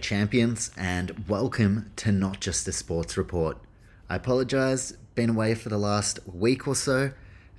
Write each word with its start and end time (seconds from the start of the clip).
Champions, 0.00 0.70
and 0.76 1.24
welcome 1.28 1.92
to 1.96 2.10
Not 2.10 2.40
Just 2.40 2.66
a 2.66 2.72
Sports 2.72 3.16
Report. 3.16 3.58
I 4.08 4.16
apologize, 4.16 4.96
been 5.14 5.30
away 5.30 5.54
for 5.54 5.68
the 5.68 5.78
last 5.78 6.18
week 6.26 6.66
or 6.66 6.74
so. 6.74 7.12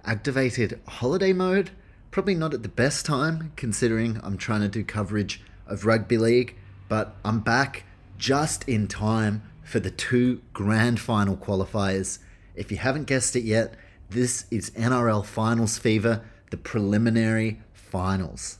Activated 0.03 0.79
holiday 0.87 1.33
mode, 1.33 1.69
probably 2.09 2.35
not 2.35 2.53
at 2.53 2.63
the 2.63 2.69
best 2.69 3.05
time 3.05 3.51
considering 3.55 4.19
I'm 4.23 4.37
trying 4.37 4.61
to 4.61 4.67
do 4.67 4.83
coverage 4.83 5.41
of 5.67 5.85
rugby 5.85 6.17
league, 6.17 6.55
but 6.89 7.15
I'm 7.23 7.39
back 7.39 7.83
just 8.17 8.67
in 8.67 8.87
time 8.87 9.43
for 9.63 9.79
the 9.79 9.91
two 9.91 10.41
grand 10.51 10.99
final 10.99 11.37
qualifiers. 11.37 12.19
If 12.55 12.71
you 12.71 12.77
haven't 12.77 13.05
guessed 13.05 13.35
it 13.35 13.43
yet, 13.43 13.75
this 14.09 14.45
is 14.51 14.71
NRL 14.71 15.25
Finals 15.25 15.77
Fever, 15.77 16.25
the 16.49 16.57
preliminary 16.57 17.61
finals. 17.71 18.57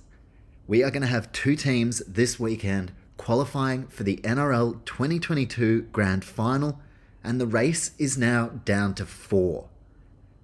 We 0.68 0.84
are 0.84 0.91
going 0.91 1.02
to 1.02 1.07
have 1.07 1.32
two 1.34 1.55
teams 1.55 2.02
this 2.07 2.40
weekend 2.40 2.93
qualifying 3.21 3.85
for 3.85 4.01
the 4.01 4.17
NRL 4.23 4.83
2022 4.83 5.83
Grand 5.91 6.25
Final, 6.25 6.79
and 7.23 7.39
the 7.39 7.45
race 7.45 7.91
is 7.99 8.17
now 8.17 8.47
down 8.65 8.95
to 8.95 9.05
four. 9.05 9.69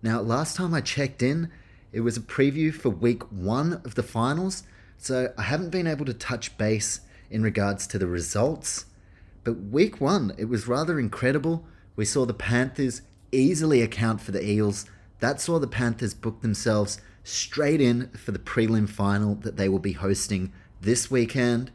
Now, 0.04 0.22
last 0.22 0.56
time 0.56 0.76
I 0.76 0.82
checked 0.82 1.24
in, 1.24 1.50
it 1.92 2.02
was 2.02 2.18
a 2.18 2.22
preview 2.22 2.72
for 2.72 2.90
week 2.92 3.24
one 3.32 3.82
of 3.84 3.96
the 3.96 4.04
finals, 4.04 4.62
so 4.96 5.34
I 5.40 5.42
haven't 5.42 5.72
been 5.72 5.88
able 5.88 6.06
to 6.06 6.14
touch 6.14 6.56
base 6.56 7.00
in 7.32 7.42
regards 7.42 7.88
to 7.88 7.98
the 7.98 8.06
results. 8.06 8.86
But 9.44 9.60
week 9.60 10.00
one, 10.00 10.36
it 10.38 10.46
was 10.46 10.68
rather 10.68 11.00
incredible. 11.00 11.66
We 11.96 12.06
saw 12.06 12.28
the 12.28 12.36
Panthers 12.36 13.02
easily 13.32 13.82
account 13.82 14.22
for 14.22 14.32
the 14.32 14.48
Eels. 14.48 14.86
That 15.20 15.42
saw 15.42 15.58
the 15.58 15.66
Panthers 15.66 16.14
book 16.14 16.42
themselves 16.42 17.02
straight 17.24 17.82
in 17.82 18.10
for 18.10 18.32
the 18.32 18.38
prelim 18.38 18.88
final 18.88 19.34
that 19.34 19.58
they 19.58 19.68
will 19.68 19.80
be 19.80 19.94
hosting 19.94 20.54
this 20.80 21.10
weekend. 21.10 21.72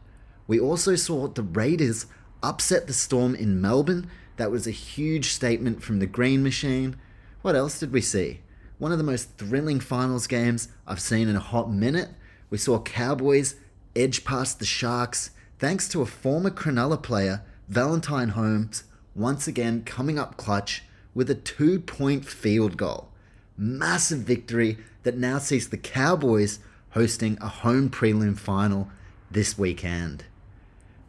We 0.47 0.59
also 0.59 0.95
saw 0.95 1.27
the 1.27 1.43
Raiders 1.43 2.05
upset 2.41 2.87
the 2.87 2.93
Storm 2.93 3.35
in 3.35 3.61
Melbourne. 3.61 4.09
That 4.37 4.51
was 4.51 4.67
a 4.67 4.71
huge 4.71 5.31
statement 5.31 5.81
from 5.81 5.99
the 5.99 6.05
Green 6.05 6.43
Machine. 6.43 6.97
What 7.41 7.55
else 7.55 7.79
did 7.79 7.93
we 7.93 8.01
see? 8.01 8.41
One 8.77 8.91
of 8.91 8.97
the 8.97 9.03
most 9.03 9.37
thrilling 9.37 9.79
finals 9.79 10.27
games 10.27 10.67
I've 10.85 10.99
seen 10.99 11.29
in 11.29 11.35
a 11.35 11.39
hot 11.39 11.71
minute. 11.71 12.09
We 12.49 12.57
saw 12.57 12.79
Cowboys 12.81 13.55
edge 13.95 14.25
past 14.25 14.59
the 14.59 14.65
Sharks 14.65 15.31
thanks 15.59 15.87
to 15.89 16.01
a 16.01 16.05
former 16.05 16.49
Cronulla 16.49 17.01
player, 17.01 17.41
Valentine 17.69 18.29
Holmes, 18.29 18.83
once 19.15 19.47
again 19.47 19.83
coming 19.85 20.19
up 20.19 20.35
clutch 20.35 20.83
with 21.13 21.29
a 21.29 21.35
two 21.35 21.79
point 21.79 22.25
field 22.25 22.75
goal. 22.75 23.09
Massive 23.57 24.19
victory 24.19 24.77
that 25.03 25.17
now 25.17 25.37
sees 25.37 25.69
the 25.69 25.77
Cowboys 25.77 26.59
hosting 26.89 27.37
a 27.39 27.47
home 27.47 27.89
prelim 27.89 28.37
final 28.37 28.89
this 29.31 29.57
weekend. 29.57 30.25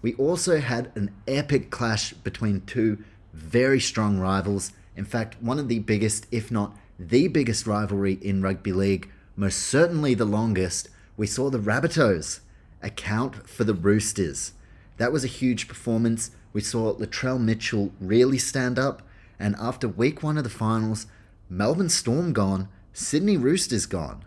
We 0.04 0.12
also 0.16 0.60
had 0.60 0.92
an 0.96 1.12
epic 1.26 1.70
clash 1.70 2.12
between 2.12 2.60
two 2.66 3.02
very 3.32 3.80
strong 3.80 4.18
rivals. 4.18 4.70
In 4.94 5.06
fact, 5.06 5.40
one 5.40 5.58
of 5.58 5.68
the 5.68 5.78
biggest, 5.78 6.26
if 6.30 6.50
not 6.50 6.76
the 6.98 7.26
biggest 7.28 7.66
rivalry 7.66 8.18
in 8.20 8.42
rugby 8.42 8.72
league, 8.72 9.10
most 9.34 9.60
certainly 9.60 10.12
the 10.12 10.26
longest. 10.26 10.90
We 11.16 11.26
saw 11.26 11.48
the 11.48 11.58
Rabbitohs 11.58 12.40
account 12.82 13.48
for 13.48 13.64
the 13.64 13.72
Roosters. 13.72 14.52
That 14.98 15.10
was 15.10 15.24
a 15.24 15.38
huge 15.40 15.68
performance. 15.68 16.32
We 16.52 16.60
saw 16.60 16.92
Latrell 16.96 17.40
Mitchell 17.40 17.90
really 17.98 18.36
stand 18.36 18.78
up, 18.78 19.00
and 19.38 19.56
after 19.58 19.88
week 19.88 20.22
one 20.22 20.36
of 20.36 20.44
the 20.44 20.50
finals, 20.50 21.06
Melbourne 21.48 21.88
Storm 21.88 22.34
gone, 22.34 22.68
Sydney 22.92 23.38
Roosters 23.38 23.86
gone. 23.86 24.26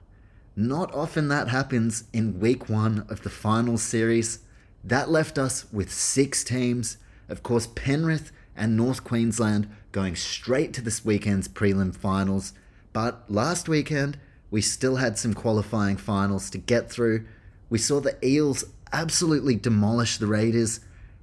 Not 0.56 0.92
often 0.92 1.28
that 1.28 1.50
happens 1.50 2.06
in 2.12 2.40
week 2.40 2.68
one 2.68 3.06
of 3.10 3.22
the 3.22 3.30
finals 3.30 3.84
series. 3.84 4.40
That 4.88 5.10
left 5.10 5.38
us 5.38 5.66
with 5.74 5.92
six 5.92 6.46
teams. 6.46 6.98
Of 7.28 7.44
course, 7.44 7.68
Penrith 7.68 8.32
and 8.56 8.78
North 8.78 9.04
Queensland 9.04 9.70
going 9.92 10.16
straight 10.16 10.74
to 10.74 10.82
this 10.82 11.04
weekend's 11.04 11.50
prelim 11.50 11.94
finals. 11.94 12.54
But 12.94 13.30
last 13.30 13.68
weekend, 13.68 14.18
we 14.50 14.62
still 14.62 14.96
had 14.96 15.18
some 15.18 15.34
qualifying 15.34 15.98
finals 15.98 16.50
to 16.52 16.58
get 16.58 16.90
through. 16.90 17.26
We 17.70 17.80
saw 17.80 18.00
the 18.00 18.16
Eels 18.26 18.64
absolutely 18.94 19.58
demolish 19.58 20.20
the 20.20 20.28
Raiders. 20.28 20.80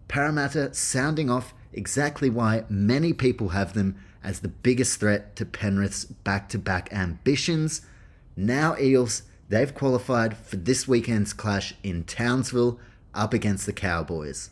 Parramatta 0.08 0.74
sounding 0.74 1.30
off 1.30 1.54
exactly 1.72 2.28
why 2.28 2.64
many 2.68 3.14
people 3.14 3.48
have 3.48 3.72
them 3.72 3.96
as 4.22 4.40
the 4.40 4.48
biggest 4.48 5.00
threat 5.00 5.36
to 5.36 5.46
Penrith's 5.46 6.04
back 6.04 6.50
to 6.50 6.58
back 6.58 6.92
ambitions. 6.92 7.80
Now, 8.36 8.76
Eels, 8.78 9.22
they've 9.48 9.74
qualified 9.74 10.36
for 10.36 10.56
this 10.56 10.86
weekend's 10.86 11.32
clash 11.32 11.72
in 11.82 12.04
Townsville 12.04 12.78
up 13.14 13.32
against 13.32 13.66
the 13.66 13.72
Cowboys. 13.72 14.50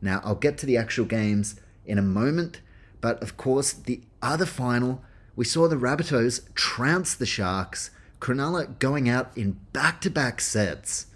Now, 0.00 0.20
I'll 0.24 0.34
get 0.34 0.58
to 0.58 0.66
the 0.66 0.76
actual 0.76 1.04
games 1.04 1.56
in 1.86 1.98
a 1.98 2.02
moment, 2.02 2.60
but 3.00 3.22
of 3.22 3.36
course, 3.36 3.72
the 3.72 4.00
other 4.20 4.46
final, 4.46 5.02
we 5.36 5.44
saw 5.44 5.68
the 5.68 5.76
Rabbitohs 5.76 6.52
trounce 6.54 7.14
the 7.14 7.26
Sharks, 7.26 7.90
Cronulla 8.20 8.78
going 8.78 9.08
out 9.08 9.36
in 9.36 9.58
back 9.72 10.00
to 10.02 10.10
back 10.10 10.40
sets. 10.40 11.06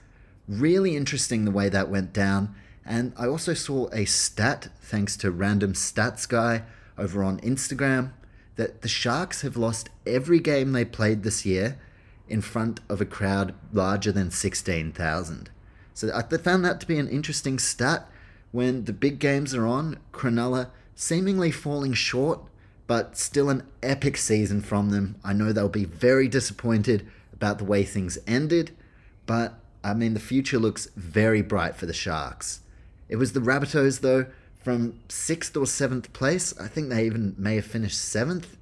Really 0.49 0.97
interesting 0.97 1.45
the 1.45 1.51
way 1.51 1.69
that 1.69 1.89
went 1.89 2.13
down. 2.13 2.55
And 2.85 3.13
I 3.17 3.27
also 3.27 3.55
saw 3.55 3.89
a 3.93 4.05
stat, 4.05 4.69
thanks 4.81 5.17
to 5.19 5.31
Random 5.31 5.73
Stats 5.73 6.29
Guy 6.29 6.63
over 6.97 7.23
on 7.23 7.41
Instagram, 7.41 8.13
that 8.55 8.83
the 8.83 8.89
Sharks 8.89 9.43
have 9.43 9.57
lost 9.57 9.91
every 10.07 10.39
game 10.39 10.73
they 10.73 10.85
played 10.85 11.23
this 11.23 11.45
year 11.45 11.79
in 12.29 12.41
front 12.41 12.81
of 12.89 13.01
a 13.01 13.05
crowd 13.05 13.55
larger 13.73 14.13
than 14.13 14.31
16,000. 14.31 15.51
So 15.97 16.11
I 16.15 16.21
found 16.37 16.63
that 16.63 16.79
to 16.81 16.87
be 16.87 16.99
an 16.99 17.09
interesting 17.09 17.59
stat 17.59 18.07
when 18.53 18.85
the 18.85 18.93
big 18.93 19.19
games 19.19 19.55
are 19.55 19.67
on. 19.67 19.99
Cronulla 20.13 20.69
seemingly 20.95 21.51
falling 21.51 21.95
short, 21.95 22.41
but 22.87 23.17
still 23.17 23.49
an 23.49 23.63
epic 23.83 24.19
season 24.19 24.61
from 24.61 24.91
them. 24.91 25.17
I 25.25 25.33
know 25.33 25.53
they'll 25.53 25.71
be 25.71 25.87
very 25.87 26.29
disappointed 26.29 27.07
about 27.33 27.57
the 27.57 27.65
way 27.65 27.83
things 27.83 28.19
ended, 28.27 28.77
but 29.25 29.59
I 29.83 29.95
mean, 29.95 30.13
the 30.13 30.21
future 30.21 30.59
looks 30.59 30.87
very 30.97 31.41
bright 31.41 31.77
for 31.77 31.87
the 31.87 31.95
Sharks. 31.95 32.61
It 33.09 33.17
was 33.17 33.33
the 33.33 33.41
Rabbitohs, 33.41 34.01
though, 34.01 34.27
from 34.63 35.01
sixth 35.09 35.57
or 35.57 35.67
seventh 35.67 36.13
place. 36.13 36.53
I 36.61 36.69
think 36.69 36.91
they 36.91 37.07
even 37.07 37.35
may 37.39 37.55
have 37.55 37.65
finished 37.65 37.99
seventh. 37.99 38.59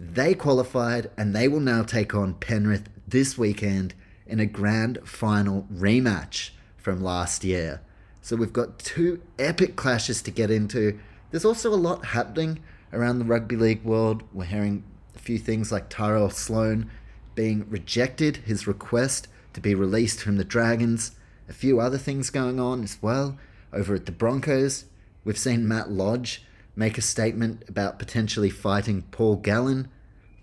They 0.00 0.34
qualified, 0.34 1.08
and 1.16 1.36
they 1.36 1.46
will 1.46 1.60
now 1.60 1.84
take 1.84 2.16
on 2.16 2.34
Penrith 2.34 2.88
this 3.06 3.38
weekend 3.38 3.94
in 4.26 4.40
a 4.40 4.46
grand 4.46 4.98
final 5.04 5.68
rematch 5.72 6.50
from 6.84 7.02
last 7.02 7.42
year. 7.44 7.80
So 8.20 8.36
we've 8.36 8.52
got 8.52 8.78
two 8.78 9.22
epic 9.38 9.74
clashes 9.74 10.20
to 10.22 10.30
get 10.30 10.50
into. 10.50 11.00
There's 11.30 11.46
also 11.46 11.72
a 11.72 11.76
lot 11.76 12.04
happening 12.04 12.60
around 12.92 13.18
the 13.18 13.24
rugby 13.24 13.56
league 13.56 13.82
world. 13.82 14.22
We're 14.34 14.44
hearing 14.44 14.84
a 15.16 15.18
few 15.18 15.38
things 15.38 15.72
like 15.72 15.88
Tyrell 15.88 16.28
Sloan 16.28 16.90
being 17.34 17.66
rejected, 17.70 18.36
his 18.36 18.66
request 18.66 19.28
to 19.54 19.60
be 19.60 19.74
released 19.74 20.20
from 20.20 20.36
the 20.36 20.44
Dragons. 20.44 21.12
A 21.48 21.54
few 21.54 21.80
other 21.80 21.98
things 21.98 22.28
going 22.28 22.60
on 22.60 22.84
as 22.84 22.98
well. 23.00 23.38
Over 23.72 23.94
at 23.94 24.04
the 24.04 24.12
Broncos, 24.12 24.84
we've 25.24 25.38
seen 25.38 25.66
Matt 25.66 25.90
Lodge 25.90 26.44
make 26.76 26.98
a 26.98 27.02
statement 27.02 27.64
about 27.66 27.98
potentially 27.98 28.50
fighting 28.50 29.02
Paul 29.10 29.36
Gallen. 29.36 29.88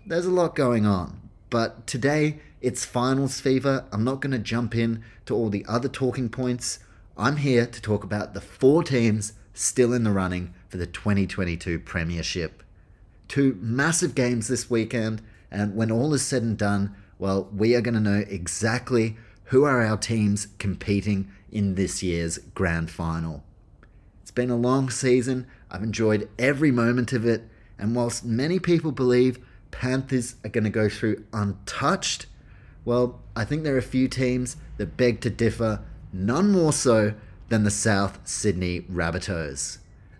There's 0.04 0.26
a 0.26 0.30
lot 0.30 0.56
going 0.56 0.86
on. 0.86 1.20
But 1.50 1.86
today, 1.86 2.40
it's 2.62 2.84
finals 2.84 3.40
fever. 3.40 3.84
I'm 3.92 4.04
not 4.04 4.20
going 4.20 4.30
to 4.30 4.38
jump 4.38 4.74
in 4.74 5.02
to 5.26 5.34
all 5.34 5.50
the 5.50 5.66
other 5.68 5.88
talking 5.88 6.28
points. 6.28 6.78
I'm 7.18 7.38
here 7.38 7.66
to 7.66 7.82
talk 7.82 8.04
about 8.04 8.32
the 8.32 8.40
four 8.40 8.84
teams 8.84 9.32
still 9.52 9.92
in 9.92 10.04
the 10.04 10.12
running 10.12 10.54
for 10.68 10.76
the 10.76 10.86
2022 10.86 11.80
Premiership. 11.80 12.62
Two 13.26 13.58
massive 13.60 14.14
games 14.14 14.46
this 14.46 14.70
weekend, 14.70 15.22
and 15.50 15.74
when 15.74 15.90
all 15.90 16.14
is 16.14 16.22
said 16.22 16.42
and 16.42 16.56
done, 16.56 16.94
well, 17.18 17.48
we 17.54 17.74
are 17.74 17.80
going 17.80 17.94
to 17.94 18.00
know 18.00 18.24
exactly 18.28 19.16
who 19.46 19.64
are 19.64 19.84
our 19.84 19.96
teams 19.96 20.46
competing 20.58 21.30
in 21.50 21.74
this 21.74 22.02
year's 22.02 22.38
grand 22.54 22.90
final. 22.90 23.42
It's 24.22 24.30
been 24.30 24.50
a 24.50 24.56
long 24.56 24.88
season. 24.88 25.46
I've 25.70 25.82
enjoyed 25.82 26.28
every 26.38 26.70
moment 26.70 27.12
of 27.12 27.26
it, 27.26 27.42
and 27.76 27.96
whilst 27.96 28.24
many 28.24 28.58
people 28.58 28.92
believe 28.92 29.44
Panthers 29.72 30.36
are 30.44 30.48
going 30.48 30.64
to 30.64 30.70
go 30.70 30.88
through 30.88 31.24
untouched, 31.32 32.26
well, 32.84 33.20
I 33.36 33.44
think 33.44 33.62
there 33.62 33.74
are 33.74 33.78
a 33.78 33.82
few 33.82 34.08
teams 34.08 34.56
that 34.76 34.96
beg 34.96 35.20
to 35.22 35.30
differ, 35.30 35.80
none 36.12 36.50
more 36.50 36.72
so 36.72 37.14
than 37.48 37.64
the 37.64 37.70
South 37.70 38.18
Sydney 38.24 38.80
Rabbitohs. 38.82 39.78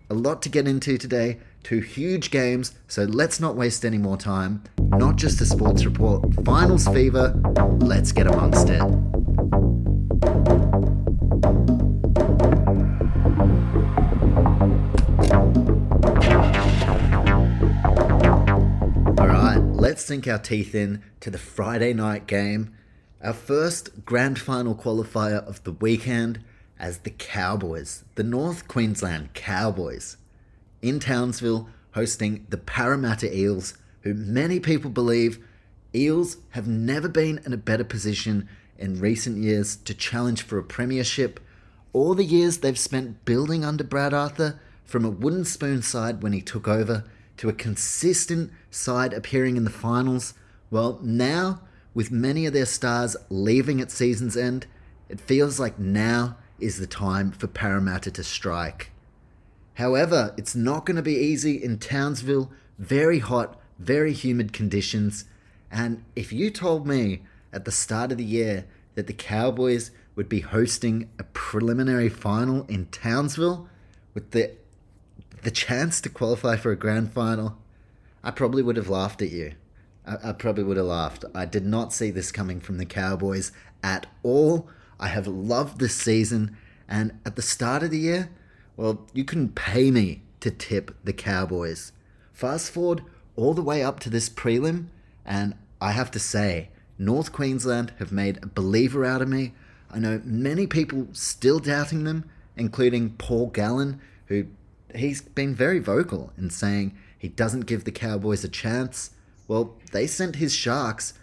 A 0.09 0.13
lot 0.13 0.41
to 0.43 0.49
get 0.49 0.67
into 0.67 0.97
today, 0.97 1.39
two 1.63 1.79
huge 1.79 2.29
games, 2.29 2.75
so 2.87 3.03
let's 3.03 3.39
not 3.39 3.55
waste 3.55 3.83
any 3.83 3.97
more 3.97 4.17
time. 4.17 4.63
Not 4.79 5.15
just 5.15 5.41
a 5.41 5.45
sports 5.45 5.85
report, 5.85 6.33
finals 6.45 6.87
fever, 6.87 7.33
let's 7.79 8.11
get 8.11 8.27
amongst 8.27 8.69
it. 8.69 9.22
Let's 19.93 20.05
sink 20.05 20.27
our 20.27 20.39
teeth 20.39 20.73
in 20.73 21.03
to 21.19 21.29
the 21.29 21.37
Friday 21.37 21.93
night 21.93 22.25
game. 22.25 22.73
Our 23.23 23.31
first 23.31 24.03
grand 24.05 24.39
final 24.39 24.73
qualifier 24.73 25.47
of 25.47 25.63
the 25.65 25.71
weekend 25.71 26.43
as 26.79 26.97
the 26.97 27.11
Cowboys, 27.11 28.03
the 28.15 28.23
North 28.23 28.67
Queensland 28.67 29.35
Cowboys, 29.35 30.17
in 30.81 30.99
Townsville 30.99 31.69
hosting 31.91 32.43
the 32.49 32.57
Parramatta 32.57 33.31
Eels, 33.37 33.77
who 34.01 34.15
many 34.15 34.59
people 34.59 34.89
believe 34.89 35.37
Eels 35.93 36.37
have 36.49 36.67
never 36.67 37.07
been 37.07 37.39
in 37.45 37.53
a 37.53 37.57
better 37.57 37.83
position 37.83 38.49
in 38.79 38.99
recent 38.99 39.37
years 39.37 39.75
to 39.75 39.93
challenge 39.93 40.41
for 40.41 40.57
a 40.57 40.63
premiership. 40.63 41.39
All 41.93 42.15
the 42.15 42.25
years 42.25 42.57
they've 42.57 42.79
spent 42.79 43.25
building 43.25 43.63
under 43.63 43.83
Brad 43.83 44.11
Arthur, 44.11 44.59
from 44.83 45.05
a 45.05 45.11
wooden 45.11 45.45
spoon 45.45 45.83
side 45.83 46.23
when 46.23 46.33
he 46.33 46.41
took 46.41 46.67
over 46.67 47.03
to 47.37 47.49
a 47.49 47.53
consistent 47.53 48.51
side 48.69 49.13
appearing 49.13 49.57
in 49.57 49.63
the 49.63 49.69
finals, 49.69 50.33
well, 50.69 50.99
now, 51.01 51.61
with 51.93 52.11
many 52.11 52.45
of 52.45 52.53
their 52.53 52.65
stars 52.65 53.15
leaving 53.29 53.79
at 53.81 53.91
season's 53.91 54.37
end, 54.37 54.65
it 55.09 55.21
feels 55.21 55.59
like 55.59 55.77
now 55.77 56.37
is 56.59 56.79
the 56.79 56.87
time 56.87 57.31
for 57.31 57.47
Parramatta 57.47 58.11
to 58.11 58.23
strike. 58.23 58.91
However, 59.75 60.33
it's 60.37 60.55
not 60.55 60.85
going 60.85 60.95
to 60.95 61.01
be 61.01 61.15
easy 61.15 61.61
in 61.61 61.79
Townsville, 61.79 62.51
very 62.77 63.19
hot, 63.19 63.59
very 63.79 64.13
humid 64.13 64.53
conditions. 64.53 65.25
And 65.71 66.03
if 66.15 66.31
you 66.31 66.49
told 66.49 66.87
me 66.87 67.23
at 67.51 67.65
the 67.65 67.71
start 67.71 68.11
of 68.11 68.17
the 68.17 68.23
year 68.23 68.65
that 68.95 69.07
the 69.07 69.13
Cowboys 69.13 69.91
would 70.15 70.29
be 70.29 70.41
hosting 70.41 71.09
a 71.17 71.23
preliminary 71.23 72.09
final 72.09 72.65
in 72.65 72.85
Townsville 72.87 73.67
with 74.13 74.31
the 74.31 74.51
the 75.43 75.51
chance 75.51 76.01
to 76.01 76.09
qualify 76.09 76.55
for 76.55 76.71
a 76.71 76.77
grand 76.77 77.11
final, 77.11 77.57
I 78.23 78.31
probably 78.31 78.63
would 78.63 78.77
have 78.77 78.89
laughed 78.89 79.21
at 79.21 79.31
you. 79.31 79.53
I, 80.05 80.29
I 80.29 80.31
probably 80.33 80.63
would 80.63 80.77
have 80.77 80.85
laughed. 80.85 81.25
I 81.35 81.45
did 81.45 81.65
not 81.65 81.93
see 81.93 82.11
this 82.11 82.31
coming 82.31 82.59
from 82.59 82.77
the 82.77 82.85
Cowboys 82.85 83.51
at 83.83 84.07
all. 84.23 84.69
I 84.99 85.07
have 85.07 85.27
loved 85.27 85.79
this 85.79 85.95
season, 85.95 86.57
and 86.87 87.19
at 87.25 87.35
the 87.35 87.41
start 87.41 87.83
of 87.83 87.91
the 87.91 87.99
year, 87.99 88.29
well, 88.77 89.05
you 89.13 89.23
couldn't 89.23 89.55
pay 89.55 89.91
me 89.91 90.21
to 90.39 90.51
tip 90.51 90.95
the 91.03 91.13
Cowboys. 91.13 91.91
Fast 92.31 92.71
forward 92.71 93.03
all 93.35 93.53
the 93.53 93.61
way 93.61 93.83
up 93.83 93.99
to 94.01 94.09
this 94.09 94.29
prelim, 94.29 94.87
and 95.25 95.55
I 95.81 95.91
have 95.91 96.11
to 96.11 96.19
say, 96.19 96.69
North 96.97 97.31
Queensland 97.31 97.91
have 97.99 98.11
made 98.11 98.39
a 98.41 98.47
believer 98.47 99.03
out 99.03 99.21
of 99.21 99.27
me. 99.27 99.53
I 99.91 99.99
know 99.99 100.21
many 100.23 100.67
people 100.67 101.07
still 101.11 101.59
doubting 101.59 102.03
them, 102.03 102.29
including 102.55 103.11
Paul 103.11 103.47
Gallen, 103.47 103.99
who 104.27 104.45
he's 104.95 105.21
been 105.21 105.55
very 105.55 105.79
vocal 105.79 106.31
in 106.37 106.49
saying 106.49 106.97
he 107.17 107.27
doesn't 107.27 107.65
give 107.65 107.83
the 107.83 107.91
Cowboys 107.91 108.43
a 108.43 108.49
chance. 108.49 109.11
Well, 109.47 109.77
they 109.91 110.07
sent 110.07 110.37
his 110.37 110.53
Sharks 110.53 111.13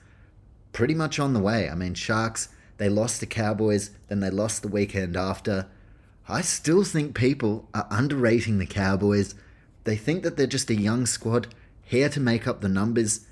pretty 0.72 0.94
much 0.94 1.18
on 1.18 1.32
the 1.32 1.40
way. 1.40 1.68
I 1.68 1.74
mean, 1.74 1.94
Sharks 1.94 2.48
they 2.80 2.88
lost 2.88 3.20
the 3.20 3.26
Cowboys, 3.26 3.90
then 4.08 4.20
they 4.20 4.30
lost 4.30 4.62
the 4.62 4.68
weekend 4.68 5.14
after. 5.14 5.66
I 6.26 6.40
still 6.40 6.82
think 6.82 7.14
people 7.14 7.68
are 7.74 7.86
underrating 7.90 8.56
the 8.56 8.64
Cowboys. 8.64 9.34
They 9.84 9.96
think 9.96 10.22
that 10.22 10.38
they're 10.38 10.46
just 10.46 10.70
a 10.70 10.74
young 10.74 11.04
squad 11.04 11.54
here 11.82 12.08
to 12.08 12.20
make 12.20 12.48
up 12.48 12.62
the 12.62 12.70
numbers. 12.70 13.26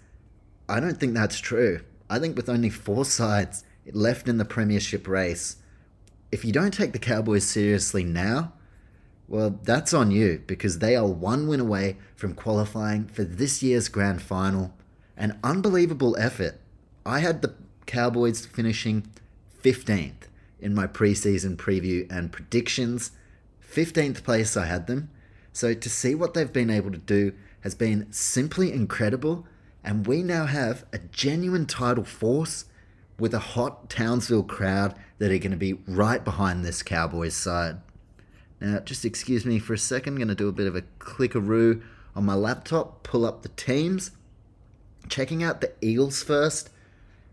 I 0.69 0.81
don't 0.81 1.01
think 1.01 1.15
that's 1.15 1.41
true. 1.41 1.81
I 2.11 2.19
think 2.19 2.37
with 2.37 2.51
only 2.51 2.69
four 2.69 3.07
sides 3.07 3.65
left 3.91 4.29
in 4.29 4.37
the 4.37 4.45
Premiership 4.45 5.09
race, 5.09 5.57
if 6.31 6.45
you 6.45 6.53
don't 6.53 6.75
take 6.75 6.93
the 6.93 6.99
Cowboys 6.99 7.47
seriously 7.47 8.05
now, 8.05 8.53
well, 9.29 9.59
that's 9.63 9.93
on 9.93 10.11
you 10.11 10.43
because 10.47 10.79
they 10.79 10.97
are 10.97 11.07
one 11.07 11.47
win 11.47 11.61
away 11.61 11.99
from 12.17 12.35
qualifying 12.35 13.07
for 13.07 13.25
this 13.25 13.63
year's 13.63 13.89
grand 13.89 14.23
final. 14.23 14.73
An 15.17 15.39
unbelievable 15.45 16.17
effort. 16.19 16.59
I 17.05 17.19
had 17.19 17.43
the 17.43 17.55
Cowboys 17.87 18.47
finishing 18.47 19.07
15th 19.63 20.29
in 20.61 20.75
my 20.75 20.87
preseason 20.87 21.57
preview 21.57 22.11
and 22.11 22.33
predictions. 22.33 23.11
15th 23.71 24.25
place 24.25 24.57
I 24.57 24.65
had 24.65 24.87
them. 24.87 25.11
So 25.53 25.75
to 25.75 25.91
see 25.91 26.15
what 26.15 26.33
they've 26.33 26.53
been 26.53 26.71
able 26.71 26.93
to 26.93 26.99
do 26.99 27.33
has 27.61 27.75
been 27.75 28.11
simply 28.11 28.73
incredible. 28.73 29.47
And 29.85 30.07
we 30.07 30.23
now 30.23 30.47
have 30.47 30.87
a 30.93 30.99
genuine 30.99 31.67
title 31.67 32.05
force 32.05 32.65
with 33.19 33.35
a 33.35 33.39
hot 33.41 33.91
Townsville 33.91 34.45
crowd 34.45 34.95
that 35.19 35.31
are 35.31 35.39
going 35.39 35.51
to 35.51 35.57
be 35.57 35.75
right 35.87 36.25
behind 36.25 36.65
this 36.65 36.83
Cowboys 36.83 37.35
side. 37.35 37.79
Now, 38.61 38.81
just 38.81 39.05
excuse 39.05 39.45
me 39.45 39.59
for 39.59 39.75
a 39.75 39.79
second. 39.79 40.15
I'm 40.15 40.19
going 40.19 40.29
to 40.29 40.35
do 40.35 40.49
a 40.49 40.53
bit 40.53 40.67
of 40.67 40.77
a 40.77 40.83
clickaroo 40.99 41.83
on 42.17 42.25
my 42.25 42.35
laptop, 42.35 43.03
pull 43.03 43.25
up 43.25 43.43
the 43.43 43.51
teams, 43.51 44.11
checking 45.09 45.43
out 45.43 45.61
the 45.61 45.73
Eels 45.83 46.23
first. 46.23 46.71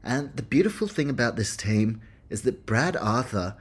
And 0.03 0.35
the 0.35 0.43
beautiful 0.43 0.87
thing 0.87 1.09
about 1.09 1.35
this 1.35 1.57
team 1.57 2.01
is 2.29 2.43
that 2.43 2.65
Brad 2.65 2.95
Arthur, 2.95 3.55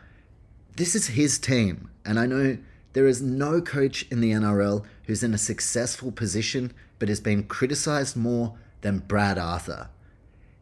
this 0.76 0.94
is 0.94 1.08
his 1.08 1.38
team. 1.38 1.90
And 2.04 2.18
I 2.18 2.26
know 2.26 2.58
there 2.92 3.06
is 3.06 3.22
no 3.22 3.60
coach 3.60 4.06
in 4.10 4.20
the 4.20 4.32
NRL 4.32 4.84
who's 5.04 5.22
in 5.22 5.34
a 5.34 5.38
successful 5.38 6.12
position 6.12 6.72
but 6.98 7.08
has 7.08 7.20
been 7.20 7.44
criticized 7.44 8.16
more 8.16 8.56
than 8.82 8.98
Brad 8.98 9.38
Arthur. 9.38 9.88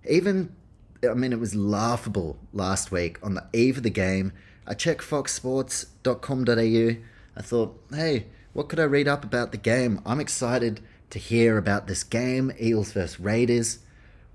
Even, 0.09 0.55
I 1.09 1.15
mean, 1.15 1.33
it 1.33 1.41
was 1.41 1.55
laughable 1.55 2.39
last 2.53 2.91
week 2.91 3.19
on 3.23 3.35
the 3.35 3.47
eve 3.53 3.79
of 3.79 3.83
the 3.83 3.91
game. 3.91 4.33
I 4.67 4.75
checked 4.75 5.03
foxsports.com.au. 5.03 7.03
I 7.35 7.43
thought, 7.43 7.81
hey, 7.91 8.27
what 8.53 8.69
could 8.69 8.81
I 8.81 8.85
read 8.85 9.09
up 9.09 9.25
about 9.25 9.53
the 9.53 9.59
game? 9.59 10.01
I'm 10.05 10.21
excited 10.21 10.81
to 11.11 11.19
hear 11.19 11.59
about 11.59 11.87
this 11.87 12.05
game, 12.05 12.53
Eels 12.61 12.93
versus 12.93 13.21
Raiders 13.21 13.79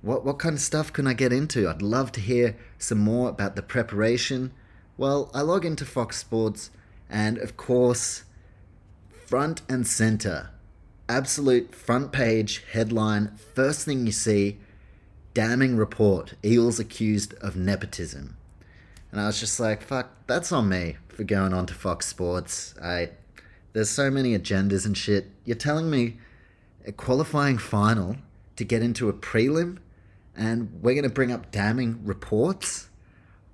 what 0.02 0.24
what 0.24 0.40
kind 0.40 0.56
of 0.56 0.62
stuff 0.62 0.94
can 0.94 1.08
I 1.08 1.14
get 1.14 1.34
into? 1.34 1.68
I'd 1.68 1.82
love 1.82 2.12
to 2.14 2.22
hear 2.22 2.56
some 2.78 3.00
more 3.00 3.30
about 3.30 3.56
the 3.56 3.62
preparation. 3.62 4.52
Well, 4.96 5.30
I 5.34 5.42
log 5.42 5.66
into 5.66 5.86
Fox 5.86 6.18
Sports, 6.18 6.70
and 7.10 7.38
of 7.38 7.58
course, 7.58 8.24
front 9.26 9.62
and 9.70 9.88
center, 9.88 10.50
absolute 11.10 11.76
front 11.76 12.12
page 12.12 12.64
headline, 12.72 13.38
first 13.54 13.86
thing 13.86 14.06
you 14.06 14.12
see, 14.12 14.58
damning 15.34 15.76
report: 15.76 16.34
Eels 16.44 16.80
accused 16.80 17.34
of 17.36 17.56
nepotism. 17.56 18.37
And 19.12 19.22
I 19.22 19.26
was 19.28 19.40
just 19.40 19.60
like, 19.60 19.82
fuck, 19.82 20.10
that's 20.28 20.52
on 20.52 20.70
me 20.70 20.98
for 21.08 21.24
going 21.24 21.54
on 21.54 21.66
to 21.68 21.74
Fox 21.74 22.08
Sports. 22.08 22.76
I 22.82 23.12
there's 23.74 23.90
so 23.90 24.10
many 24.10 24.38
agendas 24.38 24.86
and 24.86 24.98
shit. 24.98 25.28
You're 25.46 25.56
telling 25.56 25.90
me 25.90 26.18
a 26.86 26.92
qualifying 26.92 27.58
final 27.58 28.18
to 28.56 28.64
get 28.64 28.82
into 28.82 29.08
a 29.08 29.14
prelim 29.14 29.78
and 30.38 30.72
we're 30.82 30.94
going 30.94 31.04
to 31.04 31.10
bring 31.10 31.32
up 31.32 31.52
damning 31.52 32.00
reports. 32.04 32.90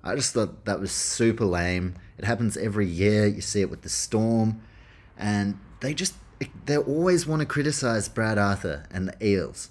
I 0.02 0.14
just 0.14 0.34
thought 0.34 0.66
that 0.66 0.80
was 0.80 0.92
super 0.92 1.46
lame. 1.46 1.94
It 2.18 2.26
happens 2.26 2.56
every 2.56 2.86
year. 2.86 3.26
You 3.26 3.40
see 3.40 3.62
it 3.62 3.70
with 3.70 3.82
the 3.82 3.88
Storm, 3.88 4.60
and 5.16 5.58
they 5.80 5.94
just 5.94 6.14
they 6.66 6.76
always 6.76 7.26
want 7.26 7.40
to 7.40 7.46
criticize 7.46 8.08
Brad 8.08 8.36
Arthur 8.36 8.84
and 8.90 9.08
the 9.08 9.26
Eels. 9.26 9.70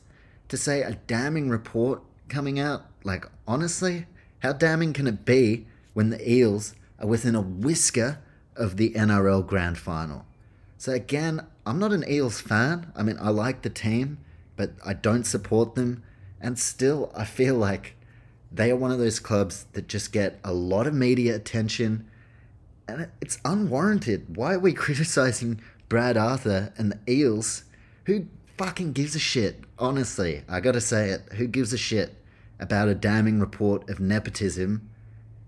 To 0.50 0.58
say 0.58 0.82
a 0.82 0.94
damning 1.08 1.50
report 1.50 2.02
coming 2.30 2.60
out, 2.60 2.86
like 3.04 3.26
honestly, 3.48 4.08
how 4.40 4.54
damning 4.54 4.92
can 4.92 5.06
it 5.06 5.24
be 5.24 5.68
when 5.94 6.10
the 6.10 6.32
Eels 6.32 6.76
are 7.00 7.08
within 7.08 7.36
a 7.36 7.42
whisker 7.42 8.20
of 8.56 8.78
the 8.78 8.92
NRL 8.92 9.46
Grand 9.46 9.78
Final? 9.78 10.26
So 10.78 10.92
again, 10.92 11.46
I'm 11.66 11.80
not 11.80 11.94
an 11.94 12.04
Eels 12.10 12.42
fan. 12.42 12.92
I 12.96 13.04
mean, 13.04 13.18
I 13.22 13.30
like 13.30 13.62
the 13.62 13.70
team, 13.70 14.18
but 14.56 14.72
I 14.86 14.94
don't 14.94 15.24
support 15.24 15.76
them. 15.76 16.04
And 16.42 16.60
still, 16.60 17.12
I 17.16 17.24
feel 17.26 17.56
like 17.56 17.96
they 18.52 18.70
are 18.70 18.76
one 18.76 18.92
of 18.92 19.00
those 19.00 19.20
clubs 19.20 19.66
that 19.74 19.88
just 19.88 20.12
get 20.12 20.40
a 20.44 20.54
lot 20.54 20.86
of 20.86 20.94
media 20.94 21.36
attention 21.36 22.06
and 22.88 23.10
it's 23.22 23.40
unwarranted. 23.46 24.36
Why 24.36 24.56
are 24.56 24.60
we 24.60 24.74
criticizing 24.86 25.62
Brad 25.90 26.18
Arthur 26.18 26.74
and 26.78 26.92
the 26.92 27.12
Eels? 27.12 27.64
Who 28.06 28.28
fucking 28.58 28.94
gives 28.94 29.16
a 29.16 29.20
shit? 29.20 29.64
Honestly, 29.80 30.44
I 30.48 30.60
gotta 30.60 30.82
say 30.82 31.10
it. 31.10 31.34
Who 31.34 31.48
gives 31.48 31.74
a 31.74 31.78
shit 31.78 32.16
about 32.60 32.88
a 32.88 32.96
damning 32.96 33.40
report 33.40 33.90
of 33.90 34.00
nepotism 34.00 34.90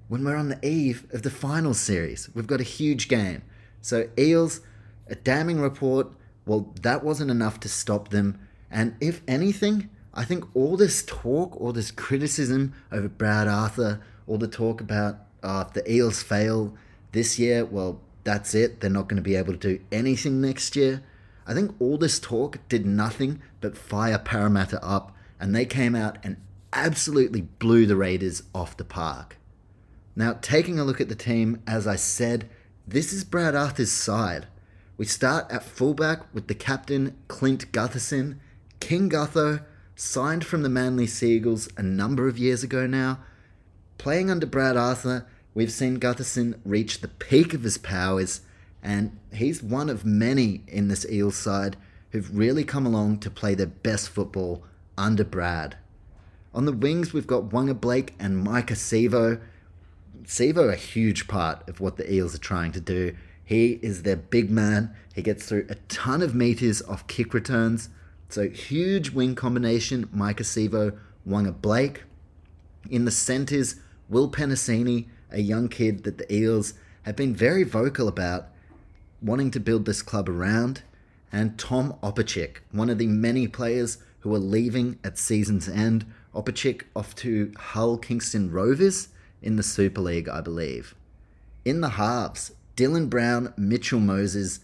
when 0.07 0.23
we're 0.23 0.35
on 0.35 0.49
the 0.49 0.65
eve 0.67 1.07
of 1.11 1.23
the 1.23 1.29
final 1.29 1.73
series? 1.73 2.29
We've 2.33 2.47
got 2.47 2.61
a 2.61 2.63
huge 2.63 3.07
game. 3.07 3.41
So, 3.81 4.09
Eels, 4.17 4.61
a 5.07 5.15
damning 5.15 5.59
report, 5.59 6.07
well, 6.45 6.73
that 6.81 7.03
wasn't 7.03 7.31
enough 7.31 7.59
to 7.61 7.69
stop 7.69 8.09
them. 8.09 8.39
And 8.69 8.95
if 8.99 9.21
anything, 9.27 9.89
I 10.13 10.25
think 10.25 10.45
all 10.55 10.77
this 10.77 11.03
talk, 11.03 11.59
all 11.59 11.73
this 11.73 11.91
criticism 11.91 12.73
over 12.91 13.07
Brad 13.07 13.47
Arthur, 13.47 14.01
all 14.27 14.37
the 14.37 14.47
talk 14.47 14.81
about 14.81 15.17
uh, 15.43 15.65
if 15.67 15.73
the 15.73 15.91
Eels 15.91 16.23
fail, 16.23 16.75
This 17.11 17.39
year, 17.39 17.63
well, 17.63 18.01
that's 18.23 18.55
it. 18.55 18.81
They're 18.81 18.89
not 18.89 19.07
going 19.07 19.17
to 19.17 19.29
be 19.29 19.35
able 19.35 19.53
to 19.53 19.59
do 19.59 19.79
anything 19.91 20.41
next 20.41 20.75
year. 20.75 21.03
I 21.47 21.53
think 21.53 21.79
all 21.79 21.97
this 21.97 22.19
talk 22.19 22.57
did 22.67 22.85
nothing 22.85 23.41
but 23.61 23.77
fire 23.77 24.17
Parramatta 24.17 24.83
up, 24.83 25.15
and 25.39 25.55
they 25.55 25.65
came 25.65 25.95
out 25.95 26.17
and 26.23 26.37
absolutely 26.73 27.41
blew 27.41 27.85
the 27.85 27.95
Raiders 27.95 28.43
off 28.53 28.75
the 28.75 28.83
park. 28.83 29.37
Now, 30.15 30.37
taking 30.41 30.79
a 30.79 30.83
look 30.83 31.01
at 31.01 31.09
the 31.09 31.15
team, 31.15 31.61
as 31.67 31.85
I 31.85 31.97
said, 31.97 32.49
this 32.87 33.11
is 33.11 33.23
Brad 33.23 33.55
Arthur's 33.55 33.91
side. 33.91 34.47
We 34.97 35.05
start 35.05 35.51
at 35.51 35.63
fullback 35.63 36.33
with 36.33 36.47
the 36.47 36.55
captain, 36.55 37.17
Clint 37.27 37.71
Gutherson. 37.73 38.37
King 38.79 39.09
Gutho, 39.09 39.63
signed 39.95 40.45
from 40.45 40.61
the 40.61 40.69
Manly 40.69 41.07
Sea 41.07 41.35
Eagles 41.35 41.67
a 41.75 41.83
number 41.83 42.27
of 42.27 42.37
years 42.37 42.63
ago 42.63 42.87
now. 42.87 43.19
Playing 43.97 44.29
under 44.29 44.45
Brad 44.45 44.77
Arthur, 44.77 45.25
we've 45.53 45.71
seen 45.71 45.99
Gutherson 45.99 46.59
reach 46.63 47.01
the 47.01 47.07
peak 47.07 47.53
of 47.53 47.63
his 47.63 47.77
powers, 47.77 48.41
and 48.83 49.17
he's 49.33 49.63
one 49.63 49.89
of 49.89 50.05
many 50.05 50.63
in 50.67 50.87
this 50.87 51.05
Eels 51.09 51.37
side 51.37 51.75
who've 52.11 52.37
really 52.37 52.63
come 52.63 52.85
along 52.85 53.19
to 53.19 53.29
play 53.29 53.55
their 53.55 53.65
best 53.65 54.09
football 54.09 54.63
under 54.97 55.23
Brad. 55.23 55.75
On 56.53 56.65
the 56.65 56.71
wings, 56.71 57.11
we've 57.11 57.27
got 57.27 57.49
Waqa 57.49 57.79
Blake 57.79 58.13
and 58.17 58.45
Maika 58.45 58.75
Sivo. 58.75 59.41
Sivo, 60.25 60.71
a 60.71 60.75
huge 60.75 61.27
part 61.27 61.67
of 61.69 61.79
what 61.79 61.97
the 61.97 62.11
Eels 62.11 62.33
are 62.33 62.39
trying 62.39 62.71
to 62.71 62.81
do. 62.81 63.15
He 63.43 63.79
is 63.81 64.03
their 64.03 64.15
big 64.15 64.49
man. 64.49 64.95
He 65.13 65.21
gets 65.21 65.45
through 65.45 65.67
a 65.69 65.75
ton 65.87 66.21
of 66.21 66.33
meters 66.33 66.81
off 66.81 67.05
kick 67.07 67.33
returns. 67.33 67.89
So 68.29 68.49
huge 68.49 69.11
wing 69.11 69.35
combination, 69.35 70.07
Maika 70.07 70.41
Sivo, 70.41 70.97
Waqa 71.27 71.61
Blake. 71.61 72.03
In 72.89 73.05
the 73.05 73.11
centres, 73.11 73.75
Will 74.09 74.29
Penisini, 74.29 75.07
a 75.31 75.41
young 75.41 75.69
kid 75.69 76.03
that 76.03 76.17
the 76.17 76.33
Eels 76.33 76.73
have 77.03 77.15
been 77.15 77.35
very 77.35 77.63
vocal 77.63 78.07
about 78.07 78.47
wanting 79.21 79.51
to 79.51 79.59
build 79.59 79.85
this 79.85 80.01
club 80.01 80.27
around. 80.27 80.81
And 81.31 81.57
Tom 81.59 81.95
Opacic, 82.01 82.57
one 82.71 82.89
of 82.89 82.97
the 82.97 83.07
many 83.07 83.47
players 83.47 83.99
who 84.21 84.33
are 84.33 84.39
leaving 84.39 84.97
at 85.03 85.19
season's 85.19 85.69
end. 85.69 86.05
Opacic 86.33 86.83
off 86.95 87.13
to 87.15 87.51
Hull 87.57 87.97
Kingston 87.99 88.51
Rovers 88.51 89.09
in 89.45 89.55
the 89.55 89.63
Super 89.63 90.01
League, 90.01 90.27
I 90.27 90.41
believe. 90.41 90.95
In 91.63 91.81
the 91.81 91.89
halves, 91.89 92.51
Dylan 92.75 93.09
Brown, 93.09 93.53
Mitchell 93.55 93.99
Moses. 93.99 94.59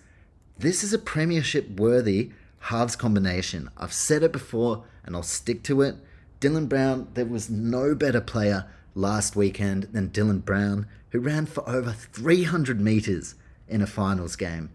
This 0.57 0.83
is 0.83 0.91
a 0.91 0.99
premiership 0.99 1.79
worthy 1.79 2.31
halves 2.65 2.95
combination. 2.95 3.69
I've 3.77 3.93
said 3.93 4.23
it 4.23 4.31
before 4.31 4.83
and 5.05 5.15
I'll 5.15 5.23
stick 5.23 5.63
to 5.63 5.81
it. 5.81 5.95
Dylan 6.39 6.67
Brown, 6.67 7.07
there 7.13 7.25
was 7.25 7.49
no 7.49 7.95
better 7.95 8.21
player 8.21 8.67
last 8.93 9.35
weekend 9.35 9.83
than 9.93 10.09
Dylan 10.09 10.43
Brown, 10.43 10.87
who 11.09 11.19
ran 11.19 11.45
for 11.45 11.67
over 11.69 11.91
300 11.91 12.81
metres 12.81 13.35
in 13.67 13.81
a 13.81 13.87
finals 13.87 14.35
game. 14.35 14.69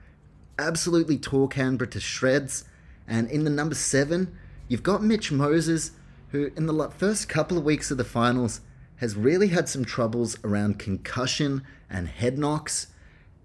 Absolutely 0.59 1.19
tore 1.19 1.49
Canberra 1.49 1.91
to 1.91 2.01
shreds. 2.01 2.65
And 3.07 3.31
in 3.31 3.45
the 3.45 3.51
number 3.51 3.75
seven, 3.75 4.37
you've 4.69 4.83
got 4.83 5.03
Mitch 5.03 5.31
Moses, 5.31 5.93
who 6.31 6.51
in 6.57 6.67
the 6.67 6.91
first 6.97 7.29
couple 7.29 7.59
of 7.59 7.65
weeks 7.65 7.91
of 7.91 7.99
the 7.99 8.05
finals 8.05 8.61
has 8.97 9.17
really 9.17 9.49
had 9.49 9.69
some 9.69 9.85
troubles 9.85 10.39
around 10.45 10.79
concussion 10.79 11.63
and 11.91 12.09
head 12.09 12.39
knocks. 12.39 12.89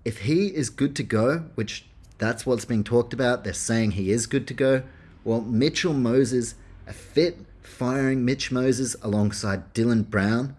If 0.06 0.20
he 0.20 0.48
is 0.48 0.70
good 0.70 0.96
to 0.96 1.04
go, 1.04 1.46
which 1.56 1.86
that's 2.22 2.46
what's 2.46 2.66
being 2.66 2.84
talked 2.84 3.14
about. 3.14 3.44
They're 3.44 3.52
saying 3.52 3.92
he 3.92 4.12
is 4.12 4.28
good 4.28 4.48
to 4.48 4.54
go. 4.54 4.84
Well, 5.24 5.42
Mitchell 5.42 5.94
Moses, 5.94 6.54
a 6.86 6.94
fit, 6.94 7.40
firing 7.64 8.24
Mitch 8.24 8.52
Moses 8.52 8.96
alongside 9.02 9.74
Dylan 9.74 10.08
Brown, 10.08 10.56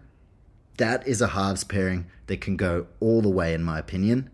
that 0.75 1.07
is 1.07 1.21
a 1.21 1.27
halves 1.27 1.63
pairing 1.63 2.07
that 2.27 2.41
can 2.41 2.57
go 2.57 2.87
all 2.99 3.21
the 3.21 3.29
way, 3.29 3.53
in 3.53 3.63
my 3.63 3.79
opinion. 3.79 4.29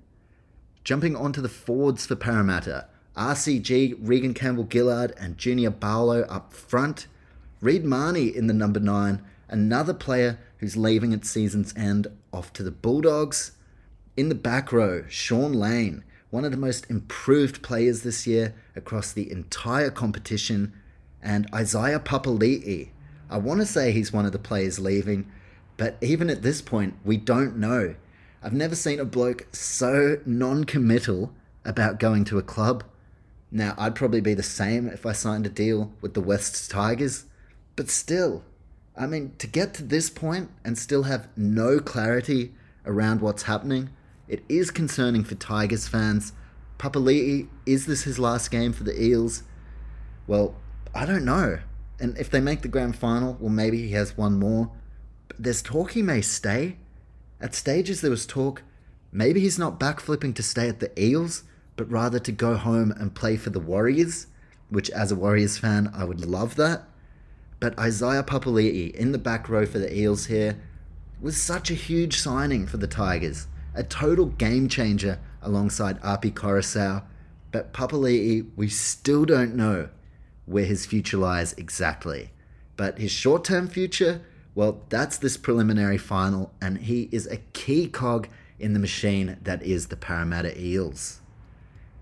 Jumping 0.83 1.15
onto 1.15 1.39
the 1.39 1.49
forwards 1.49 2.07
for 2.07 2.15
Parramatta, 2.15 2.87
RCG, 3.15 3.97
Reagan 3.99 4.33
Campbell 4.33 4.67
Gillard, 4.67 5.13
and 5.19 5.37
Junior 5.37 5.69
Paulo 5.69 6.21
up 6.23 6.51
front. 6.51 7.05
Reed 7.61 7.85
Mahoney 7.85 8.35
in 8.35 8.47
the 8.47 8.53
number 8.55 8.79
nine, 8.79 9.21
another 9.47 9.93
player 9.93 10.39
who's 10.59 10.77
leaving 10.77 11.13
at 11.13 11.25
season's 11.25 11.75
end 11.75 12.07
off 12.31 12.53
to 12.53 12.63
the 12.63 12.71
Bulldogs. 12.71 13.53
In 14.15 14.29
the 14.29 14.35
back 14.35 14.71
row, 14.71 15.05
Sean 15.07 15.53
Lane, 15.53 16.03
one 16.29 16.45
of 16.45 16.51
the 16.51 16.57
most 16.57 16.89
improved 16.89 17.61
players 17.61 18.03
this 18.03 18.27
year 18.27 18.53
across 18.75 19.11
the 19.11 19.31
entire 19.31 19.89
competition, 19.89 20.73
and 21.21 21.47
Isaiah 21.53 21.99
Papali'i. 21.99 22.89
I 23.29 23.37
want 23.37 23.59
to 23.61 23.65
say 23.65 23.91
he's 23.91 24.13
one 24.13 24.25
of 24.25 24.31
the 24.31 24.39
players 24.39 24.79
leaving, 24.79 25.29
but 25.77 25.97
even 26.01 26.29
at 26.29 26.41
this 26.41 26.61
point, 26.61 26.95
we 27.03 27.17
don't 27.17 27.57
know. 27.57 27.95
I've 28.43 28.53
never 28.53 28.75
seen 28.75 28.99
a 28.99 29.05
bloke 29.05 29.47
so 29.53 30.19
non 30.25 30.63
committal 30.63 31.33
about 31.65 31.99
going 31.99 32.25
to 32.25 32.37
a 32.37 32.43
club. 32.43 32.83
Now, 33.51 33.73
I'd 33.77 33.95
probably 33.95 34.21
be 34.21 34.33
the 34.33 34.43
same 34.43 34.87
if 34.87 35.05
I 35.05 35.11
signed 35.11 35.45
a 35.45 35.49
deal 35.49 35.91
with 36.01 36.13
the 36.13 36.21
West 36.21 36.69
Tigers, 36.69 37.25
but 37.75 37.89
still, 37.89 38.43
I 38.95 39.07
mean, 39.07 39.33
to 39.37 39.47
get 39.47 39.73
to 39.75 39.83
this 39.83 40.09
point 40.09 40.49
and 40.65 40.77
still 40.77 41.03
have 41.03 41.27
no 41.37 41.79
clarity 41.79 42.53
around 42.85 43.21
what's 43.21 43.43
happening, 43.43 43.89
it 44.27 44.43
is 44.49 44.71
concerning 44.71 45.23
for 45.23 45.35
Tigers 45.35 45.87
fans. 45.87 46.33
Papali'i, 46.77 47.47
is 47.65 47.85
this 47.85 48.03
his 48.03 48.19
last 48.19 48.51
game 48.51 48.73
for 48.73 48.83
the 48.83 49.01
Eels? 49.01 49.43
Well, 50.27 50.55
I 50.93 51.05
don't 51.05 51.25
know. 51.25 51.59
And 51.99 52.17
if 52.17 52.29
they 52.29 52.39
make 52.39 52.61
the 52.61 52.67
grand 52.67 52.95
final, 52.95 53.37
well, 53.39 53.49
maybe 53.49 53.81
he 53.81 53.91
has 53.91 54.17
one 54.17 54.39
more. 54.39 54.71
But 55.27 55.37
there's 55.43 55.61
talk 55.61 55.91
he 55.91 56.01
may 56.01 56.21
stay. 56.21 56.77
At 57.41 57.55
stages, 57.55 58.01
there 58.01 58.11
was 58.11 58.25
talk 58.25 58.63
maybe 59.11 59.39
he's 59.39 59.59
not 59.59 59.79
backflipping 59.79 60.35
to 60.35 60.43
stay 60.43 60.69
at 60.69 60.79
the 60.79 61.01
Eels, 61.01 61.43
but 61.75 61.89
rather 61.89 62.19
to 62.19 62.31
go 62.31 62.55
home 62.55 62.91
and 62.91 63.15
play 63.15 63.37
for 63.37 63.49
the 63.49 63.59
Warriors, 63.59 64.27
which, 64.69 64.89
as 64.91 65.11
a 65.11 65.15
Warriors 65.15 65.57
fan, 65.57 65.91
I 65.95 66.03
would 66.03 66.25
love 66.25 66.55
that. 66.55 66.83
But 67.59 67.77
Isaiah 67.77 68.23
Papali'i 68.23 68.93
in 68.95 69.11
the 69.11 69.17
back 69.17 69.49
row 69.49 69.65
for 69.65 69.79
the 69.79 69.95
Eels 69.95 70.27
here 70.27 70.57
was 71.21 71.35
such 71.35 71.69
a 71.69 71.75
huge 71.75 72.17
signing 72.17 72.65
for 72.65 72.77
the 72.77 72.87
Tigers 72.87 73.47
a 73.75 73.83
total 73.83 74.25
game 74.25 74.67
changer 74.67 75.19
alongside 75.41 76.03
Api 76.03 76.31
Koroisau. 76.31 77.03
But 77.51 77.73
Papali'i, 77.73 78.47
we 78.55 78.67
still 78.67 79.25
don't 79.25 79.55
know 79.55 79.89
where 80.45 80.65
his 80.65 80.85
future 80.85 81.17
lies 81.17 81.53
exactly. 81.53 82.31
But 82.75 82.99
his 82.99 83.11
short 83.11 83.43
term 83.43 83.67
future, 83.67 84.21
well, 84.55 84.81
that's 84.89 85.17
this 85.17 85.37
preliminary 85.37 85.97
final, 85.97 86.51
and 86.61 86.79
he 86.79 87.09
is 87.11 87.27
a 87.27 87.37
key 87.53 87.87
cog 87.87 88.27
in 88.59 88.73
the 88.73 88.79
machine 88.79 89.37
that 89.41 89.63
is 89.63 89.87
the 89.87 89.95
Parramatta 89.95 90.59
Eels. 90.59 91.21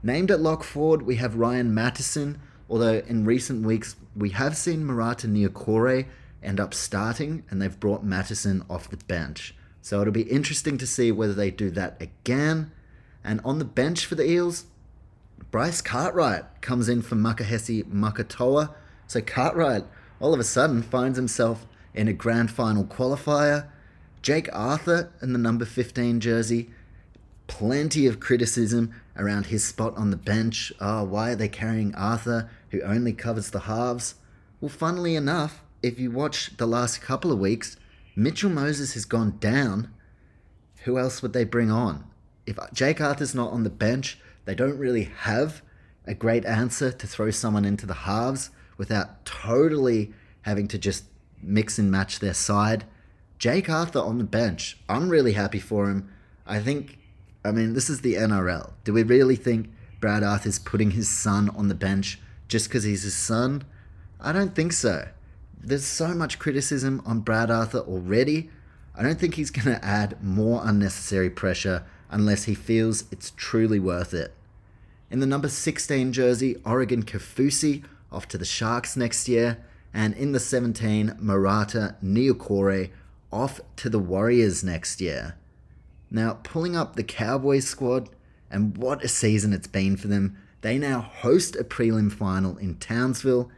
Named 0.02 0.32
at 0.32 0.40
lock 0.40 0.64
forward, 0.64 1.04
we 1.04 1.16
have 1.16 1.36
Ryan 1.36 1.74
Matterson, 1.74 2.40
although 2.70 3.02
in 3.08 3.26
recent 3.26 3.66
weeks 3.66 3.96
we 4.16 4.30
have 4.32 4.58
seen 4.58 4.84
Marata 4.84 5.28
Niukore 5.28 6.06
end 6.44 6.60
up 6.60 6.74
starting, 6.74 7.44
and 7.50 7.62
they've 7.62 7.80
brought 7.80 8.04
Matterson 8.04 8.64
off 8.70 8.90
the 8.90 8.98
bench. 8.98 9.56
So 9.82 10.02
it'll 10.02 10.14
be 10.14 10.24
interesting 10.24 10.78
to 10.80 10.88
see 10.88 11.12
whether 11.12 11.34
they 11.34 11.52
do 11.52 11.70
that 11.72 12.02
again. 12.02 12.72
And 13.24 13.42
on 13.44 13.60
the 13.60 13.66
bench 13.66 14.06
for 14.06 14.16
the 14.16 14.30
Eels, 14.30 14.66
Bryce 15.52 15.82
Cartwright 15.82 16.62
comes 16.62 16.90
in 16.90 17.02
for 17.02 17.16
Makahesi 17.16 17.84
Makatoa. 17.86 18.74
So 19.08 19.22
Cartwright 19.22 19.86
all 20.20 20.34
of 20.34 20.40
a 20.40 20.44
sudden 20.44 20.82
finds 20.82 21.18
himself 21.18 21.66
in 21.94 22.08
a 22.08 22.14
grand 22.14 22.52
final 22.52 22.84
qualifier. 22.84 23.68
Jake 24.22 24.50
Arthur 24.52 25.12
in 25.22 25.34
the 25.34 25.40
number 25.40 25.66
15 25.66 26.20
jersey. 26.20 26.70
Plenty 27.48 28.08
of 28.08 28.20
criticism 28.20 28.94
around 29.16 29.48
his 29.48 29.64
spot 29.64 29.96
on 29.96 30.12
the 30.12 30.18
bench. 30.18 30.74
Oh, 30.82 31.04
why 31.04 31.32
are 31.32 31.36
they 31.36 31.48
carrying 31.48 31.96
Arthur, 31.96 32.50
who 32.72 32.82
only 32.82 33.14
covers 33.14 33.50
the 33.50 33.62
halves? 33.62 34.16
Well, 34.60 34.70
funnily 34.70 35.16
enough, 35.16 35.64
if 35.84 36.00
you 36.00 36.12
watch 36.12 36.58
the 36.58 36.68
last 36.68 37.02
couple 37.02 37.32
of 37.32 37.40
weeks, 37.40 37.78
Mitchell 38.16 38.50
Moses 38.50 38.94
has 38.94 39.06
gone 39.06 39.38
down. 39.40 39.94
Who 40.84 40.98
else 40.98 41.22
would 41.22 41.34
they 41.34 41.44
bring 41.44 41.72
on? 41.72 42.06
If 42.46 42.58
Jake 42.74 43.02
Arthur's 43.02 43.36
not 43.36 43.52
on 43.52 43.64
the 43.64 43.70
bench, 43.70 44.18
they 44.46 44.56
don't 44.56 44.78
really 44.78 45.04
have 45.04 45.62
a 46.06 46.14
great 46.14 46.46
answer 46.46 46.92
to 46.92 47.08
throw 47.08 47.30
someone 47.30 47.66
into 47.66 47.86
the 47.86 47.94
halves 47.94 48.50
without 48.78 49.26
totally 49.26 50.14
having 50.42 50.68
to 50.70 50.78
just 50.78 51.06
mix 51.42 51.78
and 51.78 51.92
match 51.92 52.20
their 52.20 52.34
side. 52.34 52.86
Jake 53.38 53.70
Arthur 53.70 54.00
on 54.00 54.18
the 54.18 54.24
bench, 54.24 54.78
I'm 54.90 55.10
really 55.10 55.34
happy 55.34 55.60
for 55.60 55.90
him. 55.90 56.10
I 56.46 56.60
think, 56.60 56.98
I 57.44 57.52
mean, 57.52 57.74
this 57.74 57.90
is 57.90 58.02
the 58.02 58.16
NRL. 58.16 58.72
Do 58.84 58.94
we 58.94 59.04
really 59.04 59.36
think 59.36 59.70
Brad 60.00 60.24
Arthur's 60.24 60.60
putting 60.60 60.92
his 60.92 61.10
son 61.10 61.50
on 61.50 61.68
the 61.68 61.76
bench 61.76 62.20
just 62.48 62.68
because 62.68 62.84
he's 62.84 63.04
his 63.04 63.16
son? 63.16 63.64
I 64.20 64.32
don't 64.32 64.56
think 64.56 64.74
so 64.74 65.08
there's 65.62 65.86
so 65.86 66.14
much 66.14 66.40
criticism 66.40 67.02
on 67.06 67.20
Brad 67.20 67.52
Arthur 67.52 67.80
already. 67.80 68.50
I 68.96 69.04
don't 69.04 69.20
think 69.20 69.36
he's 69.36 69.52
going 69.52 69.66
to 69.66 69.84
add 69.84 70.24
more 70.24 70.62
unnecessary 70.64 71.30
pressure 71.30 71.84
unless 72.10 72.46
he 72.46 72.56
feels 72.56 73.04
it's 73.12 73.34
truly 73.36 73.80
worth 73.80 74.14
it. 74.14 74.34
In 75.10 75.20
the 75.20 75.26
number 75.26 75.50
16 75.50 76.14
jersey, 76.14 76.56
Oregon 76.66 77.04
Kaufusi 77.04 77.84
off 78.12 78.28
to 78.30 78.38
the 78.38 78.46
Sharks 78.46 78.96
next 78.96 79.28
year, 79.28 79.58
and 79.94 80.14
in 80.14 80.32
the 80.32 80.40
17, 80.40 81.18
Marata 81.22 81.96
Niukore 82.04 82.92
off 83.32 83.60
to 83.78 83.90
the 83.90 84.00
Warriors 84.00 84.64
next 84.64 85.02
year. 85.02 85.36
Now, 86.10 86.40
pulling 86.44 86.76
up 86.76 86.96
the 86.96 87.04
Cowboys 87.04 87.68
squad, 87.68 88.10
and 88.50 88.78
what 88.78 89.04
a 89.04 89.10
season 89.10 89.52
it's 89.52 89.68
been 89.68 89.98
for 89.98 90.08
them. 90.08 90.38
They 90.62 90.78
now 90.78 91.02
host 91.02 91.56
a 91.56 91.64
prelim 91.64 92.12
final 92.12 92.58
in 92.58 92.76
Townsville, 92.76 93.52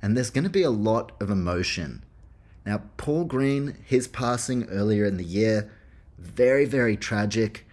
and 0.00 0.16
there's 0.16 0.30
going 0.30 0.44
to 0.44 0.50
be 0.50 0.62
a 0.62 0.70
lot 0.70 1.12
of 1.20 1.30
emotion. 1.30 2.04
Now, 2.64 2.82
Paul 2.96 3.24
Green, 3.24 3.76
his 3.84 4.08
passing 4.08 4.64
earlier 4.64 5.04
in 5.04 5.16
the 5.16 5.24
year, 5.24 5.70
very, 6.18 6.64
very 6.64 6.96
tragic, 6.96 7.66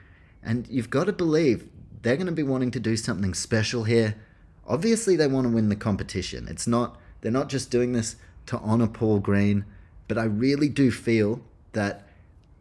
and 0.43 0.67
you've 0.67 0.89
got 0.89 1.05
to 1.05 1.13
believe 1.13 1.67
they're 2.01 2.17
going 2.17 2.27
to 2.27 2.33
be 2.33 2.43
wanting 2.43 2.71
to 2.71 2.79
do 2.79 2.97
something 2.97 3.33
special 3.33 3.85
here. 3.85 4.15
Obviously, 4.67 5.15
they 5.15 5.27
want 5.27 5.47
to 5.47 5.53
win 5.53 5.69
the 5.69 5.75
competition. 5.75 6.47
It's 6.47 6.67
not, 6.67 6.99
they're 7.21 7.31
not 7.31 7.49
just 7.49 7.71
doing 7.71 7.93
this 7.93 8.17
to 8.47 8.57
honor 8.59 8.87
Paul 8.87 9.19
Green, 9.19 9.65
but 10.07 10.17
I 10.17 10.25
really 10.25 10.69
do 10.69 10.91
feel 10.91 11.41
that 11.71 12.07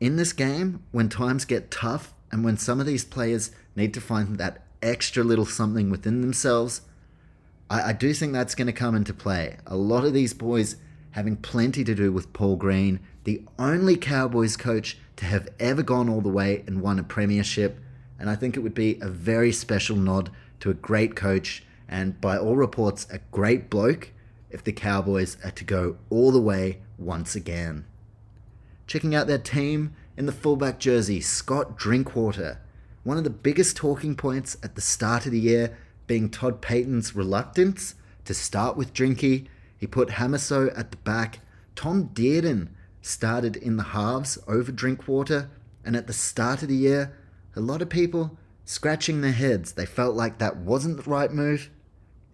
in 0.00 0.16
this 0.16 0.32
game, 0.32 0.82
when 0.90 1.08
times 1.08 1.44
get 1.44 1.70
tough 1.70 2.14
and 2.30 2.44
when 2.44 2.56
some 2.56 2.80
of 2.80 2.86
these 2.86 3.04
players 3.04 3.50
need 3.76 3.92
to 3.94 4.00
find 4.00 4.38
that 4.38 4.61
extra 4.82 5.24
little 5.24 5.46
something 5.46 5.90
within 5.90 6.20
themselves, 6.20 6.82
I, 7.70 7.90
I 7.90 7.92
do 7.92 8.12
think 8.12 8.32
that's 8.32 8.54
going 8.54 8.66
to 8.66 8.72
come 8.72 8.94
into 8.94 9.14
play. 9.14 9.56
A 9.66 9.76
lot 9.76 10.04
of 10.04 10.12
these 10.12 10.34
boys 10.34 10.76
having 11.12 11.36
plenty 11.36 11.84
to 11.84 11.94
do 11.94 12.12
with 12.12 12.32
Paul 12.32 12.56
Green, 12.56 13.00
the 13.24 13.42
only 13.58 13.96
Cowboys 13.96 14.56
coach 14.56 14.98
to 15.16 15.24
have 15.24 15.48
ever 15.60 15.82
gone 15.82 16.08
all 16.08 16.20
the 16.20 16.28
way 16.28 16.64
and 16.66 16.82
won 16.82 16.98
a 16.98 17.04
premiership. 17.04 17.78
And 18.18 18.28
I 18.30 18.36
think 18.36 18.56
it 18.56 18.60
would 18.60 18.74
be 18.74 18.98
a 19.00 19.08
very 19.08 19.52
special 19.52 19.96
nod 19.96 20.30
to 20.60 20.70
a 20.70 20.74
great 20.74 21.14
coach 21.14 21.64
and, 21.88 22.20
by 22.20 22.38
all 22.38 22.56
reports, 22.56 23.06
a 23.10 23.18
great 23.30 23.68
bloke 23.68 24.10
if 24.50 24.64
the 24.64 24.72
Cowboys 24.72 25.36
are 25.44 25.50
to 25.50 25.64
go 25.64 25.98
all 26.08 26.32
the 26.32 26.40
way 26.40 26.80
once 26.98 27.34
again. 27.34 27.84
Checking 28.86 29.14
out 29.14 29.26
their 29.26 29.38
team 29.38 29.94
in 30.16 30.26
the 30.26 30.32
fullback 30.32 30.78
jersey, 30.78 31.20
Scott 31.20 31.76
Drinkwater. 31.76 32.58
One 33.04 33.18
of 33.18 33.24
the 33.24 33.30
biggest 33.30 33.76
talking 33.76 34.14
points 34.14 34.56
at 34.62 34.76
the 34.76 34.80
start 34.80 35.26
of 35.26 35.32
the 35.32 35.40
year 35.40 35.76
being 36.06 36.30
Todd 36.30 36.62
Payten's 36.62 37.16
reluctance 37.16 37.96
to 38.24 38.32
start 38.32 38.76
with 38.76 38.94
Drinky. 38.94 39.48
He 39.76 39.88
put 39.88 40.10
Hamiso 40.10 40.72
at 40.78 40.92
the 40.92 40.96
back. 40.98 41.40
Tom 41.74 42.10
Dearden 42.14 42.68
started 43.00 43.56
in 43.56 43.76
the 43.76 43.82
halves 43.82 44.38
over 44.46 44.70
Drinkwater. 44.70 45.50
And 45.84 45.96
at 45.96 46.06
the 46.06 46.12
start 46.12 46.62
of 46.62 46.68
the 46.68 46.76
year, 46.76 47.18
a 47.56 47.60
lot 47.60 47.82
of 47.82 47.88
people 47.88 48.38
scratching 48.64 49.20
their 49.20 49.32
heads. 49.32 49.72
They 49.72 49.86
felt 49.86 50.14
like 50.14 50.38
that 50.38 50.58
wasn't 50.58 51.02
the 51.02 51.10
right 51.10 51.32
move. 51.32 51.70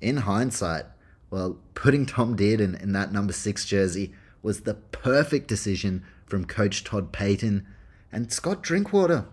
In 0.03 0.19
hindsight, 0.19 0.85
well, 1.31 1.59
putting 1.75 2.05
Tom 2.05 2.37
Dearden 2.37 2.81
in 2.83 2.93
that 2.93 3.11
number 3.11 3.33
six 3.33 3.65
jersey 3.65 4.13
was 4.43 4.61
the 4.61 4.75
perfect 4.75 5.49
decision 5.49 6.05
from 6.27 6.45
coach 6.45 6.85
Todd 6.85 7.11
Payten. 7.11 7.65
And 8.13 8.31
Scott 8.31 8.63
Drinkwater, 8.63 9.27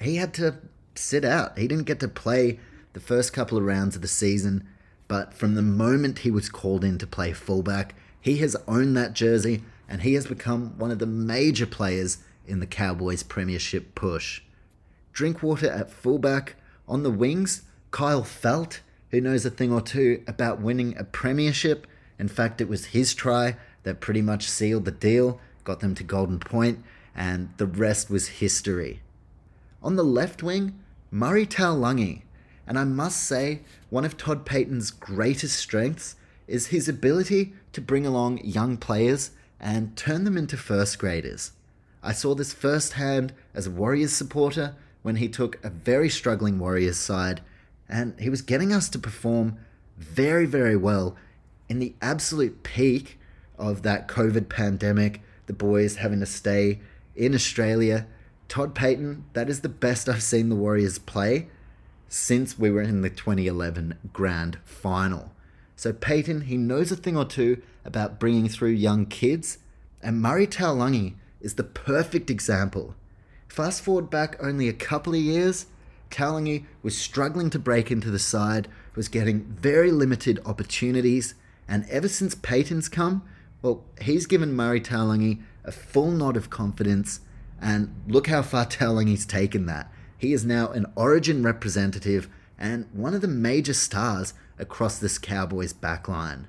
he 0.00 0.16
had 0.16 0.34
to 0.34 0.56
sit 0.94 1.24
out. 1.24 1.58
He 1.58 1.68
didn't 1.68 1.86
get 1.86 2.00
to 2.00 2.08
play 2.08 2.58
the 2.92 3.00
first 3.00 3.32
couple 3.32 3.58
of 3.58 3.64
rounds 3.64 3.96
of 3.96 4.02
the 4.02 4.08
season, 4.08 4.66
but 5.08 5.34
from 5.34 5.54
the 5.54 5.62
moment 5.62 6.20
he 6.20 6.30
was 6.30 6.48
called 6.48 6.84
in 6.84 6.98
to 6.98 7.06
play 7.06 7.32
fullback, 7.32 7.94
he 8.20 8.38
has 8.38 8.56
owned 8.66 8.96
that 8.96 9.12
jersey 9.12 9.62
and 9.88 10.02
he 10.02 10.14
has 10.14 10.26
become 10.26 10.78
one 10.78 10.90
of 10.90 10.98
the 10.98 11.06
major 11.06 11.66
players 11.66 12.18
in 12.46 12.60
the 12.60 12.66
Cowboys' 12.66 13.22
premiership 13.22 13.94
push. 13.94 14.42
Drinkwater 15.12 15.70
at 15.70 15.90
fullback, 15.90 16.56
on 16.86 17.02
the 17.02 17.10
wings, 17.10 17.62
Kyle 17.90 18.22
Feldt, 18.22 18.80
who 19.10 19.20
knows 19.20 19.46
a 19.46 19.50
thing 19.50 19.72
or 19.72 19.80
two 19.80 20.22
about 20.26 20.60
winning 20.60 20.96
a 20.98 21.04
premiership. 21.04 21.86
In 22.18 22.28
fact, 22.28 22.60
it 22.60 22.68
was 22.68 22.86
his 22.86 23.14
try 23.14 23.56
that 23.84 24.00
pretty 24.00 24.22
much 24.22 24.48
sealed 24.48 24.84
the 24.84 24.90
deal, 24.90 25.40
got 25.62 25.80
them 25.80 25.94
to 25.94 26.02
Golden 26.02 26.38
Point, 26.38 26.82
and 27.14 27.50
the 27.56 27.66
rest 27.66 28.10
was 28.10 28.28
history. 28.28 29.00
On 29.84 29.96
the 29.96 30.02
left 30.02 30.42
wing, 30.42 30.78
Murray 31.10 31.44
Taulagi. 31.46 32.22
And 32.66 32.78
I 32.78 32.84
must 32.84 33.22
say, 33.22 33.60
one 33.90 34.06
of 34.06 34.16
Todd 34.16 34.46
Payten's 34.46 34.90
greatest 34.90 35.58
strengths 35.58 36.16
is 36.48 36.68
his 36.68 36.88
ability 36.88 37.52
to 37.74 37.82
bring 37.82 38.06
along 38.06 38.38
young 38.42 38.78
players 38.78 39.32
and 39.60 39.94
turn 39.94 40.24
them 40.24 40.38
into 40.38 40.56
first 40.56 40.98
graders. 40.98 41.52
I 42.02 42.12
saw 42.12 42.34
this 42.34 42.54
firsthand 42.54 43.34
as 43.54 43.66
a 43.66 43.70
Warriors 43.70 44.14
supporter 44.14 44.74
when 45.02 45.16
he 45.16 45.28
took 45.28 45.62
a 45.62 45.68
very 45.68 46.08
struggling 46.08 46.58
Warriors 46.58 46.96
side 46.96 47.42
and 47.86 48.18
he 48.18 48.30
was 48.30 48.40
getting 48.40 48.72
us 48.72 48.88
to 48.88 48.98
perform 48.98 49.58
very, 49.98 50.46
very 50.46 50.76
well 50.76 51.14
in 51.68 51.78
the 51.78 51.94
absolute 52.00 52.62
peak 52.62 53.18
of 53.58 53.82
that 53.82 54.08
COVID 54.08 54.48
pandemic, 54.48 55.20
the 55.44 55.52
boys 55.52 55.96
having 55.96 56.20
to 56.20 56.26
stay 56.26 56.80
in 57.14 57.34
Australia 57.34 58.06
Todd 58.48 58.74
Payten, 58.74 59.22
that 59.32 59.48
is 59.48 59.60
the 59.60 59.68
best 59.68 60.08
I've 60.08 60.22
seen 60.22 60.48
the 60.48 60.56
Warriors 60.56 60.98
play 60.98 61.48
since 62.08 62.58
we 62.58 62.70
were 62.70 62.82
in 62.82 63.00
the 63.00 63.10
2011 63.10 63.98
Grand 64.12 64.58
Final. 64.64 65.32
So 65.76 65.92
Payten, 65.92 66.44
he 66.44 66.56
knows 66.56 66.92
a 66.92 66.96
thing 66.96 67.16
or 67.16 67.24
two 67.24 67.60
about 67.84 68.20
bringing 68.20 68.48
through 68.48 68.70
young 68.70 69.06
kids, 69.06 69.58
and 70.02 70.22
Murray 70.22 70.46
Taulagi 70.46 71.14
is 71.40 71.54
the 71.54 71.64
perfect 71.64 72.30
example. 72.30 72.94
Fast 73.48 73.82
forward 73.82 74.10
back 74.10 74.36
only 74.40 74.68
a 74.68 74.72
couple 74.72 75.14
of 75.14 75.20
years, 75.20 75.66
Taulagi 76.10 76.64
was 76.82 76.96
struggling 76.96 77.50
to 77.50 77.58
break 77.58 77.90
into 77.90 78.10
the 78.10 78.18
side, 78.18 78.68
was 78.94 79.08
getting 79.08 79.42
very 79.44 79.90
limited 79.90 80.40
opportunities, 80.46 81.34
and 81.66 81.84
ever 81.90 82.08
since 82.08 82.34
Payten's 82.34 82.88
come, 82.88 83.22
well, 83.62 83.82
he's 84.00 84.26
given 84.26 84.54
Murray 84.54 84.80
Taulagi 84.80 85.42
a 85.64 85.72
full 85.72 86.10
nod 86.10 86.36
of 86.36 86.50
confidence 86.50 87.20
and 87.64 87.94
look 88.06 88.26
how 88.26 88.42
far 88.42 88.66
Taulagi's 88.66 89.24
taken 89.24 89.64
that. 89.64 89.90
He 90.18 90.34
is 90.34 90.44
now 90.44 90.68
an 90.68 90.84
Origin 90.94 91.42
representative 91.42 92.28
and 92.58 92.86
one 92.92 93.14
of 93.14 93.22
the 93.22 93.26
major 93.26 93.72
stars 93.72 94.34
across 94.58 94.98
this 94.98 95.16
Cowboys 95.16 95.72
backline. 95.72 96.44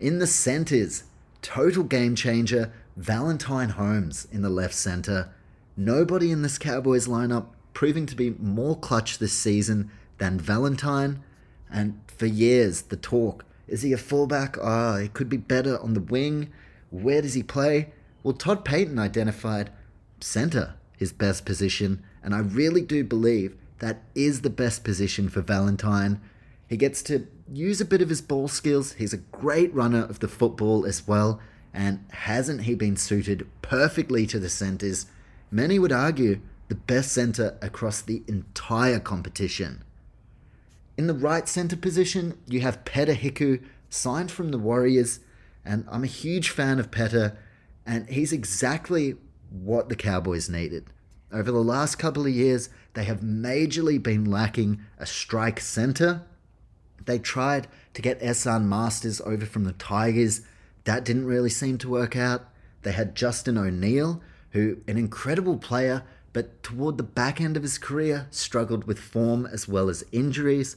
In 0.00 0.18
the 0.20 0.26
centers, 0.26 1.04
total 1.42 1.84
game 1.84 2.16
changer, 2.16 2.72
Valentine 2.96 3.68
Holmes 3.68 4.26
in 4.32 4.40
the 4.40 4.48
left 4.48 4.74
center. 4.74 5.32
Nobody 5.76 6.30
in 6.30 6.40
this 6.40 6.56
Cowboys 6.56 7.06
lineup 7.06 7.48
proving 7.74 8.06
to 8.06 8.16
be 8.16 8.30
more 8.30 8.76
clutch 8.76 9.18
this 9.18 9.34
season 9.34 9.90
than 10.16 10.40
Valentine. 10.40 11.22
And 11.70 12.00
for 12.06 12.26
years, 12.26 12.82
the 12.82 12.96
talk 12.96 13.44
is 13.68 13.82
he 13.82 13.92
a 13.92 13.98
fullback? 13.98 14.56
Ah, 14.62 14.94
oh, 14.94 14.96
he 14.98 15.08
could 15.08 15.28
be 15.28 15.36
better 15.36 15.78
on 15.78 15.92
the 15.92 16.00
wing. 16.00 16.50
Where 16.90 17.20
does 17.20 17.34
he 17.34 17.42
play? 17.42 17.92
Well, 18.22 18.34
Todd 18.34 18.64
Payten 18.64 18.98
identified 18.98 19.70
center 20.22 20.74
his 20.96 21.12
best 21.12 21.44
position, 21.44 22.02
and 22.22 22.34
I 22.34 22.38
really 22.38 22.82
do 22.82 23.02
believe 23.02 23.56
that 23.80 24.02
is 24.14 24.42
the 24.42 24.50
best 24.50 24.84
position 24.84 25.28
for 25.28 25.40
Valentine. 25.40 26.20
He 26.68 26.76
gets 26.76 27.02
to 27.02 27.26
use 27.52 27.80
a 27.80 27.84
bit 27.84 28.00
of 28.00 28.08
his 28.08 28.22
ball 28.22 28.46
skills. 28.46 28.92
He's 28.92 29.12
a 29.12 29.18
great 29.18 29.74
runner 29.74 30.04
of 30.04 30.20
the 30.20 30.28
football 30.28 30.86
as 30.86 31.06
well, 31.06 31.40
and 31.74 32.04
hasn't 32.10 32.62
he 32.62 32.76
been 32.76 32.96
suited 32.96 33.48
perfectly 33.62 34.26
to 34.28 34.38
the 34.38 34.48
centers? 34.48 35.06
Many 35.50 35.78
would 35.78 35.92
argue 35.92 36.40
the 36.68 36.76
best 36.76 37.12
center 37.12 37.58
across 37.60 38.00
the 38.00 38.22
entire 38.28 39.00
competition. 39.00 39.82
In 40.96 41.08
the 41.08 41.14
right 41.14 41.48
center 41.48 41.76
position, 41.76 42.38
you 42.46 42.60
have 42.60 42.84
Peta 42.84 43.12
Hiku, 43.14 43.60
signed 43.90 44.30
from 44.30 44.50
the 44.50 44.58
Warriors, 44.58 45.20
and 45.64 45.84
I'm 45.90 46.04
a 46.04 46.06
huge 46.06 46.48
fan 46.48 46.78
of 46.78 46.90
Peta, 46.90 47.36
and 47.84 48.08
he's 48.08 48.32
exactly 48.32 49.16
what 49.52 49.88
the 49.88 49.96
Cowboys 49.96 50.48
needed. 50.48 50.86
Over 51.32 51.50
the 51.50 51.58
last 51.58 51.96
couple 51.96 52.26
of 52.26 52.32
years, 52.32 52.68
they 52.94 53.04
have 53.04 53.20
majorly 53.20 54.02
been 54.02 54.24
lacking 54.24 54.80
a 54.98 55.06
strike 55.06 55.60
center. 55.60 56.22
They 57.04 57.18
tried 57.18 57.68
to 57.94 58.02
get 58.02 58.20
Esan 58.20 58.64
Masters 58.64 59.20
over 59.22 59.46
from 59.46 59.64
the 59.64 59.72
Tigers. 59.72 60.42
That 60.84 61.04
didn't 61.04 61.26
really 61.26 61.48
seem 61.48 61.78
to 61.78 61.88
work 61.88 62.16
out. 62.16 62.48
They 62.82 62.92
had 62.92 63.14
Justin 63.14 63.56
O'Neill, 63.56 64.20
who 64.50 64.78
an 64.86 64.98
incredible 64.98 65.56
player, 65.56 66.02
but 66.32 66.62
toward 66.62 66.98
the 66.98 67.02
back 67.02 67.40
end 67.40 67.56
of 67.56 67.62
his 67.62 67.78
career 67.78 68.26
struggled 68.30 68.84
with 68.84 68.98
form 68.98 69.46
as 69.46 69.66
well 69.66 69.88
as 69.88 70.04
injuries. 70.12 70.76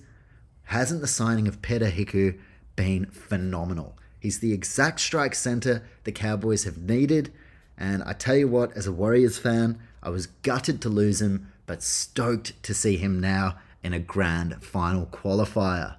Hasn't 0.63 1.01
the 1.01 1.07
signing 1.07 1.47
of 1.47 1.61
Peta 1.61 1.87
Hiku 1.87 2.39
been 2.75 3.07
phenomenal? 3.07 3.97
He's 4.19 4.39
the 4.39 4.53
exact 4.53 5.01
strike 5.01 5.35
center 5.35 5.83
the 6.03 6.11
Cowboys 6.11 6.63
have 6.63 6.77
needed 6.77 7.31
and 7.77 8.03
I 8.03 8.13
tell 8.13 8.35
you 8.35 8.47
what, 8.47 8.75
as 8.75 8.87
a 8.87 8.91
Warriors 8.91 9.37
fan, 9.37 9.79
I 10.01 10.09
was 10.09 10.27
gutted 10.27 10.81
to 10.81 10.89
lose 10.89 11.21
him, 11.21 11.51
but 11.65 11.83
stoked 11.83 12.61
to 12.63 12.73
see 12.73 12.97
him 12.97 13.19
now 13.19 13.57
in 13.83 13.93
a 13.93 13.99
grand 13.99 14.63
final 14.63 15.05
qualifier. 15.05 15.95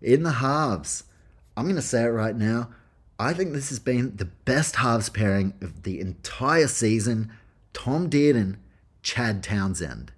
In 0.00 0.22
the 0.22 0.32
halves, 0.32 1.04
I'm 1.56 1.64
going 1.64 1.76
to 1.76 1.82
say 1.82 2.04
it 2.04 2.08
right 2.08 2.36
now. 2.36 2.70
I 3.18 3.32
think 3.32 3.52
this 3.52 3.68
has 3.68 3.78
been 3.78 4.16
the 4.16 4.24
best 4.24 4.76
halves 4.76 5.08
pairing 5.08 5.54
of 5.60 5.84
the 5.84 6.00
entire 6.00 6.66
season. 6.66 7.32
Tom 7.72 8.10
Dearden, 8.10 8.56
Chad 9.02 9.42
Townsend. 9.42 10.12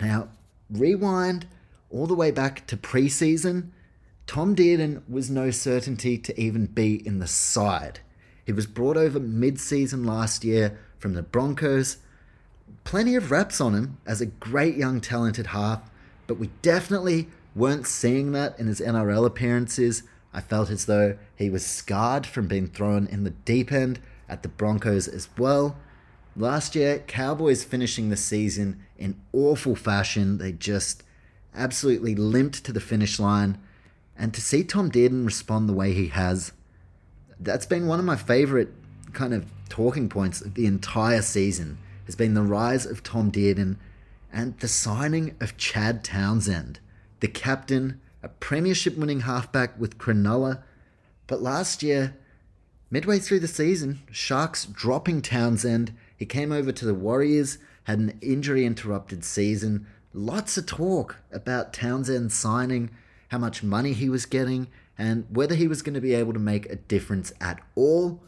Now, 0.00 0.28
rewind 0.70 1.46
all 1.90 2.06
the 2.06 2.14
way 2.14 2.30
back 2.30 2.66
to 2.66 2.76
preseason. 2.76 3.70
Tom 4.26 4.54
Dearden 4.54 5.02
was 5.08 5.30
no 5.30 5.50
certainty 5.50 6.18
to 6.18 6.38
even 6.38 6.66
be 6.66 7.06
in 7.06 7.18
the 7.18 7.26
side. 7.26 8.00
He 8.48 8.52
was 8.54 8.66
brought 8.66 8.96
over 8.96 9.20
mid 9.20 9.60
season 9.60 10.04
last 10.04 10.42
year 10.42 10.78
from 10.98 11.12
the 11.12 11.20
Broncos. 11.20 11.98
plenty 12.82 13.14
of 13.14 13.30
reps 13.30 13.60
on 13.60 13.74
him 13.74 13.98
as 14.06 14.22
a 14.22 14.26
great 14.26 14.74
young 14.74 15.02
talented 15.02 15.48
half, 15.48 15.82
but 16.26 16.38
we 16.38 16.48
definitely 16.62 17.28
weren't 17.54 17.86
seeing 17.86 18.32
that 18.32 18.58
in 18.58 18.66
his 18.66 18.80
NRL 18.80 19.26
appearances. 19.26 20.02
I 20.32 20.40
felt 20.40 20.70
as 20.70 20.86
though 20.86 21.18
he 21.36 21.50
was 21.50 21.66
scarred 21.66 22.24
from 22.24 22.48
being 22.48 22.68
thrown 22.68 23.06
in 23.08 23.24
the 23.24 23.36
deep 23.44 23.70
end 23.70 24.00
at 24.30 24.42
the 24.42 24.48
Broncos 24.48 25.08
as 25.08 25.28
well. 25.36 25.76
Last 26.34 26.74
year, 26.74 27.00
Cowboys 27.00 27.64
finishing 27.64 28.08
the 28.08 28.16
season 28.16 28.80
in 28.96 29.20
awful 29.34 29.76
fashion. 29.76 30.38
They 30.38 30.52
just 30.52 31.02
absolutely 31.54 32.14
limped 32.14 32.64
to 32.64 32.72
the 32.72 32.80
finish 32.80 33.20
line. 33.20 33.58
And 34.16 34.32
to 34.32 34.40
see 34.40 34.64
Tom 34.64 34.90
Dearden 34.90 35.26
respond 35.26 35.68
the 35.68 35.74
way 35.74 35.92
he 35.92 36.06
has, 36.08 36.52
that's 37.40 37.66
been 37.66 37.86
one 37.86 37.98
of 37.98 38.04
my 38.04 38.16
favorite 38.16 38.72
kind 39.12 39.32
of 39.32 39.46
talking 39.68 40.08
points 40.08 40.40
of 40.40 40.54
the 40.54 40.66
entire 40.66 41.22
season 41.22 41.78
has 42.06 42.16
been 42.16 42.34
the 42.34 42.42
rise 42.42 42.86
of 42.86 43.02
Tom 43.02 43.30
Dearden 43.30 43.76
and 44.32 44.58
the 44.58 44.68
signing 44.68 45.36
of 45.40 45.56
Chad 45.56 46.04
Townsend, 46.04 46.80
the 47.20 47.28
captain, 47.28 48.00
a 48.22 48.28
premiership 48.28 48.96
winning 48.96 49.20
halfback 49.20 49.78
with 49.78 49.98
Cronulla. 49.98 50.62
But 51.26 51.42
last 51.42 51.82
year, 51.82 52.16
midway 52.90 53.18
through 53.18 53.40
the 53.40 53.48
season, 53.48 54.00
Sharks 54.10 54.64
dropping 54.64 55.22
Townsend. 55.22 55.92
He 56.16 56.26
came 56.26 56.52
over 56.52 56.72
to 56.72 56.84
the 56.84 56.94
Warriors, 56.94 57.58
had 57.84 57.98
an 57.98 58.18
injury 58.20 58.64
interrupted 58.64 59.24
season. 59.24 59.86
Lots 60.12 60.56
of 60.58 60.66
talk 60.66 61.16
about 61.30 61.72
Townsend 61.72 62.32
signing, 62.32 62.90
how 63.28 63.38
much 63.38 63.62
money 63.62 63.92
he 63.92 64.08
was 64.08 64.26
getting, 64.26 64.68
and 64.98 65.24
whether 65.30 65.54
he 65.54 65.68
was 65.68 65.80
going 65.80 65.94
to 65.94 66.00
be 66.00 66.14
able 66.14 66.32
to 66.32 66.38
make 66.40 66.66
a 66.66 66.76
difference 66.76 67.32
at 67.40 67.60
all. 67.76 68.20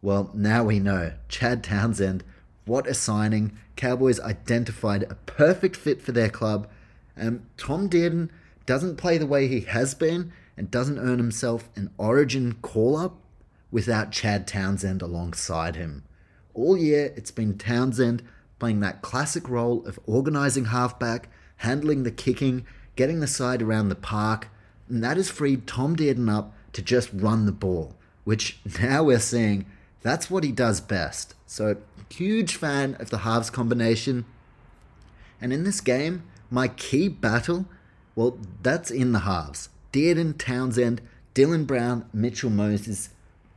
Well, 0.00 0.30
now 0.32 0.64
we 0.64 0.78
know. 0.78 1.12
Chad 1.28 1.64
Townsend, 1.64 2.22
what 2.64 2.86
a 2.86 2.94
signing. 2.94 3.58
Cowboys 3.76 4.20
identified 4.20 5.02
a 5.02 5.16
perfect 5.26 5.74
fit 5.74 6.00
for 6.00 6.12
their 6.12 6.28
club. 6.28 6.68
Um, 7.16 7.46
Tom 7.56 7.90
Dearden 7.90 8.30
doesn't 8.64 8.96
play 8.96 9.18
the 9.18 9.26
way 9.26 9.48
he 9.48 9.62
has 9.62 9.94
been 9.94 10.32
and 10.56 10.70
doesn't 10.70 10.98
earn 10.98 11.18
himself 11.18 11.68
an 11.74 11.90
origin 11.98 12.54
call 12.62 12.96
up 12.96 13.16
without 13.70 14.12
Chad 14.12 14.46
Townsend 14.46 15.02
alongside 15.02 15.76
him. 15.76 16.04
All 16.54 16.76
year, 16.76 17.12
it's 17.16 17.30
been 17.30 17.58
Townsend 17.58 18.22
playing 18.58 18.80
that 18.80 19.02
classic 19.02 19.48
role 19.48 19.84
of 19.86 19.98
organising 20.06 20.66
halfback, 20.66 21.28
handling 21.56 22.02
the 22.04 22.10
kicking, 22.10 22.64
getting 22.94 23.20
the 23.20 23.26
side 23.26 23.62
around 23.62 23.88
the 23.88 23.96
park, 23.96 24.48
and 24.88 25.02
that 25.02 25.16
has 25.16 25.30
freed 25.30 25.66
Tom 25.66 25.96
Dearden 25.96 26.30
up 26.30 26.52
to 26.72 26.82
just 26.82 27.10
run 27.12 27.46
the 27.46 27.52
ball, 27.52 27.94
which 28.24 28.58
now 28.80 29.04
we're 29.04 29.18
seeing 29.18 29.66
that's 30.02 30.30
what 30.30 30.44
he 30.44 30.52
does 30.52 30.80
best. 30.80 31.34
So, 31.46 31.76
huge 32.10 32.56
fan 32.56 32.96
of 32.98 33.10
the 33.10 33.18
halves 33.18 33.50
combination. 33.50 34.24
And 35.40 35.52
in 35.52 35.64
this 35.64 35.80
game, 35.80 36.24
my 36.50 36.68
key 36.68 37.08
battle, 37.08 37.66
well, 38.14 38.38
that's 38.62 38.90
in 38.90 39.12
the 39.12 39.20
halves. 39.20 39.68
Dearden, 39.92 40.36
Townsend, 40.36 41.00
Dylan 41.34 41.66
Brown, 41.66 42.04
Mitchell 42.12 42.50
Moses, 42.50 43.10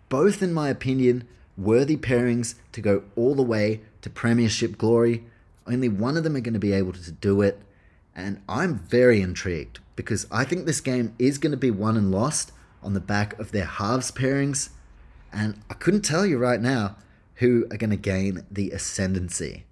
both, 0.07 0.41
in 0.41 0.53
my 0.53 0.69
opinion, 0.69 1.27
worthy 1.57 1.97
pairings 1.97 2.55
to 2.71 2.81
go 2.81 3.03
all 3.15 3.35
the 3.35 3.43
way 3.43 3.81
to 4.01 4.09
Premiership 4.09 4.77
glory. 4.77 5.25
Only 5.67 5.89
one 5.89 6.15
of 6.15 6.23
them 6.23 6.35
are 6.35 6.41
going 6.41 6.53
to 6.53 6.59
be 6.59 6.73
able 6.73 6.93
to 6.93 7.11
do 7.11 7.41
it. 7.41 7.59
And 8.15 8.41
I'm 8.47 8.79
very 8.79 9.21
intrigued 9.21 9.79
because 9.95 10.27
I 10.31 10.43
think 10.43 10.65
this 10.65 10.81
game 10.81 11.15
is 11.17 11.37
going 11.37 11.51
to 11.51 11.57
be 11.57 11.71
won 11.71 11.97
and 11.97 12.11
lost 12.11 12.51
on 12.83 12.93
the 12.93 12.99
back 12.99 13.37
of 13.39 13.51
their 13.51 13.65
halves 13.65 14.11
pairings. 14.11 14.69
And 15.31 15.61
I 15.69 15.73
couldn't 15.73 16.01
tell 16.01 16.25
you 16.25 16.37
right 16.37 16.61
now 16.61 16.97
who 17.35 17.65
are 17.71 17.77
going 17.77 17.89
to 17.89 17.97
gain 17.97 18.45
the 18.49 18.71
ascendancy. 18.71 19.65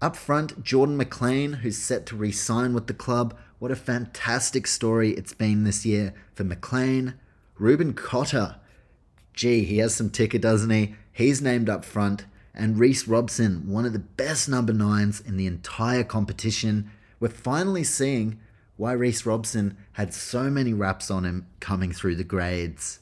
Up 0.00 0.16
front, 0.16 0.62
Jordan 0.62 0.96
McLean, 0.96 1.54
who's 1.54 1.78
set 1.78 2.04
to 2.06 2.16
re 2.16 2.32
sign 2.32 2.74
with 2.74 2.86
the 2.86 2.94
club. 2.94 3.36
What 3.58 3.70
a 3.70 3.76
fantastic 3.76 4.66
story 4.66 5.12
it's 5.12 5.32
been 5.32 5.64
this 5.64 5.86
year 5.86 6.12
for 6.34 6.44
McLean. 6.44 7.14
Reuben 7.58 7.94
Cotter, 7.94 8.56
gee, 9.32 9.64
he 9.64 9.78
has 9.78 9.94
some 9.94 10.10
ticker, 10.10 10.38
doesn't 10.38 10.70
he? 10.70 10.94
He's 11.12 11.40
named 11.40 11.70
up 11.70 11.84
front. 11.84 12.26
And 12.54 12.78
Reece 12.78 13.06
Robson, 13.06 13.70
one 13.70 13.86
of 13.86 13.92
the 13.92 13.98
best 13.98 14.48
number 14.48 14.72
nines 14.72 15.20
in 15.20 15.36
the 15.36 15.46
entire 15.46 16.04
competition. 16.04 16.90
We're 17.20 17.28
finally 17.28 17.84
seeing 17.84 18.38
why 18.76 18.92
Reece 18.92 19.24
Robson 19.24 19.76
had 19.92 20.12
so 20.12 20.50
many 20.50 20.72
wraps 20.72 21.10
on 21.10 21.24
him 21.24 21.46
coming 21.60 21.92
through 21.92 22.16
the 22.16 22.24
grades. 22.24 23.00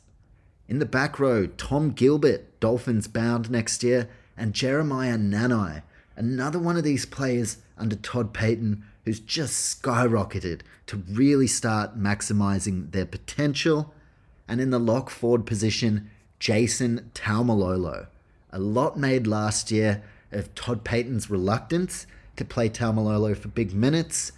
In 0.69 0.79
the 0.79 0.87
back 0.87 1.19
row, 1.19 1.47
Tom 1.47 1.91
Gilbert, 1.91 2.59
Dolphins 2.61 3.09
bound 3.09 3.51
next 3.51 3.83
year, 3.83 4.09
and 4.37 4.55
Jeremiah 4.55 5.19
Nanai, 5.19 5.83
another 6.17 6.59
one 6.59 6.77
of 6.77 6.85
these 6.85 7.07
players 7.07 7.59
under 7.77 7.97
Todd 7.97 8.33
Payten 8.33 8.83
who's 9.05 9.21
just 9.21 9.83
skyrocketed 9.83 10.61
to 10.87 10.97
really 11.11 11.47
start 11.47 11.99
maximizing 11.99 12.91
their 12.93 13.07
potential. 13.07 13.93
And 14.49 14.61
in 14.61 14.71
the 14.71 14.79
lock 14.79 15.11
forward 15.11 15.47
position, 15.47 16.11
Jason 16.39 17.11
Taumalolo. 17.15 18.07
A 18.51 18.59
lot 18.59 18.99
made 18.99 19.27
last 19.27 19.71
year 19.71 20.03
of 20.33 20.55
Todd 20.55 20.85
Payten's 20.85 21.31
reluctance 21.31 22.07
to 22.37 22.45
play 22.45 22.69
Taumalolo 22.69 23.37
for 23.37 23.49
big 23.49 23.75
minutes. 23.75 24.33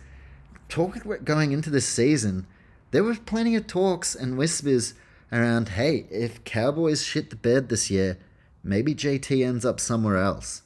Talk 0.69 1.25
going 1.25 1.53
into 1.53 1.71
this 1.71 1.87
season, 1.87 2.47
there 2.91 3.05
were 3.05 3.15
plenty 3.15 3.57
of 3.57 3.67
talks 3.67 4.15
and 4.15 4.37
whispers 4.39 4.95
around, 5.33 5.71
hey, 5.71 6.07
if 6.11 6.43
Cowboys 6.45 7.03
shit 7.05 7.31
the 7.31 7.37
bed 7.37 7.69
this 7.69 7.91
year, 7.91 8.19
maybe 8.63 8.95
JT 8.95 9.45
ends 9.45 9.65
up 9.65 9.81
somewhere 9.81 10.17
else. 10.17 10.63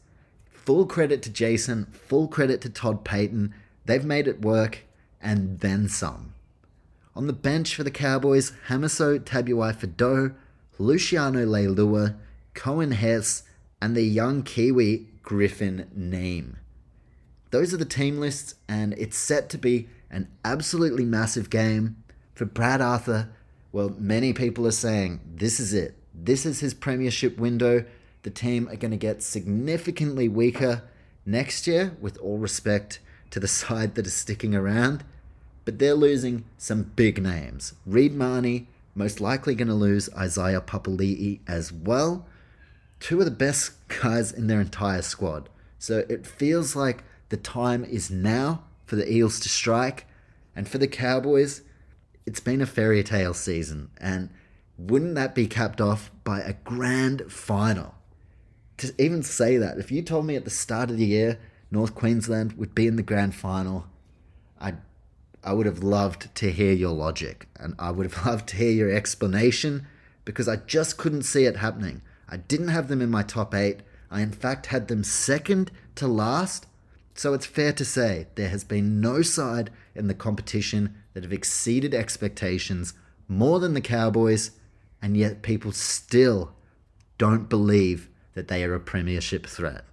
Full 0.50 0.86
credit 0.86 1.22
to 1.22 1.30
Jason, 1.30 1.86
full 1.86 2.28
credit 2.28 2.60
to 2.62 2.70
Todd 2.70 3.04
Payten. 3.04 3.52
They've 3.86 4.04
made 4.04 4.28
it 4.28 4.42
work, 4.42 4.84
and 5.20 5.60
then 5.60 5.88
some. 5.88 6.34
On 7.16 7.26
the 7.26 7.32
bench 7.32 7.74
for 7.74 7.82
the 7.82 7.90
Cowboys, 7.90 8.52
Hamiso 8.68 9.18
Tabuai-Fidow, 9.18 10.34
Luciano 10.78 11.44
Leilua, 11.44 12.16
Coen 12.54 12.92
Hess, 12.92 13.42
and 13.82 13.96
the 13.96 14.02
young 14.04 14.42
Kiwi 14.42 15.08
Griffin 15.22 15.90
Neame. 15.96 16.56
Those 17.50 17.74
are 17.74 17.78
the 17.78 17.84
team 17.84 18.18
lists, 18.18 18.54
and 18.68 18.92
it's 18.94 19.16
set 19.16 19.48
to 19.50 19.58
be 19.58 19.88
an 20.10 20.28
absolutely 20.44 21.04
massive 21.04 21.50
game 21.50 21.96
for 22.34 22.44
Brad 22.44 22.80
Arthur 22.80 23.30
well, 23.72 23.94
many 23.98 24.32
people 24.32 24.66
are 24.66 24.72
saying 24.72 25.20
this 25.36 25.60
is 25.60 25.72
it. 25.72 25.94
This 26.12 26.44
is 26.44 26.60
his 26.60 26.74
premiership 26.74 27.38
window. 27.38 27.84
The 28.22 28.30
team 28.30 28.68
are 28.68 28.76
going 28.76 28.90
to 28.90 28.96
get 28.96 29.22
significantly 29.22 30.28
weaker 30.28 30.82
next 31.24 31.66
year, 31.66 31.96
with 32.00 32.18
all 32.18 32.38
respect 32.38 32.98
to 33.30 33.38
the 33.38 33.48
side 33.60 33.94
that 33.94 34.06
is 34.06 34.14
sticking 34.14 34.54
around. 34.54 35.04
But 35.64 35.78
they're 35.78 35.94
losing 35.94 36.44
some 36.58 36.82
big 36.82 37.22
names. 37.22 37.74
Reed 37.86 38.14
Mahoney, 38.14 38.66
most 38.94 39.20
likely 39.20 39.54
going 39.54 39.68
to 39.68 39.74
lose 39.74 40.10
Isaiah 40.16 40.60
Papali'i 40.60 41.40
as 41.46 41.72
well. 41.72 42.26
Two 42.98 43.20
of 43.20 43.24
the 43.24 43.30
best 43.30 43.72
guys 44.02 44.32
in 44.32 44.48
their 44.48 44.60
entire 44.60 45.02
squad. 45.02 45.48
So 45.78 46.04
it 46.08 46.26
feels 46.26 46.74
like 46.74 47.04
the 47.30 47.36
time 47.36 47.84
is 47.84 48.10
now 48.10 48.62
for 48.84 48.96
the 48.96 49.10
Eels 49.10 49.40
to 49.40 49.48
strike. 49.48 50.06
And 50.54 50.68
for 50.68 50.78
the 50.78 50.88
Cowboys, 50.88 51.62
it's 52.26 52.40
been 52.40 52.60
a 52.60 52.66
fairy 52.66 53.02
tale 53.02 53.34
season, 53.34 53.90
and 53.98 54.30
wouldn't 54.76 55.14
that 55.14 55.34
be 55.34 55.46
capped 55.46 55.80
off 55.80 56.10
by 56.24 56.40
a 56.40 56.54
grand 56.64 57.30
final? 57.30 57.94
To 58.78 58.94
even 58.98 59.22
say 59.22 59.56
that, 59.56 59.78
if 59.78 59.90
you 59.90 60.02
told 60.02 60.26
me 60.26 60.36
at 60.36 60.44
the 60.44 60.50
start 60.50 60.90
of 60.90 60.96
the 60.96 61.06
year 61.06 61.38
North 61.70 61.94
Queensland 61.94 62.54
would 62.54 62.74
be 62.74 62.86
in 62.86 62.96
the 62.96 63.02
grand 63.02 63.34
final, 63.34 63.86
I 64.60 64.74
I 65.42 65.52
would 65.54 65.66
have 65.66 65.82
loved 65.82 66.34
to 66.36 66.50
hear 66.50 66.72
your 66.72 66.92
logic 66.92 67.48
and 67.56 67.74
I 67.78 67.90
would 67.90 68.10
have 68.10 68.26
loved 68.30 68.48
to 68.50 68.56
hear 68.56 68.70
your 68.70 68.90
explanation 68.90 69.86
because 70.24 70.48
I 70.48 70.56
just 70.56 70.98
couldn't 70.98 71.22
see 71.22 71.44
it 71.44 71.56
happening. 71.56 72.02
I 72.28 72.36
didn't 72.36 72.68
have 72.68 72.88
them 72.88 73.02
in 73.02 73.10
my 73.10 73.22
top 73.22 73.54
8. 73.54 73.80
I 74.10 74.20
in 74.20 74.32
fact 74.32 74.66
had 74.66 74.88
them 74.88 75.04
second 75.04 75.70
to 75.96 76.06
last. 76.06 76.66
So 77.20 77.34
it's 77.34 77.44
fair 77.44 77.74
to 77.74 77.84
say 77.84 78.28
there 78.36 78.48
has 78.48 78.64
been 78.64 78.98
no 78.98 79.20
side 79.20 79.68
in 79.94 80.06
the 80.06 80.14
competition 80.14 80.94
that 81.12 81.22
have 81.22 81.34
exceeded 81.34 81.92
expectations 81.92 82.94
more 83.28 83.60
than 83.60 83.74
the 83.74 83.82
Cowboys, 83.82 84.52
and 85.02 85.18
yet 85.18 85.42
people 85.42 85.70
still 85.72 86.54
don't 87.18 87.50
believe 87.50 88.08
that 88.32 88.48
they 88.48 88.64
are 88.64 88.74
a 88.74 88.80
premiership 88.80 89.46
threat. 89.46 89.84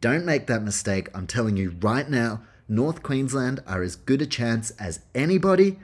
Don't 0.00 0.24
make 0.24 0.46
that 0.46 0.62
mistake. 0.62 1.08
I'm 1.12 1.26
telling 1.26 1.56
you 1.56 1.74
right 1.80 2.08
now, 2.08 2.42
North 2.68 3.02
Queensland 3.02 3.58
are 3.66 3.82
as 3.82 3.96
good 3.96 4.22
a 4.22 4.26
chance 4.26 4.70
as 4.78 5.00
anybody, 5.16 5.80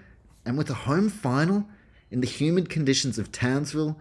and 0.47 0.57
with 0.57 0.71
a 0.71 0.85
home 0.87 1.09
final 1.09 1.67
in 2.09 2.21
the 2.21 2.29
humid 2.29 2.69
conditions 2.71 3.19
of 3.19 3.33
Townsville, 3.33 3.99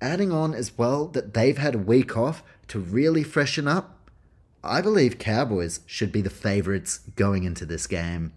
adding 0.00 0.32
on 0.32 0.52
as 0.52 0.76
well 0.76 1.06
that 1.06 1.32
they've 1.32 1.58
had 1.58 1.76
a 1.76 1.78
week 1.78 2.16
off 2.16 2.42
to 2.66 2.80
really 2.80 3.22
freshen 3.22 3.68
up, 3.68 4.00
I 4.64 4.80
believe 4.80 5.18
Cowboys 5.18 5.80
should 5.86 6.12
be 6.12 6.20
the 6.20 6.30
favourites 6.30 6.98
going 7.16 7.42
into 7.42 7.66
this 7.66 7.88
game. 7.88 8.32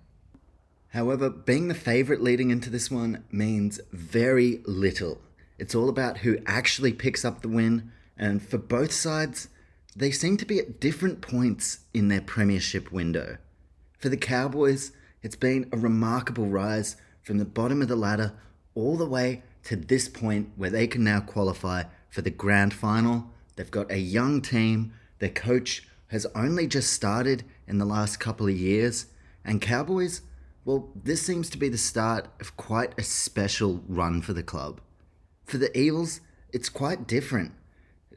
However, 0.89 1.29
being 1.29 1.67
the 1.67 1.75
favourite 1.75 2.21
leading 2.21 2.49
into 2.49 2.71
this 2.71 2.89
one 2.89 3.23
means 3.31 3.79
very 3.91 4.61
little. 4.65 5.19
It's 5.59 5.75
all 5.75 5.87
about 5.87 6.19
who 6.19 6.39
actually 6.47 6.93
picks 6.93 7.23
up 7.23 7.41
the 7.41 7.47
win, 7.47 7.91
and 8.17 8.41
for 8.41 8.57
both 8.57 8.91
sides, 8.91 9.49
they 9.95 10.09
seem 10.09 10.35
to 10.37 10.45
be 10.45 10.57
at 10.57 10.79
different 10.79 11.21
points 11.21 11.81
in 11.93 12.07
their 12.07 12.21
premiership 12.21 12.91
window. 12.91 13.37
For 13.99 14.09
the 14.09 14.17
Cowboys, 14.17 14.93
it's 15.21 15.35
been 15.35 15.69
a 15.71 15.77
remarkable 15.77 16.47
rise 16.47 16.95
from 17.21 17.37
the 17.37 17.45
bottom 17.45 17.81
of 17.83 17.87
the 17.87 17.95
ladder 17.95 18.33
all 18.73 18.97
the 18.97 19.05
way 19.05 19.43
to 19.65 19.75
this 19.75 20.07
point 20.07 20.51
where 20.55 20.69
they 20.71 20.87
can 20.87 21.03
now 21.03 21.19
qualify 21.19 21.83
for 22.09 22.21
the 22.21 22.31
grand 22.31 22.73
final. 22.73 23.31
They've 23.55 23.69
got 23.69 23.91
a 23.91 23.99
young 23.99 24.41
team. 24.41 24.93
Their 25.19 25.29
coach 25.29 25.87
has 26.07 26.25
only 26.35 26.67
just 26.67 26.93
started 26.93 27.43
in 27.67 27.77
the 27.77 27.85
last 27.85 28.19
couple 28.19 28.47
of 28.47 28.55
years. 28.55 29.07
And 29.43 29.61
Cowboys, 29.61 30.21
well, 30.63 30.89
this 30.95 31.25
seems 31.25 31.49
to 31.51 31.57
be 31.57 31.69
the 31.69 31.77
start 31.77 32.27
of 32.39 32.57
quite 32.57 32.97
a 32.97 33.03
special 33.03 33.83
run 33.87 34.21
for 34.21 34.33
the 34.33 34.43
club. 34.43 34.81
For 35.45 35.57
the 35.57 35.77
Eels, 35.77 36.21
it's 36.51 36.69
quite 36.69 37.07
different. 37.07 37.53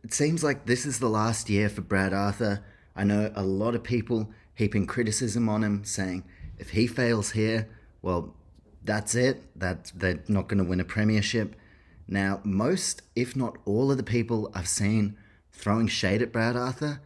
It 0.02 0.14
seems 0.14 0.42
like 0.44 0.66
this 0.66 0.86
is 0.86 0.98
the 0.98 1.08
last 1.08 1.50
year 1.50 1.68
for 1.68 1.82
Brad 1.82 2.12
Arthur. 2.12 2.64
I 2.96 3.04
know 3.04 3.30
a 3.34 3.42
lot 3.42 3.74
of 3.74 3.82
people 3.82 4.30
heaping 4.54 4.86
criticism 4.86 5.48
on 5.48 5.62
him, 5.62 5.84
saying 5.84 6.24
if 6.58 6.70
he 6.70 6.86
fails 6.86 7.32
here, 7.32 7.68
well, 8.00 8.34
that's 8.82 9.14
it. 9.14 9.42
That 9.58 9.92
they're 9.94 10.22
not 10.28 10.48
going 10.48 10.58
to 10.58 10.68
win 10.68 10.80
a 10.80 10.84
premiership. 10.84 11.54
Now, 12.06 12.40
most, 12.42 13.02
if 13.14 13.36
not 13.36 13.58
all, 13.66 13.90
of 13.90 13.98
the 13.98 14.02
people 14.02 14.50
I've 14.54 14.68
seen 14.68 15.16
throwing 15.52 15.88
shade 15.88 16.22
at 16.22 16.32
Brad 16.32 16.56
Arthur, 16.56 17.00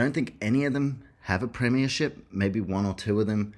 I 0.00 0.04
don't 0.04 0.14
think 0.14 0.36
any 0.40 0.64
of 0.64 0.72
them 0.72 1.02
have 1.22 1.42
a 1.42 1.48
premiership. 1.48 2.24
Maybe 2.32 2.58
one 2.58 2.86
or 2.86 2.94
two 2.94 3.20
of 3.20 3.26
them 3.26 3.52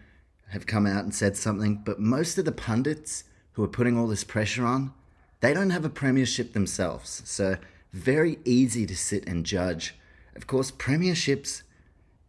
have 0.48 0.66
come 0.66 0.86
out 0.86 1.04
and 1.04 1.14
said 1.14 1.36
something, 1.36 1.76
but 1.84 2.00
most 2.00 2.36
of 2.36 2.44
the 2.44 2.50
pundits 2.50 3.22
who 3.52 3.62
are 3.62 3.68
putting 3.68 3.96
all 3.96 4.08
this 4.08 4.24
pressure 4.24 4.66
on, 4.66 4.92
they 5.40 5.54
don't 5.54 5.70
have 5.70 5.84
a 5.84 5.88
premiership 5.88 6.52
themselves. 6.52 7.22
So, 7.24 7.58
very 7.92 8.38
easy 8.44 8.86
to 8.86 8.96
sit 8.96 9.28
and 9.28 9.46
judge. 9.46 9.94
Of 10.34 10.46
course, 10.48 10.72
premierships, 10.72 11.62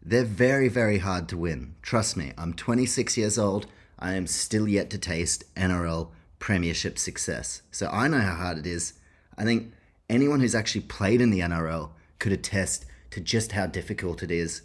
they're 0.02 0.26
very, 0.26 0.68
very 0.68 1.00
hard 1.00 1.28
to 1.30 1.38
win. 1.38 1.74
Trust 1.82 2.16
me, 2.16 2.34
I'm 2.38 2.54
26 2.54 3.18
years 3.18 3.40
old. 3.40 3.66
I 3.98 4.14
am 4.14 4.28
still 4.28 4.68
yet 4.68 4.90
to 4.92 4.98
taste 5.00 5.44
NRL 5.56 6.10
premiership 6.38 7.00
success. 7.00 7.64
So 7.72 7.88
I 7.88 8.08
know 8.10 8.20
how 8.20 8.36
hard 8.36 8.60
it 8.60 8.68
is. 8.68 8.94
I 9.38 9.44
think 9.44 9.74
anyone 10.08 10.40
who's 10.40 10.56
actually 10.56 10.82
played 10.82 11.22
in 11.22 11.32
the 11.32 11.40
NRL 11.40 11.92
could 12.20 12.32
attest 12.34 12.86
to 13.14 13.22
just 13.22 13.52
how 13.52 13.68
difficult 13.68 14.24
it 14.24 14.32
is. 14.32 14.64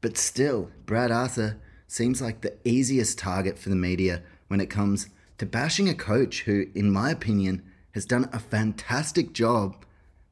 But 0.00 0.18
still, 0.18 0.68
Brad 0.84 1.12
Arthur 1.12 1.58
seems 1.86 2.20
like 2.20 2.40
the 2.40 2.56
easiest 2.64 3.20
target 3.20 3.56
for 3.56 3.68
the 3.68 3.76
media 3.76 4.20
when 4.48 4.60
it 4.60 4.68
comes 4.68 5.08
to 5.38 5.46
bashing 5.46 5.88
a 5.88 5.94
coach 5.94 6.42
who, 6.42 6.66
in 6.74 6.90
my 6.90 7.12
opinion, 7.12 7.62
has 7.92 8.04
done 8.04 8.28
a 8.32 8.40
fantastic 8.40 9.32
job 9.32 9.76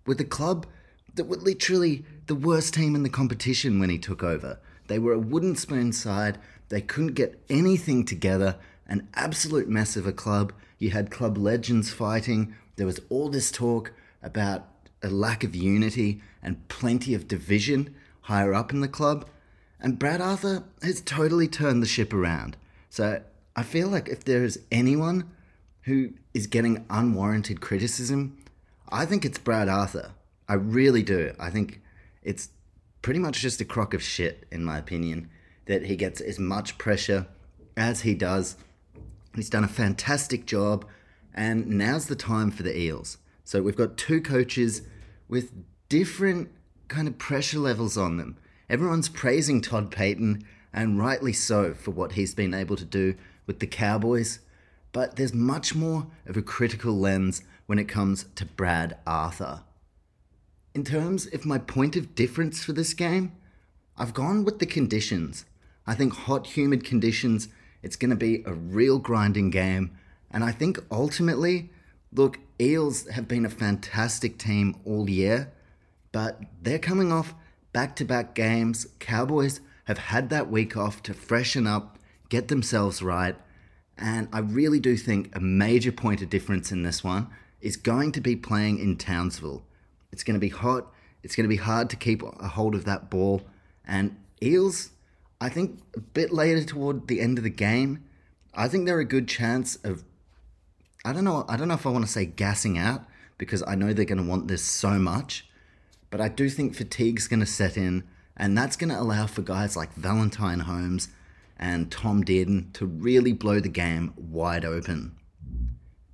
with 0.07 0.21
a 0.21 0.25
club 0.25 0.67
that 1.15 1.29
were 1.29 1.37
literally 1.37 2.05
the 2.27 2.35
worst 2.35 2.75
team 2.75 2.97
in 2.97 3.05
the 3.05 3.09
competition 3.09 3.79
when 3.79 3.91
he 3.91 3.99
took 3.99 4.25
over. 4.25 4.59
They 4.89 4.99
were 4.99 5.13
a 5.13 5.21
wooden 5.21 5.55
spoon 5.55 5.93
side. 5.93 6.39
They 6.69 6.81
couldn't 6.81 7.15
get 7.15 7.41
anything 7.49 8.05
together. 8.05 8.57
An 8.89 9.07
absolute 9.15 9.69
mess 9.69 9.97
of 9.97 10.05
a 10.05 10.13
club. 10.13 10.53
You 10.81 10.91
had 10.91 11.13
club 11.13 11.39
legends 11.39 11.93
fighting. 11.93 12.57
There 12.75 12.87
was 12.87 13.01
all 13.09 13.29
this 13.29 13.53
talk 13.53 13.93
about 14.21 14.67
a 15.01 15.09
lack 15.09 15.45
of 15.45 15.55
unity 15.55 16.23
and 16.43 16.67
plenty 16.69 17.15
of 17.15 17.29
division 17.29 17.95
higher 18.23 18.55
up 18.55 18.73
in 18.73 18.81
the 18.81 18.89
club. 18.89 19.27
And 19.81 19.99
Brad 19.99 20.21
Arthur 20.21 20.65
has 20.83 21.01
totally 21.01 21.49
turned 21.49 21.83
the 21.83 21.87
ship 21.87 22.13
around. 22.13 22.57
So 22.89 23.23
I 23.57 23.63
feel 23.63 23.89
like 23.89 24.09
if 24.09 24.25
there 24.25 24.45
is 24.45 24.61
anyone 24.71 25.31
who 25.83 26.13
is 26.35 26.47
getting 26.47 26.85
unwarranted 26.89 27.61
criticism, 27.61 28.39
I 28.91 29.07
think 29.07 29.25
it's 29.25 29.39
Brad 29.39 29.69
Arthur. 29.69 30.13
I 30.49 30.55
really 30.55 31.03
do. 31.03 31.35
I 31.39 31.51
think 31.51 31.81
it's 32.23 32.51
pretty 33.01 33.19
much 33.19 33.41
just 33.41 33.61
a 33.61 33.65
crock 33.65 33.95
of 33.95 34.03
shit, 34.03 34.47
in 34.51 34.65
my 34.65 34.79
opinion, 34.79 35.31
that 35.67 35.87
he 35.87 35.97
gets 35.97 36.21
as 36.21 36.39
much 36.39 36.79
pressure 36.79 37.27
as 37.77 38.03
he 38.03 38.15
does 38.15 38.57
He's 39.35 39.51
done 39.51 39.65
a 39.65 39.69
fantastic 39.69 40.47
job, 40.47 40.85
and 41.35 41.67
now's 41.67 42.07
the 42.07 42.17
time 42.17 42.51
for 42.51 42.63
the 42.63 42.77
Eels. 42.77 43.19
So 43.45 43.63
we've 43.63 43.77
got 43.77 43.97
two 43.97 44.21
coaches 44.21 44.83
with 45.29 45.53
different 45.93 46.49
kind 46.89 47.07
of 47.07 47.19
pressure 47.19 47.59
levels 47.59 47.99
on 47.99 48.17
them. 48.17 48.39
Everyone's 48.71 49.11
praising 49.11 49.61
Todd 49.61 49.91
Payten, 49.91 50.43
and 50.73 50.99
rightly 50.99 51.35
so, 51.35 51.75
for 51.75 51.91
what 51.91 52.13
he's 52.13 52.35
been 52.35 52.55
able 52.55 52.77
to 52.77 52.85
do 52.87 53.15
with 53.47 53.61
the 53.61 53.67
Cowboys. 53.67 54.39
But 54.93 55.17
there's 55.17 55.35
much 55.35 55.75
more 55.75 56.07
of 56.25 56.39
a 56.39 56.41
critical 56.41 56.99
lens 56.99 57.43
when 57.67 57.79
it 57.79 57.89
comes 57.89 58.25
to 58.37 58.47
Brad 58.47 58.97
Arthur. 59.07 59.65
In 60.75 60.83
terms 60.83 61.27
of 61.27 61.45
my 61.45 61.59
point 61.59 61.95
of 61.95 62.15
difference 62.15 62.65
for 62.65 62.73
this 62.73 62.95
game, 62.95 63.33
I've 63.99 64.15
gone 64.15 64.45
with 64.45 64.61
the 64.61 64.67
conditions. 64.67 65.45
I 65.87 65.95
think 65.95 66.15
hot, 66.15 66.47
humid 66.47 66.85
conditions 66.85 67.49
it's 67.83 67.97
going 67.97 68.09
to 68.09 68.17
be 68.17 68.43
a 68.47 68.55
real 68.55 68.99
grinding 68.99 69.51
game. 69.51 69.91
And 70.31 70.43
I 70.43 70.53
think 70.53 70.79
ultimately, 70.91 71.69
look, 72.15 72.39
Eels 72.59 73.07
have 73.09 73.29
been 73.29 73.45
a 73.45 73.51
fantastic 73.51 74.39
team 74.39 74.77
all 74.87 75.11
year, 75.11 75.53
but 76.13 76.41
they're 76.61 76.79
coming 76.79 77.11
off 77.11 77.35
back 77.73 77.97
to 77.97 78.05
back 78.05 78.35
games. 78.35 78.87
Cowboys 78.99 79.61
have 79.85 79.99
had 79.99 80.31
that 80.31 80.51
week 80.51 80.77
off 80.77 81.03
to 81.03 81.15
freshen 81.15 81.67
up, 81.67 81.99
get 82.29 82.49
themselves 82.49 83.03
right. 83.03 83.37
And 83.99 84.29
I 84.33 84.41
really 84.41 84.81
do 84.81 84.97
think 84.97 85.35
a 85.35 85.41
major 85.41 85.93
point 85.93 86.23
of 86.23 86.31
difference 86.31 86.71
in 86.71 86.83
this 86.83 87.03
one 87.03 87.29
is 87.61 87.77
going 87.77 88.13
to 88.13 88.21
be 88.21 88.37
playing 88.37 88.79
in 88.79 88.97
Townsville. 88.97 89.65
It's 90.13 90.25
going 90.25 90.35
to 90.35 90.41
be 90.41 90.49
hot. 90.49 90.93
It's 91.23 91.37
going 91.37 91.45
to 91.45 91.49
be 91.49 91.57
hard 91.57 91.89
to 91.91 91.97
keep 91.97 92.23
a 92.23 92.49
hold 92.49 92.75
of 92.75 92.85
that 92.85 93.11
ball. 93.11 93.43
And 93.87 94.17
Eels, 94.43 94.91
I 95.41 95.49
think 95.49 95.81
a 95.97 96.01
bit 96.01 96.33
later 96.33 96.65
toward 96.65 97.07
the 97.07 97.21
end 97.21 97.39
of 97.39 97.45
the 97.45 97.51
game, 97.51 98.05
I 98.55 98.69
think 98.69 98.87
they're 98.87 98.99
a 98.99 99.05
good 99.05 99.29
chance 99.29 99.77
of. 99.77 100.05
I 101.05 101.13
don't 101.13 101.25
know. 101.25 101.45
I 101.49 101.57
don't 101.57 101.69
know 101.69 101.75
if 101.75 101.87
I 101.87 101.91
want 101.91 102.05
to 102.05 102.11
say 102.11 102.27
gassing 102.27 102.79
out 102.79 103.05
because 103.39 103.63
I 103.67 103.75
know 103.75 103.93
they're 103.93 104.05
going 104.05 104.23
to 104.23 104.29
want 104.29 104.47
this 104.47 104.63
so 104.63 104.99
much, 105.01 105.49
but 106.13 106.21
I 106.21 106.29
do 106.29 106.51
think 106.51 106.75
fatigue's 106.75 107.27
going 107.27 107.41
to 107.41 107.47
set 107.47 107.79
in, 107.79 108.05
and 108.37 108.57
that's 108.57 108.77
going 108.77 108.91
to 108.91 109.01
allow 109.01 109.27
for 109.27 109.41
guys 109.41 109.79
like 109.79 109.95
Valentine 109.95 110.61
Holmes 110.61 111.09
and 111.59 111.91
Tom 111.91 112.23
Dearden 112.23 112.71
to 112.75 112.85
really 112.85 113.33
blow 113.33 113.61
the 113.61 113.71
game 113.71 114.13
wide 114.19 114.67
open. 114.67 115.17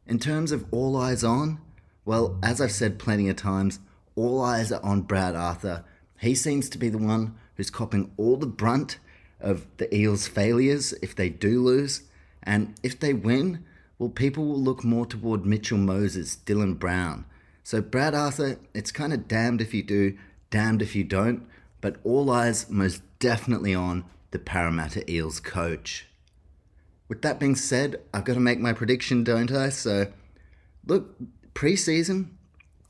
In 0.06 0.20
terms 0.20 0.52
of 0.52 0.64
all 0.70 0.96
eyes 0.96 1.24
on, 1.24 1.60
well, 2.04 2.38
as 2.44 2.60
I've 2.60 2.70
said 2.70 3.00
plenty 3.00 3.28
of 3.28 3.34
times, 3.34 3.80
all 4.14 4.40
eyes 4.40 4.70
are 4.70 4.82
on 4.84 5.02
Brad 5.02 5.34
Arthur. 5.34 5.84
He 6.20 6.36
seems 6.36 6.68
to 6.70 6.78
be 6.78 6.88
the 6.88 6.96
one 6.96 7.34
who's 7.56 7.68
copping 7.68 8.12
all 8.16 8.36
the 8.36 8.46
brunt 8.46 9.00
of 9.40 9.66
the 9.78 9.92
Eels' 9.92 10.28
failures 10.28 10.92
if 11.02 11.16
they 11.16 11.28
do 11.28 11.60
lose. 11.60 12.02
And 12.44 12.74
if 12.84 13.00
they 13.00 13.14
win, 13.14 13.64
well, 13.98 14.10
people 14.10 14.46
will 14.46 14.62
look 14.62 14.84
more 14.84 15.06
toward 15.06 15.44
Mitchell 15.44 15.76
Moses, 15.76 16.36
Dylan 16.46 16.78
Brown. 16.78 17.24
So, 17.68 17.82
Brad 17.82 18.14
Arthur, 18.14 18.58
it's 18.72 18.90
kind 18.90 19.12
of 19.12 19.28
damned 19.28 19.60
if 19.60 19.74
you 19.74 19.82
do, 19.82 20.16
damned 20.48 20.80
if 20.80 20.96
you 20.96 21.04
don't, 21.04 21.46
but 21.82 21.96
all 22.02 22.30
eyes 22.30 22.70
most 22.70 23.02
definitely 23.18 23.74
on 23.74 24.06
the 24.30 24.38
Parramatta 24.38 25.04
Eels 25.12 25.38
coach. 25.38 26.06
With 27.08 27.20
that 27.20 27.38
being 27.38 27.54
said, 27.54 28.00
I've 28.14 28.24
got 28.24 28.32
to 28.32 28.40
make 28.40 28.58
my 28.58 28.72
prediction, 28.72 29.22
don't 29.22 29.52
I? 29.52 29.68
So, 29.68 30.10
look, 30.86 31.14
preseason, 31.52 32.30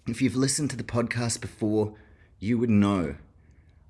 if 0.07 0.23
you've 0.23 0.37
listened 0.37 0.71
to 0.71 0.77
the 0.77 0.85
podcast 0.85 1.41
before, 1.41 1.95
you 2.38 2.57
would 2.57 2.71
know 2.71 3.17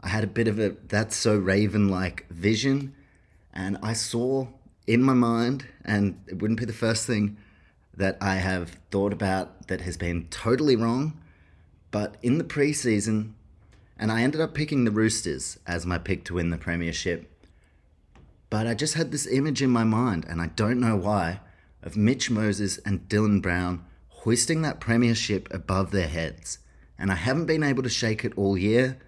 I 0.00 0.08
had 0.08 0.24
a 0.24 0.26
bit 0.26 0.48
of 0.48 0.58
a 0.58 0.70
that's 0.86 1.16
so 1.16 1.36
Raven 1.36 1.90
like 1.90 2.26
vision, 2.30 2.94
and 3.52 3.76
I 3.82 3.92
saw 3.92 4.46
in 4.86 5.02
my 5.02 5.12
mind, 5.12 5.66
and 5.84 6.18
it 6.28 6.40
wouldn't 6.40 6.58
be 6.58 6.64
the 6.64 6.72
first 6.72 7.06
thing 7.06 7.36
that 7.98 8.16
I 8.20 8.36
have 8.36 8.78
thought 8.90 9.12
about 9.12 9.68
that 9.68 9.82
has 9.82 9.96
been 9.96 10.28
totally 10.30 10.76
wrong, 10.76 11.20
but 11.90 12.16
in 12.22 12.38
the 12.38 12.44
preseason, 12.44 13.32
and 13.98 14.10
I 14.10 14.22
ended 14.22 14.40
up 14.40 14.54
picking 14.54 14.84
the 14.84 14.90
Roosters 14.90 15.58
as 15.66 15.84
my 15.84 15.98
pick 15.98 16.24
to 16.24 16.34
win 16.34 16.50
the 16.50 16.58
Premiership. 16.58 17.30
But 18.50 18.66
I 18.66 18.74
just 18.74 18.94
had 18.94 19.10
this 19.10 19.26
image 19.26 19.60
in 19.60 19.70
my 19.70 19.84
mind, 19.84 20.24
and 20.28 20.40
I 20.40 20.46
don't 20.46 20.80
know 20.80 20.96
why, 20.96 21.40
of 21.82 21.96
Mitch 21.96 22.30
Moses 22.30 22.78
and 22.78 23.08
Dylan 23.08 23.42
Brown 23.42 23.84
hoisting 24.08 24.62
that 24.62 24.80
Premiership 24.80 25.52
above 25.52 25.90
their 25.90 26.08
heads. 26.08 26.58
And 26.98 27.12
I 27.12 27.16
haven't 27.16 27.46
been 27.46 27.62
able 27.62 27.82
to 27.82 27.88
shake 27.88 28.24
it 28.24 28.32
all 28.36 28.56
year 28.56 28.98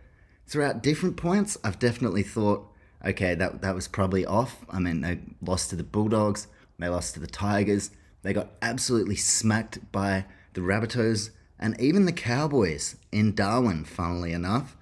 throughout 0.51 0.83
different 0.83 1.17
points, 1.17 1.57
I've 1.63 1.79
definitely 1.79 2.25
thought, 2.25 2.69
okay, 3.07 3.37
that 3.37 3.63
that 3.63 3.75
was 3.75 3.87
probably 3.87 4.27
off. 4.27 4.65
I 4.69 4.81
mean, 4.81 5.01
they 5.01 5.21
lost 5.41 5.71
to 5.71 5.77
the 5.77 5.85
Bulldogs, 5.85 6.49
they 6.77 6.89
lost 6.89 7.15
to 7.15 7.21
the 7.21 7.29
Tigers, 7.29 7.93
they 8.23 8.33
got 8.33 8.51
absolutely 8.61 9.17
smacked 9.17 9.93
by 9.93 10.27
the 10.55 10.61
Rabbitohs, 10.61 11.31
and 11.59 11.81
even 11.81 12.05
the 12.05 12.13
Cowboys 12.13 12.97
in 13.13 13.35
Darwin, 13.35 13.85
funnily 13.85 14.33
enough. 14.33 14.77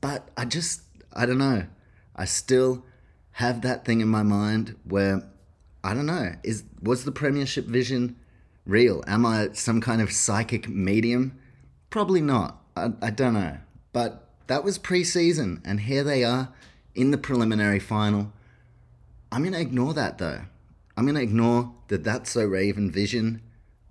But 0.00 0.30
I 0.36 0.44
just, 0.44 0.82
I 1.12 1.26
don't 1.26 1.38
know. 1.38 1.66
I 2.16 2.24
still 2.24 2.84
have 3.32 3.62
that 3.62 3.84
thing 3.84 4.00
in 4.00 4.08
my 4.08 4.22
mind 4.22 4.76
where 4.84 5.22
I 5.82 5.94
don't 5.94 6.06
know. 6.06 6.34
Is 6.42 6.64
was 6.82 7.04
the 7.04 7.12
premiership 7.12 7.64
vision 7.66 8.16
real? 8.66 9.02
Am 9.06 9.24
I 9.24 9.50
some 9.52 9.80
kind 9.80 10.02
of 10.02 10.12
psychic 10.12 10.68
medium? 10.68 11.38
Probably 11.88 12.20
not. 12.20 12.60
I, 12.76 12.90
I 13.00 13.10
don't 13.10 13.34
know. 13.34 13.58
But 13.92 14.28
that 14.46 14.64
was 14.64 14.78
preseason, 14.78 15.60
and 15.64 15.80
here 15.80 16.04
they 16.04 16.24
are 16.24 16.52
in 16.94 17.10
the 17.10 17.18
preliminary 17.18 17.78
final. 17.78 18.32
I'm 19.32 19.50
to 19.50 19.60
ignore 19.60 19.94
that 19.94 20.18
though. 20.18 20.42
I'm 21.00 21.06
going 21.06 21.16
to 21.16 21.22
ignore 21.22 21.72
that 21.88 22.04
that's 22.04 22.32
so 22.32 22.44
Raven 22.44 22.90
vision. 22.90 23.40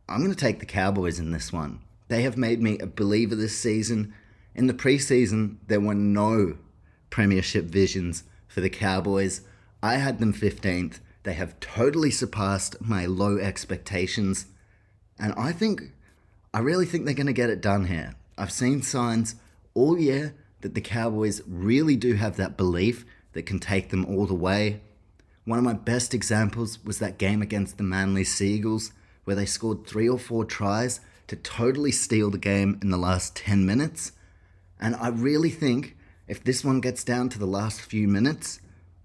I'm 0.07 0.19
going 0.19 0.29
to 0.29 0.37
take 0.37 0.59
the 0.59 0.67
Cowboys 0.67 1.17
in 1.17 1.31
this 1.31 1.51
one. 1.51 1.79
They 2.07 2.21
have 2.21 2.37
made 2.37 2.61
me 2.61 2.77
a 2.77 2.85
believer 2.85 3.33
this 3.33 3.57
season. 3.57 4.13
In 4.53 4.67
the 4.67 4.75
preseason, 4.75 5.55
there 5.65 5.79
were 5.79 5.95
no 5.95 6.57
premiership 7.09 7.65
visions 7.65 8.25
for 8.47 8.61
the 8.61 8.69
Cowboys. 8.69 9.41
I 9.81 9.95
had 9.95 10.19
them 10.19 10.35
15th. 10.35 10.99
They 11.23 11.33
have 11.33 11.59
totally 11.59 12.11
surpassed 12.11 12.79
my 12.79 13.07
low 13.07 13.39
expectations. 13.39 14.45
And 15.17 15.33
I 15.35 15.51
think, 15.51 15.93
I 16.53 16.59
really 16.59 16.85
think 16.85 17.05
they're 17.05 17.15
going 17.15 17.25
to 17.25 17.33
get 17.33 17.49
it 17.49 17.59
done 17.59 17.85
here. 17.85 18.13
I've 18.37 18.51
seen 18.51 18.83
signs 18.83 19.33
all 19.73 19.97
year 19.97 20.35
that 20.61 20.75
the 20.75 20.81
Cowboys 20.81 21.41
really 21.47 21.95
do 21.95 22.13
have 22.13 22.37
that 22.37 22.55
belief 22.55 23.03
that 23.33 23.47
can 23.47 23.57
take 23.57 23.89
them 23.89 24.05
all 24.05 24.27
the 24.27 24.35
way. 24.35 24.81
One 25.49 25.57
of 25.57 25.65
my 25.65 25.73
best 25.73 26.13
examples 26.13 26.77
was 26.85 26.99
that 26.99 27.17
game 27.17 27.41
against 27.41 27.77
the 27.77 27.83
Manly 27.83 28.23
Sea 28.23 28.53
Eagles, 28.53 28.91
where 29.23 29.35
they 29.35 29.47
scored 29.47 29.83
three 29.83 30.07
or 30.07 30.19
four 30.19 30.45
tries 30.45 31.01
to 31.25 31.35
totally 31.35 31.91
steal 31.91 32.29
the 32.29 32.37
game 32.37 32.77
in 32.83 32.91
the 32.91 32.99
last 32.99 33.35
10 33.35 33.65
minutes. 33.65 34.11
And 34.79 34.95
I 34.95 35.07
really 35.07 35.49
think 35.49 35.97
if 36.27 36.43
this 36.43 36.63
one 36.63 36.81
gets 36.81 37.03
down 37.03 37.29
to 37.29 37.39
the 37.39 37.47
last 37.47 37.81
few 37.81 38.07
minutes, 38.07 38.59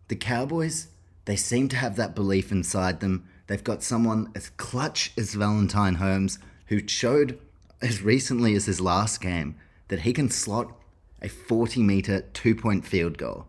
the 0.08 0.16
Cowboys, 0.16 0.88
they 1.24 1.34
seem 1.34 1.70
to 1.70 1.76
have 1.76 1.96
that 1.96 2.14
belief 2.14 2.52
inside 2.52 3.00
them. 3.00 3.26
They've 3.46 3.64
got 3.64 3.82
someone 3.82 4.30
as 4.34 4.50
clutch 4.50 5.12
as 5.16 5.32
Valentine 5.32 5.94
Holmes, 5.94 6.38
who 6.66 6.86
showed 6.86 7.38
as 7.80 8.02
recently 8.02 8.54
as 8.54 8.66
his 8.66 8.82
last 8.82 9.22
game 9.22 9.56
that 9.88 10.00
he 10.00 10.12
can 10.12 10.28
slot 10.28 10.76
a 11.22 11.28
40 11.30 11.82
meter 11.82 12.20
two 12.34 12.54
point 12.54 12.84
field 12.84 13.16
goal. 13.16 13.46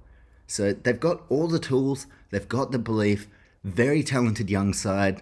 So 0.48 0.74
they've 0.74 1.00
got 1.00 1.24
all 1.30 1.48
the 1.48 1.60
tools, 1.60 2.08
they've 2.30 2.48
got 2.48 2.72
the 2.72 2.80
belief, 2.80 3.28
very 3.64 4.04
talented 4.04 4.50
young 4.50 4.74
side. 4.74 5.22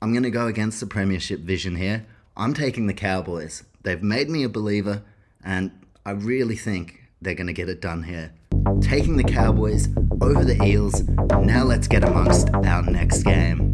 I'm 0.00 0.12
going 0.12 0.22
to 0.22 0.30
go 0.30 0.46
against 0.46 0.80
the 0.80 0.86
Premiership 0.86 1.40
vision 1.40 1.76
here. 1.76 2.06
I'm 2.36 2.54
taking 2.54 2.86
the 2.86 2.94
Cowboys. 2.94 3.64
They've 3.82 4.02
made 4.02 4.28
me 4.28 4.44
a 4.44 4.48
believer, 4.48 5.02
and 5.44 5.70
I 6.06 6.12
really 6.12 6.56
think 6.56 7.02
they're 7.20 7.34
going 7.34 7.46
to 7.48 7.52
get 7.52 7.68
it 7.68 7.80
done 7.80 8.04
here. 8.04 8.32
Taking 8.80 9.16
the 9.16 9.24
Cowboys 9.24 9.88
over 10.20 10.44
the 10.44 10.62
Eels. 10.62 11.02
Now 11.40 11.64
let's 11.64 11.88
get 11.88 12.04
amongst 12.04 12.50
our 12.54 12.82
next 12.82 13.22
game. 13.22 13.73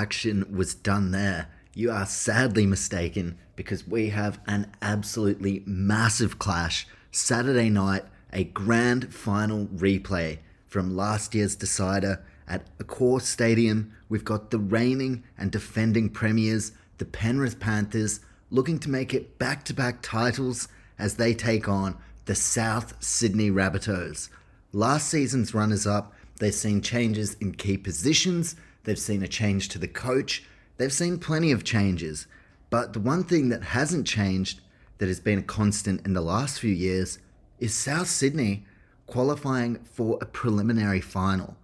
Action 0.00 0.46
was 0.56 0.74
done 0.74 1.10
there, 1.10 1.48
you 1.74 1.90
are 1.90 2.06
sadly 2.06 2.64
mistaken 2.64 3.36
because 3.54 3.86
we 3.86 4.08
have 4.08 4.40
an 4.46 4.72
absolutely 4.80 5.62
massive 5.66 6.38
clash 6.38 6.86
Saturday 7.12 7.68
night, 7.68 8.04
a 8.32 8.44
grand 8.44 9.12
final 9.12 9.66
replay 9.66 10.38
from 10.66 10.96
last 10.96 11.34
year's 11.34 11.54
decider 11.54 12.24
at 12.48 12.66
Accor 12.78 13.20
Stadium. 13.20 13.92
We've 14.08 14.24
got 14.24 14.50
the 14.50 14.58
reigning 14.58 15.22
and 15.36 15.52
defending 15.52 16.08
premiers, 16.08 16.72
the 16.96 17.04
Penrith 17.04 17.60
Panthers, 17.60 18.20
looking 18.48 18.78
to 18.78 18.90
make 18.90 19.12
it 19.12 19.38
back 19.38 19.64
to 19.64 19.74
back 19.74 20.00
titles 20.00 20.66
as 20.98 21.16
they 21.16 21.34
take 21.34 21.68
on 21.68 21.98
the 22.24 22.34
South 22.34 22.94
Sydney 23.00 23.50
Rabbitohs. 23.50 24.30
Last 24.72 25.08
season's 25.08 25.52
runners 25.52 25.86
up, 25.86 26.14
they've 26.38 26.54
seen 26.54 26.80
changes 26.80 27.34
in 27.34 27.52
key 27.52 27.76
positions, 27.76 28.56
they've 28.84 28.98
seen 28.98 29.22
a 29.22 29.28
change 29.28 29.68
to 29.70 29.78
the 29.78 29.88
coach, 29.88 30.44
they've 30.76 30.92
seen 30.92 31.18
plenty 31.18 31.52
of 31.52 31.64
changes. 31.64 32.26
But 32.70 32.92
the 32.92 33.00
one 33.00 33.24
thing 33.24 33.48
that 33.48 33.62
hasn't 33.62 34.06
changed, 34.06 34.60
that 34.98 35.08
has 35.08 35.20
been 35.20 35.38
a 35.38 35.42
constant 35.42 36.06
in 36.06 36.14
the 36.14 36.20
last 36.20 36.60
few 36.60 36.72
years, 36.72 37.18
is 37.58 37.74
South 37.74 38.08
Sydney 38.08 38.64
qualifying 39.06 39.76
for 39.82 40.18
a 40.20 40.26
preliminary 40.26 41.00
final. 41.00 41.56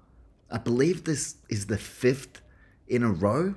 I 0.51 0.59
believe 0.59 1.05
this 1.05 1.37
is 1.49 1.67
the 1.67 1.79
fifth 1.79 2.41
in 2.89 3.03
a 3.03 3.11
row 3.11 3.55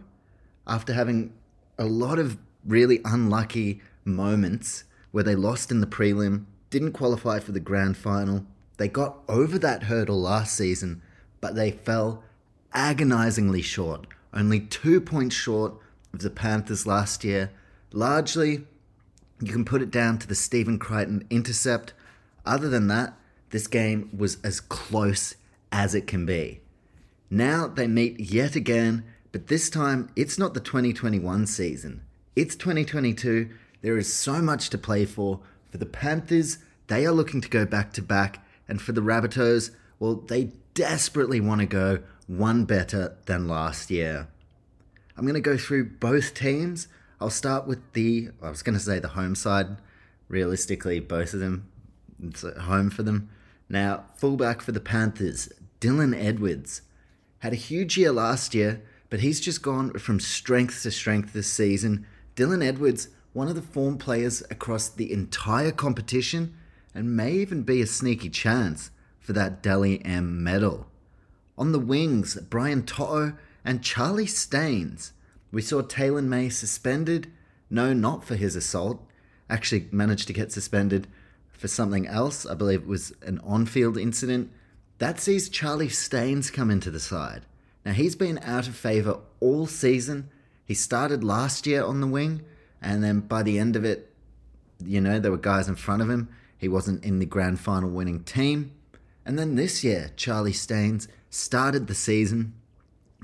after 0.67 0.93
having 0.93 1.33
a 1.77 1.85
lot 1.85 2.19
of 2.19 2.37
really 2.65 3.01
unlucky 3.05 3.81
moments 4.05 4.83
where 5.11 5.23
they 5.23 5.35
lost 5.35 5.71
in 5.71 5.81
the 5.81 5.87
prelim, 5.87 6.45
didn't 6.69 6.91
qualify 6.91 7.39
for 7.39 7.51
the 7.51 7.59
grand 7.59 7.97
final. 7.97 8.45
They 8.77 8.87
got 8.87 9.17
over 9.27 9.57
that 9.59 9.83
hurdle 9.83 10.21
last 10.21 10.55
season, 10.55 11.01
but 11.41 11.55
they 11.55 11.71
fell 11.71 12.23
agonizingly 12.73 13.61
short, 13.61 14.07
only 14.33 14.59
two 14.59 15.01
points 15.01 15.35
short 15.35 15.73
of 16.13 16.19
the 16.19 16.29
Panthers 16.29 16.85
last 16.85 17.23
year. 17.23 17.51
Largely, 17.91 18.65
you 19.41 19.53
can 19.53 19.65
put 19.65 19.81
it 19.81 19.91
down 19.91 20.17
to 20.19 20.27
the 20.27 20.35
Stephen 20.35 20.79
Crichton 20.79 21.25
intercept. 21.29 21.93
Other 22.45 22.69
than 22.69 22.87
that, 22.87 23.13
this 23.51 23.67
game 23.67 24.09
was 24.15 24.37
as 24.43 24.59
close 24.59 25.35
as 25.71 25.95
it 25.95 26.07
can 26.07 26.25
be. 26.25 26.61
Now 27.29 27.67
they 27.67 27.87
meet 27.87 28.19
yet 28.19 28.55
again, 28.55 29.05
but 29.31 29.47
this 29.47 29.69
time 29.69 30.09
it's 30.15 30.37
not 30.37 30.53
the 30.53 30.59
2021 30.59 31.47
season. 31.47 32.01
It's 32.35 32.55
2022. 32.55 33.49
There 33.81 33.97
is 33.97 34.13
so 34.13 34.41
much 34.41 34.69
to 34.69 34.77
play 34.77 35.05
for. 35.05 35.39
For 35.71 35.77
the 35.77 35.85
Panthers, 35.85 36.57
they 36.87 37.05
are 37.05 37.11
looking 37.11 37.41
to 37.41 37.49
go 37.49 37.65
back 37.65 37.93
to 37.93 38.01
back, 38.01 38.43
and 38.67 38.81
for 38.81 38.91
the 38.91 39.01
Rabbitohs, 39.01 39.71
well, 39.99 40.15
they 40.15 40.51
desperately 40.73 41.39
want 41.39 41.61
to 41.61 41.67
go 41.67 41.99
one 42.29 42.63
better 42.63 43.17
than 43.25 43.47
last 43.47 43.89
year. 43.89 44.27
I'm 45.17 45.23
going 45.23 45.33
to 45.33 45.41
go 45.41 45.57
through 45.57 45.89
both 45.99 46.35
teams. 46.35 46.87
I'll 47.19 47.31
start 47.31 47.67
with 47.67 47.79
the, 47.93 48.29
I 48.41 48.51
was 48.51 48.61
going 48.61 48.77
to 48.77 48.83
say 48.83 48.99
the 48.99 49.09
home 49.09 49.33
side. 49.33 49.77
Realistically, 50.27 50.99
both 50.99 51.33
of 51.33 51.39
them, 51.39 51.67
it's 52.23 52.45
home 52.61 52.91
for 52.91 53.01
them. 53.01 53.29
Now, 53.67 54.05
fullback 54.15 54.61
for 54.61 54.71
the 54.71 54.79
Panthers, 54.79 55.49
Dylan 55.81 56.15
Edwards. 56.15 56.83
Had 57.39 57.53
a 57.53 57.57
huge 57.57 57.97
year 57.97 58.11
last 58.11 58.53
year, 58.53 58.83
but 59.09 59.21
he's 59.21 59.39
just 59.39 59.63
gone 59.63 59.91
from 59.93 60.19
strength 60.19 60.83
to 60.83 60.91
strength 60.91 61.33
this 61.33 61.51
season. 61.51 62.05
Dylan 62.35 62.63
Edwards, 62.63 63.07
one 63.33 63.47
of 63.47 63.55
the 63.55 63.61
form 63.63 63.97
players 63.97 64.43
across 64.51 64.87
the 64.87 65.11
entire 65.11 65.71
competition, 65.71 66.55
and 66.93 67.17
may 67.17 67.31
even 67.33 67.63
be 67.63 67.81
a 67.81 67.87
sneaky 67.87 68.29
chance 68.29 68.91
for 69.19 69.33
that 69.33 69.63
Dally 69.63 70.05
M 70.05 70.43
medal. 70.43 70.85
On 71.59 71.73
the 71.73 71.79
wings, 71.79 72.35
Brian 72.49 72.83
To'o 72.83 73.33
and 73.65 73.83
Charlie 73.83 74.25
Staines. 74.25 75.11
We 75.51 75.61
saw 75.61 75.81
Taylor 75.81 76.21
May 76.21 76.47
suspended. 76.47 77.29
No, 77.69 77.91
not 77.91 78.23
for 78.23 78.35
his 78.35 78.55
assault. 78.55 79.05
Actually, 79.49 79.89
managed 79.91 80.27
to 80.27 80.33
get 80.33 80.53
suspended 80.53 81.05
for 81.51 81.67
something 81.67 82.07
else. 82.07 82.45
I 82.45 82.53
believe 82.53 82.83
it 82.83 82.87
was 82.87 83.11
an 83.23 83.39
on 83.39 83.65
field 83.65 83.97
incident. 83.97 84.51
That 84.99 85.19
sees 85.19 85.49
Charlie 85.49 85.89
Staines 85.89 86.49
come 86.49 86.71
into 86.71 86.89
the 86.89 86.99
side. 86.99 87.41
Now, 87.85 87.91
he's 87.91 88.15
been 88.15 88.39
out 88.41 88.69
of 88.69 88.75
favour 88.75 89.19
all 89.41 89.67
season. 89.67 90.29
He 90.63 90.73
started 90.73 91.25
last 91.25 91.67
year 91.67 91.83
on 91.83 91.99
the 91.99 92.07
wing, 92.07 92.41
and 92.81 93.03
then 93.03 93.19
by 93.19 93.43
the 93.43 93.59
end 93.59 93.75
of 93.75 93.83
it, 93.83 94.13
you 94.85 95.01
know, 95.01 95.19
there 95.19 95.31
were 95.31 95.37
guys 95.37 95.67
in 95.67 95.75
front 95.75 96.01
of 96.01 96.09
him. 96.09 96.29
He 96.57 96.69
wasn't 96.69 97.03
in 97.03 97.19
the 97.19 97.25
grand 97.25 97.59
final 97.59 97.89
winning 97.89 98.23
team. 98.23 98.71
And 99.25 99.37
then 99.37 99.55
this 99.55 99.83
year, 99.83 100.11
Charlie 100.15 100.53
Staines 100.53 101.09
started 101.29 101.87
the 101.87 101.95
season, 101.95 102.53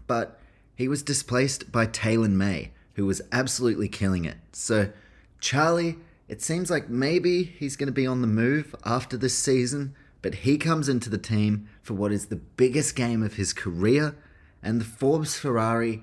but 0.07 0.39
he 0.75 0.87
was 0.87 1.03
displaced 1.03 1.71
by 1.71 1.85
Taylor 1.85 2.29
May, 2.29 2.71
who 2.93 3.05
was 3.05 3.21
absolutely 3.31 3.87
killing 3.87 4.25
it. 4.25 4.37
So, 4.51 4.91
Charlie, 5.39 5.97
it 6.27 6.41
seems 6.41 6.69
like 6.69 6.89
maybe 6.89 7.43
he's 7.43 7.75
going 7.75 7.87
to 7.87 7.93
be 7.93 8.07
on 8.07 8.21
the 8.21 8.27
move 8.27 8.75
after 8.85 9.17
this 9.17 9.37
season 9.37 9.95
but 10.25 10.33
he 10.33 10.57
comes 10.57 10.89
into 10.89 11.07
the 11.07 11.19
team 11.19 11.69
for 11.83 11.93
what 11.93 12.11
is 12.11 12.25
the 12.25 12.35
biggest 12.35 12.95
game 12.95 13.21
of 13.21 13.35
his 13.35 13.53
career. 13.53 14.15
And 14.63 14.81
the 14.81 14.85
Forbes 14.85 15.37
Ferrari, 15.37 16.01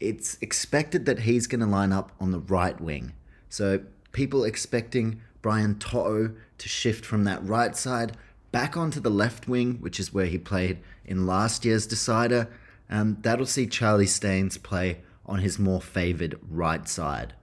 it's 0.00 0.38
expected 0.40 1.04
that 1.04 1.18
he's 1.18 1.46
going 1.46 1.60
to 1.60 1.66
line 1.66 1.92
up 1.92 2.12
on 2.18 2.30
the 2.30 2.38
right 2.38 2.80
wing. 2.80 3.12
So 3.50 3.82
people 4.10 4.42
expecting 4.42 5.20
Brian 5.42 5.78
To'o 5.78 6.30
to 6.56 6.68
shift 6.70 7.04
from 7.04 7.24
that 7.24 7.46
right 7.46 7.76
side 7.76 8.16
back 8.52 8.76
onto 8.76 9.00
the 9.00 9.10
left 9.10 9.48
wing, 9.48 9.74
which 9.80 10.00
is 10.00 10.12
where 10.12 10.26
he 10.26 10.38
played 10.38 10.78
in 11.04 11.26
last 11.26 11.64
year's 11.64 11.86
decider. 11.86 12.48
Um, 12.90 13.18
that'll 13.20 13.46
see 13.46 13.66
Charlie 13.66 14.06
Staines 14.06 14.58
play 14.58 15.00
on 15.26 15.40
his 15.40 15.58
more 15.58 15.80
favoured 15.80 16.38
right 16.48 16.88
side. 16.88 17.34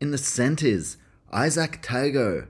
In 0.00 0.10
the 0.10 0.18
centres, 0.18 0.96
Izack 1.32 1.82
Tago 1.82 2.48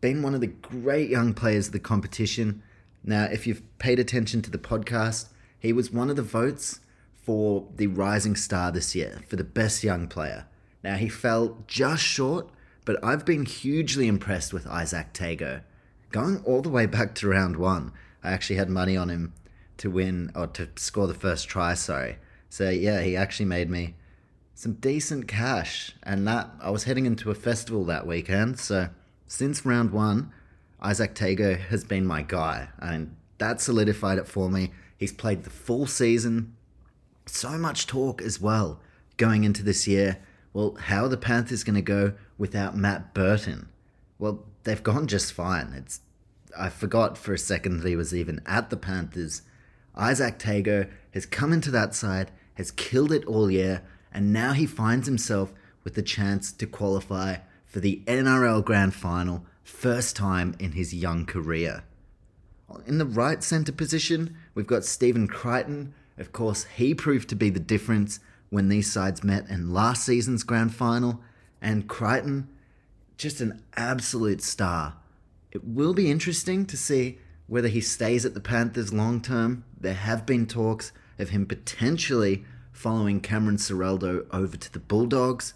been 0.00 0.22
one 0.22 0.34
of 0.34 0.40
the 0.40 0.46
great 0.46 1.10
young 1.10 1.34
players 1.34 1.66
of 1.66 1.72
the 1.72 1.78
competition. 1.78 2.62
Now, 3.04 3.24
if 3.24 3.46
you've 3.46 3.62
paid 3.78 3.98
attention 3.98 4.42
to 4.42 4.50
the 4.50 4.58
podcast, 4.58 5.28
he 5.58 5.72
was 5.72 5.90
one 5.90 6.10
of 6.10 6.16
the 6.16 6.22
votes 6.22 6.80
for 7.22 7.68
the 7.76 7.86
Rising 7.86 8.34
Star 8.34 8.72
this 8.72 8.94
year 8.94 9.20
for 9.28 9.36
the 9.36 9.44
best 9.44 9.84
young 9.84 10.08
player. 10.08 10.46
Now, 10.82 10.96
he 10.96 11.08
fell 11.08 11.58
just 11.66 12.02
short, 12.02 12.48
but 12.86 13.02
I've 13.04 13.26
been 13.26 13.44
hugely 13.44 14.08
impressed 14.08 14.54
with 14.54 14.64
Izack 14.64 15.12
Tago. 15.12 15.62
Going 16.10 16.42
all 16.44 16.60
the 16.60 16.68
way 16.68 16.86
back 16.86 17.14
to 17.16 17.28
round 17.28 17.56
one, 17.56 17.92
I 18.22 18.32
actually 18.32 18.56
had 18.56 18.68
money 18.68 18.96
on 18.96 19.08
him 19.08 19.32
to 19.78 19.90
win 19.90 20.30
or 20.34 20.46
to 20.48 20.68
score 20.76 21.06
the 21.06 21.14
first 21.14 21.48
try, 21.48 21.74
sorry. 21.74 22.18
So 22.48 22.68
yeah, 22.68 23.00
he 23.00 23.16
actually 23.16 23.46
made 23.46 23.70
me 23.70 23.94
some 24.54 24.74
decent 24.74 25.28
cash. 25.28 25.92
And 26.02 26.26
that 26.26 26.50
I 26.60 26.70
was 26.70 26.84
heading 26.84 27.06
into 27.06 27.30
a 27.30 27.34
festival 27.34 27.84
that 27.84 28.06
weekend, 28.06 28.58
so 28.58 28.88
since 29.26 29.64
round 29.64 29.92
one, 29.92 30.32
Izack 30.82 31.14
Tago 31.14 31.58
has 31.58 31.84
been 31.84 32.04
my 32.04 32.22
guy. 32.22 32.68
And 32.78 33.14
that 33.38 33.60
solidified 33.60 34.18
it 34.18 34.26
for 34.26 34.50
me. 34.50 34.72
He's 34.98 35.12
played 35.12 35.44
the 35.44 35.50
full 35.50 35.86
season. 35.86 36.56
So 37.26 37.50
much 37.50 37.86
talk 37.86 38.20
as 38.20 38.40
well 38.40 38.80
going 39.16 39.44
into 39.44 39.62
this 39.62 39.86
year. 39.86 40.18
Well, 40.52 40.76
how 40.80 41.04
are 41.04 41.08
the 41.08 41.16
Panthers 41.16 41.62
going 41.62 41.76
to 41.76 41.82
go 41.82 42.14
without 42.36 42.76
Matt 42.76 43.14
Burton? 43.14 43.68
Well, 44.18 44.44
they've 44.64 44.82
gone 44.82 45.06
just 45.06 45.32
fine. 45.32 45.72
It's 45.76 46.00
I 46.58 46.68
forgot 46.68 47.16
for 47.16 47.32
a 47.32 47.38
second 47.38 47.80
that 47.80 47.88
he 47.88 47.96
was 47.96 48.14
even 48.14 48.40
at 48.46 48.70
the 48.70 48.76
Panthers. 48.76 49.42
Izack 49.96 50.38
Tago 50.38 50.88
has 51.12 51.26
come 51.26 51.52
into 51.52 51.70
that 51.70 51.94
side, 51.94 52.30
has 52.54 52.70
killed 52.70 53.12
it 53.12 53.24
all 53.26 53.50
year, 53.50 53.82
and 54.12 54.32
now 54.32 54.52
he 54.52 54.66
finds 54.66 55.06
himself 55.06 55.52
with 55.84 55.94
the 55.94 56.02
chance 56.02 56.52
to 56.52 56.66
qualify 56.66 57.36
for 57.64 57.80
the 57.80 58.02
NRL 58.06 58.64
Grand 58.64 58.94
Final, 58.94 59.44
first 59.62 60.16
time 60.16 60.54
in 60.58 60.72
his 60.72 60.94
young 60.94 61.24
career. 61.24 61.84
In 62.86 62.98
the 62.98 63.06
right 63.06 63.42
centre 63.42 63.72
position, 63.72 64.36
we've 64.54 64.66
got 64.66 64.84
Stephen 64.84 65.26
Crichton. 65.26 65.94
Of 66.18 66.32
course, 66.32 66.64
he 66.76 66.94
proved 66.94 67.28
to 67.30 67.36
be 67.36 67.50
the 67.50 67.60
difference 67.60 68.20
when 68.50 68.68
these 68.68 68.90
sides 68.90 69.24
met 69.24 69.48
in 69.48 69.72
last 69.72 70.04
season's 70.04 70.42
Grand 70.42 70.74
Final, 70.74 71.20
and 71.62 71.88
Crichton, 71.88 72.48
just 73.20 73.42
an 73.42 73.62
absolute 73.76 74.40
star. 74.40 74.94
It 75.52 75.62
will 75.62 75.92
be 75.92 76.10
interesting 76.10 76.64
to 76.64 76.76
see 76.76 77.18
whether 77.46 77.68
he 77.68 77.82
stays 77.82 78.24
at 78.24 78.32
the 78.32 78.40
Panthers 78.40 78.94
long 78.94 79.20
term. 79.20 79.64
There 79.78 79.92
have 79.92 80.24
been 80.24 80.46
talks 80.46 80.90
of 81.18 81.28
him 81.28 81.44
potentially 81.44 82.44
following 82.72 83.20
Cameron 83.20 83.58
Ciraldo 83.58 84.24
over 84.32 84.56
to 84.56 84.72
the 84.72 84.78
Bulldogs, 84.78 85.52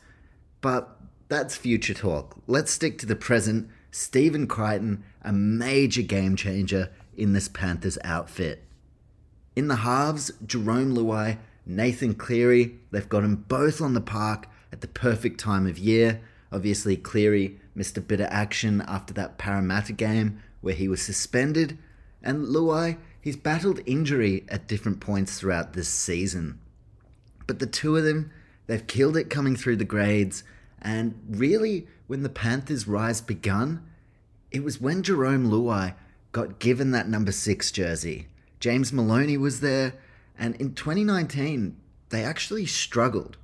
but 0.61 1.01
that's 1.29 1.57
future 1.57 1.95
talk. 1.95 2.37
Let's 2.47 2.71
stick 2.71 2.99
to 2.99 3.07
the 3.07 3.17
present. 3.17 3.71
Stephen 3.91 4.47
Crichton, 4.47 5.03
a 5.23 5.33
major 5.33 6.03
game 6.03 6.37
changer 6.37 6.91
in 7.17 7.33
this 7.33 7.49
Panthers 7.49 7.97
outfit. 8.05 8.63
In 9.57 9.69
the 9.69 9.77
halves, 9.77 10.33
Jerome 10.45 10.95
Luai, 10.95 11.39
Nathan 11.65 12.15
Cleary, 12.15 12.75
they've 12.91 13.09
got 13.09 13.23
them 13.23 13.37
both 13.49 13.81
on 13.81 13.95
the 13.95 14.03
park 14.03 14.49
at 14.71 14.83
the 14.83 14.89
perfect 14.89 15.41
time 15.41 15.67
of 15.67 15.79
year. 15.79 16.21
Obviously, 16.55 16.97
Cleary 16.97 17.59
missed 17.75 17.99
a 17.99 18.01
bit 18.01 18.21
of 18.21 18.29
action 18.31 18.81
after 18.83 19.13
that 19.13 19.39
Parramatta 19.39 19.93
game 19.93 20.41
where 20.61 20.73
he 20.73 20.87
was 20.87 21.03
suspended, 21.03 21.77
and 22.23 22.47
Luai, 22.47 22.97
he's 23.21 23.35
battled 23.35 23.81
injury 23.87 24.45
at 24.49 24.69
different 24.69 25.01
points 25.01 25.37
throughout 25.37 25.73
this 25.73 25.89
season. 25.89 26.61
But 27.49 27.59
the 27.59 27.67
two 27.67 27.97
of 27.97 28.05
them, 28.05 28.31
they've 28.69 28.87
killed 28.87 29.17
it 29.17 29.31
coming 29.31 29.57
through 29.57 29.79
the 29.79 29.85
grades, 29.85 30.45
and 30.81 31.21
really, 31.29 31.89
when 32.07 32.23
the 32.23 32.29
Panthers' 32.29 32.87
rise 32.87 33.21
begun, 33.21 33.83
it 34.53 34.63
was 34.63 34.81
when 34.81 35.03
Jerome 35.03 35.51
Luai 35.51 35.97
got 36.31 36.61
given 36.61 36.93
that 36.93 37.09
number 37.09 37.33
six 37.33 37.73
jersey. 37.73 38.29
James 38.61 38.93
Maloney 38.93 39.37
was 39.37 39.59
there, 39.59 39.95
and 40.39 40.55
in 40.55 40.73
2019, 40.75 41.77
they 42.11 42.23
actually 42.23 42.67
struggled. 42.67 43.39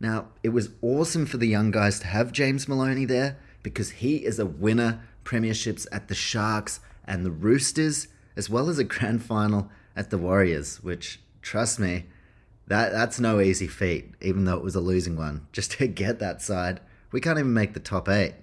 Now, 0.00 0.28
it 0.42 0.50
was 0.50 0.70
awesome 0.82 1.26
for 1.26 1.36
the 1.36 1.48
young 1.48 1.70
guys 1.70 2.00
to 2.00 2.06
have 2.06 2.32
James 2.32 2.68
Maloney 2.68 3.04
there 3.04 3.38
because 3.62 3.90
he 3.90 4.16
is 4.16 4.38
a 4.38 4.46
winner 4.46 5.00
premierships 5.24 5.86
at 5.90 6.08
the 6.08 6.14
Sharks 6.14 6.80
and 7.04 7.24
the 7.24 7.30
Roosters, 7.30 8.08
as 8.36 8.50
well 8.50 8.68
as 8.68 8.78
a 8.78 8.84
grand 8.84 9.22
final 9.22 9.70
at 9.96 10.10
the 10.10 10.18
Warriors, 10.18 10.82
which, 10.82 11.20
trust 11.42 11.78
me, 11.78 12.06
that 12.66 12.92
that's 12.92 13.20
no 13.20 13.40
easy 13.40 13.66
feat, 13.66 14.14
even 14.20 14.44
though 14.44 14.56
it 14.56 14.64
was 14.64 14.74
a 14.74 14.80
losing 14.80 15.16
one. 15.16 15.46
Just 15.52 15.72
to 15.72 15.86
get 15.86 16.18
that 16.18 16.42
side, 16.42 16.80
we 17.12 17.20
can't 17.20 17.38
even 17.38 17.54
make 17.54 17.74
the 17.74 17.80
top 17.80 18.08
eight. 18.08 18.34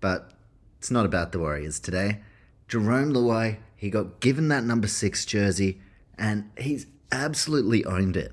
But 0.00 0.32
it's 0.78 0.90
not 0.90 1.06
about 1.06 1.32
the 1.32 1.38
Warriors 1.38 1.80
today. 1.80 2.20
Jerome 2.68 3.12
Luai, 3.12 3.58
he 3.76 3.90
got 3.90 4.20
given 4.20 4.48
that 4.48 4.64
number 4.64 4.88
six 4.88 5.24
jersey, 5.24 5.80
and 6.16 6.50
he's 6.58 6.86
absolutely 7.10 7.84
owned 7.84 8.16
it. 8.16 8.32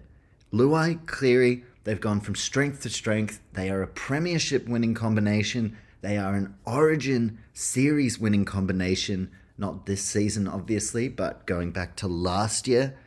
Luai, 0.53 1.05
Cleary, 1.05 1.63
They've 1.84 1.99
gone 1.99 2.21
from 2.21 2.36
strength 2.36 2.82
to 2.82 2.89
strength. 2.89 3.41
They 3.53 3.69
are 3.69 3.82
a 3.82 3.88
premiership 3.88 4.67
winning 4.67 4.93
combination. 4.93 5.77
They 6.01 6.17
are 6.17 6.36
an 6.36 6.55
origin 6.65 7.39
series 7.53 8.19
winning 8.19 8.45
combination. 8.45 9.32
Not 9.57 9.86
this 9.86 10.03
season, 10.03 10.47
obviously, 10.47 11.07
but 11.07 11.45
going 11.45 11.71
back 11.71 11.95
to 11.97 12.07
last 12.07 12.67
year. 12.67 12.97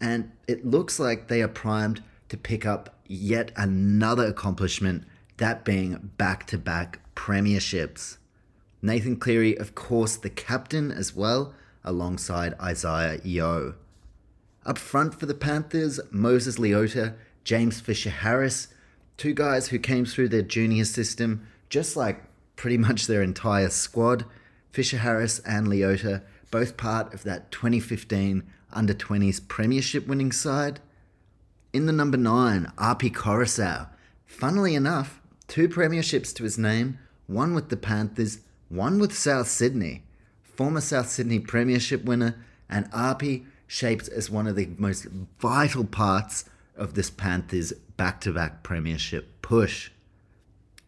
And 0.00 0.32
it 0.48 0.64
looks 0.64 0.98
like 0.98 1.28
they 1.28 1.42
are 1.42 1.48
primed 1.48 2.02
to 2.28 2.36
pick 2.36 2.64
up 2.64 2.96
yet 3.06 3.50
another 3.56 4.26
accomplishment, 4.26 5.04
that 5.36 5.64
being 5.64 6.10
back 6.16 6.46
to 6.46 6.58
back 6.58 7.00
premierships. 7.14 8.18
Nathan 8.82 9.16
Cleary, 9.16 9.58
of 9.58 9.74
course, 9.74 10.16
the 10.16 10.30
captain 10.30 10.90
as 10.90 11.14
well, 11.14 11.52
alongside 11.84 12.54
Isaiah 12.60 13.20
Yeo. 13.24 13.74
Up 14.64 14.78
front 14.78 15.18
for 15.18 15.26
the 15.26 15.34
Panthers, 15.34 16.00
Moses 16.10 16.58
Leota 16.58 17.14
James 17.50 17.80
Fisher 17.80 18.10
Harris, 18.10 18.68
two 19.16 19.34
guys 19.34 19.66
who 19.66 19.80
came 19.80 20.04
through 20.04 20.28
their 20.28 20.40
junior 20.40 20.84
system, 20.84 21.48
just 21.68 21.96
like 21.96 22.22
pretty 22.54 22.78
much 22.78 23.08
their 23.08 23.24
entire 23.24 23.70
squad. 23.70 24.24
Fisher 24.70 24.98
Harris 24.98 25.40
and 25.40 25.66
Leota, 25.66 26.22
both 26.52 26.76
part 26.76 27.12
of 27.12 27.24
that 27.24 27.50
2015 27.50 28.44
under 28.72 28.94
20s 28.94 29.48
premiership 29.48 30.06
winning 30.06 30.30
side. 30.30 30.78
In 31.72 31.86
the 31.86 31.92
number 31.92 32.16
nine, 32.16 32.70
Api 32.78 33.10
Koroisau. 33.10 33.88
Funnily 34.26 34.76
enough, 34.76 35.20
two 35.48 35.68
premierships 35.68 36.32
to 36.36 36.44
his 36.44 36.56
name, 36.56 37.00
one 37.26 37.52
with 37.52 37.68
the 37.68 37.76
Panthers, 37.76 38.42
one 38.68 39.00
with 39.00 39.12
South 39.12 39.48
Sydney. 39.48 40.04
Former 40.44 40.80
South 40.80 41.08
Sydney 41.08 41.40
premiership 41.40 42.04
winner, 42.04 42.36
and 42.68 42.88
Api 42.92 43.44
shaped 43.66 44.06
as 44.06 44.30
one 44.30 44.46
of 44.46 44.54
the 44.54 44.68
most 44.78 45.08
vital 45.40 45.84
parts 45.84 46.44
of 46.80 46.94
this 46.94 47.10
Panthers 47.10 47.72
back 47.96 48.20
to 48.22 48.32
back 48.32 48.62
premiership 48.62 49.42
push. 49.42 49.90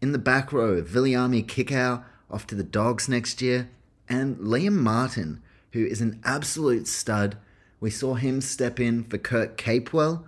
In 0.01 0.11
the 0.11 0.17
back 0.17 0.51
row, 0.51 0.81
Viliami 0.81 1.45
Kikau 1.45 2.03
off 2.29 2.47
to 2.47 2.55
the 2.55 2.63
Dogs 2.63 3.07
next 3.07 3.41
year, 3.41 3.69
and 4.09 4.37
Liam 4.37 4.73
Martin, 4.73 5.41
who 5.71 5.85
is 5.85 6.01
an 6.01 6.19
absolute 6.25 6.87
stud. 6.87 7.37
We 7.79 7.89
saw 7.89 8.15
him 8.15 8.41
step 8.41 8.79
in 8.79 9.03
for 9.03 9.17
Kurt 9.17 9.55
Capewell, 9.57 10.25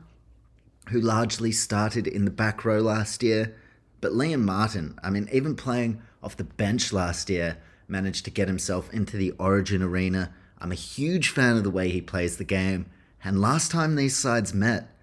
who 0.90 1.02
largely 1.02 1.52
started 1.52 2.08
in 2.08 2.26
the 2.26 2.32
back 2.32 2.64
row 2.64 2.80
last 2.80 3.24
year. 3.24 3.56
But 4.02 4.12
Liam 4.12 4.44
Martin, 4.44 5.00
I 5.04 5.10
mean, 5.10 5.28
even 5.32 5.56
playing 5.56 6.02
off 6.22 6.38
the 6.38 6.44
bench 6.44 6.94
last 6.94 7.30
year, 7.30 7.58
managed 7.88 8.24
to 8.26 8.32
get 8.32 8.48
himself 8.48 8.94
into 8.94 9.18
the 9.18 9.32
Origin 9.32 9.82
arena. 9.82 10.34
I'm 10.60 10.72
a 10.72 10.76
huge 10.76 11.30
fan 11.30 11.58
of 11.58 11.64
the 11.64 11.72
way 11.72 11.90
he 11.90 12.02
plays 12.02 12.38
the 12.38 12.44
game. 12.44 12.86
And 13.24 13.42
last 13.42 13.72
time 13.72 13.96
these 13.96 14.16
sides 14.16 14.54
met, 14.54 14.95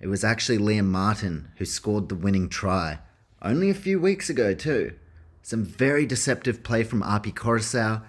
it 0.00 0.06
was 0.06 0.24
actually 0.24 0.58
Liam 0.58 0.86
Martin 0.86 1.48
who 1.56 1.64
scored 1.64 2.08
the 2.08 2.14
winning 2.14 2.48
try, 2.48 3.00
only 3.42 3.70
a 3.70 3.74
few 3.74 4.00
weeks 4.00 4.28
ago, 4.30 4.54
too. 4.54 4.94
Some 5.42 5.64
very 5.64 6.06
deceptive 6.06 6.62
play 6.62 6.82
from 6.82 7.02
Api 7.02 7.32
Koroisau. 7.32 8.02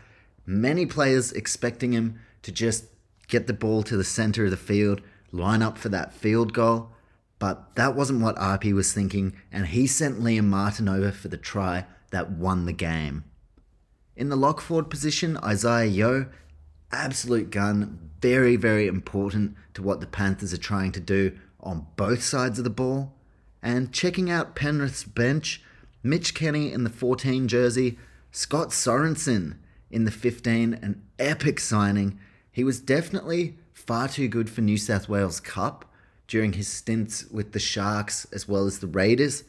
Many 0.46 0.86
players 0.86 1.32
expecting 1.32 1.94
him 1.94 2.20
to 2.42 2.52
just 2.52 2.86
get 3.28 3.48
the 3.48 3.54
ball 3.54 3.84
to 3.84 3.96
the 3.96 4.04
centre 4.04 4.46
of 4.46 4.52
the 4.52 4.58
field, 4.58 5.02
line 5.32 5.62
up 5.62 5.78
for 5.78 5.90
that 5.90 6.14
field 6.14 6.54
goal. 6.54 6.90
But 7.38 7.76
that 7.76 7.96
wasn't 7.96 8.22
what 8.22 8.38
Api 8.38 8.74
was 8.74 8.92
thinking, 8.92 9.36
and 9.52 9.68
he 9.68 9.88
sent 9.88 10.20
Liam 10.20 10.46
Martin 10.46 10.90
over 10.90 11.12
for 11.12 11.30
the 11.30 11.38
try 11.38 11.86
that 12.12 12.32
won 12.32 12.66
the 12.66 12.74
game. 12.74 13.24
In 14.16 14.30
the 14.30 14.36
lock 14.36 14.60
forward 14.60 14.90
position, 14.90 15.38
Isaiah 15.38 15.86
Yeo, 15.86 16.30
absolute 16.92 17.52
gun, 17.52 18.10
very, 18.20 18.58
very 18.58 18.88
important 18.88 19.56
to 19.76 19.82
what 19.82 20.02
the 20.02 20.08
Panthers 20.08 20.54
are 20.54 20.58
trying 20.58 20.92
to 20.92 21.00
do 21.00 21.38
on 21.60 21.88
both 21.96 22.24
sides 22.24 22.58
of 22.58 22.64
the 22.64 22.70
ball. 22.70 23.14
And 23.62 23.92
checking 23.92 24.30
out 24.30 24.56
Penrith's 24.56 25.04
bench, 25.04 25.62
Mitch 26.02 26.34
Kenny 26.34 26.72
in 26.72 26.84
the 26.84 26.90
14 26.90 27.48
jersey, 27.48 27.98
Scott 28.32 28.70
Sorensen 28.70 29.58
in 29.92 30.06
the 30.06 30.12
15, 30.12 30.76
an 30.76 31.02
epic 31.18 31.60
signing. 31.60 32.20
He 32.52 32.64
was 32.64 32.80
definitely 32.80 33.58
far 33.74 34.08
too 34.08 34.28
good 34.28 34.50
for 34.50 34.62
New 34.62 34.78
South 34.78 35.10
Wales 35.10 35.40
Cup 35.40 35.86
during 36.28 36.54
his 36.54 36.68
stints 36.68 37.26
with 37.32 37.52
the 37.52 37.60
Sharks 37.60 38.28
as 38.32 38.48
well 38.48 38.66
as 38.66 38.80
the 38.80 38.88
Raiders, 38.88 39.44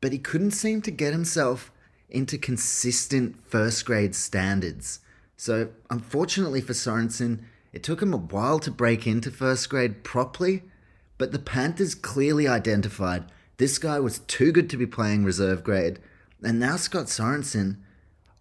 but 0.00 0.12
he 0.12 0.18
couldn't 0.18 0.50
seem 0.50 0.82
to 0.82 0.90
get 0.90 1.12
himself 1.12 1.70
into 2.10 2.36
consistent 2.36 3.36
first 3.48 3.84
grade 3.86 4.14
standards. 4.14 5.00
So, 5.36 5.68
unfortunately 5.90 6.60
for 6.60 6.72
Sorensen, 6.72 7.44
it 7.72 7.82
took 7.82 8.02
him 8.02 8.12
a 8.12 8.18
while 8.18 8.58
to 8.60 8.70
break 8.70 9.06
into 9.06 9.30
first 9.30 9.68
grade 9.68 10.02
properly, 10.02 10.62
but 11.18 11.32
the 11.32 11.38
Panthers 11.38 11.94
clearly 11.94 12.46
identified 12.46 13.24
this 13.58 13.78
guy 13.78 13.98
was 13.98 14.18
too 14.20 14.52
good 14.52 14.68
to 14.70 14.76
be 14.76 14.86
playing 14.86 15.24
reserve 15.24 15.64
grade. 15.64 15.98
And 16.42 16.58
now 16.58 16.76
Scott 16.76 17.06
Sorensen, 17.06 17.76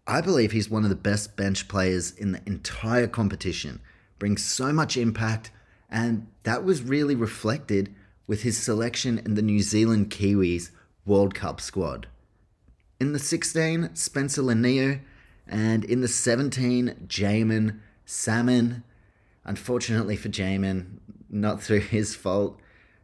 I 0.06 0.20
believe 0.20 0.52
he's 0.52 0.70
one 0.70 0.84
of 0.84 0.90
the 0.90 0.96
best 0.96 1.38
bench 1.38 1.68
players 1.70 2.12
in 2.12 2.34
the 2.34 2.42
entire 2.46 3.08
competition. 3.08 3.80
Brings 4.20 4.44
so 4.44 4.74
much 4.74 4.98
impact 4.98 5.52
and 5.90 6.28
that 6.44 6.64
was 6.64 6.82
really 6.82 7.16
reflected 7.16 7.94
with 8.28 8.44
his 8.44 8.58
selection 8.58 9.20
in 9.20 9.36
the 9.36 9.42
New 9.42 9.62
Zealand 9.62 10.10
Kiwis 10.10 10.72
World 11.06 11.34
Cup 11.36 11.62
squad. 11.62 12.08
In 13.00 13.14
the 13.14 13.20
16, 13.20 13.96
Spencer 13.96 14.42
Leniu, 14.42 15.00
and 15.48 15.86
in 15.86 16.02
the 16.02 16.08
17, 16.08 17.08
Jaeman 17.08 17.80
Salmon. 18.06 18.84
Unfortunately 19.44 20.16
for 20.16 20.30
Jaeman, 20.30 20.98
not 21.30 21.62
through 21.62 21.82
his 21.82 22.16
fault, 22.16 22.60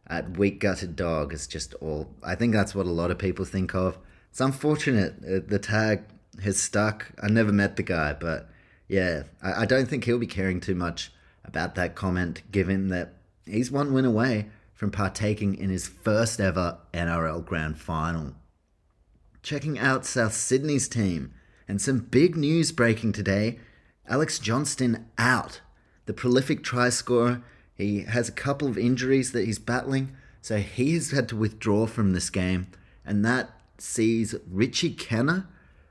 at 0.06 0.36
weak 0.36 0.60
gutted 0.60 0.96
dog 0.96 1.32
is 1.32 1.46
just 1.46 1.74
all. 1.74 2.10
I 2.22 2.34
think 2.34 2.52
that's 2.52 2.74
what 2.74 2.86
a 2.86 2.90
lot 2.90 3.10
of 3.10 3.18
people 3.18 3.44
think 3.44 3.74
of. 3.74 3.98
It's 4.30 4.40
unfortunate 4.40 5.48
the 5.48 5.58
tag 5.58 6.04
has 6.42 6.60
stuck. 6.60 7.12
I 7.22 7.28
never 7.28 7.52
met 7.52 7.76
the 7.76 7.82
guy, 7.82 8.14
but 8.14 8.48
yeah, 8.88 9.24
I, 9.42 9.62
I 9.62 9.66
don't 9.66 9.86
think 9.86 10.04
he'll 10.04 10.18
be 10.18 10.26
caring 10.26 10.60
too 10.60 10.74
much 10.74 11.12
about 11.44 11.74
that 11.74 11.94
comment, 11.94 12.42
given 12.50 12.88
that 12.88 13.14
he's 13.44 13.70
one 13.70 13.92
win 13.92 14.04
away 14.04 14.48
from 14.74 14.90
partaking 14.90 15.54
in 15.54 15.70
his 15.70 15.86
first 15.86 16.40
ever 16.40 16.78
NRL 16.92 17.44
Grand 17.44 17.78
Final. 17.78 18.34
Checking 19.42 19.78
out 19.78 20.06
South 20.06 20.34
Sydney's 20.34 20.88
team, 20.88 21.34
and 21.68 21.80
some 21.80 21.98
big 21.98 22.36
news 22.36 22.72
breaking 22.72 23.12
today 23.12 23.58
Alex 24.06 24.38
Johnston 24.38 25.06
out. 25.16 25.60
The 26.06 26.12
prolific 26.12 26.64
try 26.64 26.88
scorer, 26.88 27.42
he 27.82 28.02
has 28.02 28.28
a 28.28 28.32
couple 28.32 28.68
of 28.68 28.78
injuries 28.78 29.32
that 29.32 29.44
he's 29.44 29.58
battling, 29.58 30.16
so 30.40 30.58
he 30.58 30.94
has 30.94 31.10
had 31.10 31.28
to 31.28 31.36
withdraw 31.36 31.86
from 31.86 32.12
this 32.12 32.30
game, 32.30 32.68
and 33.04 33.24
that 33.24 33.50
sees 33.78 34.34
Richie 34.50 34.94
Kennar. 34.94 35.46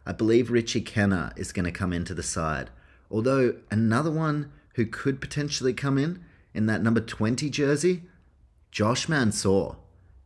I 0.05 0.13
believe 0.13 0.49
Richie 0.49 0.81
Kennar 0.81 1.37
is 1.37 1.51
going 1.51 1.65
to 1.65 1.71
come 1.71 1.93
into 1.93 2.13
the 2.13 2.23
side. 2.23 2.69
Although 3.09 3.55
another 3.69 4.11
one 4.11 4.51
who 4.75 4.85
could 4.85 5.21
potentially 5.21 5.73
come 5.73 5.97
in 5.97 6.23
in 6.53 6.65
that 6.65 6.81
number 6.81 7.01
20 7.01 7.49
jersey 7.49 8.03
Josh 8.71 9.09
Mansour. 9.09 9.75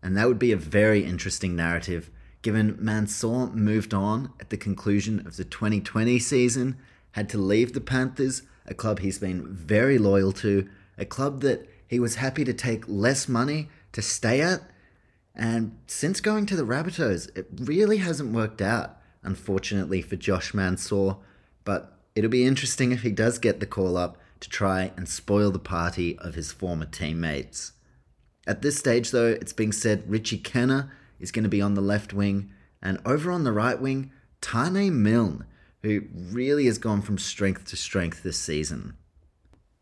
And 0.04 0.16
that 0.16 0.28
would 0.28 0.38
be 0.38 0.52
a 0.52 0.58
very 0.58 1.04
interesting 1.04 1.56
narrative 1.56 2.12
given 2.46 2.78
Mansour 2.80 3.48
moved 3.48 3.92
on 3.92 4.32
at 4.40 4.52
the 4.52 4.58
conclusion 4.58 5.26
of 5.26 5.36
the 5.36 5.44
2020 5.44 6.20
season, 6.20 6.78
had 7.14 7.28
to 7.28 7.40
leave 7.40 7.74
the 7.74 7.82
Panthers, 7.82 8.44
a 8.68 8.74
club 8.76 9.00
he's 9.00 9.18
been 9.18 9.48
very 9.48 9.98
loyal 9.98 10.32
to, 10.32 10.70
a 10.98 11.06
club 11.06 11.42
that 11.42 11.68
he 11.88 12.00
was 12.00 12.16
happy 12.16 12.44
to 12.44 12.54
take 12.54 12.84
less 12.88 13.28
money 13.28 13.70
to 13.92 14.02
stay 14.02 14.42
at. 14.42 14.62
And 15.34 15.78
since 15.88 16.22
going 16.22 16.46
to 16.48 16.56
the 16.56 16.66
Rabbitohs, 16.66 17.36
it 17.38 17.48
really 17.58 17.98
hasn't 17.98 18.34
worked 18.34 18.62
out, 18.62 18.98
unfortunately, 19.24 20.02
for 20.02 20.16
Josh 20.16 20.54
Mansour. 20.54 21.18
But 21.64 21.98
it'll 22.16 22.30
be 22.30 22.46
interesting 22.46 22.92
if 22.92 23.02
he 23.02 23.12
does 23.12 23.38
get 23.38 23.60
the 23.60 23.66
call 23.66 23.98
up 23.98 24.18
to 24.40 24.50
try 24.50 24.92
and 24.96 25.08
spoil 25.08 25.52
the 25.52 25.60
party 25.60 26.18
of 26.20 26.36
his 26.36 26.52
former 26.52 26.86
teammates. 26.86 27.74
At 28.48 28.62
this 28.62 28.78
stage, 28.78 29.12
though, 29.12 29.28
it's 29.28 29.54
being 29.54 29.72
said 29.72 30.10
Richie 30.10 30.38
Kennar 30.38 30.92
is 31.20 31.32
going 31.32 31.44
to 31.44 31.50
be 31.50 31.62
on 31.62 31.74
the 31.74 31.82
left 31.82 32.14
wing, 32.14 32.52
and 32.82 33.00
over 33.06 33.32
on 33.32 33.44
the 33.44 33.52
right 33.52 33.80
wing, 33.80 34.12
Taane 34.42 34.94
Milne, 34.94 35.46
who 35.82 36.04
really 36.14 36.66
has 36.66 36.78
gone 36.78 37.02
from 37.02 37.18
strength 37.18 37.66
to 37.66 37.76
strength 37.76 38.24
this 38.24 38.40
season. 38.40 38.96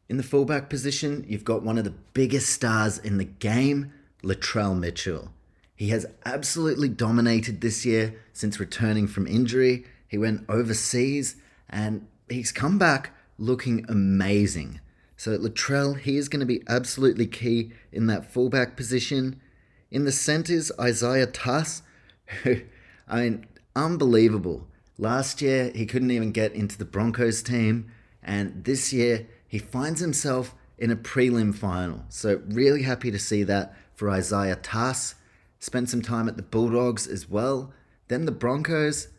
In 0.10 0.18
the 0.18 0.24
fullback 0.24 0.70
position, 0.70 1.26
you've 1.28 1.46
got 1.46 1.64
one 1.64 1.78
of 1.78 1.86
the 1.86 1.94
biggest 2.14 2.50
stars 2.50 2.98
in 2.98 3.18
the 3.18 3.24
game, 3.24 3.94
Latrell 4.22 4.78
Mitchell. 4.78 5.32
He 5.76 5.90
has 5.90 6.06
absolutely 6.26 6.90
dominated 6.90 7.62
this 7.62 7.86
year 7.86 8.22
since 8.32 8.60
returning 8.60 9.08
from 9.08 9.28
injury. 9.28 9.86
He 10.08 10.18
went 10.18 10.46
overseas 10.50 11.38
and 11.70 12.08
he's 12.30 12.52
come 12.52 12.78
back 12.78 13.12
looking 13.38 13.86
amazing. 13.90 14.80
So 15.18 15.38
Latrell, 15.38 16.00
he 16.00 16.18
is 16.18 16.30
going 16.30 16.42
to 16.42 16.46
be 16.46 16.64
absolutely 16.68 17.28
key 17.28 17.72
in 17.92 18.08
that 18.08 18.32
fullback 18.32 18.76
position. 18.76 19.40
In 19.90 20.06
the 20.06 20.12
centres, 20.12 20.72
Isaiah 20.80 21.28
Tass, 21.28 21.82
who, 22.44 22.62
I 23.08 23.22
mean, 23.22 23.46
unbelievable. 23.76 24.68
Last 24.98 25.42
year, 25.42 25.72
he 25.74 25.86
couldn't 25.86 26.12
even 26.12 26.32
get 26.32 26.54
into 26.54 26.78
the 26.78 26.86
Broncos 26.86 27.42
team, 27.42 27.92
and 28.22 28.64
this 28.64 28.94
year, 28.94 29.28
he 29.54 29.60
finds 29.60 30.02
himself 30.02 30.56
in 30.78 30.90
a 30.90 30.96
prelim 30.96 31.54
final. 31.54 32.06
So, 32.10 32.42
really 32.48 32.82
happy 32.82 33.12
to 33.12 33.20
see 33.20 33.44
that 33.44 33.76
for 33.94 34.10
Isaiah 34.10 34.56
Tass. 34.56 35.16
Spent 35.60 35.90
some 35.90 36.02
time 36.02 36.28
at 36.28 36.38
the 36.38 36.44
Bulldogs 36.44 37.06
as 37.08 37.30
well. 37.30 37.72
Then 38.08 38.26
the 38.26 38.32
Broncos. 38.32 39.10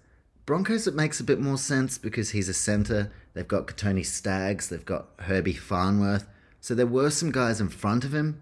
Broncos, 0.44 0.86
it 0.86 0.94
makes 0.94 1.20
a 1.20 1.24
bit 1.24 1.40
more 1.40 1.56
sense 1.56 1.98
because 1.98 2.30
he's 2.30 2.48
a 2.48 2.54
centre 2.54 3.12
They've 3.34 3.46
got 3.46 3.66
Kotoni 3.66 4.06
Staggs, 4.06 4.68
they've 4.68 4.84
got 4.84 5.08
Herbie 5.18 5.54
Farnworth. 5.54 6.26
So 6.60 6.74
there 6.74 6.86
were 6.86 7.10
some 7.10 7.32
guys 7.32 7.60
in 7.60 7.68
front 7.68 8.04
of 8.04 8.14
him. 8.14 8.40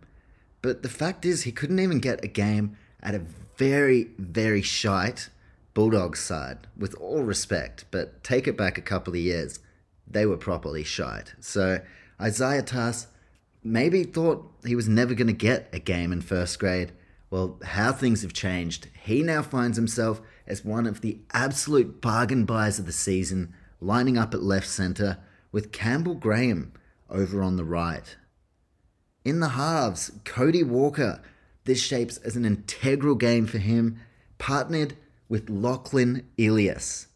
But 0.60 0.82
the 0.82 0.88
fact 0.88 1.24
is, 1.24 1.42
he 1.42 1.50
couldn't 1.50 1.80
even 1.80 1.98
get 1.98 2.22
a 2.22 2.28
game 2.28 2.76
at 3.02 3.14
a 3.14 3.24
very, 3.56 4.10
very 4.18 4.62
shite 4.62 5.30
Bulldogs 5.74 6.20
side, 6.20 6.58
with 6.76 6.94
all 6.96 7.22
respect. 7.22 7.86
But 7.90 8.22
take 8.22 8.46
it 8.46 8.56
back 8.56 8.78
a 8.78 8.82
couple 8.82 9.14
of 9.14 9.18
years, 9.18 9.58
they 10.12 10.26
were 10.26 10.36
properly 10.36 10.84
shite. 10.84 11.34
So 11.40 11.80
Isaiah 12.20 12.62
Tass 12.62 13.08
maybe 13.62 14.04
thought 14.04 14.50
he 14.64 14.74
was 14.74 14.88
never 14.88 15.14
going 15.14 15.28
to 15.28 15.32
get 15.32 15.68
a 15.72 15.78
game 15.78 16.12
in 16.12 16.20
first 16.20 16.58
grade. 16.58 16.92
Well, 17.30 17.58
how 17.64 17.92
things 17.92 18.22
have 18.22 18.32
changed. 18.32 18.88
He 19.02 19.22
now 19.22 19.42
finds 19.42 19.76
himself 19.76 20.20
as 20.46 20.64
one 20.64 20.86
of 20.86 21.00
the 21.00 21.18
absolute 21.32 22.00
bargain 22.00 22.44
buys 22.44 22.78
of 22.78 22.86
the 22.86 22.92
season 22.92 23.54
lining 23.80 24.18
up 24.18 24.34
at 24.34 24.42
left 24.42 24.68
centre 24.68 25.18
with 25.50 25.72
Campbell 25.72 26.14
Graham 26.14 26.72
over 27.08 27.42
on 27.42 27.56
the 27.56 27.64
right. 27.64 28.16
In 29.24 29.40
the 29.40 29.50
halves, 29.50 30.12
Cody 30.24 30.62
Walker. 30.62 31.22
This 31.64 31.80
shapes 31.80 32.16
as 32.18 32.34
an 32.34 32.44
integral 32.44 33.14
game 33.14 33.46
for 33.46 33.58
him, 33.58 34.00
partnered 34.38 34.96
with 35.28 35.48
Lachlan 35.48 36.28
Ilias. 36.36 37.06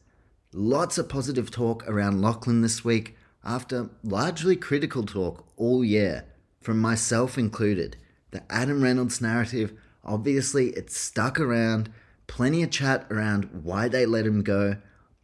Lots 0.58 0.96
of 0.96 1.10
positive 1.10 1.50
talk 1.50 1.86
around 1.86 2.22
Lachlan 2.22 2.62
this 2.62 2.82
week 2.82 3.14
after 3.44 3.90
largely 4.02 4.56
critical 4.56 5.02
talk 5.02 5.44
all 5.58 5.84
year, 5.84 6.24
from 6.62 6.80
myself 6.80 7.36
included. 7.36 7.98
The 8.30 8.42
Adam 8.48 8.82
Reynolds 8.82 9.20
narrative, 9.20 9.74
obviously, 10.02 10.68
it's 10.68 10.98
stuck 10.98 11.38
around, 11.38 11.92
plenty 12.26 12.62
of 12.62 12.70
chat 12.70 13.06
around 13.10 13.64
why 13.64 13.88
they 13.88 14.06
let 14.06 14.26
him 14.26 14.42
go, 14.42 14.78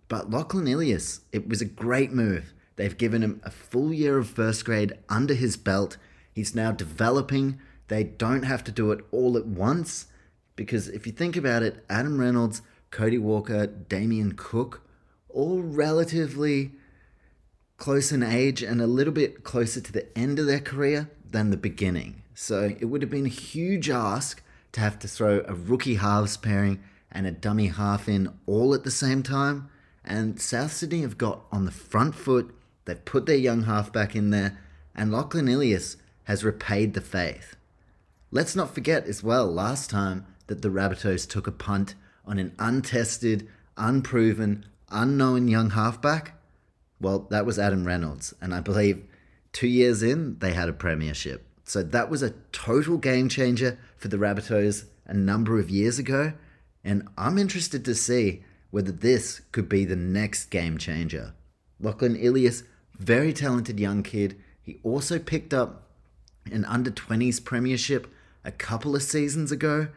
but 0.07 0.29
Lachlan 0.29 0.69
Ilias, 0.69 1.23
it 1.33 1.49
was 1.49 1.63
a 1.63 1.65
great 1.65 2.13
move. 2.13 2.53
They've 2.77 2.99
given 2.99 3.23
him 3.23 3.41
a 3.43 3.51
full 3.51 3.91
year 3.91 4.19
of 4.19 4.29
first 4.29 4.67
grade 4.67 4.93
under 5.09 5.33
his 5.33 5.57
belt. 5.57 5.97
He's 6.35 6.55
now 6.55 6.73
developing. 6.73 7.59
They 7.89 8.05
don't 8.05 8.43
have 8.43 8.65
to 8.65 8.71
do 8.71 8.93
it 8.93 9.03
all 9.11 9.39
at 9.39 9.47
once 9.47 10.09
because 10.57 10.89
if 10.89 11.07
you 11.07 11.13
think 11.15 11.39
about 11.39 11.63
it, 11.63 11.83
Adam 11.89 12.21
Reynolds, 12.21 12.61
Cody 12.91 13.17
Walker, 13.17 13.67
Damien 13.67 14.33
Cook, 14.33 14.83
all 15.33 15.63
relatively 15.63 16.73
close 17.77 18.13
in 18.13 18.23
age 18.23 18.63
and 18.63 18.81
a 18.81 18.87
little 18.87 19.13
bit 19.13 19.43
closer 19.45 19.81
to 19.81 19.93
the 19.93 20.07
end 20.17 20.39
of 20.39 20.47
their 20.47 20.61
career 20.61 21.11
than 21.29 21.51
the 21.51 21.57
beginning. 21.57 22.23
So 22.35 22.75
it 22.79 22.87
would 22.87 23.03
have 23.03 23.11
been 23.11 23.27
a 23.27 23.31
huge 23.31 23.91
ask 23.91 24.43
to 24.73 24.81
have 24.81 24.99
to 25.01 25.09
throw 25.09 25.45
a 25.47 25.55
rookie 25.55 25.97
halves 25.97 26.37
pairing 26.37 26.81
and 27.11 27.27
a 27.27 27.33
dummy 27.33 27.69
half 27.69 28.09
in 28.09 28.33
all 28.47 28.75
at 28.75 28.85
the 28.85 28.91
same 28.91 29.23
time. 29.23 29.69
And 30.05 30.41
South 30.41 30.73
Sydney 30.73 31.03
have 31.03 31.19
got 31.19 31.43
on 31.53 31.65
the 31.65 31.71
front 31.71 32.15
foot. 32.15 32.55
They've 32.85 33.05
put 33.05 33.27
their 33.27 33.37
young 33.37 33.65
halfback 33.65 34.17
in 34.17 34.31
there, 34.31 34.59
and 34.95 35.13
Lachlan 35.13 35.49
Ilias 35.49 35.97
has 36.25 36.45
repaid 36.45 36.95
the 36.95 37.01
faith. 37.01 37.57
Let's 38.31 38.57
not 38.57 38.75
forget 38.75 39.07
as 39.07 39.23
well 39.23 39.47
last 39.47 39.91
time 39.91 40.27
that 40.47 40.63
the 40.63 40.71
Rabbitohs 40.71 41.29
took 41.29 41.47
a 41.47 41.53
punt 41.53 41.95
on 42.25 42.39
an 42.39 42.55
untested, 42.59 43.49
unproven, 43.77 44.65
unknown 44.93 45.49
young 45.49 45.71
halfback. 45.71 46.39
Well, 47.01 47.27
that 47.31 47.47
was 47.47 47.59
Adam 47.59 47.85
Reynolds, 47.85 48.35
and 48.41 48.55
I 48.55 48.61
believe 48.61 49.05
two 49.53 49.67
years 49.67 50.03
in, 50.03 50.39
they 50.39 50.53
had 50.53 50.69
a 50.69 50.73
premiership. 50.73 51.47
So 51.65 51.83
that 51.83 52.11
was 52.11 52.23
a 52.23 52.35
total 52.53 52.99
game 52.99 53.29
changer 53.29 53.79
for 53.97 54.09
the 54.09 54.17
Rabbitohs 54.17 54.85
a 55.07 55.15
number 55.15 55.59
of 55.59 55.71
years 55.71 55.99
ago, 55.99 56.33
and 56.85 57.09
I'm 57.17 57.39
interested 57.39 57.85
to 57.85 57.95
see 57.95 58.45
whether 58.71 58.93
this 58.93 59.41
could 59.53 59.69
be 59.69 59.85
the 59.85 59.97
next 59.97 60.47
game 60.47 60.79
changer. 60.79 61.35
Lachlan 61.79 62.17
Ilias, 62.17 62.65
very 62.99 63.33
talented 63.33 63.79
young 63.79 64.03
kid. 64.03 64.37
He 64.63 64.79
also 64.83 65.19
picked 65.19 65.53
up 65.53 65.91
an 66.51 66.65
under 66.65 66.91
20s 66.91 67.45
premiership 67.45 68.13
a 68.45 68.51
couple 68.51 68.97
of 68.97 69.03
seasons 69.03 69.53
ago 69.53 69.89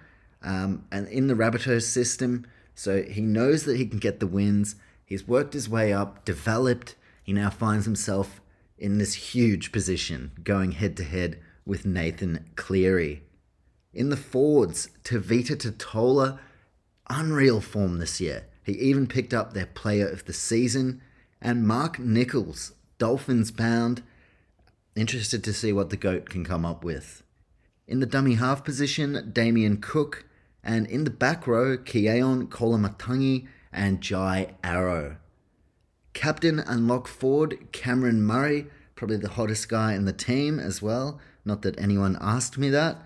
um, 0.44 0.86
and 0.92 1.08
in 1.08 1.28
the 1.28 1.34
Rabbitohs 1.34 1.84
system. 1.84 2.46
So 2.76 3.04
he 3.04 3.22
knows 3.22 3.64
that 3.66 3.78
he 3.78 3.86
can 3.86 4.00
get 4.00 4.20
the 4.20 4.28
wins. 4.28 4.76
He's 5.06 5.28
worked 5.28 5.54
his 5.54 5.70
way 5.70 5.94
up, 5.94 6.26
developed. 6.26 6.96
He 7.24 7.32
now 7.32 7.50
finds 7.50 7.86
himself 7.86 8.42
in 8.78 8.98
this 8.98 9.14
huge 9.14 9.72
position 9.72 10.32
going 10.44 10.74
head 10.74 10.98
to 10.98 11.04
head 11.04 11.40
with 11.66 11.86
Nathan 11.86 12.46
Cleary. 12.56 13.24
In 13.94 14.10
the 14.10 14.18
forwards, 14.18 14.90
Tevita 15.04 15.56
Tatola, 15.56 16.40
unreal 17.10 17.62
form 17.62 18.00
this 18.00 18.20
year. 18.20 18.46
He 18.64 18.74
even 18.74 19.08
picked 19.08 19.34
up 19.34 19.54
their 19.54 19.68
player 19.68 20.08
of 20.08 20.26
the 20.26 20.34
season. 20.34 21.02
And 21.42 21.68
Mark 21.68 22.00
Nicholls, 22.00 22.74
Dolphins 22.98 23.52
bound. 23.52 24.02
interested 24.96 25.44
to 25.44 25.54
see 25.54 25.72
what 25.72 25.90
the 25.90 25.98
GOAT 25.98 26.30
can 26.30 26.44
come 26.44 26.66
up 26.66 26.84
with. 26.84 27.22
In 27.88 28.00
the 28.00 28.06
dummy 28.06 28.36
half 28.36 28.64
position, 28.64 29.30
Damien 29.32 29.78
Cook, 29.78 30.26
and 30.64 30.88
in 30.88 31.04
the 31.04 31.12
back 31.12 31.46
row, 31.46 31.78
Keaon 31.78 32.48
Koloamatangi 32.48 33.48
and 33.76 34.02
Jai 34.02 34.56
Arrow. 34.64 35.18
Captain 36.14 36.60
and 36.60 36.88
lock 36.88 37.08
forward, 37.08 37.72
Cameron 37.72 38.24
Murray, 38.24 38.68
probably 38.96 39.18
the 39.18 39.30
hottest 39.30 39.70
guy 39.70 39.94
in 39.94 40.06
the 40.06 40.14
team 40.14 40.60
as 40.60 40.82
well. 40.82 41.20
Not 41.44 41.62
that 41.62 41.80
anyone 41.80 42.18
asked 42.22 42.58
me 42.58 42.70
that. 42.70 42.98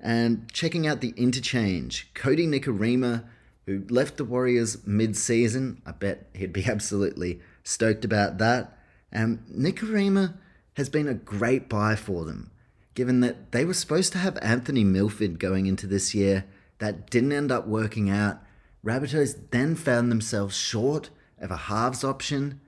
And 0.00 0.50
checking 0.52 0.86
out 0.86 1.00
the 1.00 1.12
interchange, 1.16 2.08
Cody 2.14 2.46
Nikorima, 2.46 3.24
who 3.66 3.84
left 3.90 4.16
the 4.16 4.24
Warriors 4.24 4.86
mid 4.86 5.16
season. 5.16 5.82
I 5.84 5.92
bet 5.92 6.28
he'd 6.34 6.52
be 6.52 6.64
absolutely 6.68 7.40
stoked 7.64 8.04
about 8.04 8.38
that. 8.38 8.78
And 9.10 9.44
Nikorima 9.46 10.34
has 10.74 10.88
been 10.88 11.08
a 11.08 11.14
great 11.14 11.68
buy 11.68 11.96
for 11.96 12.24
them, 12.24 12.50
given 12.94 13.20
that 13.20 13.52
they 13.52 13.64
were 13.64 13.74
supposed 13.74 14.12
to 14.12 14.18
have 14.18 14.38
Anthony 14.40 14.84
Milford 14.84 15.38
going 15.38 15.66
into 15.66 15.86
this 15.86 16.14
year. 16.14 16.44
That 16.78 17.10
didn't 17.10 17.32
end 17.32 17.52
up 17.52 17.66
working 17.66 18.08
out. 18.08 18.40
Rabbitohs 18.84 19.50
then 19.50 19.76
found 19.76 20.10
themselves 20.10 20.56
short 20.56 21.10
of 21.38 21.50
a 21.50 21.56
halves 21.56 22.02
option. 22.02 22.60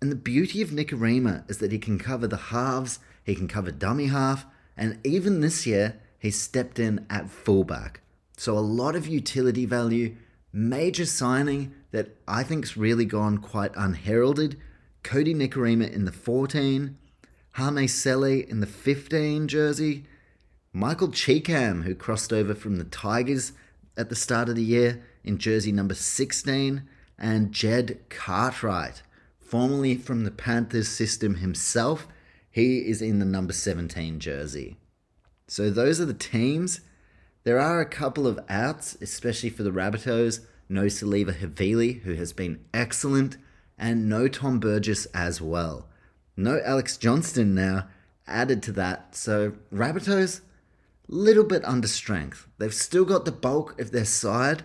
And 0.00 0.12
the 0.12 0.16
beauty 0.16 0.60
of 0.60 0.70
Nikorima 0.70 1.48
is 1.48 1.58
that 1.58 1.72
he 1.72 1.78
can 1.78 1.98
cover 1.98 2.26
the 2.26 2.36
halves, 2.36 2.98
he 3.24 3.34
can 3.34 3.48
cover 3.48 3.70
dummy 3.70 4.06
half, 4.06 4.44
and 4.76 4.98
even 5.04 5.40
this 5.40 5.66
year, 5.66 6.00
he 6.18 6.30
stepped 6.30 6.78
in 6.78 7.06
at 7.08 7.30
fullback. 7.30 8.00
So 8.36 8.56
a 8.56 8.60
lot 8.60 8.96
of 8.96 9.06
utility 9.06 9.64
value, 9.64 10.16
major 10.52 11.06
signing 11.06 11.74
that 11.90 12.16
I 12.26 12.42
think's 12.42 12.76
really 12.76 13.04
gone 13.04 13.38
quite 13.38 13.72
unheralded. 13.76 14.58
Cody 15.02 15.34
Nikorima 15.34 15.90
in 15.90 16.04
the 16.04 16.12
14, 16.12 16.96
Hame 17.56 17.88
Sele 17.88 18.40
in 18.48 18.60
the 18.60 18.66
15 18.66 19.48
jersey, 19.48 20.04
Michael 20.72 21.10
Chee-Kam, 21.10 21.82
who 21.82 21.94
crossed 21.94 22.32
over 22.32 22.54
from 22.54 22.76
the 22.78 22.84
Tigers 22.84 23.52
at 23.96 24.08
the 24.08 24.16
start 24.16 24.48
of 24.48 24.56
the 24.56 24.64
year 24.64 25.02
in 25.24 25.38
jersey 25.38 25.72
number 25.72 25.94
16, 25.94 26.82
and 27.18 27.52
Jed 27.52 28.00
Cartwright, 28.08 29.02
formerly 29.38 29.96
from 29.96 30.24
the 30.24 30.30
Panthers 30.30 30.88
system 30.88 31.36
himself. 31.36 32.08
He 32.50 32.78
is 32.78 33.00
in 33.00 33.18
the 33.18 33.24
number 33.24 33.52
17 33.52 34.20
jersey. 34.20 34.76
So 35.46 35.70
those 35.70 36.00
are 36.00 36.06
the 36.06 36.14
teams. 36.14 36.80
There 37.44 37.60
are 37.60 37.80
a 37.80 37.86
couple 37.86 38.26
of 38.26 38.40
outs, 38.48 38.96
especially 39.00 39.50
for 39.50 39.62
the 39.62 39.70
Rabbitohs. 39.70 40.40
No 40.68 40.84
Siliva 40.84 41.34
Havili, 41.34 42.02
who 42.02 42.14
has 42.14 42.32
been 42.32 42.64
excellent, 42.72 43.36
and 43.78 44.08
no 44.08 44.28
Tom 44.28 44.60
Burgess 44.60 45.06
as 45.06 45.40
well. 45.40 45.88
No 46.36 46.60
Alex 46.64 46.96
Johnston 46.96 47.54
now 47.54 47.88
added 48.26 48.62
to 48.64 48.72
that. 48.72 49.14
So 49.14 49.52
Rabbitohs, 49.72 50.40
little 51.08 51.44
bit 51.44 51.64
under 51.64 51.88
strength. 51.88 52.46
They've 52.58 52.72
still 52.72 53.04
got 53.04 53.24
the 53.24 53.32
bulk 53.32 53.78
of 53.80 53.90
their 53.90 54.04
side, 54.04 54.64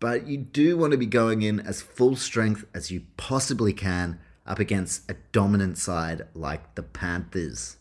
but 0.00 0.26
you 0.26 0.38
do 0.38 0.76
want 0.76 0.92
to 0.92 0.98
be 0.98 1.06
going 1.06 1.42
in 1.42 1.60
as 1.60 1.82
full 1.82 2.16
strength 2.16 2.64
as 2.74 2.90
you 2.90 3.02
possibly 3.16 3.72
can 3.72 4.18
up 4.46 4.58
against 4.58 5.10
a 5.10 5.16
dominant 5.32 5.78
side 5.78 6.26
like 6.34 6.74
the 6.74 6.82
Panthers. 6.82 7.76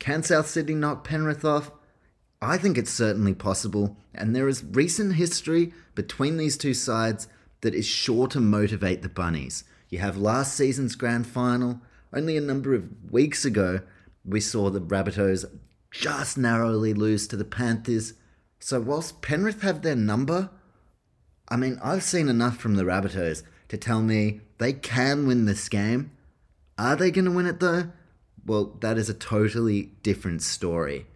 Can 0.00 0.22
South 0.22 0.48
Sydney 0.48 0.74
knock 0.74 1.04
Penrith 1.04 1.44
off? 1.44 1.70
I 2.40 2.58
think 2.58 2.76
it's 2.76 2.90
certainly 2.90 3.34
possible, 3.34 3.96
and 4.12 4.34
there 4.34 4.48
is 4.48 4.64
recent 4.64 5.14
history 5.14 5.72
between 5.94 6.38
these 6.38 6.56
two 6.56 6.74
sides 6.74 7.28
that 7.60 7.74
is 7.74 7.86
sure 7.86 8.26
to 8.28 8.40
motivate 8.40 9.02
the 9.02 9.08
Bunnies. 9.08 9.62
You 9.88 9.98
have 10.00 10.16
last 10.16 10.56
season's 10.56 10.96
grand 10.96 11.26
final. 11.26 11.80
Only 12.12 12.36
a 12.36 12.40
number 12.40 12.74
of 12.74 12.88
weeks 13.12 13.44
ago, 13.44 13.80
we 14.24 14.40
saw 14.40 14.70
the 14.70 14.80
Rabbitohs 14.80 15.44
just 15.92 16.36
narrowly 16.36 16.94
lose 16.94 17.28
to 17.28 17.36
the 17.36 17.44
Panthers. 17.44 18.14
So, 18.58 18.80
whilst 18.80 19.22
Penrith 19.22 19.62
have 19.62 19.82
their 19.82 19.94
number, 19.94 20.50
I 21.48 21.56
mean, 21.56 21.78
I've 21.82 22.02
seen 22.02 22.28
enough 22.28 22.58
from 22.58 22.76
the 22.76 22.84
Rabbitohs 22.84 23.42
to 23.68 23.76
tell 23.76 24.02
me 24.02 24.40
they 24.58 24.72
can 24.72 25.26
win 25.26 25.44
this 25.44 25.68
game. 25.68 26.12
Are 26.78 26.96
they 26.96 27.10
going 27.10 27.24
to 27.26 27.30
win 27.30 27.46
it 27.46 27.60
though? 27.60 27.90
Well, 28.44 28.76
that 28.80 28.98
is 28.98 29.08
a 29.08 29.14
totally 29.14 29.92
different 30.02 30.42
story. 30.42 31.06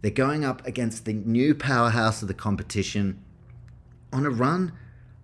They're 0.00 0.10
going 0.10 0.44
up 0.44 0.66
against 0.66 1.04
the 1.04 1.12
new 1.12 1.54
powerhouse 1.54 2.22
of 2.22 2.28
the 2.28 2.34
competition 2.34 3.22
on 4.12 4.26
a 4.26 4.30
run. 4.30 4.72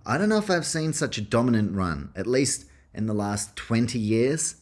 I 0.06 0.18
don't 0.18 0.28
know 0.28 0.38
if 0.38 0.50
I've 0.50 0.66
seen 0.66 0.92
such 0.92 1.16
a 1.18 1.22
dominant 1.22 1.74
run, 1.74 2.10
at 2.16 2.26
least 2.26 2.66
in 2.92 3.06
the 3.06 3.14
last 3.14 3.56
20 3.56 3.98
years. 3.98 4.56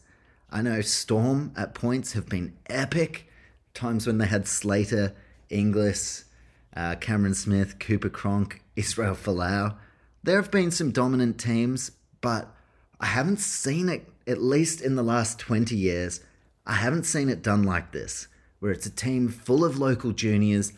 I 0.49 0.61
know 0.61 0.81
Storm 0.81 1.51
at 1.57 1.73
points 1.73 2.13
have 2.13 2.29
been 2.29 2.55
epic. 2.69 3.27
Times 3.73 4.05
when 4.05 4.19
they 4.19 4.27
had 4.27 4.47
Slater, 4.47 5.15
Inglis, 5.49 6.25
uh, 6.75 6.95
Cameron 6.95 7.33
Smith, 7.33 7.79
Cooper 7.79 8.09
Cronk, 8.09 8.61
Israel 8.75 9.15
Folau. 9.15 9.75
There 10.23 10.37
have 10.37 10.51
been 10.51 10.71
some 10.71 10.91
dominant 10.91 11.39
teams, 11.39 11.91
but 12.21 12.55
I 12.99 13.07
haven't 13.07 13.39
seen 13.39 13.89
it, 13.89 14.07
at 14.25 14.41
least 14.41 14.81
in 14.81 14.95
the 14.95 15.03
last 15.03 15.39
20 15.39 15.75
years, 15.75 16.21
I 16.65 16.75
haven't 16.75 17.03
seen 17.03 17.29
it 17.29 17.41
done 17.41 17.63
like 17.63 17.91
this, 17.91 18.27
where 18.59 18.71
it's 18.71 18.85
a 18.85 18.89
team 18.89 19.27
full 19.27 19.65
of 19.65 19.77
local 19.77 20.13
juniors. 20.13 20.71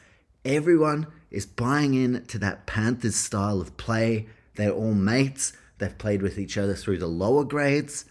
Everyone 0.43 1.07
is 1.29 1.45
buying 1.45 1.93
in 1.93 2.25
to 2.25 2.39
that 2.39 2.65
Panthers 2.65 3.15
style 3.15 3.61
of 3.61 3.77
play. 3.77 4.27
They're 4.55 4.71
all 4.71 4.93
mates. 4.93 5.53
They've 5.77 5.97
played 5.97 6.21
with 6.21 6.39
each 6.39 6.57
other 6.57 6.73
through 6.73 6.97
the 6.97 7.07
lower 7.07 7.43
grades. 7.43 8.05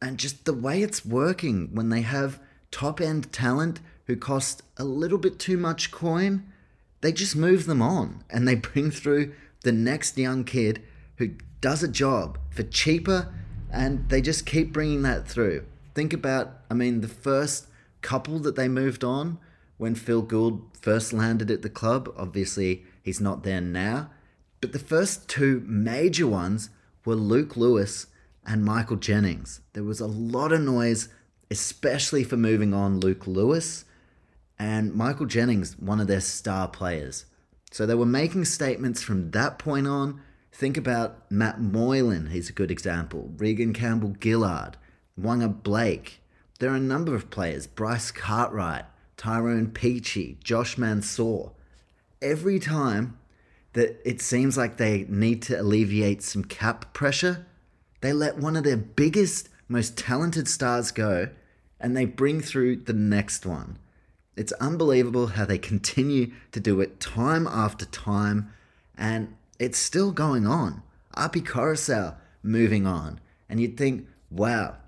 And 0.00 0.18
just 0.18 0.44
the 0.44 0.52
way 0.52 0.82
it's 0.82 1.04
working 1.04 1.70
when 1.72 1.88
they 1.88 2.02
have 2.02 2.40
top 2.70 3.00
end 3.00 3.32
talent 3.32 3.80
who 4.06 4.16
cost 4.16 4.62
a 4.76 4.84
little 4.84 5.18
bit 5.18 5.38
too 5.38 5.56
much 5.56 5.90
coin, 5.90 6.44
they 7.00 7.12
just 7.12 7.36
move 7.36 7.66
them 7.66 7.82
on 7.82 8.24
and 8.30 8.46
they 8.46 8.54
bring 8.54 8.90
through 8.90 9.32
the 9.62 9.72
next 9.72 10.16
young 10.16 10.44
kid 10.44 10.82
who 11.16 11.30
does 11.60 11.82
a 11.82 11.88
job 11.88 12.38
for 12.50 12.62
cheaper 12.62 13.32
and 13.72 14.08
they 14.08 14.20
just 14.20 14.46
keep 14.46 14.72
bringing 14.72 15.02
that 15.02 15.28
through. 15.28 15.64
Think 15.94 16.12
about, 16.12 16.58
I 16.70 16.74
mean, 16.74 17.00
the 17.00 17.08
first 17.08 17.66
couple 18.02 18.38
that 18.40 18.56
they 18.56 18.68
moved 18.68 19.04
on 19.04 19.38
when 19.76 19.94
Phil 19.94 20.22
Gould 20.22 20.62
first 20.80 21.12
landed 21.12 21.50
at 21.50 21.62
the 21.62 21.70
club. 21.70 22.12
Obviously, 22.16 22.84
he's 23.02 23.20
not 23.20 23.42
there 23.42 23.60
now. 23.60 24.10
But 24.60 24.72
the 24.72 24.78
first 24.78 25.28
two 25.28 25.62
major 25.66 26.26
ones 26.26 26.70
were 27.04 27.14
Luke 27.14 27.56
Lewis 27.56 28.06
and 28.44 28.64
Michael 28.64 28.96
Jennings. 28.96 29.60
There 29.72 29.84
was 29.84 30.00
a 30.00 30.06
lot 30.06 30.52
of 30.52 30.60
noise, 30.60 31.08
especially 31.50 32.24
for 32.24 32.36
moving 32.36 32.74
on 32.74 33.00
Luke 33.00 33.26
Lewis 33.26 33.84
and 34.60 34.92
Michael 34.94 35.24
Jennings, 35.24 35.78
one 35.78 36.00
of 36.00 36.06
their 36.06 36.20
star 36.20 36.68
players. 36.68 37.24
So 37.70 37.86
they 37.86 37.94
were 37.94 38.04
making 38.04 38.44
statements 38.44 39.02
from 39.02 39.30
that 39.30 39.58
point 39.58 39.86
on. 39.86 40.20
Think 40.52 40.76
about 40.76 41.30
Matt 41.30 41.62
Moylan, 41.62 42.26
he's 42.26 42.50
a 42.50 42.52
good 42.52 42.70
example. 42.70 43.32
Reagan 43.38 43.72
Campbell 43.72 44.14
Gillard, 44.22 44.76
Waqa 45.18 45.62
Blake. 45.62 46.20
There 46.58 46.70
are 46.70 46.76
a 46.76 46.80
number 46.80 47.14
of 47.14 47.30
players 47.30 47.66
Bryce 47.66 48.10
Cartwright, 48.10 48.84
Tyrone 49.16 49.68
Peachey, 49.68 50.38
Josh 50.44 50.76
Mansour. 50.76 51.52
Every 52.20 52.58
time 52.58 53.18
that 53.72 53.98
it 54.04 54.20
seems 54.20 54.58
like 54.58 54.76
they 54.76 55.06
need 55.08 55.40
to 55.42 55.58
alleviate 55.58 56.22
some 56.22 56.44
cap 56.44 56.92
pressure, 56.92 57.46
they 58.02 58.12
let 58.12 58.36
one 58.36 58.56
of 58.56 58.64
their 58.64 58.76
biggest, 58.76 59.48
most 59.68 59.96
talented 59.96 60.48
stars 60.48 60.90
go 60.90 61.30
and 61.80 61.96
they 61.96 62.04
bring 62.04 62.42
through 62.42 62.76
the 62.76 62.92
next 62.92 63.46
one. 63.46 63.78
It's 64.40 64.52
unbelievable 64.52 65.26
how 65.26 65.44
they 65.44 65.58
continue 65.58 66.32
to 66.52 66.60
do 66.60 66.80
it 66.80 66.98
time 66.98 67.46
after 67.46 67.84
time, 67.84 68.50
and 68.96 69.36
it's 69.58 69.76
still 69.76 70.12
going 70.12 70.46
on. 70.46 70.82
Api 71.14 71.42
Koroisau 71.42 72.16
moving 72.42 72.86
on, 72.86 73.20
and 73.50 73.60
you'd 73.60 73.76
think, 73.76 74.08
wow, 74.30 74.78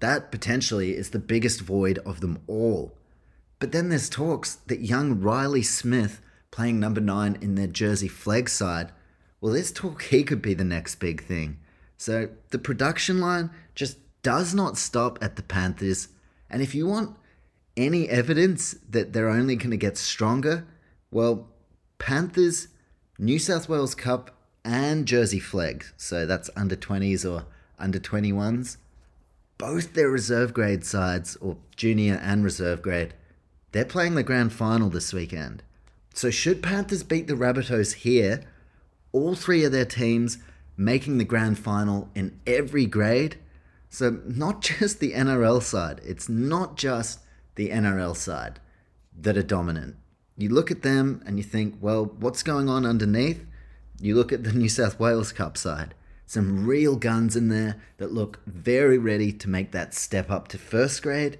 that 0.00 0.32
potentially 0.32 0.96
is 0.96 1.10
the 1.10 1.20
biggest 1.20 1.60
void 1.60 1.98
of 1.98 2.20
them 2.20 2.40
all. 2.48 2.98
But 3.60 3.70
then 3.70 3.88
there's 3.88 4.08
talks 4.08 4.56
that 4.66 4.80
young 4.80 5.20
Riley 5.20 5.62
Smith, 5.62 6.20
playing 6.50 6.80
number 6.80 7.00
nine 7.00 7.38
in 7.40 7.54
their 7.54 7.68
Jersey 7.68 8.08
Flegg 8.08 8.48
side, 8.48 8.90
well, 9.40 9.52
there's 9.52 9.70
talk 9.70 10.02
he 10.02 10.24
could 10.24 10.42
be 10.42 10.54
the 10.54 10.64
next 10.64 10.96
big 10.96 11.22
thing. 11.22 11.58
So 11.98 12.30
the 12.50 12.58
production 12.58 13.20
line 13.20 13.50
just 13.76 13.98
does 14.24 14.56
not 14.56 14.76
stop 14.76 15.20
at 15.22 15.36
the 15.36 15.44
Panthers. 15.44 16.08
And 16.50 16.62
if 16.62 16.74
you 16.74 16.88
want 16.88 17.16
any 17.76 18.08
evidence 18.08 18.74
that 18.88 19.12
they're 19.12 19.28
only 19.28 19.56
going 19.56 19.70
to 19.70 19.76
get 19.76 19.98
stronger, 19.98 20.66
well, 21.10 21.48
Panthers, 21.98 22.68
New 23.18 23.38
South 23.38 23.68
Wales 23.68 23.94
Cup, 23.94 24.30
and 24.64 25.06
Jersey 25.06 25.40
Flegg, 25.40 25.84
so 25.96 26.26
that's 26.26 26.50
under 26.56 26.74
20s 26.76 27.30
or 27.30 27.46
under 27.78 27.98
21s, 27.98 28.78
both 29.58 29.94
their 29.94 30.10
reserve 30.10 30.52
grade 30.52 30.84
sides, 30.84 31.36
or 31.36 31.56
junior 31.76 32.20
and 32.22 32.44
reserve 32.44 32.82
grade, 32.82 33.14
they're 33.72 33.84
playing 33.84 34.14
the 34.14 34.22
grand 34.22 34.52
final 34.52 34.88
this 34.88 35.12
weekend. 35.12 35.62
So, 36.12 36.30
should 36.30 36.62
Panthers 36.62 37.02
beat 37.02 37.26
the 37.26 37.34
Rabbitohs 37.34 37.94
here, 37.94 38.42
all 39.12 39.34
three 39.34 39.64
of 39.64 39.72
their 39.72 39.84
teams 39.84 40.38
making 40.76 41.18
the 41.18 41.24
grand 41.24 41.58
final 41.58 42.08
in 42.14 42.38
every 42.46 42.86
grade, 42.86 43.36
So, 43.88 44.20
not 44.26 44.60
just 44.78 44.98
the 44.98 45.12
NRL 45.12 45.62
side, 45.62 46.00
it's 46.04 46.28
not 46.28 46.76
just 46.76 47.20
the 47.56 47.70
NRL 47.70 48.16
side 48.16 48.60
that 49.18 49.36
are 49.36 49.42
dominant. 49.42 49.96
You 50.36 50.50
look 50.50 50.70
at 50.70 50.82
them 50.82 51.22
and 51.26 51.38
you 51.38 51.42
think, 51.42 51.76
well, 51.80 52.04
what's 52.04 52.42
going 52.42 52.68
on 52.68 52.86
underneath? 52.86 53.44
You 54.00 54.14
look 54.14 54.32
at 54.32 54.44
the 54.44 54.52
New 54.52 54.68
South 54.68 55.00
Wales 55.00 55.32
Cup 55.32 55.56
side. 55.56 55.94
Some 56.26 56.66
real 56.66 56.96
guns 56.96 57.36
in 57.36 57.48
there 57.48 57.76
that 57.98 58.12
look 58.12 58.40
very 58.46 58.98
ready 58.98 59.32
to 59.32 59.48
make 59.48 59.72
that 59.72 59.94
step 59.94 60.30
up 60.30 60.48
to 60.48 60.58
first 60.58 61.02
grade. 61.02 61.38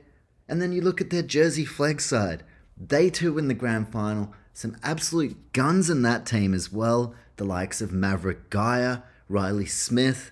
And 0.49 0.63
then 0.63 0.73
you 0.73 0.81
look 0.81 1.01
at 1.01 1.11
their 1.11 1.23
Jersey 1.23 1.65
Flegg 1.65 2.01
side. 2.01 2.45
They 2.77 3.11
too 3.11 3.35
win 3.35 3.49
the 3.49 3.55
grand 3.55 3.93
final. 3.93 4.33
Some 4.55 4.77
absolute 4.83 5.53
guns 5.53 5.91
in 5.91 6.03
that 6.03 6.25
team 6.25 6.55
as 6.55 6.73
well. 6.73 7.15
The 7.37 7.45
likes 7.45 7.83
of 7.83 7.93
Maverick 7.93 8.49
Geyer, 8.49 9.03
Riley 9.29 9.67
Smith. 9.67 10.31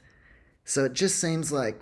So 0.64 0.84
it 0.84 0.94
just 0.94 1.18
seems 1.18 1.52
like 1.52 1.80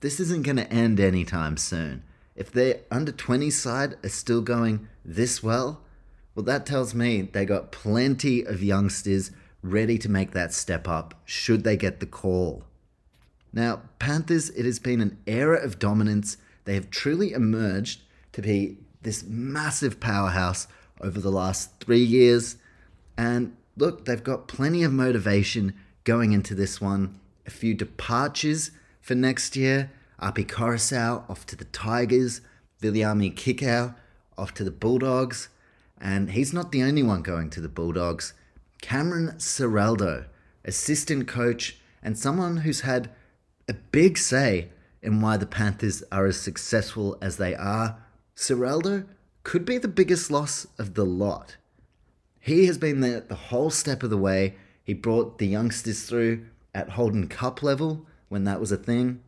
this 0.00 0.20
isn't 0.20 0.44
going 0.44 0.56
to 0.56 0.72
end 0.72 1.00
anytime 1.00 1.56
soon. 1.56 2.02
If 2.36 2.52
their 2.52 2.80
under 2.90 3.12
20 3.12 3.50
side 3.50 3.96
are 4.04 4.10
still 4.10 4.42
going 4.42 4.88
this 5.04 5.42
well, 5.42 5.80
well, 6.34 6.44
that 6.44 6.66
tells 6.66 6.94
me 6.94 7.22
they 7.22 7.46
got 7.46 7.72
plenty 7.72 8.44
of 8.44 8.62
youngsters 8.62 9.30
ready 9.62 9.96
to 9.98 10.10
make 10.10 10.32
that 10.32 10.52
step 10.52 10.86
up 10.86 11.14
should 11.24 11.64
they 11.64 11.78
get 11.78 11.98
the 11.98 12.06
call. 12.06 12.64
Now, 13.54 13.82
Panthers, 13.98 14.50
it 14.50 14.66
has 14.66 14.78
been 14.78 15.00
an 15.00 15.16
era 15.26 15.58
of 15.58 15.78
dominance. 15.78 16.36
They 16.66 16.74
have 16.74 16.90
truly 16.90 17.32
emerged 17.32 18.02
to 18.32 18.42
be 18.42 18.76
this 19.00 19.24
massive 19.24 19.98
powerhouse 19.98 20.68
over 21.00 21.20
the 21.20 21.30
last 21.30 21.80
three 21.80 22.04
years. 22.04 22.56
And 23.16 23.56
look, 23.78 24.04
they've 24.04 24.22
got 24.22 24.46
plenty 24.46 24.82
of 24.82 24.92
motivation 24.92 25.74
going 26.04 26.32
into 26.32 26.54
this 26.54 26.82
one. 26.82 27.18
A 27.46 27.50
few 27.50 27.72
departures 27.72 28.72
for 29.00 29.14
next 29.14 29.56
year. 29.56 29.90
Api 30.20 30.44
Koroisau 30.44 31.28
off 31.28 31.46
to 31.46 31.56
the 31.56 31.64
Tigers. 31.66 32.40
Viliami 32.80 33.34
Kikau 33.34 33.94
off 34.36 34.54
to 34.54 34.64
the 34.64 34.70
Bulldogs. 34.70 35.48
And 36.00 36.30
he's 36.32 36.52
not 36.52 36.72
the 36.72 36.82
only 36.82 37.02
one 37.02 37.22
going 37.22 37.50
to 37.50 37.60
the 37.60 37.68
Bulldogs. 37.68 38.34
Cameron 38.82 39.34
Ciraldo, 39.38 40.26
assistant 40.64 41.26
coach, 41.26 41.78
and 42.02 42.18
someone 42.18 42.58
who's 42.58 42.82
had 42.82 43.10
a 43.68 43.74
big 43.74 44.18
say 44.18 44.68
in 45.02 45.20
why 45.20 45.36
the 45.36 45.46
Panthers 45.46 46.02
are 46.12 46.26
as 46.26 46.38
successful 46.40 47.16
as 47.20 47.36
they 47.36 47.54
are. 47.54 47.96
Ciraldo 48.36 49.06
could 49.42 49.64
be 49.64 49.78
the 49.78 49.88
biggest 49.88 50.30
loss 50.30 50.66
of 50.78 50.94
the 50.94 51.04
lot. 51.04 51.56
He 52.40 52.66
has 52.66 52.78
been 52.78 53.00
there 53.00 53.20
the 53.20 53.34
whole 53.34 53.70
step 53.70 54.02
of 54.02 54.10
the 54.10 54.16
way. 54.16 54.54
He 54.84 54.94
brought 54.94 55.38
the 55.38 55.46
youngsters 55.46 56.04
through 56.04 56.46
at 56.74 56.90
Holden 56.90 57.28
Cup 57.28 57.62
level 57.62 58.06
when 58.28 58.44
that 58.44 58.60
was 58.60 58.70
a 58.70 58.76
thing. 58.76 59.22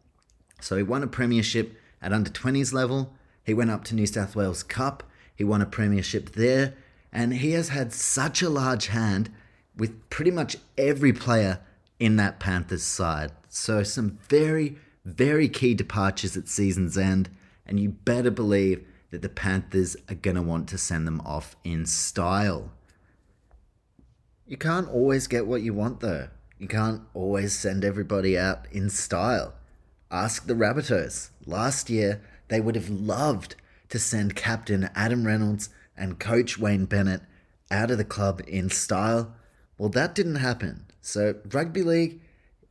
So 0.60 0.76
he 0.76 0.82
won 0.82 1.02
a 1.02 1.06
premiership 1.06 1.76
at 2.02 2.12
under 2.12 2.30
20s 2.30 2.72
level. 2.72 3.14
He 3.44 3.54
went 3.54 3.70
up 3.70 3.84
to 3.84 3.94
New 3.94 4.06
South 4.06 4.36
Wales 4.36 4.62
Cup. 4.62 5.02
He 5.34 5.44
won 5.44 5.62
a 5.62 5.66
premiership 5.66 6.32
there. 6.32 6.74
And 7.12 7.34
he 7.34 7.52
has 7.52 7.70
had 7.70 7.92
such 7.92 8.42
a 8.42 8.50
large 8.50 8.88
hand 8.88 9.30
with 9.76 10.08
pretty 10.10 10.30
much 10.30 10.56
every 10.76 11.12
player 11.12 11.60
in 11.98 12.16
that 12.16 12.40
Panthers 12.40 12.82
side. 12.82 13.32
So, 13.48 13.82
some 13.82 14.18
very, 14.28 14.76
very 15.04 15.48
key 15.48 15.74
departures 15.74 16.36
at 16.36 16.48
season's 16.48 16.98
end. 16.98 17.30
And 17.66 17.80
you 17.80 17.90
better 17.90 18.30
believe 18.30 18.84
that 19.10 19.22
the 19.22 19.28
Panthers 19.28 19.96
are 20.08 20.14
going 20.14 20.36
to 20.36 20.42
want 20.42 20.68
to 20.68 20.78
send 20.78 21.06
them 21.06 21.20
off 21.24 21.56
in 21.64 21.86
style. 21.86 22.70
You 24.46 24.56
can't 24.56 24.88
always 24.88 25.26
get 25.26 25.46
what 25.46 25.62
you 25.62 25.74
want, 25.74 26.00
though. 26.00 26.28
You 26.58 26.68
can't 26.68 27.02
always 27.14 27.56
send 27.58 27.84
everybody 27.84 28.36
out 28.36 28.66
in 28.72 28.90
style. 28.90 29.54
Ask 30.10 30.46
the 30.46 30.54
Rabbitohs. 30.54 31.30
Last 31.44 31.90
year, 31.90 32.22
they 32.48 32.60
would 32.60 32.74
have 32.74 32.88
loved 32.88 33.56
to 33.90 33.98
send 33.98 34.36
captain 34.36 34.88
Adam 34.94 35.26
Reynolds 35.26 35.68
and 35.96 36.18
coach 36.18 36.58
Wayne 36.58 36.86
Bennett 36.86 37.22
out 37.70 37.90
of 37.90 37.98
the 37.98 38.04
club 38.04 38.40
in 38.46 38.70
style. 38.70 39.34
Well, 39.76 39.90
that 39.90 40.14
didn't 40.14 40.36
happen. 40.36 40.86
So, 41.00 41.36
rugby 41.52 41.82
league, 41.82 42.20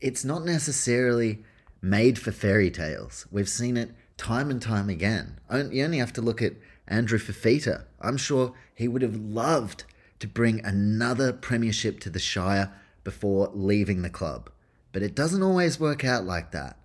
it's 0.01 0.25
not 0.25 0.45
necessarily 0.45 1.43
made 1.81 2.17
for 2.17 2.31
fairy 2.31 2.71
tales. 2.71 3.27
We've 3.31 3.49
seen 3.49 3.77
it 3.77 3.91
time 4.17 4.49
and 4.49 4.61
time 4.61 4.89
again. 4.89 5.39
You 5.51 5.83
only 5.83 5.99
have 5.99 6.13
to 6.13 6.21
look 6.21 6.41
at 6.41 6.53
Andrew 6.87 7.19
Fifita. 7.19 7.83
I'm 8.01 8.17
sure 8.17 8.53
he 8.73 8.87
would 8.87 9.01
have 9.03 9.15
loved 9.15 9.83
to 10.19 10.27
bring 10.27 10.65
another 10.65 11.31
premiership 11.33 11.99
to 11.99 12.09
the 12.09 12.19
Shire 12.19 12.73
before 13.03 13.51
leaving 13.53 14.01
the 14.01 14.09
club. 14.09 14.49
But 14.91 15.03
it 15.03 15.15
doesn't 15.15 15.43
always 15.43 15.79
work 15.79 16.03
out 16.03 16.25
like 16.25 16.51
that. 16.51 16.77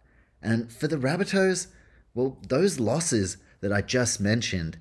And 0.42 0.72
for 0.72 0.88
the 0.88 0.96
Rabbitohs, 0.96 1.68
well, 2.14 2.38
those 2.46 2.80
losses 2.80 3.36
that 3.60 3.72
I 3.72 3.80
just 3.80 4.20
mentioned, 4.20 4.78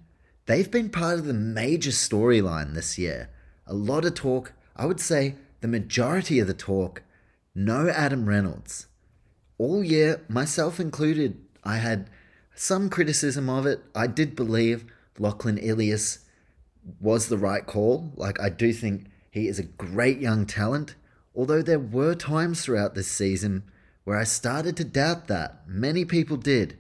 they've 0.48 0.70
been 0.70 0.90
part 0.90 1.20
of 1.20 1.26
the 1.26 1.34
major 1.34 1.92
storyline 1.92 2.74
this 2.74 2.98
year. 2.98 3.30
A 3.68 3.74
lot 3.74 4.06
of 4.06 4.16
talk, 4.16 4.54
I 4.76 4.86
would 4.86 5.00
say 5.00 5.36
the 5.62 5.68
majority 5.68 6.40
of 6.40 6.48
the 6.48 6.54
talk, 6.54 7.04
no 7.54 7.90
Adam 7.90 8.28
Reynolds. 8.28 8.88
All 9.58 9.84
year, 9.84 10.22
myself 10.28 10.80
included, 10.80 11.38
I 11.64 11.78
had 11.78 12.10
some 12.56 12.90
criticism 12.90 13.50
of 13.50 13.66
it. 13.66 13.84
I 13.94 14.08
did 14.08 14.36
believe 14.36 14.86
Lachlan 15.20 15.60
Ilias 15.60 16.20
was 17.00 17.28
the 17.28 17.38
right 17.38 17.66
call. 17.66 18.12
Like, 18.16 18.42
I 18.42 18.50
do 18.50 18.74
think 18.74 19.06
he 19.30 19.48
is 19.48 19.60
a 19.60 19.64
great 19.64 20.20
young 20.20 20.46
talent. 20.46 20.96
Although 21.36 21.62
there 21.62 21.80
were 21.80 22.16
times 22.16 22.64
throughout 22.64 22.96
this 22.96 23.08
season 23.08 23.64
where 24.04 24.18
I 24.18 24.24
started 24.24 24.78
to 24.78 24.84
doubt 24.84 25.28
that. 25.28 25.62
Many 25.68 26.06
people 26.06 26.38
did, 26.38 26.78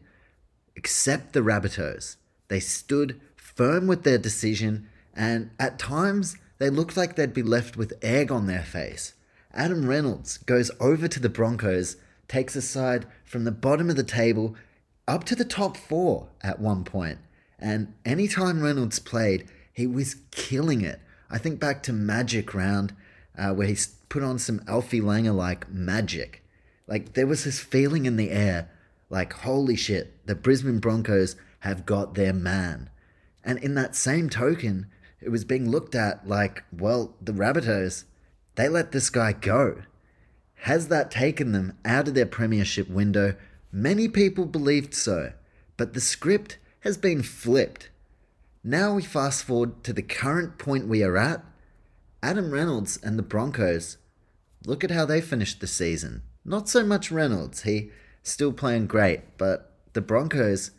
except 0.75 1.33
the 1.33 1.41
Rabbitohs. 1.41 2.17
They 2.47 2.59
stood 2.59 3.19
firm 3.35 3.87
with 3.87 4.03
their 4.03 4.17
decision, 4.17 4.89
and 5.13 5.51
at 5.59 5.79
times 5.79 6.37
they 6.57 6.69
looked 6.69 6.97
like 6.97 7.15
they'd 7.15 7.33
be 7.33 7.43
left 7.43 7.77
with 7.77 7.93
egg 8.01 8.31
on 8.31 8.47
their 8.47 8.63
face. 8.63 9.13
Adam 9.53 9.87
Reynolds 9.87 10.37
goes 10.37 10.71
over 10.79 11.07
to 11.07 11.19
the 11.19 11.29
Broncos, 11.29 11.97
takes 12.27 12.55
a 12.55 12.61
side 12.61 13.05
from 13.25 13.43
the 13.43 13.51
bottom 13.51 13.89
of 13.89 13.95
the 13.95 14.03
table 14.03 14.55
up 15.07 15.23
to 15.25 15.35
the 15.35 15.45
top 15.45 15.75
four 15.75 16.29
at 16.41 16.59
one 16.59 16.83
point. 16.83 17.19
And 17.59 17.93
anytime 18.05 18.61
Reynolds 18.61 18.99
played, 18.99 19.47
he 19.73 19.85
was 19.85 20.15
killing 20.31 20.81
it. 20.81 20.99
I 21.29 21.37
think 21.37 21.59
back 21.59 21.83
to 21.83 21.93
Magic 21.93 22.53
Round, 22.53 22.95
uh, 23.37 23.53
where 23.53 23.67
he 23.67 23.77
put 24.09 24.23
on 24.23 24.39
some 24.39 24.61
Alfie 24.67 25.01
Langer 25.01 25.35
like 25.35 25.69
magic. 25.69 26.43
Like 26.91 27.13
there 27.13 27.25
was 27.25 27.45
this 27.45 27.61
feeling 27.61 28.05
in 28.05 28.17
the 28.17 28.31
air, 28.31 28.69
like 29.09 29.31
holy 29.31 29.77
shit, 29.77 30.27
the 30.27 30.35
Brisbane 30.35 30.79
Broncos 30.79 31.37
have 31.59 31.85
got 31.85 32.15
their 32.15 32.33
man. 32.33 32.89
And 33.45 33.59
in 33.59 33.75
that 33.75 33.95
same 33.95 34.29
token, 34.29 34.87
it 35.21 35.29
was 35.29 35.45
being 35.45 35.71
looked 35.71 35.95
at 35.95 36.27
like, 36.27 36.65
well, 36.69 37.15
the 37.21 37.31
Rabbitohs, 37.31 38.03
they 38.55 38.67
let 38.67 38.91
this 38.91 39.09
guy 39.09 39.31
go. 39.31 39.83
Has 40.63 40.89
that 40.89 41.11
taken 41.11 41.53
them 41.53 41.77
out 41.85 42.09
of 42.09 42.13
their 42.13 42.25
premiership 42.25 42.89
window? 42.89 43.37
Many 43.71 44.09
people 44.09 44.45
believed 44.45 44.93
so, 44.93 45.31
but 45.77 45.93
the 45.93 46.01
script 46.01 46.57
has 46.81 46.97
been 46.97 47.23
flipped. 47.23 47.89
Now 48.65 48.95
we 48.95 49.03
fast 49.03 49.45
forward 49.45 49.85
to 49.85 49.93
the 49.93 50.01
current 50.01 50.57
point 50.57 50.89
we 50.89 51.03
are 51.03 51.15
at. 51.15 51.41
Adam 52.21 52.51
Reynolds 52.51 52.99
and 53.01 53.17
the 53.17 53.23
Broncos, 53.23 53.95
look 54.65 54.83
at 54.83 54.91
how 54.91 55.05
they 55.05 55.21
finished 55.21 55.61
the 55.61 55.67
season. 55.67 56.23
Not 56.43 56.67
so 56.67 56.83
much 56.83 57.11
Reynolds, 57.11 57.63
he 57.63 57.91
still 58.23 58.51
playing 58.53 58.87
great, 58.87 59.37
but 59.37 59.73
the 59.93 60.01
Broncos, 60.01 60.71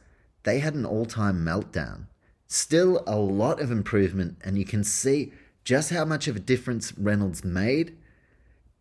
they 0.43 0.59
had 0.59 0.75
an 0.75 0.85
all-time 0.85 1.45
meltdown. 1.45 2.07
Still 2.49 3.03
a 3.07 3.17
lot 3.17 3.61
of 3.61 3.71
improvement, 3.71 4.39
and 4.45 4.59
you 4.59 4.65
can 4.65 4.85
see 4.85 5.33
just 5.65 5.91
how 5.91 6.05
much 6.05 6.27
of 6.29 6.37
a 6.37 6.41
difference 6.41 6.97
Reynolds 6.99 7.45
made, 7.45 7.97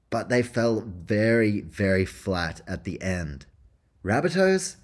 but 0.10 0.30
they 0.30 0.42
fell 0.42 0.82
very, 0.82 1.62
very 1.62 2.06
flat 2.06 2.62
at 2.68 2.84
the 2.84 3.02
end. 3.02 3.46
Rabbitohs, 4.04 4.78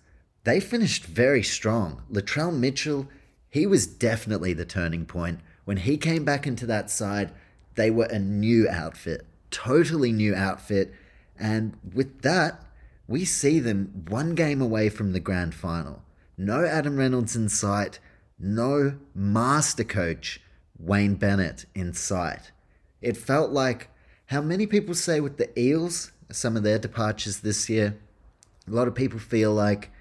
they 0.44 0.60
finished 0.60 1.06
very 1.06 1.44
strong. 1.44 2.04
Latrell 2.12 2.56
Mitchell, 2.56 3.08
he 3.50 3.66
was 3.66 3.88
definitely 3.88 4.54
the 4.54 4.66
turning 4.66 5.06
point. 5.06 5.40
When 5.66 5.78
he 5.78 5.98
came 5.98 6.24
back 6.24 6.48
into 6.48 6.66
that 6.68 6.90
side, 6.90 7.34
they 7.76 7.92
were 7.92 8.06
a 8.06 8.20
new 8.20 8.70
outfit, 8.70 9.26
totally 9.52 10.12
new 10.12 10.36
outfit. 10.36 10.94
And 11.40 11.78
with 11.94 12.22
that, 12.22 12.64
we 13.08 13.26
see 13.26 13.60
them 13.60 14.06
one 14.10 14.36
game 14.36 14.62
away 14.62 14.90
from 14.90 15.14
the 15.14 15.20
grand 15.20 15.56
final. 15.56 16.04
No 16.38 16.66
Adam 16.66 16.98
Reynolds 16.98 17.36
in 17.36 17.50
sight, 17.50 18.00
no 18.40 18.98
master 19.16 19.84
coach 19.84 20.42
Wayne 20.78 21.16
Bennett 21.16 21.66
in 21.74 21.94
sight. 21.94 22.52
It 23.02 23.18
felt 23.18 23.52
like 23.52 23.90
how 24.28 24.42
many 24.42 24.68
people 24.68 24.94
say 24.94 25.20
with 25.20 25.38
the 25.38 25.58
Eels, 25.60 26.12
some 26.32 26.58
of 26.58 26.64
their 26.64 26.78
departures 26.78 27.40
this 27.40 27.70
year, 27.70 27.98
a 28.68 28.72
lot 28.72 28.88
of 28.88 28.96
people 28.96 29.20
feel 29.20 29.54
like 29.54 29.92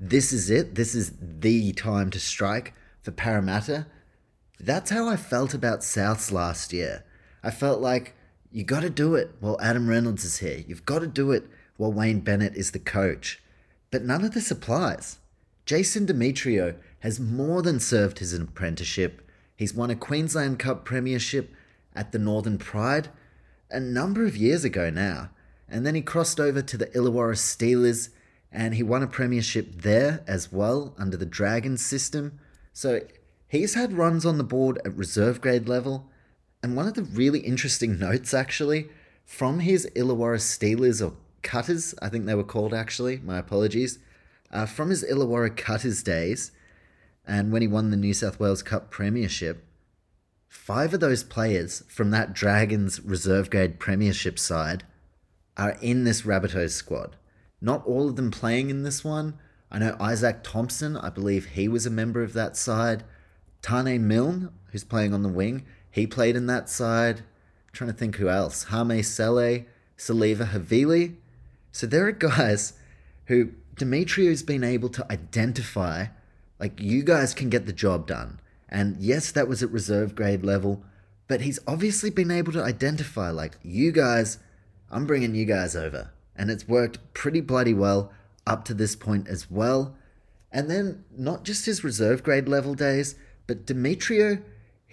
this 0.00 0.32
is 0.32 0.50
it, 0.50 0.74
this 0.74 0.94
is 0.94 1.12
the 1.20 1.72
time 1.72 2.10
to 2.10 2.18
strike 2.18 2.74
for 3.02 3.10
Parramatta. 3.10 3.86
That's 4.58 4.90
how 4.90 5.08
I 5.08 5.16
felt 5.16 5.54
about 5.54 5.80
Souths 5.80 6.32
last 6.32 6.72
year. 6.72 7.04
I 7.42 7.50
felt 7.50 7.80
like 7.80 8.16
you 8.54 8.62
got 8.62 8.82
to 8.82 8.88
do 8.88 9.16
it 9.16 9.32
while 9.40 9.60
Adam 9.60 9.88
Reynolds 9.88 10.24
is 10.24 10.38
here. 10.38 10.62
You've 10.68 10.86
got 10.86 11.00
to 11.00 11.08
do 11.08 11.32
it 11.32 11.48
while 11.76 11.92
Wayne 11.92 12.20
Bennett 12.20 12.54
is 12.54 12.70
the 12.70 12.78
coach. 12.78 13.42
But 13.90 14.04
none 14.04 14.24
of 14.24 14.32
this 14.32 14.48
applies. 14.48 15.18
Jason 15.66 16.06
Demetriou 16.06 16.76
has 17.00 17.18
more 17.18 17.62
than 17.62 17.80
served 17.80 18.20
his 18.20 18.32
apprenticeship. 18.32 19.28
He's 19.56 19.74
won 19.74 19.90
a 19.90 19.96
Queensland 19.96 20.60
Cup 20.60 20.84
premiership 20.84 21.52
at 21.96 22.12
the 22.12 22.18
Northern 22.20 22.56
Pride 22.56 23.08
a 23.72 23.80
number 23.80 24.24
of 24.24 24.36
years 24.36 24.64
ago 24.64 24.88
now. 24.88 25.30
And 25.68 25.84
then 25.84 25.96
he 25.96 26.02
crossed 26.02 26.38
over 26.38 26.62
to 26.62 26.76
the 26.76 26.86
Illawarra 26.86 27.34
Steelers 27.34 28.10
and 28.52 28.76
he 28.76 28.84
won 28.84 29.02
a 29.02 29.08
premiership 29.08 29.82
there 29.82 30.22
as 30.28 30.52
well 30.52 30.94
under 30.96 31.16
the 31.16 31.26
Dragons 31.26 31.84
system. 31.84 32.38
So 32.72 33.00
he's 33.48 33.74
had 33.74 33.94
runs 33.94 34.24
on 34.24 34.38
the 34.38 34.44
board 34.44 34.78
at 34.84 34.96
reserve 34.96 35.40
grade 35.40 35.68
level. 35.68 36.08
And 36.64 36.76
one 36.76 36.88
of 36.88 36.94
the 36.94 37.02
really 37.02 37.40
interesting 37.40 37.98
notes, 37.98 38.32
actually, 38.32 38.88
from 39.26 39.58
his 39.58 39.86
Illawarra 39.94 40.38
Steelers 40.38 41.06
or 41.06 41.14
Cutters, 41.42 41.94
I 42.00 42.08
think 42.08 42.24
they 42.24 42.34
were 42.34 42.42
called 42.42 42.72
actually, 42.72 43.18
my 43.18 43.36
apologies, 43.36 43.98
uh, 44.50 44.64
from 44.64 44.88
his 44.88 45.04
Illawarra 45.04 45.54
Cutters 45.54 46.02
days, 46.02 46.52
and 47.26 47.52
when 47.52 47.60
he 47.60 47.68
won 47.68 47.90
the 47.90 47.98
New 47.98 48.14
South 48.14 48.40
Wales 48.40 48.62
Cup 48.62 48.90
Premiership, 48.90 49.62
five 50.48 50.94
of 50.94 51.00
those 51.00 51.22
players 51.22 51.82
from 51.86 52.10
that 52.12 52.32
Dragons 52.32 52.98
reserve 53.02 53.50
grade 53.50 53.78
Premiership 53.78 54.38
side 54.38 54.84
are 55.58 55.76
in 55.82 56.04
this 56.04 56.22
Rabbitohs 56.22 56.70
squad. 56.70 57.16
Not 57.60 57.86
all 57.86 58.08
of 58.08 58.16
them 58.16 58.30
playing 58.30 58.70
in 58.70 58.84
this 58.84 59.04
one. 59.04 59.34
I 59.70 59.80
know 59.80 59.98
Isaac 60.00 60.38
Thompson, 60.42 60.96
I 60.96 61.10
believe 61.10 61.44
he 61.44 61.68
was 61.68 61.84
a 61.84 61.90
member 61.90 62.22
of 62.22 62.32
that 62.32 62.56
side. 62.56 63.04
Taane 63.60 64.00
Milne, 64.00 64.50
who's 64.72 64.84
playing 64.84 65.12
on 65.12 65.22
the 65.22 65.28
wing, 65.28 65.66
he 65.94 66.08
played 66.08 66.34
in 66.34 66.46
that 66.46 66.68
side. 66.68 67.18
I'm 67.18 67.72
trying 67.72 67.90
to 67.92 67.96
think 67.96 68.16
who 68.16 68.28
else. 68.28 68.64
Hame 68.64 69.00
Sele, 69.04 69.60
Siliva 69.96 70.48
Havili. 70.48 71.14
So 71.70 71.86
there 71.86 72.04
are 72.08 72.12
guys 72.12 72.72
who 73.26 73.52
Demetriou's 73.76 74.42
been 74.42 74.64
able 74.64 74.88
to 74.88 75.06
identify, 75.08 76.06
like, 76.58 76.80
you 76.80 77.04
guys 77.04 77.32
can 77.32 77.48
get 77.48 77.66
the 77.66 77.72
job 77.72 78.08
done. 78.08 78.40
And 78.68 78.96
yes, 78.98 79.30
that 79.30 79.46
was 79.46 79.62
at 79.62 79.70
reserve 79.70 80.16
grade 80.16 80.42
level, 80.42 80.82
but 81.28 81.42
he's 81.42 81.60
obviously 81.64 82.10
been 82.10 82.32
able 82.32 82.52
to 82.54 82.64
identify, 82.64 83.30
like, 83.30 83.56
you 83.62 83.92
guys, 83.92 84.38
I'm 84.90 85.06
bringing 85.06 85.36
you 85.36 85.44
guys 85.44 85.76
over 85.76 86.10
and 86.34 86.50
it's 86.50 86.66
worked 86.66 86.98
pretty 87.14 87.40
bloody 87.40 87.72
well 87.72 88.10
up 88.48 88.64
to 88.64 88.74
this 88.74 88.96
point 88.96 89.28
as 89.28 89.48
well. 89.48 89.94
And 90.50 90.68
then 90.68 91.04
not 91.16 91.44
just 91.44 91.66
his 91.66 91.84
reserve 91.84 92.24
grade 92.24 92.48
level 92.48 92.74
days, 92.74 93.14
but 93.46 93.64
Demetriou, 93.64 94.42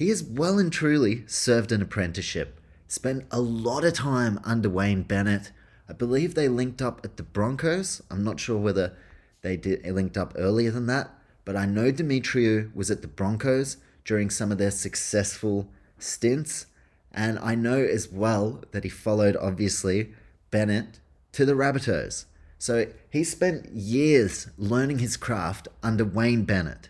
he 0.01 0.09
has 0.09 0.23
well 0.23 0.57
and 0.57 0.73
truly 0.73 1.23
served 1.27 1.71
an 1.71 1.79
apprenticeship. 1.79 2.59
Spent 2.87 3.23
a 3.29 3.39
lot 3.39 3.83
of 3.83 3.93
time 3.93 4.39
under 4.43 4.67
Wayne 4.67 5.03
Bennett. 5.03 5.51
I 5.87 5.93
believe 5.93 6.33
they 6.33 6.47
linked 6.47 6.81
up 6.81 7.01
at 7.03 7.17
the 7.17 7.23
Broncos. 7.23 8.01
I'm 8.09 8.23
not 8.23 8.39
sure 8.39 8.57
whether 8.57 8.97
they 9.43 9.57
did 9.57 9.85
linked 9.85 10.17
up 10.17 10.33
earlier 10.35 10.71
than 10.71 10.87
that, 10.87 11.11
but 11.45 11.55
I 11.55 11.67
know 11.67 11.91
Demetriou 11.91 12.73
was 12.73 12.89
at 12.89 13.03
the 13.03 13.07
Broncos 13.07 13.77
during 14.03 14.31
some 14.31 14.51
of 14.51 14.57
their 14.57 14.71
successful 14.71 15.69
stints, 15.99 16.65
and 17.11 17.37
I 17.37 17.53
know 17.53 17.77
as 17.77 18.11
well 18.11 18.63
that 18.71 18.83
he 18.83 18.89
followed 18.89 19.37
obviously 19.39 20.15
Bennett 20.49 20.99
to 21.33 21.45
the 21.45 21.53
Rabbitohs. 21.53 22.25
So 22.57 22.87
he 23.07 23.23
spent 23.23 23.69
years 23.69 24.47
learning 24.57 24.97
his 24.97 25.15
craft 25.15 25.67
under 25.83 26.05
Wayne 26.05 26.45
Bennett. 26.45 26.89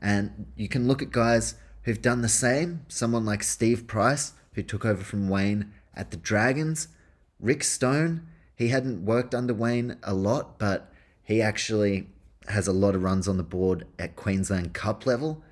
And 0.00 0.46
you 0.56 0.66
can 0.68 0.88
look 0.88 1.02
at 1.02 1.12
guys 1.12 1.54
who've 1.82 2.02
done 2.02 2.22
the 2.22 2.28
same, 2.28 2.84
someone 2.88 3.24
like 3.24 3.42
Steve 3.42 3.86
Price, 3.86 4.32
who 4.52 4.62
took 4.62 4.84
over 4.84 5.02
from 5.02 5.28
Wayne 5.28 5.72
at 5.94 6.10
the 6.10 6.16
Dragons. 6.16 6.88
Rick 7.40 7.64
Stone, 7.64 8.26
he 8.56 8.68
hadn't 8.68 9.04
worked 9.04 9.34
under 9.34 9.54
Wayne 9.54 9.96
a 10.02 10.14
lot, 10.14 10.58
but 10.58 10.92
he 11.22 11.40
actually 11.40 12.08
has 12.48 12.66
a 12.66 12.72
lot 12.72 12.94
of 12.94 13.02
runs 13.02 13.28
on 13.28 13.36
the 13.36 13.42
board 13.42 13.86
at 13.98 14.16
Queensland 14.16 14.74
Cup 14.74 15.06
level. 15.06 15.42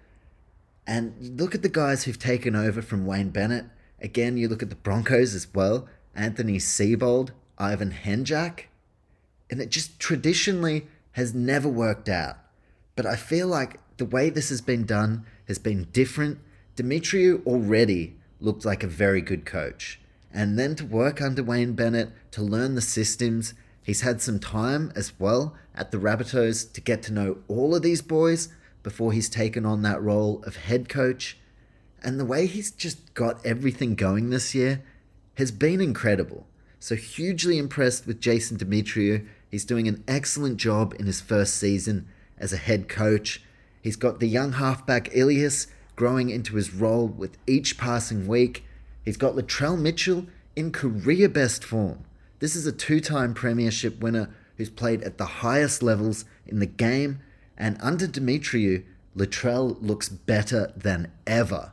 And 0.86 1.38
look 1.38 1.54
at 1.54 1.62
the 1.62 1.68
guys 1.68 2.04
who've 2.04 2.18
taken 2.18 2.56
over 2.56 2.80
from 2.80 3.06
Wayne 3.06 3.30
Bennett. 3.30 3.66
Again, 4.00 4.36
you 4.36 4.48
look 4.48 4.62
at 4.62 4.70
the 4.70 4.76
Broncos 4.76 5.34
as 5.34 5.52
well. 5.54 5.88
Anthony 6.14 6.58
Seibold, 6.58 7.30
Ivan 7.58 7.92
Henjak, 7.92 8.64
and 9.50 9.60
it 9.60 9.70
just 9.70 9.98
traditionally 10.00 10.86
has 11.12 11.34
never 11.34 11.68
worked 11.68 12.08
out. 12.08 12.36
But 12.94 13.06
I 13.06 13.16
feel 13.16 13.48
like 13.48 13.78
the 13.97 14.05
way 14.05 14.30
this 14.30 14.49
has 14.51 14.61
been 14.61 14.84
done 14.84 15.24
has 15.49 15.59
been 15.59 15.88
different. 15.92 16.38
Demetriou 16.76 17.44
already 17.47 18.16
looked 18.40 18.64
like 18.64 18.82
a 18.82 18.88
very 18.88 19.20
good 19.20 19.44
coach. 19.47 20.01
And 20.32 20.59
then 20.59 20.74
to 20.76 20.84
work 20.84 21.22
under 21.22 21.42
Wayne 21.42 21.72
Bennett, 21.72 22.11
to 22.32 22.42
learn 22.42 22.74
the 22.74 22.82
systems, 22.82 23.55
he's 23.82 24.03
had 24.03 24.20
some 24.20 24.38
time 24.38 24.92
as 24.94 25.18
well 25.18 25.55
at 25.74 25.90
the 25.90 25.99
Rabbitohs 25.99 26.72
to 26.72 26.80
get 26.80 27.03
to 27.05 27.12
know 27.12 27.38
all 27.49 27.74
of 27.74 27.82
these 27.82 28.03
boys 28.03 28.49
before 28.82 29.12
he's 29.12 29.28
taken 29.28 29.64
on 29.64 29.82
that 29.82 30.03
role 30.03 30.42
of 30.44 30.57
head 30.57 30.88
coach. 30.88 31.38
And 32.03 32.20
the 32.20 32.24
way 32.24 32.47
he's 32.47 32.70
just 32.70 33.14
got 33.14 33.44
everything 33.47 33.94
going 33.94 34.30
this 34.30 34.55
year 34.55 34.82
has 35.36 35.51
been 35.51 35.80
incredible. 35.80 36.47
So, 36.78 36.94
hugely 36.94 37.59
impressed 37.59 38.07
with 38.07 38.20
Jason 38.20 38.59
Demetriou. 38.59 39.26
He's 39.51 39.64
doing 39.64 39.88
an 39.88 40.05
excellent 40.07 40.59
job 40.59 40.94
in 40.99 41.07
his 41.07 41.20
first 41.20 41.57
season 41.57 42.07
as 42.38 42.53
a 42.53 42.59
head 42.59 42.88
coach. 42.88 43.42
He's 43.82 43.96
got 43.96 44.20
the 44.20 44.28
young 44.28 44.52
halfback 44.52 45.14
Ilias 45.14 45.66
growing 45.94 46.30
into 46.30 46.56
his 46.56 46.74
role 46.74 47.06
with 47.06 47.38
each 47.46 47.78
passing 47.78 48.26
week. 48.26 48.64
He's 49.04 49.16
got 49.16 49.34
Latrell 49.34 49.78
Mitchell 49.78 50.26
in 50.54 50.72
career 50.72 51.28
best 51.28 51.64
form. 51.64 52.04
This 52.38 52.54
is 52.54 52.66
a 52.66 52.72
two 52.72 53.00
time 53.00 53.34
premiership 53.34 54.00
winner 54.00 54.30
who's 54.56 54.70
played 54.70 55.02
at 55.02 55.18
the 55.18 55.26
highest 55.26 55.82
levels 55.82 56.24
in 56.46 56.58
the 56.58 56.66
game, 56.66 57.20
and 57.56 57.76
under 57.80 58.06
Demetriou, 58.06 58.84
Latrell 59.16 59.76
looks 59.80 60.08
better 60.08 60.72
than 60.76 61.10
ever. 61.26 61.72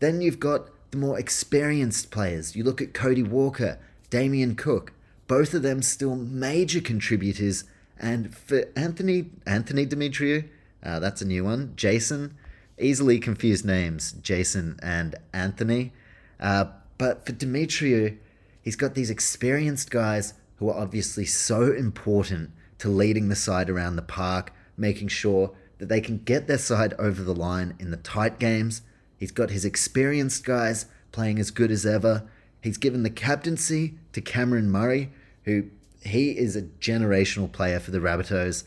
Then 0.00 0.20
you've 0.20 0.40
got 0.40 0.68
the 0.90 0.98
more 0.98 1.18
experienced 1.18 2.10
players. 2.10 2.56
You 2.56 2.64
look 2.64 2.80
at 2.80 2.94
Cody 2.94 3.22
Walker 3.22 3.78
Damien 4.10 4.54
Cook, 4.54 4.92
both 5.26 5.54
of 5.54 5.62
them 5.62 5.82
still 5.82 6.16
major 6.16 6.80
contributors. 6.80 7.64
And 7.98 8.34
for 8.34 8.64
Anthony 8.76 9.30
Anthony 9.46 9.86
Demetriou, 9.86 10.48
uh, 10.84 10.98
that's 10.98 11.22
a 11.22 11.26
new 11.26 11.44
one. 11.44 11.72
Jason, 11.76 12.36
easily 12.78 13.18
confused 13.18 13.64
names, 13.64 14.12
Jason 14.12 14.78
and 14.82 15.16
Anthony. 15.32 15.92
Uh, 16.38 16.66
but 16.98 17.24
for 17.24 17.32
Demetriou, 17.32 18.16
he's 18.62 18.76
got 18.76 18.94
these 18.94 19.10
experienced 19.10 19.90
guys 19.90 20.34
who 20.56 20.68
are 20.68 20.80
obviously 20.80 21.24
so 21.24 21.72
important 21.72 22.50
to 22.78 22.88
leading 22.88 23.28
the 23.28 23.36
side 23.36 23.70
around 23.70 23.96
the 23.96 24.02
park, 24.02 24.52
making 24.76 25.08
sure 25.08 25.52
that 25.78 25.88
they 25.88 26.00
can 26.00 26.18
get 26.18 26.46
their 26.46 26.58
side 26.58 26.94
over 26.98 27.22
the 27.22 27.34
line 27.34 27.74
in 27.78 27.90
the 27.90 27.96
tight 27.96 28.38
games. 28.38 28.82
He's 29.16 29.32
got 29.32 29.50
his 29.50 29.64
experienced 29.64 30.44
guys 30.44 30.86
playing 31.12 31.38
as 31.38 31.50
good 31.50 31.70
as 31.70 31.86
ever. 31.86 32.28
He's 32.60 32.78
given 32.78 33.02
the 33.02 33.10
captaincy 33.10 33.94
to 34.12 34.20
Cameron 34.20 34.70
Murray, 34.70 35.12
who 35.44 35.64
he 36.02 36.32
is 36.32 36.56
a 36.56 36.62
generational 36.62 37.50
player 37.50 37.80
for 37.80 37.90
the 37.90 37.98
Rabbitohs. 37.98 38.64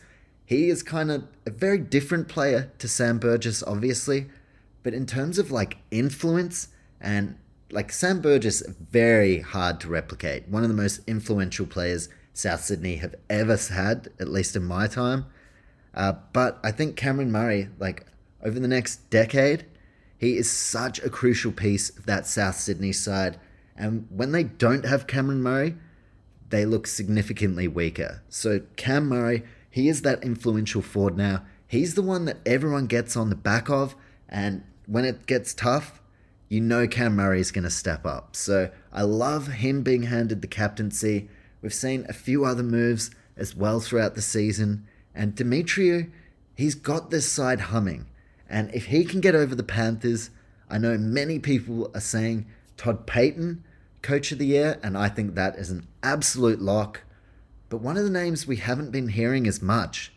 He 0.48 0.70
is 0.70 0.82
kind 0.82 1.10
of 1.10 1.24
a 1.46 1.50
very 1.50 1.76
different 1.76 2.26
player 2.26 2.72
to 2.78 2.88
Sam 2.88 3.18
Burgess, 3.18 3.62
obviously, 3.62 4.28
but 4.82 4.94
in 4.94 5.04
terms 5.04 5.38
of 5.38 5.50
like 5.50 5.76
influence 5.90 6.68
and 7.02 7.36
like 7.70 7.92
Sam 7.92 8.22
Burgess, 8.22 8.62
very 8.90 9.40
hard 9.40 9.78
to 9.80 9.88
replicate. 9.88 10.48
One 10.48 10.62
of 10.62 10.70
the 10.70 10.74
most 10.74 11.02
influential 11.06 11.66
players 11.66 12.08
South 12.32 12.62
Sydney 12.62 12.96
have 12.96 13.14
ever 13.28 13.58
had, 13.58 14.08
at 14.18 14.28
least 14.28 14.56
in 14.56 14.64
my 14.64 14.86
time. 14.86 15.26
Uh, 15.92 16.14
but 16.32 16.58
I 16.64 16.70
think 16.70 16.96
Cameron 16.96 17.30
Murray, 17.30 17.68
like 17.78 18.06
over 18.42 18.58
the 18.58 18.68
next 18.68 19.10
decade, 19.10 19.66
he 20.16 20.38
is 20.38 20.50
such 20.50 20.98
a 21.00 21.10
crucial 21.10 21.52
piece 21.52 21.90
of 21.90 22.06
that 22.06 22.26
South 22.26 22.54
Sydney 22.54 22.92
side 22.92 23.38
and 23.78 24.06
when 24.10 24.32
they 24.32 24.42
don't 24.42 24.84
have 24.84 25.06
Cameron 25.06 25.42
Murray, 25.42 25.76
they 26.50 26.64
look 26.64 26.86
significantly 26.86 27.68
weaker. 27.68 28.22
So 28.28 28.62
Cam 28.76 29.08
Murray, 29.08 29.44
he 29.78 29.88
is 29.88 30.02
that 30.02 30.24
influential 30.24 30.82
forward 30.82 31.16
now. 31.16 31.44
He's 31.68 31.94
the 31.94 32.02
one 32.02 32.24
that 32.24 32.38
everyone 32.44 32.86
gets 32.88 33.16
on 33.16 33.30
the 33.30 33.36
back 33.36 33.70
of, 33.70 33.94
and 34.28 34.64
when 34.86 35.04
it 35.04 35.26
gets 35.26 35.54
tough, 35.54 36.02
you 36.48 36.60
know 36.60 36.88
Cam 36.88 37.14
Murray 37.14 37.38
is 37.40 37.52
going 37.52 37.62
to 37.62 37.70
step 37.70 38.04
up. 38.04 38.34
So 38.34 38.70
I 38.92 39.02
love 39.02 39.46
him 39.46 39.84
being 39.84 40.02
handed 40.04 40.42
the 40.42 40.48
captaincy. 40.48 41.28
We've 41.62 41.72
seen 41.72 42.04
a 42.08 42.12
few 42.12 42.44
other 42.44 42.64
moves 42.64 43.12
as 43.36 43.54
well 43.54 43.78
throughout 43.78 44.16
the 44.16 44.20
season, 44.20 44.84
and 45.14 45.36
Demetriou, 45.36 46.10
he's 46.56 46.74
got 46.74 47.10
this 47.10 47.30
side 47.30 47.60
humming. 47.60 48.06
And 48.48 48.74
if 48.74 48.86
he 48.86 49.04
can 49.04 49.20
get 49.20 49.36
over 49.36 49.54
the 49.54 49.62
Panthers, 49.62 50.30
I 50.68 50.78
know 50.78 50.98
many 50.98 51.38
people 51.38 51.88
are 51.94 52.00
saying 52.00 52.46
Todd 52.76 53.06
Payten 53.06 53.58
Coach 54.02 54.32
of 54.32 54.38
the 54.38 54.46
Year, 54.46 54.80
and 54.82 54.98
I 54.98 55.08
think 55.08 55.36
that 55.36 55.54
is 55.54 55.70
an 55.70 55.86
absolute 56.02 56.60
lock. 56.60 57.04
But 57.68 57.78
one 57.78 57.96
of 57.96 58.04
the 58.04 58.10
names 58.10 58.46
we 58.46 58.56
haven't 58.56 58.90
been 58.90 59.08
hearing 59.08 59.46
as 59.46 59.60
much 59.60 60.12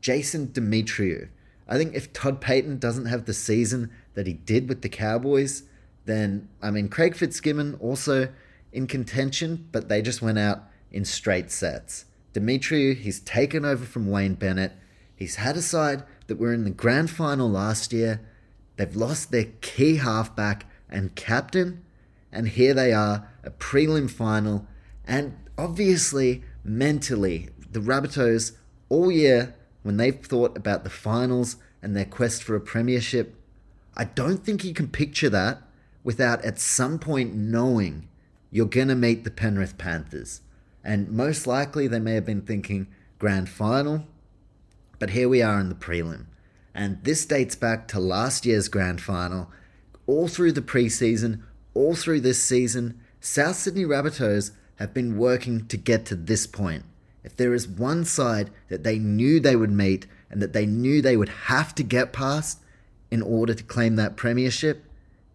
Jason 0.00 0.48
Demetriou. 0.48 1.28
I 1.68 1.78
think 1.78 1.94
if 1.94 2.12
Todd 2.12 2.40
Payten 2.40 2.78
doesn't 2.78 3.06
have 3.06 3.24
the 3.24 3.32
season 3.32 3.90
that 4.14 4.26
he 4.26 4.34
did 4.34 4.68
with 4.68 4.82
the 4.82 4.88
Cowboys, 4.88 5.62
then, 6.04 6.48
I 6.60 6.70
mean, 6.70 6.88
Craig 6.88 7.14
Fitzgibbon 7.14 7.76
also 7.80 8.28
in 8.72 8.86
contention, 8.86 9.68
but 9.70 9.88
they 9.88 10.02
just 10.02 10.22
went 10.22 10.38
out 10.38 10.64
in 10.90 11.04
straight 11.04 11.50
sets. 11.50 12.06
Demetriou, 12.34 12.96
he's 12.96 13.20
taken 13.20 13.64
over 13.64 13.84
from 13.84 14.10
Wayne 14.10 14.34
Bennett. 14.34 14.72
He's 15.14 15.36
had 15.36 15.56
a 15.56 15.62
side 15.62 16.02
that 16.26 16.38
were 16.38 16.52
in 16.52 16.64
the 16.64 16.70
grand 16.70 17.10
final 17.10 17.48
last 17.48 17.92
year. 17.92 18.20
They've 18.76 18.96
lost 18.96 19.30
their 19.30 19.46
key 19.60 19.96
halfback 19.96 20.66
and 20.90 21.14
captain, 21.14 21.84
and 22.32 22.48
here 22.48 22.74
they 22.74 22.92
are, 22.92 23.28
a 23.44 23.50
prelim 23.50 24.10
final. 24.10 24.66
And 25.06 25.36
obviously, 25.56 26.42
mentally, 26.64 27.48
the 27.70 27.80
Rabbitohs 27.80 28.52
all 28.88 29.10
year, 29.10 29.54
when 29.82 29.96
they've 29.96 30.14
thought 30.14 30.56
about 30.56 30.84
the 30.84 30.90
finals 30.90 31.56
and 31.82 31.96
their 31.96 32.04
quest 32.04 32.42
for 32.42 32.54
a 32.54 32.60
premiership, 32.60 33.34
I 33.96 34.04
don't 34.04 34.44
think 34.44 34.64
you 34.64 34.72
can 34.74 34.88
picture 34.88 35.30
that 35.30 35.62
without 36.04 36.44
at 36.44 36.58
some 36.58 36.98
point 36.98 37.34
knowing 37.34 38.08
you're 38.50 38.66
going 38.66 38.88
to 38.88 38.94
meet 38.94 39.24
the 39.24 39.30
Penrith 39.30 39.78
Panthers. 39.78 40.40
And 40.84 41.10
most 41.10 41.46
likely 41.46 41.86
they 41.86 42.00
may 42.00 42.14
have 42.14 42.26
been 42.26 42.42
thinking 42.42 42.88
grand 43.18 43.48
final, 43.48 44.04
but 44.98 45.10
here 45.10 45.28
we 45.28 45.42
are 45.42 45.60
in 45.60 45.68
the 45.68 45.74
prelim. 45.74 46.26
And 46.74 47.02
this 47.04 47.24
dates 47.26 47.54
back 47.54 47.86
to 47.88 48.00
last 48.00 48.46
year's 48.46 48.68
grand 48.68 49.00
final. 49.00 49.50
All 50.06 50.28
through 50.28 50.52
the 50.52 50.62
preseason, 50.62 51.42
all 51.74 51.94
through 51.94 52.20
this 52.20 52.42
season, 52.42 52.98
South 53.20 53.56
Sydney 53.56 53.84
Rabbitohs 53.84 54.52
have 54.82 54.94
been 54.94 55.16
working 55.16 55.66
to 55.66 55.76
get 55.76 56.04
to 56.06 56.14
this 56.14 56.46
point. 56.46 56.84
If 57.24 57.36
there 57.36 57.54
is 57.54 57.66
one 57.68 58.04
side 58.04 58.50
that 58.68 58.82
they 58.82 58.98
knew 58.98 59.40
they 59.40 59.56
would 59.56 59.70
meet 59.70 60.06
and 60.30 60.42
that 60.42 60.52
they 60.52 60.66
knew 60.66 61.00
they 61.00 61.16
would 61.16 61.28
have 61.28 61.74
to 61.76 61.82
get 61.82 62.12
past 62.12 62.60
in 63.10 63.22
order 63.22 63.54
to 63.54 63.62
claim 63.62 63.96
that 63.96 64.16
premiership, 64.16 64.84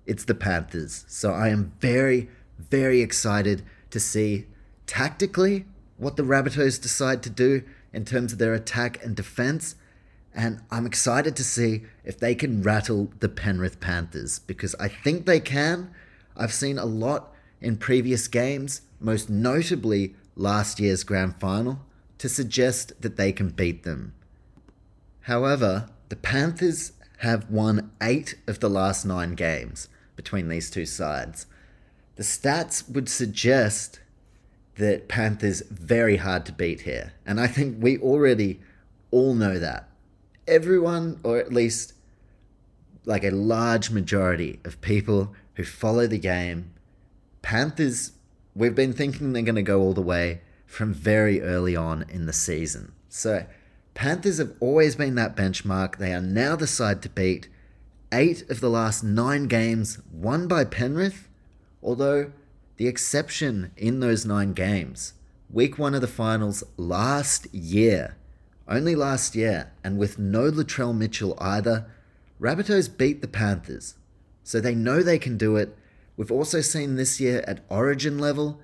it's 0.06 0.26
the 0.26 0.36
Panthers. 0.36 1.06
So 1.08 1.32
I 1.32 1.50
am 1.50 1.74
very, 1.80 2.30
very 2.58 3.02
excited 3.02 3.64
to 3.92 4.00
see 4.00 4.48
tactically 4.86 5.66
what 5.98 6.16
the 6.16 6.24
Rabbitohs 6.24 6.82
decide 6.82 7.24
to 7.24 7.30
do 7.30 7.64
in 7.94 8.06
terms 8.06 8.34
of 8.34 8.40
their 8.40 8.54
attack 8.54 9.04
and 9.04 9.16
defense. 9.16 9.76
And 10.34 10.62
I'm 10.70 10.86
excited 10.86 11.36
to 11.36 11.44
see 11.44 11.84
if 12.04 12.20
they 12.20 12.36
can 12.36 12.62
rattle 12.62 13.12
the 13.20 13.30
Penrith 13.30 13.80
Panthers 13.80 14.40
because 14.40 14.76
I 14.80 14.88
think 14.88 15.26
they 15.26 15.40
can. 15.40 15.92
I've 16.36 16.54
seen 16.54 16.78
a 16.78 16.86
lot 16.86 17.34
in 17.60 17.78
previous 17.78 18.28
games, 18.28 18.82
most 19.00 19.30
notably 19.30 20.16
last 20.36 20.80
year's 20.80 21.04
grand 21.04 21.40
final, 21.40 21.80
to 22.18 22.30
suggest 22.30 23.02
that 23.02 23.18
they 23.18 23.32
can 23.32 23.50
beat 23.50 23.84
them. 23.84 24.14
However, 25.22 25.90
the 26.10 26.16
Panthers 26.16 26.94
have 27.20 27.50
won 27.50 27.92
eight 28.02 28.36
of 28.48 28.60
the 28.60 28.70
last 28.70 29.06
nine 29.06 29.34
games 29.34 29.90
between 30.16 30.48
these 30.48 30.70
two 30.70 30.86
sides. 30.86 31.46
The 32.16 32.24
stats 32.24 32.90
would 32.90 33.10
suggest 33.10 34.00
that 34.76 35.08
Panthers 35.08 35.62
very 35.70 36.18
hard 36.18 36.46
to 36.46 36.52
beat 36.52 36.82
here. 36.82 37.14
And 37.26 37.40
I 37.40 37.48
think 37.48 37.82
we 37.82 37.98
already 37.98 38.62
all 39.12 39.34
know 39.34 39.60
that. 39.60 39.90
Everyone, 40.48 41.20
or 41.24 41.38
at 41.38 41.52
least 41.52 41.94
like 43.06 43.24
a 43.24 43.32
large 43.32 43.90
majority 43.90 44.60
of 44.64 44.82
people 44.82 45.34
who 45.56 45.64
follow 45.64 46.08
the 46.08 46.20
game, 46.20 46.72
Panthers, 47.42 48.12
we've 48.58 48.76
been 48.76 48.94
thinking 48.94 49.34
they're 49.34 49.44
going 49.44 49.56
to 49.56 49.62
go 49.62 49.80
all 49.80 49.94
the 49.94 50.02
way 50.02 50.42
from 50.66 50.94
very 50.94 51.42
early 51.42 51.76
on 51.76 52.06
in 52.10 52.26
the 52.26 52.34
season. 52.34 52.92
So, 53.08 53.46
Panthers 53.94 54.38
have 54.38 54.54
always 54.60 54.96
been 54.96 55.16
that 55.16 55.36
benchmark. 55.36 55.98
They 55.98 56.14
are 56.14 56.22
now 56.22 56.56
the 56.56 56.68
side 56.68 57.02
to 57.04 57.10
beat. 57.10 57.48
Eight 58.12 58.50
of 58.50 58.60
the 58.60 58.70
last 58.70 59.04
nine 59.04 59.48
games 59.48 60.00
won 60.12 60.48
by 60.48 60.66
Penrith, 60.66 61.28
although 61.82 62.32
the 62.78 62.88
exception 62.88 63.72
in 63.76 64.00
those 64.00 64.26
nine 64.26 64.54
games. 64.54 65.14
Week 65.50 65.78
one 65.78 65.96
of 65.96 66.02
the 66.02 66.08
finals 66.08 66.64
last 66.78 67.54
year, 67.54 68.18
only 68.68 68.96
last 68.96 69.36
year, 69.36 69.72
and 69.84 69.98
with 69.98 70.20
no 70.20 70.52
Latrell 70.52 70.96
Mitchell 70.96 71.36
either, 71.40 71.90
Rabbitohs 72.40 72.96
beat 72.96 73.22
the 73.22 73.28
Panthers. 73.28 73.96
So 74.44 74.60
they 74.60 74.76
know 74.76 75.02
they 75.02 75.18
can 75.18 75.38
do 75.38 75.56
it. 75.56 75.76
We've 76.18 76.32
also 76.32 76.62
seen 76.62 76.96
this 76.96 77.22
year 77.22 77.44
at 77.48 77.64
origin 77.70 78.18
level, 78.20 78.60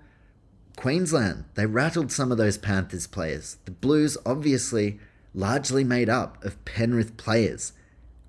Queensland, 0.76 1.46
they 1.54 1.66
rattled 1.66 2.12
some 2.12 2.32
of 2.32 2.38
those 2.38 2.58
Panthers 2.58 3.08
players. 3.08 3.58
The 3.66 3.72
Blues, 3.72 4.18
obviously, 4.26 5.00
largely 5.34 5.84
made 5.84 6.10
up 6.10 6.44
of 6.44 6.64
Penrith 6.66 7.16
players. 7.16 7.74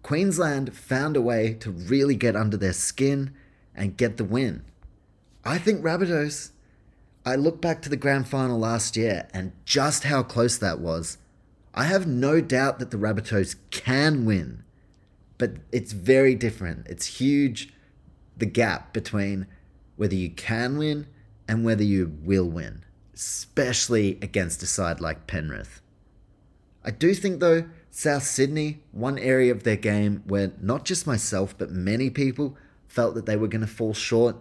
Queensland 0.02 0.76
found 0.76 1.16
a 1.16 1.22
way 1.22 1.54
to 1.54 1.70
really 1.70 2.14
get 2.14 2.36
under 2.36 2.56
their 2.56 2.74
skin 2.74 3.34
and 3.74 3.96
get 3.96 4.18
the 4.18 4.24
win. 4.24 4.62
I 5.44 5.58
think 5.58 5.82
Rabbitohs, 5.82 6.50
I 7.24 7.36
look 7.36 7.60
back 7.60 7.80
to 7.82 7.88
the 7.88 7.96
grand 7.96 8.28
final 8.28 8.58
last 8.58 8.96
year 8.96 9.26
and 9.32 9.52
just 9.64 10.04
how 10.04 10.22
close 10.22 10.58
that 10.58 10.80
was. 10.80 11.18
I 11.74 11.84
have 11.84 12.06
no 12.06 12.40
doubt 12.40 12.78
that 12.78 12.90
the 12.90 12.98
Rabbitohs 12.98 13.56
can 13.70 14.24
win, 14.26 14.62
but 15.38 15.54
it's 15.72 15.92
very 15.92 16.34
different. 16.34 16.86
It's 16.86 17.18
huge, 17.18 17.73
the 18.36 18.46
gap 18.46 18.92
between 18.92 19.46
whether 19.96 20.14
you 20.14 20.30
can 20.30 20.78
win 20.78 21.06
and 21.48 21.64
whether 21.64 21.84
you 21.84 22.16
will 22.22 22.48
win, 22.48 22.84
especially 23.14 24.18
against 24.22 24.62
a 24.62 24.66
side 24.66 25.00
like 25.00 25.26
Penrith. 25.26 25.80
I 26.84 26.90
do 26.90 27.14
think, 27.14 27.40
though, 27.40 27.64
South 27.90 28.24
Sydney, 28.24 28.82
one 28.92 29.18
area 29.18 29.52
of 29.52 29.62
their 29.62 29.76
game 29.76 30.22
where 30.26 30.52
not 30.60 30.84
just 30.84 31.06
myself, 31.06 31.54
but 31.56 31.70
many 31.70 32.10
people 32.10 32.56
felt 32.88 33.14
that 33.14 33.26
they 33.26 33.36
were 33.36 33.48
going 33.48 33.60
to 33.60 33.66
fall 33.66 33.94
short 33.94 34.36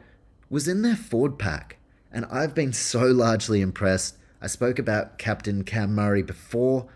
was 0.49 0.67
in 0.67 0.81
their 0.81 0.95
forward 0.95 1.39
pack, 1.39 1.77
and 2.11 2.25
I've 2.25 2.53
been 2.53 2.73
so 2.73 3.05
largely 3.05 3.61
impressed. 3.61 4.17
I 4.41 4.47
spoke 4.47 4.77
about 4.77 5.17
Captain 5.17 5.63
Cam 5.63 5.95
Murray 5.95 6.21
before, 6.21 6.87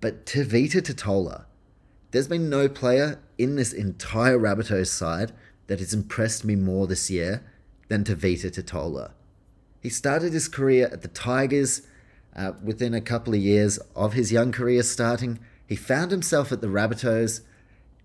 but 0.00 0.24
Tevita 0.24 0.80
Tatola. 0.80 1.44
There's 2.10 2.28
been 2.28 2.48
no 2.48 2.68
player 2.68 3.20
in 3.38 3.56
this 3.56 3.72
entire 3.72 4.38
Rabbitohs 4.38 4.88
side 4.88 5.32
that 5.66 5.78
has 5.78 5.94
impressed 5.94 6.44
me 6.44 6.56
more 6.56 6.86
this 6.86 7.10
year 7.10 7.44
than 7.88 8.04
Tevita 8.04 8.50
Tatola. 8.50 9.12
He 9.80 9.88
started 9.88 10.32
his 10.32 10.48
career 10.48 10.88
at 10.92 11.02
the 11.02 11.08
Tigers. 11.08 11.82
Uh, 12.34 12.52
within 12.62 12.94
a 12.94 13.00
couple 13.00 13.34
of 13.34 13.40
years 13.40 13.78
of 13.94 14.14
his 14.14 14.32
young 14.32 14.52
career 14.52 14.82
starting, 14.82 15.38
he 15.66 15.76
found 15.76 16.10
himself 16.10 16.50
at 16.50 16.62
the 16.62 16.66
Rabbitohs. 16.66 17.42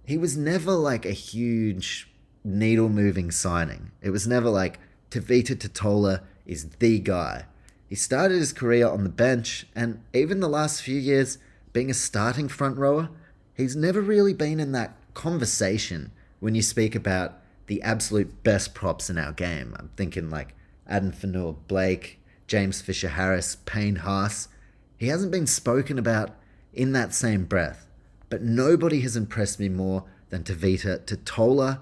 He 0.03 0.18
was 0.18 0.36
never 0.36 0.74
like 0.74 1.05
a 1.05 1.12
huge 1.12 2.10
needle 2.43 2.89
moving 2.89 3.32
signing. 3.32 3.91
It 4.01 4.10
was 4.10 4.28
never 4.28 4.49
like, 4.49 4.80
Tevita 5.12 5.55
Tatola 5.55 6.24
is 6.45 6.70
the 6.80 6.99
guy. 6.99 7.45
He 7.88 7.95
started 7.95 8.39
his 8.39 8.51
career 8.51 8.88
on 8.88 9.03
the 9.03 9.10
bench, 9.10 9.66
and 9.74 10.01
even 10.14 10.41
the 10.41 10.49
last 10.49 10.82
few 10.82 10.97
years, 10.97 11.38
being 11.72 11.89
a 11.89 11.93
starting 11.93 12.49
front 12.49 12.78
rower, 12.78 13.10
he's 13.53 13.76
never 13.76 14.01
really 14.01 14.34
been 14.34 14.60
in 14.60 14.74
that 14.74 14.97
conversation 15.14 16.12
when 16.39 16.55
you 16.55 16.62
speak 16.62 16.95
about 16.95 17.39
the 17.68 17.82
absolute 17.82 18.43
best 18.43 18.74
props 18.74 19.09
in 19.09 19.18
our 19.18 19.32
game. 19.32 19.76
I'm 19.78 19.91
thinking 19.95 20.30
like 20.30 20.55
Addin 20.88 21.11
Fonua-Blake, 21.11 22.20
James 22.47 22.82
Fisher 22.82 23.09
Harris, 23.09 23.57
Payne 23.65 23.97
Haas. 23.97 24.47
He 24.97 25.07
hasn't 25.07 25.32
been 25.32 25.47
spoken 25.47 25.99
about 25.99 26.32
in 26.74 26.91
that 26.93 27.13
same 27.13 27.45
breath, 27.45 27.86
but 28.30 28.41
nobody 28.41 29.01
has 29.01 29.15
impressed 29.15 29.59
me 29.59 29.70
more 29.70 30.05
than 30.30 30.43
Tevita 30.43 30.99
Tatola 31.05 31.80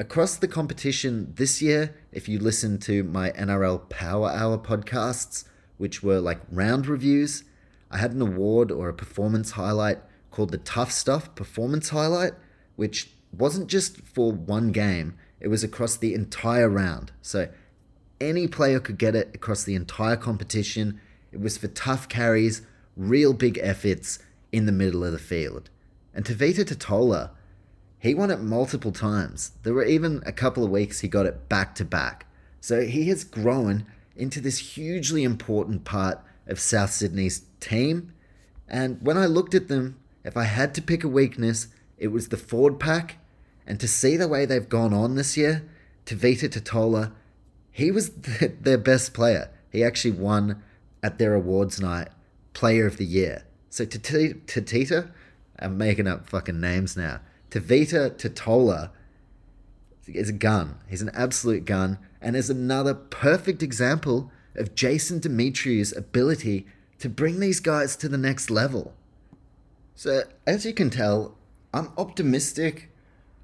Across 0.00 0.36
the 0.36 0.48
competition 0.48 1.34
this 1.36 1.60
year, 1.60 1.94
if 2.10 2.26
you 2.26 2.38
listen 2.38 2.78
to 2.78 3.04
my 3.04 3.32
NRL 3.32 3.90
Power 3.90 4.30
Hour 4.30 4.56
podcasts, 4.56 5.44
which 5.76 6.02
were 6.02 6.20
like 6.20 6.40
round 6.50 6.86
reviews, 6.86 7.44
I 7.90 7.98
had 7.98 8.12
an 8.12 8.22
award 8.22 8.72
or 8.72 8.88
a 8.88 8.94
performance 8.94 9.50
highlight 9.50 9.98
called 10.30 10.52
the 10.52 10.56
Tough 10.56 10.90
Stuff 10.90 11.34
Performance 11.34 11.90
Highlight, 11.90 12.32
which 12.76 13.10
wasn't 13.32 13.68
just 13.68 14.00
for 14.02 14.32
one 14.32 14.72
game, 14.72 15.14
it 15.40 15.48
was 15.48 15.64
across 15.64 15.96
the 15.96 16.14
entire 16.14 16.68
round. 16.68 17.12
So 17.22 17.48
any 18.20 18.46
player 18.46 18.80
could 18.80 18.98
get 18.98 19.14
it 19.14 19.30
across 19.34 19.64
the 19.64 19.74
entire 19.74 20.16
competition. 20.16 21.00
It 21.32 21.40
was 21.40 21.56
for 21.56 21.68
tough 21.68 22.08
carries, 22.08 22.62
real 22.96 23.32
big 23.32 23.58
efforts 23.62 24.18
in 24.52 24.66
the 24.66 24.72
middle 24.72 25.04
of 25.04 25.12
the 25.12 25.18
field. 25.18 25.70
And 26.14 26.24
Tevita 26.24 26.64
Tatola, 26.64 27.30
he 27.98 28.14
won 28.14 28.30
it 28.30 28.40
multiple 28.40 28.92
times. 28.92 29.52
There 29.62 29.74
were 29.74 29.84
even 29.84 30.22
a 30.26 30.32
couple 30.32 30.64
of 30.64 30.70
weeks 30.70 31.00
he 31.00 31.08
got 31.08 31.26
it 31.26 31.48
back 31.48 31.74
to 31.76 31.84
back. 31.84 32.26
So 32.60 32.82
he 32.82 33.08
has 33.08 33.24
grown 33.24 33.86
into 34.16 34.40
this 34.40 34.76
hugely 34.76 35.22
important 35.22 35.84
part 35.84 36.20
of 36.46 36.60
South 36.60 36.90
Sydney's 36.90 37.42
team. 37.60 38.12
And 38.68 38.98
when 39.00 39.16
I 39.16 39.26
looked 39.26 39.54
at 39.54 39.68
them, 39.68 39.98
if 40.24 40.36
I 40.36 40.44
had 40.44 40.74
to 40.74 40.82
pick 40.82 41.04
a 41.04 41.08
weakness, 41.08 41.68
it 41.96 42.08
was 42.08 42.28
the 42.28 42.36
forward 42.36 42.78
pack. 42.78 43.16
And 43.70 43.78
to 43.78 43.86
see 43.86 44.16
the 44.16 44.26
way 44.26 44.46
they've 44.46 44.68
gone 44.68 44.92
on 44.92 45.14
this 45.14 45.36
year, 45.36 45.62
Tevita 46.04 46.48
Tatola, 46.48 47.12
he 47.70 47.92
was 47.92 48.10
their 48.60 48.76
best 48.76 49.14
player. 49.14 49.48
He 49.70 49.84
actually 49.84 50.10
won 50.10 50.60
at 51.04 51.18
their 51.18 51.34
awards 51.34 51.80
night 51.80 52.08
Player 52.52 52.88
of 52.88 52.96
the 52.96 53.04
Year. 53.04 53.44
So 53.68 53.86
Tatita, 53.86 55.12
I'm 55.60 55.78
making 55.78 56.08
up 56.08 56.28
fucking 56.28 56.60
names 56.60 56.96
now. 56.96 57.20
Tevita 57.52 58.10
Tatola 58.16 58.90
is 60.08 60.30
a 60.30 60.32
gun. 60.32 60.78
He's 60.88 61.02
an 61.02 61.12
absolute 61.14 61.64
gun, 61.64 61.98
and 62.20 62.34
is 62.34 62.50
another 62.50 62.92
perfect 62.92 63.62
example 63.62 64.32
of 64.56 64.74
Jason 64.74 65.20
Demetriou's 65.20 65.96
ability 65.96 66.66
to 66.98 67.08
bring 67.08 67.38
these 67.38 67.60
guys 67.60 67.94
to 67.98 68.08
the 68.08 68.18
next 68.18 68.50
level. 68.50 68.94
So, 69.94 70.24
as 70.44 70.66
you 70.66 70.74
can 70.74 70.90
tell, 70.90 71.36
I'm 71.72 71.92
optimistic. 71.96 72.89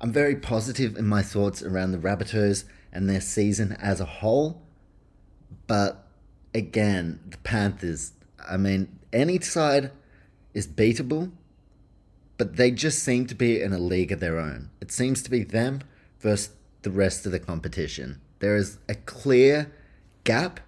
I'm 0.00 0.12
very 0.12 0.36
positive 0.36 0.96
in 0.96 1.06
my 1.06 1.22
thoughts 1.22 1.62
around 1.62 1.92
the 1.92 1.98
Rabbitohs 1.98 2.64
and 2.92 3.08
their 3.08 3.20
season 3.20 3.72
as 3.80 4.00
a 4.00 4.04
whole. 4.04 4.62
But 5.66 6.06
again, 6.54 7.20
the 7.26 7.38
Panthers, 7.38 8.12
I 8.46 8.56
mean, 8.56 8.98
any 9.12 9.40
side 9.40 9.90
is 10.52 10.66
beatable, 10.66 11.32
but 12.36 12.56
they 12.56 12.70
just 12.70 13.02
seem 13.02 13.26
to 13.26 13.34
be 13.34 13.60
in 13.60 13.72
a 13.72 13.78
league 13.78 14.12
of 14.12 14.20
their 14.20 14.38
own. 14.38 14.70
It 14.80 14.92
seems 14.92 15.22
to 15.22 15.30
be 15.30 15.44
them 15.44 15.80
versus 16.20 16.50
the 16.82 16.90
rest 16.90 17.26
of 17.26 17.32
the 17.32 17.40
competition. 17.40 18.20
There 18.38 18.56
is 18.56 18.78
a 18.88 18.94
clear 18.94 19.72
gap 20.24 20.60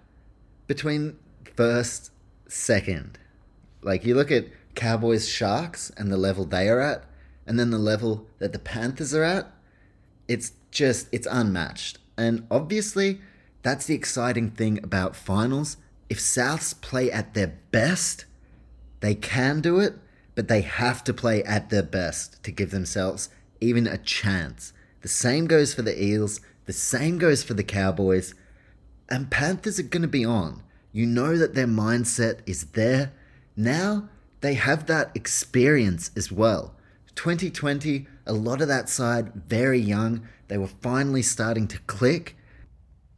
between 0.67 1.17
first, 1.55 2.11
second. 2.47 3.19
Like 3.81 4.05
you 4.05 4.15
look 4.15 4.31
at 4.31 4.47
Cowboys 4.75 5.29
Sharks 5.29 5.91
and 5.97 6.11
the 6.11 6.17
level 6.17 6.45
they 6.45 6.67
are 6.67 6.79
at, 6.79 7.05
and 7.49 7.59
then 7.59 7.71
the 7.71 7.79
level 7.79 8.27
that 8.37 8.53
the 8.53 8.59
Panthers 8.59 9.11
are 9.15 9.23
at, 9.23 9.51
it's 10.27 10.53
just 10.69 11.07
it's 11.11 11.27
unmatched. 11.29 11.97
And 12.15 12.45
obviously, 12.51 13.21
that's 13.63 13.87
the 13.87 13.95
exciting 13.95 14.51
thing 14.51 14.79
about 14.83 15.15
finals. 15.15 15.77
If 16.09 16.19
Souths 16.19 16.79
play 16.79 17.11
at 17.11 17.33
their 17.33 17.55
best, 17.71 18.25
they 18.99 19.15
can 19.15 19.61
do 19.61 19.79
it, 19.79 19.95
but 20.35 20.47
they 20.47 20.61
have 20.61 21.03
to 21.05 21.13
play 21.13 21.43
at 21.43 21.71
their 21.71 21.81
best 21.81 22.41
to 22.43 22.51
give 22.51 22.69
themselves 22.69 23.29
even 23.59 23.87
a 23.87 23.97
chance. 23.97 24.71
The 25.01 25.07
same 25.07 25.47
goes 25.47 25.73
for 25.73 25.81
the 25.81 26.01
Eels, 26.01 26.41
the 26.67 26.73
same 26.73 27.17
goes 27.17 27.43
for 27.43 27.55
the 27.55 27.63
Cowboys. 27.63 28.35
And 29.09 29.31
Panthers 29.31 29.79
are 29.79 29.83
going 29.83 30.03
to 30.03 30.07
be 30.07 30.23
on. 30.23 30.61
You 30.91 31.07
know 31.07 31.35
that 31.35 31.55
their 31.55 31.65
mindset 31.65 32.41
is 32.45 32.65
there. 32.73 33.11
Now 33.55 34.07
they 34.41 34.53
have 34.53 34.85
that 34.85 35.09
experience 35.15 36.11
as 36.15 36.31
well. 36.31 36.75
2020, 37.19 38.07
a 38.25 38.31
lot 38.31 38.61
of 38.61 38.69
that 38.69 38.87
side 38.87 39.33
very 39.33 39.77
young. 39.77 40.25
They 40.47 40.57
were 40.57 40.69
finally 40.69 41.21
starting 41.21 41.67
to 41.67 41.79
click. 41.79 42.37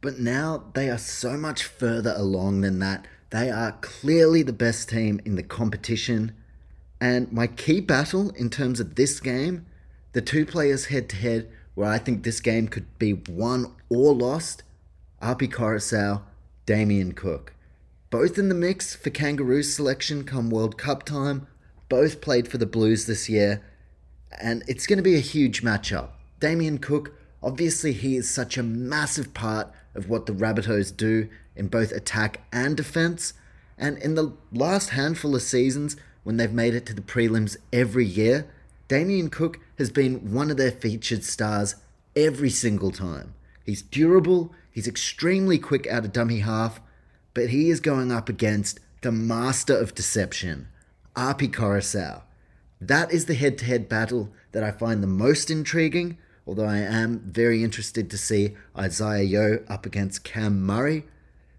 But 0.00 0.18
now 0.18 0.64
they 0.74 0.90
are 0.90 0.98
so 0.98 1.36
much 1.36 1.62
further 1.62 2.12
along 2.16 2.62
than 2.62 2.80
that. 2.80 3.06
They 3.30 3.48
are 3.48 3.78
clearly 3.80 4.42
the 4.42 4.52
best 4.52 4.88
team 4.88 5.20
in 5.24 5.36
the 5.36 5.44
competition. 5.44 6.32
And 7.00 7.30
my 7.30 7.46
key 7.46 7.80
battle 7.80 8.30
in 8.30 8.50
terms 8.50 8.80
of 8.80 8.96
this 8.96 9.20
game, 9.20 9.66
the 10.14 10.20
two 10.20 10.44
players 10.46 10.86
head 10.86 11.08
to 11.10 11.16
head, 11.16 11.48
where 11.76 11.88
I 11.88 11.98
think 11.98 12.24
this 12.24 12.40
game 12.40 12.66
could 12.66 12.98
be 12.98 13.12
won 13.12 13.72
or 13.88 14.12
lost, 14.12 14.64
Api 15.20 15.46
Koroisau, 15.46 16.22
Damien 16.66 17.12
Cook. 17.12 17.54
Both 18.10 18.36
in 18.36 18.48
the 18.48 18.56
mix 18.56 18.96
for 18.96 19.10
Kangaroos 19.10 19.72
selection 19.72 20.24
come 20.24 20.50
World 20.50 20.76
Cup 20.76 21.04
time. 21.04 21.46
Both 21.88 22.20
played 22.20 22.48
for 22.48 22.58
the 22.58 22.66
Blues 22.66 23.06
this 23.06 23.28
year. 23.28 23.62
And 24.40 24.62
it's 24.66 24.86
going 24.86 24.96
to 24.98 25.02
be 25.02 25.16
a 25.16 25.20
huge 25.20 25.62
matchup. 25.62 26.08
Damien 26.40 26.78
Cook, 26.78 27.12
obviously, 27.42 27.92
he 27.92 28.16
is 28.16 28.28
such 28.28 28.56
a 28.56 28.62
massive 28.62 29.34
part 29.34 29.72
of 29.94 30.08
what 30.08 30.26
the 30.26 30.32
Rabbitohs 30.32 30.96
do 30.96 31.28
in 31.54 31.68
both 31.68 31.92
attack 31.92 32.40
and 32.52 32.76
defense. 32.76 33.34
And 33.78 33.98
in 33.98 34.14
the 34.14 34.32
last 34.52 34.90
handful 34.90 35.34
of 35.34 35.42
seasons, 35.42 35.96
when 36.24 36.36
they've 36.36 36.52
made 36.52 36.74
it 36.74 36.86
to 36.86 36.94
the 36.94 37.02
prelims 37.02 37.56
every 37.72 38.06
year, 38.06 38.46
Damien 38.88 39.30
Cook 39.30 39.58
has 39.78 39.90
been 39.90 40.32
one 40.32 40.50
of 40.50 40.56
their 40.56 40.70
featured 40.70 41.24
stars 41.24 41.76
every 42.14 42.50
single 42.50 42.90
time. 42.90 43.34
He's 43.64 43.82
durable, 43.82 44.52
he's 44.70 44.88
extremely 44.88 45.58
quick 45.58 45.86
out 45.86 46.04
of 46.04 46.12
dummy 46.12 46.40
half, 46.40 46.80
but 47.34 47.50
he 47.50 47.70
is 47.70 47.80
going 47.80 48.12
up 48.12 48.28
against 48.28 48.80
the 49.02 49.12
master 49.12 49.76
of 49.76 49.94
deception, 49.94 50.68
Api 51.16 51.48
Koroisau. 51.48 52.22
That 52.86 53.12
is 53.12 53.26
the 53.26 53.34
head 53.34 53.58
to 53.58 53.64
head 53.64 53.88
battle 53.88 54.32
that 54.50 54.64
I 54.64 54.72
find 54.72 55.02
the 55.02 55.06
most 55.06 55.52
intriguing, 55.52 56.18
although 56.44 56.66
I 56.66 56.78
am 56.78 57.20
very 57.20 57.62
interested 57.62 58.10
to 58.10 58.18
see 58.18 58.56
Isaiah 58.76 59.22
Yeo 59.22 59.64
up 59.68 59.86
against 59.86 60.24
Cam 60.24 60.66
Murray. 60.66 61.04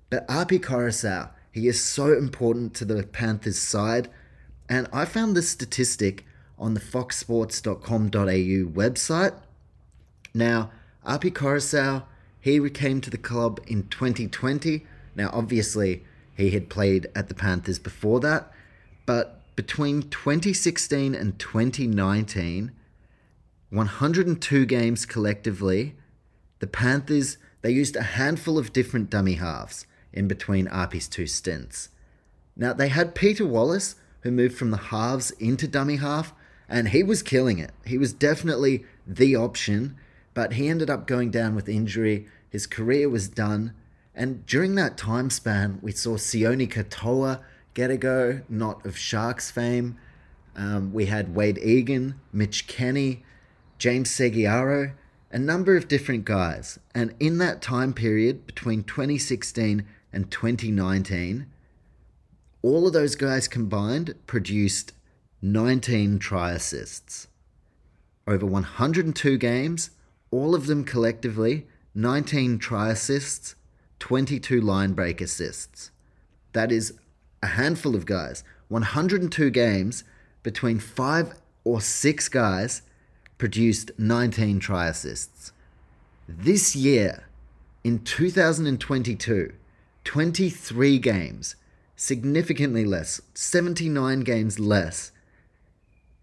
But 0.09 0.25
Api 0.27 0.59
Koroisau, 0.59 1.29
he 1.49 1.69
is 1.69 1.81
so 1.81 2.11
important 2.11 2.73
to 2.73 2.83
the 2.83 3.03
Panthers 3.03 3.57
side, 3.57 4.09
and 4.67 4.89
I 4.91 5.05
found 5.05 5.33
this 5.33 5.49
statistic 5.49 6.25
on 6.59 6.73
the 6.73 6.81
foxsports.com.au 6.81 8.09
website. 8.11 9.33
Now, 10.33 10.71
Api 11.05 11.31
Koroisau, 11.31 12.03
he 12.41 12.69
came 12.69 12.99
to 12.99 13.09
the 13.09 13.17
club 13.17 13.61
in 13.65 13.83
2020. 13.87 14.85
Now, 15.15 15.29
obviously, 15.31 16.03
he 16.35 16.49
had 16.49 16.69
played 16.69 17.07
at 17.15 17.29
the 17.29 17.33
Panthers 17.33 17.79
before 17.79 18.19
that, 18.19 18.51
but 19.05 19.42
between 19.55 20.03
2016 20.03 21.13
and 21.13 21.37
2019, 21.37 22.71
102 23.69 24.65
games 24.65 25.05
collectively, 25.05 25.95
the 26.59 26.67
Panthers 26.67 27.37
they 27.61 27.71
used 27.71 27.95
a 27.95 28.03
handful 28.03 28.57
of 28.57 28.73
different 28.73 29.09
dummy 29.09 29.35
halves 29.35 29.87
in 30.11 30.27
between 30.27 30.67
Api's 30.67 31.07
two 31.07 31.25
stints. 31.25 31.89
Now 32.55 32.73
they 32.73 32.89
had 32.89 33.15
Peter 33.15 33.45
Wallace 33.45 33.95
who 34.21 34.31
moved 34.31 34.57
from 34.57 34.71
the 34.71 34.77
halves 34.77 35.31
into 35.31 35.67
dummy 35.67 35.95
half 35.95 36.33
and 36.67 36.89
he 36.89 37.03
was 37.03 37.23
killing 37.23 37.59
it. 37.59 37.71
He 37.85 37.97
was 37.97 38.13
definitely 38.13 38.85
the 39.07 39.35
option, 39.35 39.95
but 40.33 40.53
he 40.53 40.67
ended 40.67 40.89
up 40.89 41.07
going 41.07 41.31
down 41.31 41.55
with 41.55 41.69
injury. 41.69 42.27
His 42.49 42.67
career 42.67 43.09
was 43.09 43.27
done. 43.27 43.73
And 44.13 44.45
during 44.45 44.75
that 44.75 44.97
time 44.97 45.29
span, 45.29 45.79
we 45.81 45.91
saw 45.91 46.17
Sione 46.17 46.69
Katoa 46.69 47.41
get 47.73 47.91
a 47.91 47.97
go, 47.97 48.41
not 48.49 48.85
of 48.85 48.97
Sharks 48.97 49.51
fame. 49.51 49.97
Um, 50.55 50.93
we 50.93 51.07
had 51.07 51.35
Wade 51.35 51.57
Egan, 51.57 52.19
Mitch 52.31 52.67
Kenny, 52.67 53.23
James 53.77 54.09
Segeyaro, 54.09 54.93
a 55.31 55.39
number 55.39 55.75
of 55.75 55.87
different 55.87 56.25
guys. 56.25 56.79
And 56.93 57.15
in 57.19 57.39
that 57.39 57.61
time 57.61 57.93
period 57.93 58.45
between 58.45 58.83
2016 58.83 59.85
and 60.11 60.31
2019, 60.31 61.47
all 62.61 62.87
of 62.87 62.93
those 62.93 63.15
guys 63.15 63.47
combined 63.47 64.15
produced 64.27 64.93
19 65.41 66.19
try 66.19 66.51
assists. 66.51 67.27
Over 68.25 68.45
102 68.45 69.37
games, 69.37 69.89
all 70.31 70.55
of 70.55 70.67
them 70.67 70.85
collectively, 70.85 71.67
19 71.93 72.59
try 72.59 72.91
assists, 72.91 73.55
22 73.99 74.61
line 74.61 74.93
break 74.93 75.19
assists. 75.19 75.91
That 76.53 76.71
is 76.71 76.93
a 77.43 77.47
handful 77.47 77.95
of 77.95 78.05
guys. 78.05 78.43
102 78.69 79.49
games 79.51 80.03
between 80.41 80.79
five 80.79 81.35
or 81.63 81.81
six 81.81 82.29
guys 82.29 82.81
produced 83.37 83.91
19 83.97 84.59
try 84.59 84.87
assists. 84.87 85.51
This 86.27 86.75
year, 86.75 87.27
in 87.83 87.99
2022, 87.99 89.53
23 90.05 90.99
games, 90.99 91.55
significantly 91.97 92.85
less, 92.85 93.21
79 93.33 94.21
games 94.21 94.57
less 94.57 95.11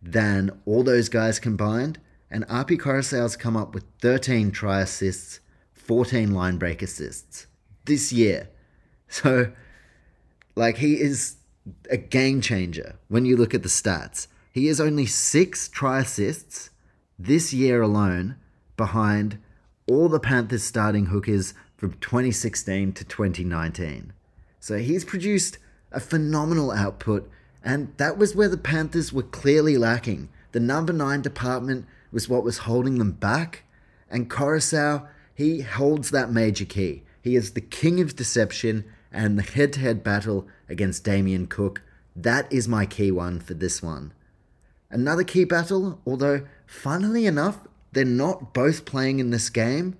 than 0.02 0.50
all 0.64 0.82
those 0.82 1.10
guys 1.10 1.38
combined, 1.38 1.98
and 2.30 2.46
Api 2.48 2.78
Koroisau's 2.78 3.36
come 3.36 3.56
up 3.56 3.74
with 3.74 3.84
13 4.00 4.50
try 4.50 4.80
assists, 4.80 5.40
14 5.74 6.32
line 6.32 6.56
break 6.56 6.80
assists 6.80 7.46
this 7.84 8.10
year. 8.12 8.48
So, 9.12 9.50
like, 10.54 10.78
he 10.78 11.00
is 11.00 11.36
a 11.90 11.96
game 11.96 12.40
changer 12.40 12.96
when 13.08 13.24
you 13.24 13.36
look 13.36 13.54
at 13.54 13.62
the 13.62 13.68
stats. 13.68 14.26
He 14.52 14.68
is 14.68 14.80
only 14.80 15.06
six 15.06 15.68
try 15.68 16.00
assists 16.00 16.70
this 17.18 17.52
year 17.52 17.82
alone 17.82 18.36
behind 18.76 19.38
all 19.86 20.08
the 20.08 20.20
Panthers 20.20 20.62
starting 20.62 21.06
hookers 21.06 21.54
from 21.76 21.92
2016 21.94 22.92
to 22.92 23.04
2019. 23.04 24.12
So 24.58 24.78
he's 24.78 25.04
produced 25.04 25.58
a 25.92 26.00
phenomenal 26.00 26.70
output 26.70 27.30
and 27.62 27.92
that 27.98 28.16
was 28.16 28.34
where 28.34 28.48
the 28.48 28.56
Panthers 28.56 29.12
were 29.12 29.22
clearly 29.22 29.76
lacking. 29.76 30.28
The 30.52 30.60
number 30.60 30.92
nine 30.92 31.22
department 31.22 31.86
was 32.10 32.28
what 32.28 32.44
was 32.44 32.58
holding 32.58 32.98
them 32.98 33.12
back. 33.12 33.64
And 34.10 34.30
Koroisau, 34.30 35.06
he 35.34 35.60
holds 35.60 36.10
that 36.10 36.32
major 36.32 36.64
key. 36.64 37.02
He 37.22 37.36
is 37.36 37.52
the 37.52 37.60
king 37.60 38.00
of 38.00 38.16
deception 38.16 38.84
and 39.12 39.38
the 39.38 39.42
head 39.42 39.72
to 39.74 39.80
head 39.80 40.02
battle 40.04 40.46
against 40.68 41.04
Damien 41.04 41.46
Cook. 41.46 41.82
That 42.14 42.52
is 42.52 42.68
my 42.68 42.86
key 42.86 43.10
one 43.10 43.40
for 43.40 43.54
this 43.54 43.82
one. 43.82 44.12
Another 44.90 45.24
key 45.24 45.44
battle, 45.44 46.00
although 46.06 46.46
funnily 46.66 47.26
enough, 47.26 47.58
they're 47.92 48.04
not 48.04 48.52
both 48.52 48.84
playing 48.84 49.18
in 49.18 49.30
this 49.30 49.50
game. 49.50 49.96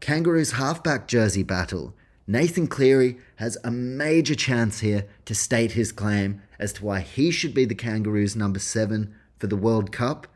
Kangaroos 0.00 0.52
halfback 0.52 1.06
jersey 1.06 1.42
battle. 1.42 1.94
Nathan 2.26 2.66
Cleary 2.66 3.18
has 3.36 3.58
a 3.64 3.70
major 3.70 4.34
chance 4.34 4.80
here 4.80 5.06
to 5.24 5.34
state 5.34 5.72
his 5.72 5.92
claim 5.92 6.42
as 6.58 6.72
to 6.74 6.84
why 6.84 7.00
he 7.00 7.30
should 7.30 7.54
be 7.54 7.64
the 7.64 7.74
Kangaroos 7.74 8.36
number 8.36 8.60
seven 8.60 9.14
for 9.38 9.48
the 9.48 9.56
World 9.56 9.90
Cup. 9.90 10.28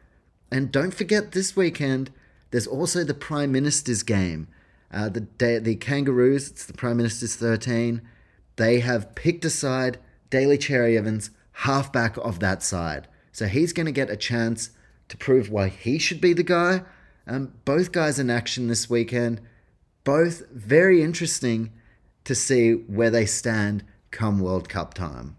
And 0.50 0.72
don't 0.72 0.94
forget 0.94 1.32
this 1.32 1.56
weekend, 1.56 2.10
there's 2.50 2.66
also 2.66 3.04
the 3.04 3.14
Prime 3.14 3.52
Minister's 3.52 4.02
game. 4.02 4.48
Uh, 4.92 5.08
the, 5.08 5.60
the 5.62 5.76
Kangaroos, 5.76 6.50
it's 6.50 6.66
the 6.66 6.72
Prime 6.72 6.96
Minister's 6.96 7.36
13. 7.36 8.02
They 8.56 8.80
have 8.80 9.14
picked 9.14 9.44
a 9.44 9.50
side 9.50 9.98
Daly 10.30 10.58
Cherry 10.58 10.96
Evans, 10.96 11.30
halfback 11.52 12.16
of 12.18 12.40
that 12.40 12.62
side. 12.62 13.08
So 13.32 13.46
he's 13.46 13.72
going 13.72 13.86
to 13.86 13.92
get 13.92 14.10
a 14.10 14.16
chance 14.16 14.70
to 15.08 15.16
prove 15.16 15.50
why 15.50 15.68
he 15.68 15.98
should 15.98 16.20
be 16.20 16.32
the 16.32 16.42
guy. 16.42 16.82
Um, 17.26 17.52
both 17.64 17.92
guys 17.92 18.18
in 18.18 18.30
action 18.30 18.68
this 18.68 18.88
weekend. 18.88 19.40
Both 20.04 20.48
very 20.50 21.02
interesting 21.02 21.72
to 22.24 22.34
see 22.34 22.72
where 22.72 23.10
they 23.10 23.26
stand 23.26 23.84
come 24.10 24.40
World 24.40 24.68
Cup 24.68 24.94
time. 24.94 25.36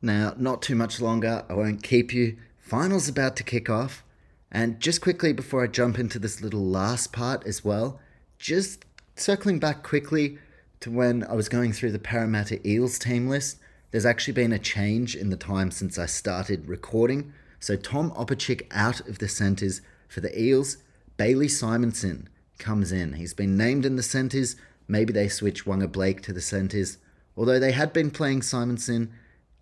Now, 0.00 0.34
not 0.36 0.62
too 0.62 0.74
much 0.74 1.00
longer, 1.00 1.44
I 1.48 1.54
won't 1.54 1.82
keep 1.82 2.12
you. 2.12 2.36
Finals 2.58 3.08
about 3.08 3.36
to 3.36 3.44
kick 3.44 3.70
off. 3.70 4.04
And 4.50 4.80
just 4.80 5.00
quickly 5.00 5.32
before 5.32 5.64
I 5.64 5.68
jump 5.68 5.98
into 5.98 6.18
this 6.18 6.42
little 6.42 6.64
last 6.64 7.12
part 7.12 7.46
as 7.46 7.64
well, 7.64 8.00
just 8.42 8.84
circling 9.14 9.60
back 9.60 9.84
quickly 9.84 10.36
to 10.80 10.90
when 10.90 11.22
I 11.24 11.34
was 11.34 11.48
going 11.48 11.72
through 11.72 11.92
the 11.92 12.00
Parramatta 12.00 12.58
Eels 12.68 12.98
team 12.98 13.28
list, 13.28 13.58
there's 13.92 14.04
actually 14.04 14.34
been 14.34 14.52
a 14.52 14.58
change 14.58 15.14
in 15.14 15.30
the 15.30 15.36
time 15.36 15.70
since 15.70 15.96
I 15.96 16.06
started 16.06 16.66
recording. 16.66 17.32
So 17.60 17.76
Tom 17.76 18.10
Opacic 18.10 18.66
out 18.72 19.00
of 19.08 19.20
the 19.20 19.28
centres 19.28 19.80
for 20.08 20.20
the 20.20 20.36
Eels. 20.38 20.78
Bailey 21.16 21.46
Simonson 21.46 22.28
comes 22.58 22.90
in. 22.90 23.12
He's 23.12 23.32
been 23.32 23.56
named 23.56 23.86
in 23.86 23.94
the 23.94 24.02
centres. 24.02 24.56
Maybe 24.88 25.12
they 25.12 25.28
switch 25.28 25.64
Waqa 25.64 25.90
Blake 25.90 26.20
to 26.22 26.32
the 26.32 26.40
centres. 26.40 26.98
Although 27.36 27.60
they 27.60 27.72
had 27.72 27.92
been 27.92 28.10
playing 28.10 28.42
Simonson 28.42 29.12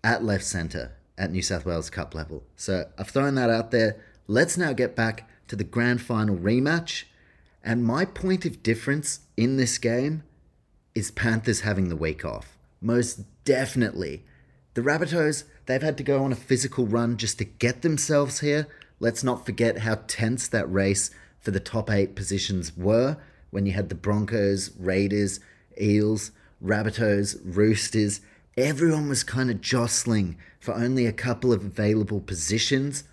at 0.03 0.23
left 0.23 0.43
centre 0.43 0.93
at 1.19 1.31
New 1.31 1.43
South 1.43 1.67
Wales 1.67 1.91
Cup 1.91 2.15
level. 2.15 2.43
So 2.55 2.89
I've 2.97 3.09
thrown 3.09 3.35
that 3.35 3.51
out 3.51 3.69
there. 3.69 4.01
Let's 4.25 4.57
now 4.57 4.73
get 4.73 4.95
back 4.95 5.29
to 5.49 5.55
the 5.55 5.63
grand 5.63 6.01
final 6.01 6.35
rematch. 6.35 7.03
And 7.63 7.85
my 7.85 8.05
point 8.05 8.45
of 8.45 8.63
difference 8.63 9.19
in 9.37 9.57
this 9.57 9.77
game 9.77 10.23
is 10.95 11.11
Panthers 11.11 11.61
having 11.61 11.89
the 11.89 11.95
week 11.95 12.25
off. 12.25 12.57
Most 12.81 13.21
definitely. 13.45 14.23
The 14.73 14.81
Rabbitohs, 14.81 15.43
they've 15.65 15.81
had 15.81 15.97
to 15.97 16.03
go 16.03 16.23
on 16.23 16.31
a 16.31 16.35
physical 16.35 16.87
run 16.87 17.17
just 17.17 17.37
to 17.37 17.45
get 17.45 17.81
themselves 17.81 18.39
here. 18.39 18.67
Let's 18.99 19.23
not 19.23 19.45
forget 19.45 19.79
how 19.79 19.99
tense 20.07 20.47
that 20.47 20.71
race 20.71 21.11
for 21.39 21.51
the 21.51 21.59
top 21.59 21.89
eight 21.89 22.15
positions 22.15 22.75
were 22.75 23.17
when 23.49 23.65
you 23.65 23.73
had 23.73 23.89
the 23.89 23.95
Broncos, 23.95 24.71
Raiders, 24.77 25.39
Eels, 25.79 26.31
Rabbitohs, 26.63 27.39
Roosters. 27.43 28.21
Everyone 28.57 29.09
was 29.09 29.23
kind 29.23 29.49
of 29.49 29.61
jostling 29.61 30.37
for 30.59 30.73
only 30.73 31.05
a 31.05 31.13
couple 31.13 31.51
of 31.51 31.63
available 31.63 32.19
positions, 32.19 33.03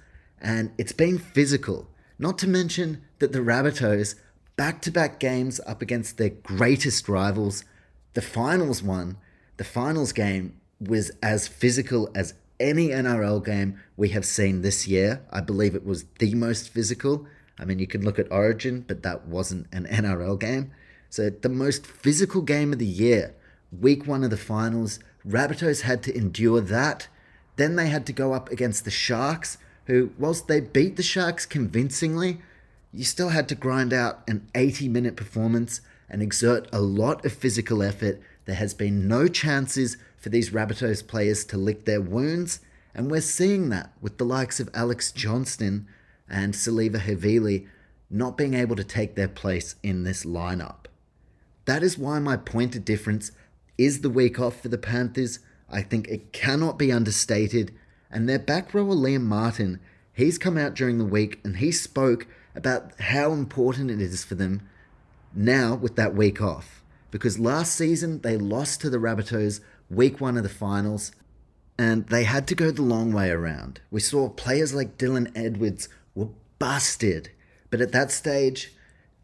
and 0.40 0.70
it's 0.78 0.92
been 0.92 1.18
physical. 1.18 1.88
Not 2.18 2.38
to 2.38 2.48
mention 2.48 3.02
that 3.18 3.32
the 3.32 3.38
Rabbitohs, 3.40 4.14
back 4.58 4.82
to 4.82 4.90
back 4.90 5.20
games 5.20 5.60
up 5.66 5.80
against 5.80 6.18
their 6.18 6.30
greatest 6.30 7.08
rivals, 7.08 7.64
the 8.14 8.20
finals 8.20 8.82
one, 8.82 9.16
the 9.56 9.64
finals 9.64 10.12
game 10.12 10.60
was 10.80 11.12
as 11.22 11.46
physical 11.46 12.10
as 12.12 12.34
any 12.58 12.88
NRL 12.88 13.42
game 13.44 13.78
we 13.96 14.08
have 14.08 14.26
seen 14.26 14.62
this 14.62 14.88
year. 14.88 15.22
I 15.30 15.40
believe 15.40 15.76
it 15.76 15.86
was 15.86 16.06
the 16.18 16.34
most 16.34 16.70
physical. 16.70 17.24
I 17.56 17.64
mean, 17.64 17.78
you 17.78 17.86
can 17.86 18.04
look 18.04 18.18
at 18.18 18.30
Origin, 18.32 18.84
but 18.86 19.04
that 19.04 19.28
wasn't 19.28 19.68
an 19.72 19.86
NRL 19.90 20.38
game. 20.40 20.72
So, 21.08 21.30
the 21.30 21.48
most 21.48 21.86
physical 21.86 22.42
game 22.42 22.72
of 22.72 22.80
the 22.80 22.84
year, 22.84 23.34
week 23.70 24.08
one 24.08 24.24
of 24.24 24.30
the 24.30 24.36
finals, 24.36 24.98
Rabbitohs 25.26 25.82
had 25.82 26.02
to 26.02 26.16
endure 26.16 26.60
that. 26.60 27.06
Then 27.56 27.76
they 27.76 27.88
had 27.88 28.06
to 28.06 28.12
go 28.12 28.32
up 28.34 28.50
against 28.50 28.84
the 28.84 28.90
Sharks, 28.90 29.56
who, 29.86 30.10
whilst 30.18 30.48
they 30.48 30.60
beat 30.60 30.96
the 30.96 31.02
Sharks 31.02 31.46
convincingly, 31.46 32.40
you 32.92 33.04
still 33.04 33.30
had 33.30 33.48
to 33.48 33.54
grind 33.54 33.92
out 33.92 34.22
an 34.28 34.48
80 34.54 34.88
minute 34.88 35.16
performance 35.16 35.80
and 36.08 36.22
exert 36.22 36.68
a 36.72 36.80
lot 36.80 37.24
of 37.24 37.32
physical 37.32 37.82
effort 37.82 38.20
there 38.48 38.56
has 38.56 38.72
been 38.72 39.06
no 39.06 39.28
chances 39.28 39.98
for 40.16 40.30
these 40.30 40.48
Rabbitohs 40.48 41.06
players 41.06 41.44
to 41.44 41.58
lick 41.58 41.84
their 41.84 42.00
wounds, 42.00 42.60
and 42.94 43.10
we're 43.10 43.20
seeing 43.20 43.68
that 43.68 43.92
with 44.00 44.16
the 44.16 44.24
likes 44.24 44.58
of 44.58 44.70
Alex 44.72 45.12
Johnston 45.12 45.86
and 46.30 46.54
Siliva 46.54 46.98
Havili 46.98 47.66
not 48.08 48.38
being 48.38 48.54
able 48.54 48.74
to 48.74 48.84
take 48.84 49.16
their 49.16 49.28
place 49.28 49.74
in 49.82 50.04
this 50.04 50.24
lineup. 50.24 50.86
That 51.66 51.82
is 51.82 51.98
why 51.98 52.20
my 52.20 52.38
point 52.38 52.74
of 52.74 52.86
difference 52.86 53.32
is 53.76 54.00
the 54.00 54.08
week 54.08 54.40
off 54.40 54.62
for 54.62 54.68
the 54.68 54.78
Panthers. 54.78 55.40
I 55.68 55.82
think 55.82 56.08
it 56.08 56.32
cannot 56.32 56.78
be 56.78 56.90
understated. 56.90 57.74
And 58.10 58.26
their 58.26 58.38
back 58.38 58.72
rower, 58.72 58.94
Liam 58.94 59.24
Martin, 59.24 59.78
he's 60.14 60.38
come 60.38 60.56
out 60.56 60.72
during 60.72 60.96
the 60.96 61.04
week 61.04 61.38
and 61.44 61.58
he 61.58 61.70
spoke 61.70 62.26
about 62.58 63.00
how 63.00 63.32
important 63.32 63.90
it 63.90 64.00
is 64.00 64.24
for 64.24 64.34
them 64.34 64.68
now 65.34 65.74
with 65.74 65.96
that 65.96 66.14
week 66.14 66.42
off 66.42 66.82
because 67.10 67.38
last 67.38 67.74
season 67.74 68.20
they 68.20 68.36
lost 68.36 68.80
to 68.80 68.90
the 68.90 68.98
Rabbitohs 68.98 69.60
week 69.88 70.20
one 70.20 70.36
of 70.36 70.42
the 70.42 70.48
finals 70.48 71.12
and 71.78 72.06
they 72.08 72.24
had 72.24 72.46
to 72.48 72.54
go 72.54 72.70
the 72.70 72.82
long 72.82 73.12
way 73.12 73.30
around. 73.30 73.80
We 73.90 74.00
saw 74.00 74.28
players 74.28 74.74
like 74.74 74.98
Dylan 74.98 75.30
Edwards 75.34 75.88
were 76.14 76.28
busted, 76.58 77.30
but 77.70 77.80
at 77.80 77.92
that 77.92 78.10
stage, 78.10 78.74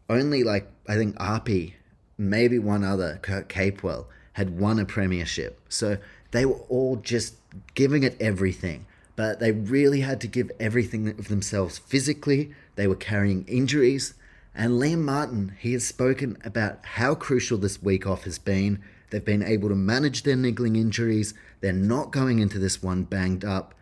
only 0.09 0.43
like 0.43 0.71
I 0.87 0.95
think 0.95 1.15
Api, 1.19 1.75
maybe 2.17 2.57
one 2.57 2.83
other, 2.83 3.19
Kurt 3.21 3.49
Capewell, 3.49 4.05
had 4.33 4.57
won 4.57 4.79
a 4.79 4.85
premiership. 4.85 5.59
So 5.67 5.97
they 6.31 6.45
were 6.45 6.61
all 6.69 6.95
just 6.95 7.35
giving 7.73 8.03
it 8.03 8.15
everything, 8.21 8.85
but 9.15 9.39
they 9.39 9.51
really 9.51 10.01
had 10.01 10.21
to 10.21 10.27
give 10.27 10.51
everything 10.59 11.09
of 11.09 11.27
themselves 11.27 11.77
physically. 11.77 12.53
They 12.75 12.87
were 12.87 12.95
carrying 12.95 13.45
injuries 13.45 14.13
and 14.55 14.79
Liam 14.79 14.99
Martin, 14.99 15.53
he 15.59 15.73
has 15.73 15.85
spoken 15.85 16.37
about 16.45 16.79
how 16.83 17.13
crucial 17.13 17.57
this 17.57 17.83
week 17.83 18.07
off 18.07 18.23
has 18.23 18.39
been. 18.39 18.81
They've 19.09 19.23
been 19.23 19.43
able 19.43 19.67
to 19.67 19.75
manage 19.75 20.23
their 20.23 20.37
niggling 20.37 20.77
injuries. 20.77 21.33
They're 21.59 21.73
not 21.73 22.11
going 22.11 22.39
into 22.39 22.57
this 22.57 22.81
one 22.81 23.03
banged 23.03 23.43
up. 23.43 23.75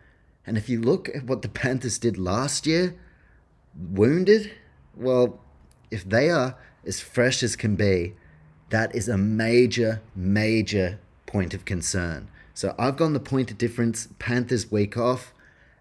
And 0.44 0.58
if 0.58 0.68
you 0.68 0.80
look 0.80 1.08
at 1.14 1.24
what 1.24 1.42
the 1.42 1.48
Panthers 1.62 1.98
did 1.98 2.18
last 2.18 2.66
year, 2.66 2.96
wounded, 3.76 4.50
well, 4.96 5.40
if 5.92 6.08
they 6.08 6.28
are 6.28 6.56
as 6.84 7.00
fresh 7.00 7.42
as 7.44 7.54
can 7.54 7.76
be, 7.76 8.14
that 8.70 8.94
is 8.96 9.08
a 9.08 9.16
major, 9.16 10.02
major 10.16 10.98
point 11.26 11.54
of 11.54 11.64
concern. 11.64 12.28
So 12.52 12.74
I've 12.78 12.96
gone 12.96 13.12
the 13.12 13.20
point 13.20 13.52
of 13.52 13.58
difference, 13.58 14.08
Panthers 14.18 14.72
week 14.72 14.96
off. 14.96 15.32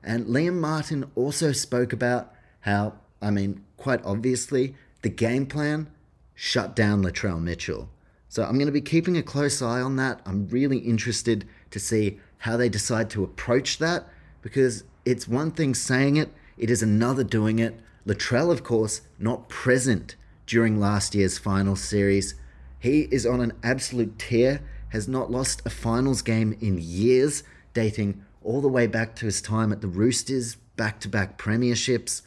And 0.03 0.27
Liam 0.27 0.59
Martin 0.59 1.09
also 1.15 1.51
spoke 1.51 1.93
about 1.93 2.31
how, 2.61 2.93
I 3.23 3.31
mean, 3.31 3.63
quite 3.77 4.03
obviously, 4.03 4.75
the 5.01 5.09
game 5.09 5.45
plan 5.45 5.89
shut 6.35 6.75
down 6.75 7.03
Latrell 7.03 7.41
Mitchell. 7.41 7.89
So 8.27 8.43
I'm 8.43 8.55
going 8.55 8.65
to 8.65 8.71
be 8.71 8.81
keeping 8.81 9.17
a 9.17 9.23
close 9.23 9.61
eye 9.61 9.81
on 9.81 9.95
that. 9.97 10.21
I'm 10.25 10.47
really 10.47 10.79
interested 10.79 11.47
to 11.71 11.79
see 11.79 12.19
how 12.39 12.57
they 12.57 12.69
decide 12.69 13.09
to 13.11 13.23
approach 13.23 13.77
that 13.77 14.07
because 14.41 14.83
it's 15.05 15.27
one 15.27 15.51
thing 15.51 15.75
saying 15.75 16.17
it, 16.17 16.29
it 16.57 16.69
is 16.69 16.83
another 16.83 17.23
doing 17.23 17.59
it. 17.59 17.79
Latrell, 18.05 18.51
of 18.51 18.63
course, 18.63 19.01
not 19.17 19.49
present 19.49 20.15
during 20.45 20.79
last 20.79 21.15
year's 21.15 21.37
final 21.37 21.75
series. 21.75 22.35
He 22.79 23.07
is 23.11 23.25
on 23.25 23.39
an 23.39 23.53
absolute 23.63 24.19
tear, 24.19 24.61
has 24.89 25.07
not 25.07 25.31
lost 25.31 25.61
a 25.65 25.69
finals 25.69 26.21
game 26.21 26.57
in 26.59 26.77
years, 26.81 27.43
dating 27.73 28.23
all 28.43 28.61
the 28.61 28.67
way 28.67 28.87
back 28.87 29.15
to 29.15 29.25
his 29.25 29.41
time 29.41 29.71
at 29.71 29.81
the 29.81 29.87
Roosters, 29.87 30.55
back 30.75 30.99
to 31.01 31.07
back 31.07 31.37
premierships. 31.37 32.23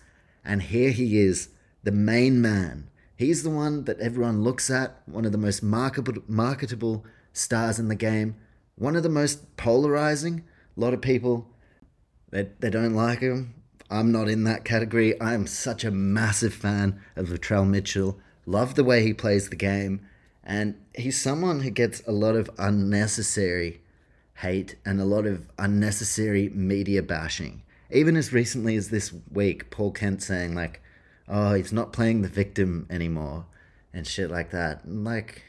And 0.47 0.63
here 0.63 0.91
he 0.91 1.19
is 1.19 1.49
the 1.83 1.91
main 1.91 2.41
man. 2.41 2.89
He's 3.17 3.43
the 3.43 3.51
one 3.51 3.85
that 3.85 3.99
everyone 3.99 4.43
looks 4.43 4.71
at, 4.71 5.03
one 5.07 5.25
of 5.25 5.33
the 5.33 5.39
most 5.39 5.63
marketable, 5.63 6.23
marketable 6.29 7.05
stars 7.33 7.79
in 7.81 7.89
the 7.89 7.97
game, 7.97 8.37
one 8.77 8.95
of 8.95 9.03
the 9.03 9.09
most 9.09 9.57
polarizing. 9.57 10.45
A 10.77 10.81
lot 10.81 10.95
of 10.95 11.01
people, 11.01 11.49
they, 12.31 12.49
they 12.61 12.71
don't 12.71 12.95
like 12.95 13.19
him. 13.19 13.55
I'm 13.91 14.13
not 14.13 14.29
in 14.29 14.45
that 14.45 14.65
category. 14.65 15.21
I 15.21 15.35
am 15.35 15.47
such 15.49 15.85
a 15.85 15.91
massive 15.91 16.55
fan 16.55 17.01
of 17.17 17.29
Latrell 17.29 17.69
Mitchell. 17.69 18.19
Love 18.45 18.77
the 18.77 18.85
way 18.85 19.03
he 19.03 19.13
plays 19.13 19.49
the 19.49 19.57
game. 19.57 20.07
And 20.45 20.77
he's 20.95 21.21
someone 21.21 21.61
who 21.61 21.71
gets 21.71 22.03
a 22.07 22.13
lot 22.13 22.37
of 22.37 22.51
unnecessary 22.57 23.81
hate 24.35 24.77
and 24.85 25.01
a 25.01 25.05
lot 25.05 25.27
of 25.27 25.49
unnecessary 25.59 26.51
media 26.51 27.03
bashing. 27.03 27.63
Even 27.91 28.17
as 28.17 28.33
recently 28.33 28.77
as 28.77 28.91
this 28.91 29.13
week, 29.31 29.71
Paul 29.71 29.93
Kent 29.93 30.23
saying, 30.23 30.55
like, 30.55 30.81
oh, 31.29 31.55
he's 31.55 31.73
not 31.73 31.93
playing 31.93 32.23
the 32.23 32.29
victim 32.29 32.87
anymore 32.91 33.47
and 33.93 34.07
shit 34.07 34.31
like 34.31 34.51
that. 34.51 34.85
And 34.85 35.05
like, 35.05 35.43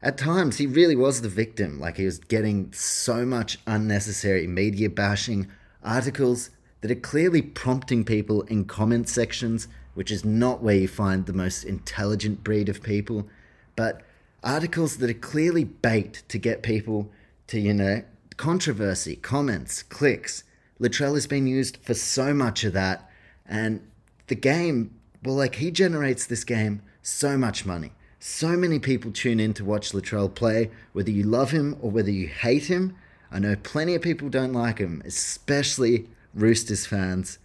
at 0.00 0.16
times, 0.16 0.58
he 0.58 0.66
really 0.66 0.94
was 0.94 1.20
the 1.20 1.28
victim. 1.28 1.80
Like, 1.80 1.96
he 1.96 2.04
was 2.04 2.18
getting 2.18 2.72
so 2.72 3.26
much 3.26 3.58
unnecessary 3.66 4.46
media 4.46 4.88
bashing, 4.88 5.48
articles 5.82 6.50
that 6.80 6.90
are 6.90 6.96
clearly 6.96 7.42
prompting 7.42 8.04
people 8.04 8.42
in 8.42 8.64
comment 8.64 9.08
sections, 9.08 9.66
which 9.94 10.12
is 10.12 10.24
not 10.24 10.62
where 10.62 10.76
you 10.76 10.86
find 10.86 11.26
the 11.26 11.32
most 11.32 11.64
intelligent 11.64 12.44
breed 12.44 12.68
of 12.68 12.82
people, 12.82 13.28
but 13.74 14.02
articles 14.44 14.98
that 14.98 15.10
are 15.10 15.14
clearly 15.14 15.64
baked 15.64 16.28
to 16.28 16.38
get 16.38 16.62
people 16.62 17.10
to, 17.48 17.58
you 17.58 17.74
know, 17.74 18.02
controversy, 18.36 19.16
comments, 19.16 19.82
clicks. 19.82 20.44
Latrell 20.80 21.14
has 21.14 21.26
been 21.26 21.46
used 21.46 21.78
for 21.78 21.94
so 21.94 22.32
much 22.32 22.64
of 22.64 22.72
that, 22.72 23.10
and 23.46 23.80
the 24.28 24.34
game, 24.34 24.94
well, 25.24 25.34
like 25.34 25.56
he 25.56 25.70
generates 25.70 26.26
this 26.26 26.44
game 26.44 26.82
so 27.02 27.36
much 27.36 27.66
money. 27.66 27.92
So 28.20 28.56
many 28.56 28.78
people 28.78 29.12
tune 29.12 29.40
in 29.40 29.54
to 29.54 29.64
watch 29.64 29.92
Latrell 29.92 30.34
play, 30.34 30.70
whether 30.92 31.10
you 31.10 31.22
love 31.22 31.50
him 31.50 31.76
or 31.80 31.90
whether 31.90 32.10
you 32.10 32.28
hate 32.28 32.64
him. 32.64 32.96
I 33.30 33.38
know 33.38 33.56
plenty 33.56 33.94
of 33.94 34.02
people 34.02 34.28
don't 34.28 34.52
like 34.52 34.78
him, 34.78 35.02
especially 35.04 36.08
Roosters 36.34 36.86
fans. 36.86 37.38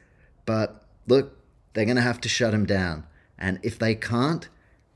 But 0.45 0.83
look, 1.07 1.37
they're 1.73 1.85
going 1.85 1.97
to 1.97 2.01
have 2.01 2.21
to 2.21 2.29
shut 2.29 2.53
him 2.53 2.65
down. 2.65 3.05
And 3.37 3.59
if 3.63 3.77
they 3.77 3.95
can't, 3.95 4.47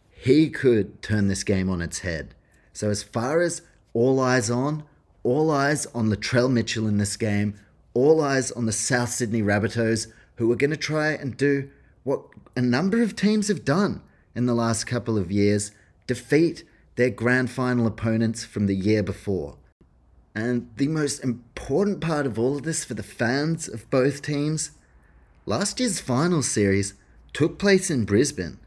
he 0.09 0.49
could 0.49 1.01
turn 1.01 1.27
this 1.27 1.43
game 1.43 1.69
on 1.69 1.81
its 1.81 1.99
head. 1.99 2.33
So, 2.73 2.89
as 2.89 3.03
far 3.03 3.41
as 3.41 3.61
all 3.93 4.19
eyes 4.19 4.49
on, 4.49 4.83
all 5.23 5.51
eyes 5.51 5.85
on 5.87 6.09
Latrell 6.09 6.51
Mitchell 6.51 6.87
in 6.87 6.97
this 6.97 7.17
game, 7.17 7.55
all 7.97 8.21
eyes 8.21 8.51
on 8.51 8.67
the 8.67 8.71
South 8.71 9.09
Sydney 9.09 9.41
Rabbitohs, 9.41 10.05
who 10.35 10.51
are 10.51 10.55
going 10.55 10.69
to 10.69 10.77
try 10.77 11.13
and 11.13 11.35
do 11.35 11.67
what 12.03 12.21
a 12.55 12.61
number 12.61 13.01
of 13.01 13.15
teams 13.15 13.47
have 13.47 13.65
done 13.65 14.03
in 14.35 14.45
the 14.45 14.53
last 14.53 14.85
couple 14.85 15.17
of 15.17 15.31
years 15.31 15.71
defeat 16.05 16.63
their 16.95 17.09
grand 17.09 17.49
final 17.49 17.87
opponents 17.87 18.45
from 18.45 18.67
the 18.67 18.75
year 18.75 19.01
before. 19.01 19.57
And 20.35 20.69
the 20.77 20.87
most 20.87 21.23
important 21.23 21.99
part 21.99 22.27
of 22.27 22.37
all 22.37 22.57
of 22.57 22.63
this 22.63 22.85
for 22.85 22.93
the 22.93 23.01
fans 23.01 23.67
of 23.67 23.89
both 23.89 24.21
teams 24.21 24.71
last 25.47 25.79
year's 25.79 25.99
final 25.99 26.43
series 26.43 26.93
took 27.33 27.57
place 27.57 27.89
in 27.89 28.05
Brisbane. 28.05 28.59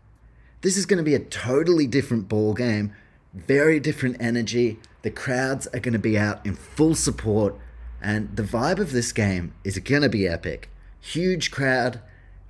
This 0.62 0.77
is 0.77 0.86
going 0.86 0.98
to 0.98 1.05
be 1.05 1.15
a 1.15 1.20
totally 1.20 1.86
different 1.86 2.28
ball 2.28 2.52
game, 2.52 2.93
very 3.32 3.78
different 3.78 4.16
energy. 4.19 4.81
The 5.02 5.11
crowds 5.12 5.69
are 5.69 5.81
going 5.81 5.93
to 5.93 6.01
be 6.01 6.19
out 6.19 6.44
in 6.44 6.57
full 6.57 6.97
support, 6.97 7.55
and 8.01 8.37
the 8.37 8.43
vibe 8.43 8.79
of 8.79 8.93
this 8.93 9.13
game 9.13 9.55
is 9.65 9.79
going 9.79 10.03
to 10.03 10.09
be 10.09 10.27
epic. 10.27 10.71
Huge 11.01 11.51
crowd. 11.51 12.01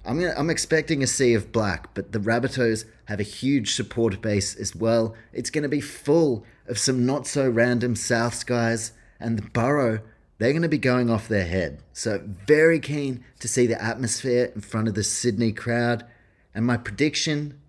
I'm 0.04 0.20
gonna, 0.20 0.34
I'm 0.36 0.50
expecting 0.50 1.02
a 1.02 1.06
sea 1.06 1.34
of 1.34 1.52
black, 1.52 1.92
but 1.94 2.12
the 2.12 2.18
Rabbitohs 2.18 2.84
have 3.06 3.20
a 3.20 3.24
huge 3.24 3.74
support 3.74 4.20
base 4.22 4.54
as 4.54 4.74
well. 4.74 5.14
It's 5.32 5.50
going 5.50 5.62
to 5.62 5.68
be 5.68 5.80
full 5.80 6.44
of 6.66 6.78
some 6.78 7.04
not 7.04 7.26
so 7.26 7.48
random 7.48 7.94
Souths 7.94 8.44
guys, 8.44 8.92
and 9.18 9.36
the 9.36 9.48
Burrow 9.50 10.00
they're 10.38 10.52
going 10.52 10.62
to 10.62 10.68
be 10.68 10.78
going 10.78 11.10
off 11.10 11.28
their 11.28 11.44
head. 11.44 11.82
So, 11.92 12.22
very 12.46 12.80
keen 12.80 13.22
to 13.40 13.46
see 13.46 13.66
the 13.66 13.80
atmosphere 13.80 14.50
in 14.54 14.62
front 14.62 14.88
of 14.88 14.94
the 14.94 15.04
Sydney 15.04 15.52
crowd. 15.52 16.06
And 16.54 16.64
my 16.64 16.78
prediction 16.78 17.60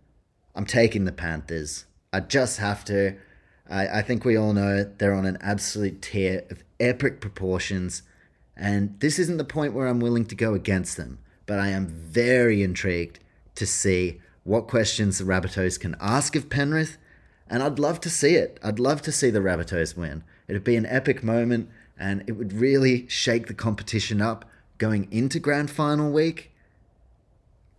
I'm 0.55 0.65
taking 0.65 1.05
the 1.05 1.11
Panthers. 1.11 1.85
I 2.11 2.19
just 2.19 2.59
have 2.59 2.83
to. 2.85 3.15
I, 3.71 3.99
I 3.99 4.01
think 4.01 4.25
we 4.25 4.35
all 4.35 4.53
know 4.53 4.83
they're 4.83 5.13
on 5.13 5.25
an 5.25 5.37
absolute 5.41 6.01
tear 6.01 6.43
of 6.51 6.63
epic 6.79 7.21
proportions. 7.21 8.03
And 8.55 8.99
this 8.99 9.17
isn't 9.17 9.37
the 9.37 9.45
point 9.45 9.73
where 9.73 9.87
I'm 9.87 10.01
willing 10.01 10.25
to 10.25 10.35
go 10.35 10.53
against 10.53 10.97
them. 10.97 11.19
But 11.45 11.59
I 11.59 11.69
am 11.69 11.87
very 11.87 12.61
intrigued 12.61 13.19
to 13.55 13.65
see 13.65 14.21
what 14.43 14.67
questions 14.67 15.17
the 15.17 15.23
Rabbitohs 15.23 15.79
can 15.79 15.95
ask 15.99 16.35
of 16.35 16.49
Penrith. 16.49 16.97
And 17.49 17.63
I'd 17.63 17.79
love 17.79 17.99
to 18.01 18.09
see 18.09 18.35
it. 18.35 18.59
I'd 18.63 18.79
love 18.79 19.01
to 19.03 19.11
see 19.11 19.29
the 19.29 19.39
Rabbitohs 19.39 19.95
win. 19.95 20.23
It'd 20.47 20.63
be 20.63 20.75
an 20.75 20.85
epic 20.85 21.23
moment 21.23 21.69
and 21.97 22.23
it 22.27 22.33
would 22.33 22.53
really 22.53 23.07
shake 23.07 23.47
the 23.47 23.53
competition 23.53 24.21
up 24.21 24.45
going 24.79 25.07
into 25.11 25.39
grand 25.39 25.69
final 25.69 26.11
week. 26.11 26.51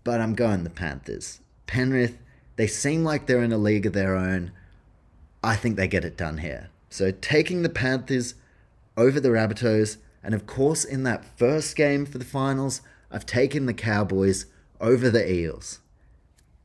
But 0.05 0.21
I'm 0.21 0.35
going 0.35 0.65
the 0.65 0.71
Panthers. 0.71 1.41
Penrith, 1.67 2.19
they 2.57 2.67
seem 2.67 3.05
like 3.05 3.27
they're 3.27 3.43
in 3.43 3.53
a 3.53 3.59
league 3.59 3.87
of 3.87 3.93
their 3.93 4.17
own. 4.17 4.53
I 5.43 5.57
think 5.57 5.77
they 5.77 5.89
get 5.89 6.05
it 6.05 6.17
done 6.17 6.39
here. 6.39 6.71
So 6.91 7.11
taking 7.11 7.63
the 7.63 7.69
Panthers 7.69 8.35
over 8.97 9.19
the 9.19 9.31
Rabbitohs, 9.31 9.97
and 10.23 10.35
of 10.35 10.47
course, 10.47 10.85
in 10.85 11.03
that 11.05 11.25
first 11.25 11.75
game 11.75 12.07
for 12.07 12.19
the 12.19 12.25
finals, 12.25 12.81
I've 13.11 13.27
taken 13.27 13.67
the 13.67 13.75
Cowboys 13.75 14.47
over 14.81 15.11
the 15.11 15.31
Eels. 15.31 15.81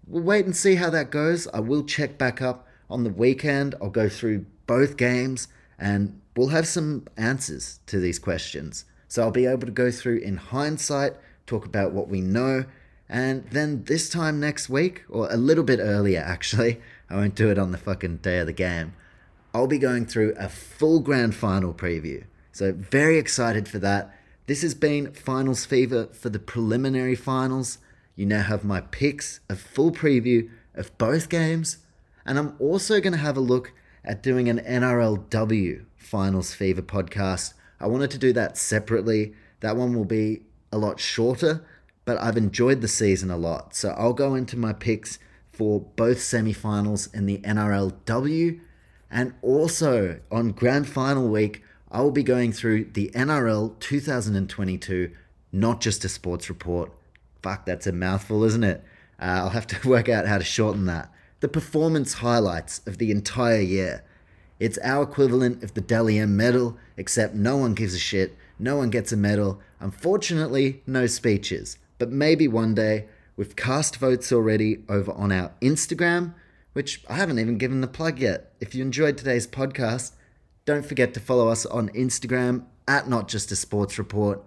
We'll 0.06 0.24
wait 0.24 0.46
and 0.46 0.56
see 0.56 0.76
how 0.76 0.90
that 0.92 1.10
goes. 1.10 1.48
I 1.54 1.60
will 1.60 1.84
check 1.84 2.18
back 2.18 2.42
up 2.42 2.68
on 2.90 3.04
the 3.04 3.10
weekend. 3.10 3.76
I'll 3.82 3.90
go 3.90 4.10
through 4.10 4.46
both 4.66 4.98
games 4.98 5.48
and 5.78 6.22
we'll 6.36 6.50
have 6.50 6.68
some 6.68 7.06
answers 7.18 7.80
to 7.88 8.00
these 8.00 8.20
questions. 8.20 8.86
So 9.08 9.24
I'll 9.24 9.32
be 9.32 9.46
able 9.46 9.66
to 9.66 9.72
go 9.72 9.92
through 9.92 10.20
in 10.20 10.38
hindsight, 10.38 11.14
talk 11.46 11.66
about 11.66 11.94
what 11.94 12.10
we 12.10 12.22
know, 12.22 12.66
and 13.10 13.46
then 13.52 13.86
this 13.86 14.10
time 14.10 14.40
next 14.40 14.70
week, 14.70 15.04
or 15.10 15.32
a 15.32 15.38
little 15.38 15.64
bit 15.64 15.80
earlier 15.80 16.20
actually, 16.20 16.82
I 17.10 17.16
won't 17.16 17.36
do 17.36 17.50
it 17.50 17.58
on 17.58 17.72
the 17.72 17.78
fucking 17.78 18.18
day 18.18 18.40
of 18.40 18.48
the 18.48 18.54
game, 18.54 18.94
I'll 19.54 19.68
be 19.68 19.80
going 19.80 20.06
through 20.06 20.36
a 20.38 20.50
full 20.50 21.00
grand 21.00 21.34
final 21.34 21.74
preview. 21.74 22.26
So 22.52 22.74
very 22.74 23.18
excited 23.18 23.68
for 23.68 23.80
that. 23.80 24.14
This 24.46 24.62
has 24.62 24.76
been 24.76 25.14
Finals 25.14 25.66
Fever 25.66 26.08
for 26.08 26.30
the 26.30 26.40
preliminary 26.40 27.16
finals. 27.16 27.80
You 28.16 28.26
now 28.26 28.44
have 28.44 28.64
my 28.64 28.82
picks, 28.82 29.40
a 29.50 29.56
full 29.56 29.92
preview 29.92 30.50
of 30.74 30.96
both 30.98 31.30
games, 31.30 31.78
and 32.26 32.38
I'm 32.38 32.56
also 32.60 33.00
going 33.00 33.14
to 33.14 33.20
have 33.20 33.38
a 33.38 33.42
look 33.42 33.74
at 34.04 34.24
doing 34.24 34.50
an 34.50 34.60
NRLW 34.60 35.86
Finals 35.98 36.54
Fever 36.54 36.82
podcast. 36.82 37.54
I 37.80 37.88
wanted 37.88 38.12
to 38.12 38.18
do 38.18 38.34
that 38.34 38.58
separately. 38.58 39.34
That 39.60 39.76
one 39.76 39.94
will 39.94 40.06
be 40.06 40.44
a 40.72 40.78
lot 40.78 41.00
shorter, 41.00 41.66
but 42.06 42.18
I've 42.22 42.38
enjoyed 42.38 42.82
the 42.82 42.88
season 42.88 43.30
a 43.30 43.38
lot. 43.38 43.76
So 43.76 43.90
I'll 43.98 44.14
go 44.14 44.36
into 44.36 44.58
my 44.58 44.74
picks 44.74 45.20
for 45.58 45.82
both 45.82 46.22
semi-finals 46.22 47.08
in 47.14 47.26
the 47.26 47.40
NRLW 47.40 48.60
and 49.10 49.34
also 49.42 50.20
on 50.32 50.52
grand 50.52 50.88
final 50.88 51.28
week 51.28 51.64
I 51.92 52.02
will 52.02 52.12
be 52.12 52.24
going 52.24 52.52
through 52.52 52.86
the 52.94 53.10
NRL 53.16 53.80
2022 53.80 55.12
not 55.52 55.82
just 55.82 56.06
a 56.06 56.10
sports 56.10 56.50
report. 56.50 56.92
Fuck, 57.42 57.66
that's 57.66 57.88
a 57.88 57.92
mouthful, 57.92 58.44
isn't 58.44 58.64
it? 58.64 58.84
Uh, 59.20 59.26
I'll 59.26 59.50
have 59.50 59.68
to 59.68 59.90
work 59.90 60.10
out 60.10 60.28
how 60.28 60.38
to 60.38 60.44
shorten 60.44 60.86
that 60.86 61.12
the 61.40 61.48
performance 61.48 62.14
highlights 62.14 62.82
of 62.88 62.98
the 62.98 63.12
entire 63.12 63.60
year. 63.60 64.04
It's 64.60 64.80
our 64.80 65.04
equivalent 65.04 65.64
of 65.64 65.76
the 65.76 65.82
Dally 65.82 66.18
M 66.18 66.36
medal, 66.36 66.78
except 66.98 67.36
no 67.36 67.58
one 67.58 67.76
gives 67.76 67.94
a 67.94 68.00
shit, 68.00 68.36
no 68.58 68.76
one 68.76 68.90
gets 68.90 69.12
a 69.12 69.18
medal. 69.18 69.62
Unfortunately, 69.80 70.82
no 70.88 71.06
speeches. 71.06 71.78
But 72.00 72.12
maybe 72.12 72.48
one 72.48 72.74
day, 72.74 73.06
we've 73.38 73.56
cast 73.56 73.96
votes 73.96 74.34
already 74.34 74.84
over 74.90 75.14
on 75.14 75.32
our 75.32 75.54
Instagram, 75.62 76.34
which 76.74 77.04
I 77.08 77.14
haven't 77.14 77.40
even 77.40 77.58
given 77.58 77.80
the 77.80 77.88
plug 77.88 78.20
yet. 78.20 78.52
If 78.60 78.76
you 78.76 78.84
enjoyed 78.84 79.18
today's 79.18 79.48
podcast, 79.48 80.12
don't 80.66 80.86
forget 80.86 81.14
to 81.14 81.22
follow 81.22 81.48
us 81.48 81.66
on 81.66 81.90
Instagram 81.90 82.66
at 82.88 83.08
Not 83.08 83.30
Just 83.30 83.52
a 83.52 83.56
Sports 83.56 83.98
Report. 83.98 84.44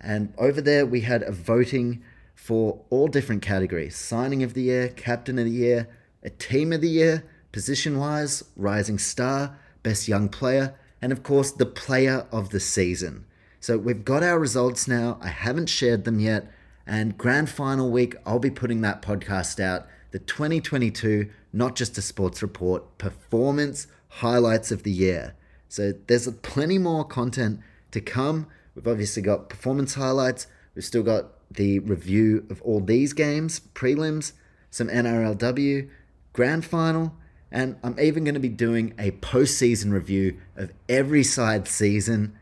And 0.00 0.34
over 0.38 0.60
there, 0.60 0.84
we 0.84 1.02
had 1.02 1.22
a 1.22 1.30
voting 1.30 2.02
for 2.34 2.82
all 2.90 3.06
different 3.06 3.42
categories 3.42 3.94
signing 3.94 4.42
of 4.42 4.54
the 4.54 4.62
year, 4.62 4.88
captain 4.88 5.38
of 5.38 5.44
the 5.44 5.50
year, 5.50 5.88
a 6.22 6.30
team 6.30 6.72
of 6.72 6.80
the 6.80 6.88
year, 6.88 7.24
position 7.52 7.98
wise, 7.98 8.42
rising 8.56 8.98
star, 8.98 9.58
best 9.82 10.08
young 10.08 10.28
player, 10.28 10.74
and 11.02 11.12
of 11.12 11.22
course, 11.22 11.50
the 11.50 11.66
player 11.66 12.26
of 12.32 12.50
the 12.50 12.60
season. 12.60 13.26
So 13.60 13.76
we've 13.76 14.04
got 14.04 14.22
our 14.22 14.38
results 14.38 14.88
now. 14.88 15.18
I 15.20 15.28
haven't 15.28 15.68
shared 15.68 16.04
them 16.04 16.18
yet. 16.18 16.50
And 16.86 17.16
grand 17.16 17.50
final 17.50 17.90
week, 17.90 18.16
I'll 18.26 18.38
be 18.38 18.50
putting 18.50 18.80
that 18.80 19.02
podcast 19.02 19.60
out. 19.60 19.86
The 20.10 20.18
2022, 20.18 21.30
not 21.52 21.76
just 21.76 21.96
a 21.98 22.02
sports 22.02 22.42
report, 22.42 22.98
performance 22.98 23.86
highlights 24.08 24.72
of 24.72 24.82
the 24.82 24.90
year. 24.90 25.34
So 25.68 25.92
there's 26.06 26.28
plenty 26.42 26.78
more 26.78 27.04
content 27.04 27.60
to 27.92 28.00
come. 28.00 28.48
We've 28.74 28.88
obviously 28.88 29.22
got 29.22 29.48
performance 29.48 29.94
highlights. 29.94 30.46
We've 30.74 30.84
still 30.84 31.02
got 31.02 31.26
the 31.50 31.78
review 31.80 32.46
of 32.50 32.60
all 32.62 32.80
these 32.80 33.12
games, 33.12 33.60
prelims, 33.74 34.32
some 34.70 34.88
NRLW, 34.88 35.88
grand 36.32 36.64
final, 36.64 37.14
and 37.50 37.76
I'm 37.82 37.98
even 37.98 38.24
going 38.24 38.34
to 38.34 38.40
be 38.40 38.48
doing 38.48 38.94
a 38.98 39.10
postseason 39.10 39.92
review 39.92 40.38
of 40.56 40.72
every 40.88 41.24
side 41.24 41.66
season. 41.66 42.36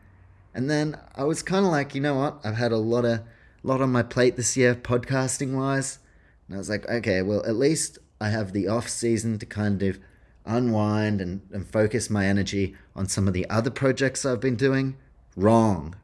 And 0.53 0.69
then 0.69 0.97
I 1.15 1.23
was 1.23 1.41
kind 1.41 1.65
of 1.65 1.71
like, 1.71 1.95
you 1.95 2.01
know 2.01 2.15
what? 2.15 2.39
I've 2.43 2.55
had 2.55 2.71
a 2.71 2.77
lot 2.77 3.05
of 3.05 3.21
lot 3.67 3.81
on 3.81 3.91
my 3.91 4.03
plate 4.03 4.35
this 4.35 4.55
year, 4.55 4.75
podcasting 4.75 5.55
wise. 5.55 5.99
And 6.47 6.55
I 6.55 6.57
was 6.57 6.69
like, 6.69 6.87
okay, 6.87 7.21
well, 7.21 7.45
at 7.45 7.55
least 7.55 7.99
I 8.21 8.29
have 8.29 8.53
the 8.53 8.67
off 8.67 8.89
season 8.89 9.37
to 9.39 9.45
kind 9.45 9.83
of 9.83 9.99
unwind 10.45 11.21
and, 11.21 11.41
and 11.51 11.67
focus 11.67 12.09
my 12.09 12.25
energy 12.25 12.75
on 12.95 13.07
some 13.07 13.27
of 13.27 13.33
the 13.33 13.49
other 13.49 13.69
projects 13.69 14.25
I've 14.25 14.39
been 14.39 14.55
doing. 14.55 14.97
Wrong. 15.35 15.95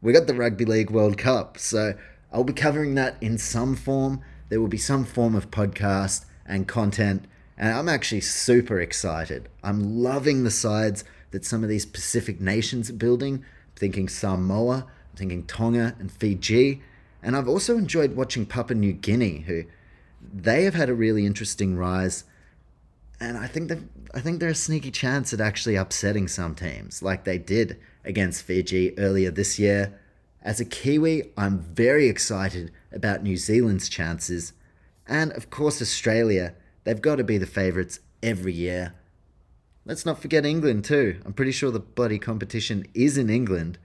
We 0.00 0.12
got 0.12 0.26
the 0.26 0.34
Rugby 0.34 0.64
League 0.64 0.90
World 0.90 1.18
Cup, 1.18 1.58
so 1.58 1.94
I'll 2.32 2.44
be 2.44 2.52
covering 2.52 2.94
that 2.94 3.16
in 3.20 3.38
some 3.38 3.74
form. 3.74 4.20
There 4.48 4.60
will 4.60 4.68
be 4.68 4.78
some 4.78 5.04
form 5.04 5.34
of 5.34 5.50
podcast 5.50 6.24
and 6.46 6.68
content. 6.68 7.24
And 7.56 7.74
I'm 7.74 7.88
actually 7.88 8.20
super 8.20 8.80
excited. 8.80 9.48
I'm 9.64 10.02
loving 10.02 10.44
the 10.44 10.50
sides 10.50 11.04
that 11.32 11.44
some 11.44 11.62
of 11.62 11.68
these 11.68 11.84
Pacific 11.84 12.40
nations 12.40 12.88
are 12.88 12.94
building. 12.94 13.34
I'm 13.34 13.44
thinking 13.76 14.08
Samoa, 14.08 14.86
I'm 14.86 15.16
thinking 15.16 15.44
Tonga 15.44 15.96
and 15.98 16.10
Fiji. 16.10 16.82
And 17.22 17.36
I've 17.36 17.48
also 17.48 17.76
enjoyed 17.76 18.16
watching 18.16 18.46
Papua 18.46 18.78
New 18.78 18.92
Guinea, 18.92 19.40
who 19.40 19.64
they 20.32 20.64
have 20.64 20.74
had 20.74 20.88
a 20.88 20.94
really 20.94 21.26
interesting 21.26 21.76
rise. 21.76 22.24
And 23.20 23.36
I 23.36 23.46
think 23.46 23.72
I 24.14 24.20
think 24.20 24.38
they're 24.38 24.50
a 24.50 24.54
sneaky 24.54 24.90
chance 24.90 25.32
at 25.32 25.40
actually 25.40 25.74
upsetting 25.74 26.28
some 26.28 26.54
teams, 26.54 27.02
like 27.02 27.24
they 27.24 27.38
did 27.38 27.78
against 28.04 28.42
Fiji 28.44 28.96
earlier 28.98 29.30
this 29.30 29.58
year. 29.58 29.98
As 30.42 30.60
a 30.60 30.64
Kiwi, 30.64 31.30
I'm 31.36 31.58
very 31.58 32.08
excited 32.08 32.70
about 32.92 33.22
New 33.22 33.36
Zealand's 33.36 33.88
chances 33.88 34.52
and 35.08 35.32
of 35.32 35.48
course, 35.48 35.80
Australia, 35.80 36.54
they've 36.84 37.00
got 37.00 37.16
to 37.16 37.24
be 37.24 37.38
the 37.38 37.46
favourites 37.46 38.00
every 38.22 38.52
year. 38.52 38.94
let's 39.86 40.04
not 40.04 40.20
forget 40.20 40.44
England 40.44 40.84
too. 40.84 41.18
I'm 41.24 41.32
pretty 41.32 41.52
sure 41.52 41.70
the 41.70 41.80
bloody 41.80 42.18
competition 42.18 42.84
is 42.92 43.16
in 43.16 43.30
England. 43.30 43.78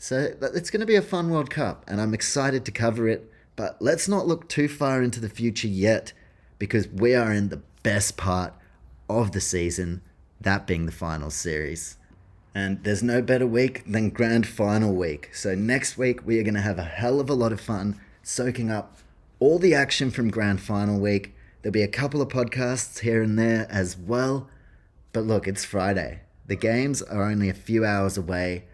So 0.00 0.32
it's 0.40 0.70
going 0.70 0.80
to 0.80 0.86
be 0.86 0.94
a 0.94 1.02
fun 1.02 1.28
World 1.28 1.50
Cup, 1.50 1.84
and 1.88 2.00
I'm 2.00 2.14
excited 2.14 2.64
to 2.64 2.70
cover 2.70 3.08
it. 3.08 3.30
But 3.56 3.76
let's 3.80 4.06
not 4.06 4.28
look 4.28 4.48
too 4.48 4.68
far 4.68 5.02
into 5.02 5.18
the 5.18 5.28
future 5.28 5.66
yet, 5.66 6.12
because 6.60 6.86
we 6.88 7.16
are 7.16 7.32
in 7.32 7.48
the 7.48 7.62
best 7.82 8.16
part 8.16 8.54
of 9.08 9.32
the 9.32 9.40
season, 9.40 10.02
that 10.40 10.68
being 10.68 10.86
the 10.86 10.92
final 10.92 11.30
series. 11.30 11.96
And 12.54 12.84
there's 12.84 13.02
no 13.02 13.20
better 13.20 13.46
week 13.46 13.82
than 13.90 14.10
grand 14.10 14.46
final 14.46 14.94
week. 14.94 15.30
So 15.34 15.56
next 15.56 15.98
week, 15.98 16.24
we 16.24 16.38
are 16.38 16.44
going 16.44 16.54
to 16.54 16.60
have 16.60 16.78
a 16.78 16.84
hell 16.84 17.18
of 17.18 17.28
a 17.28 17.34
lot 17.34 17.52
of 17.52 17.60
fun 17.60 18.00
soaking 18.22 18.70
up 18.70 18.98
all 19.40 19.58
the 19.58 19.74
action 19.74 20.12
from 20.12 20.30
grand 20.30 20.60
final 20.60 21.00
week. 21.00 21.34
There'll 21.62 21.72
be 21.72 21.82
a 21.82 21.88
couple 21.88 22.22
of 22.22 22.28
podcasts 22.28 23.00
here 23.00 23.20
and 23.20 23.36
there 23.36 23.66
as 23.68 23.96
well. 23.96 24.48
But 25.12 25.24
look, 25.24 25.48
it's 25.48 25.64
Friday. 25.64 26.20
The 26.46 26.56
games 26.56 27.02
are 27.02 27.24
only 27.24 27.48
a 27.48 27.54
few 27.54 27.84
hours 27.84 28.16
away. 28.16 28.66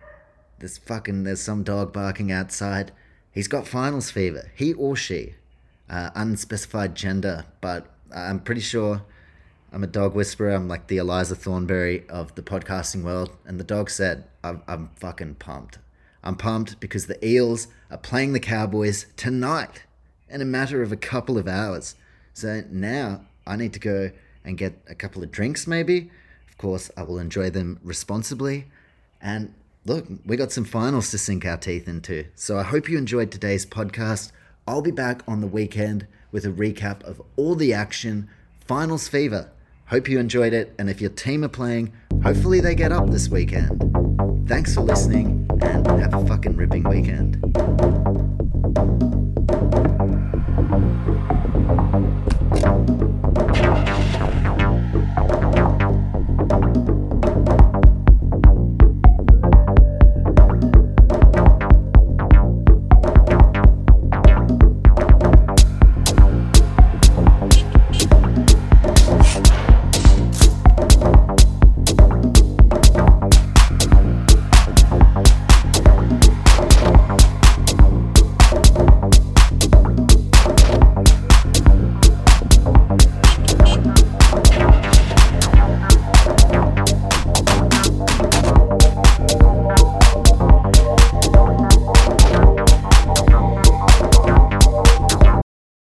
There's 0.65 0.79
fucking 0.79 1.25
there's 1.25 1.43
some 1.43 1.63
dog 1.63 1.93
barking 1.93 2.33
outside. 2.33 2.91
He's 3.31 3.49
got 3.49 3.69
finals 3.69 4.11
fever. 4.11 4.51
He 4.57 4.73
or 4.73 4.97
she, 4.97 5.35
uh, 5.91 6.09
unspecified 6.15 6.95
gender, 6.95 7.45
but 7.61 7.87
I'm 8.11 8.41
pretty 8.41 8.63
sure 8.63 9.03
I'm 9.71 9.85
a 9.85 9.87
dog 9.87 10.15
whisperer. 10.15 10.53
I'm 10.53 10.67
like 10.67 10.87
the 10.87 10.97
Eliza 10.97 11.35
Thornberry 11.35 12.09
of 12.09 12.35
the 12.35 12.41
podcasting 12.41 13.03
world. 13.03 13.37
And 13.45 13.61
the 13.61 13.65
dog 13.65 13.91
said, 13.91 14.25
I'm, 14.43 14.63
I'm 14.67 14.89
fucking 14.97 15.35
pumped. 15.35 15.81
I'm 16.23 16.35
pumped 16.35 16.81
because 16.81 17.09
the 17.09 17.23
Eels 17.23 17.69
are 17.91 17.99
playing 17.99 18.33
the 18.33 18.41
Cowboys 18.41 19.05
tonight 19.19 19.83
in 20.31 20.41
a 20.41 20.47
matter 20.47 20.81
of 20.81 20.93
a 20.93 20.97
couple 20.97 21.37
of 21.37 21.47
hours. 21.47 21.95
So 22.33 22.63
now 22.71 23.27
I 23.47 23.57
need 23.57 23.75
to 23.75 23.81
go 23.81 24.13
and 24.47 24.57
get 24.57 24.81
a 24.89 24.95
couple 24.95 25.23
of 25.23 25.31
drinks, 25.31 25.67
maybe. 25.67 26.11
Of 26.49 26.57
course, 26.57 26.91
I 26.97 27.03
will 27.03 27.19
enjoy 27.19 27.51
them 27.51 27.81
responsibly. 27.83 28.69
And 29.21 29.53
look, 29.85 30.07
we 30.25 30.37
got 30.37 30.53
some 30.53 30.65
finals 30.65 31.11
to 31.11 31.19
sink 31.19 31.45
our 31.45 31.57
teeth 31.57 31.89
into. 31.89 32.27
So 32.35 32.59
I 32.59 32.63
hope 32.63 32.89
you 32.89 32.99
enjoyed 32.99 33.31
today's 33.31 33.67
podcast. 33.67 34.33
I'll 34.67 34.83
be 34.83 34.91
back 34.91 35.23
on 35.29 35.41
the 35.41 35.47
weekend 35.47 36.07
with 36.33 36.45
a 36.45 36.51
recap 36.51 37.03
of 37.05 37.21
all 37.37 37.55
the 37.55 37.75
action, 37.75 38.29
finals 38.67 39.09
fever. 39.09 39.51
Hope 39.87 40.09
you 40.09 40.19
enjoyed 40.19 40.55
it, 40.55 40.75
and 40.79 40.89
if 40.89 41.01
your 41.01 41.11
team 41.11 41.45
are 41.45 41.49
playing, 41.49 41.93
hopefully 42.23 42.61
they 42.61 42.75
get 42.75 42.93
up 42.93 43.11
this 43.11 43.29
weekend. 43.29 44.49
Thanks 44.49 44.75
for 44.75 44.81
listening, 44.81 45.47
and 45.61 45.87
have 45.87 46.15
a 46.15 46.27
fucking 46.27 46.57
ripping 46.57 46.85
weekend. 46.85 48.34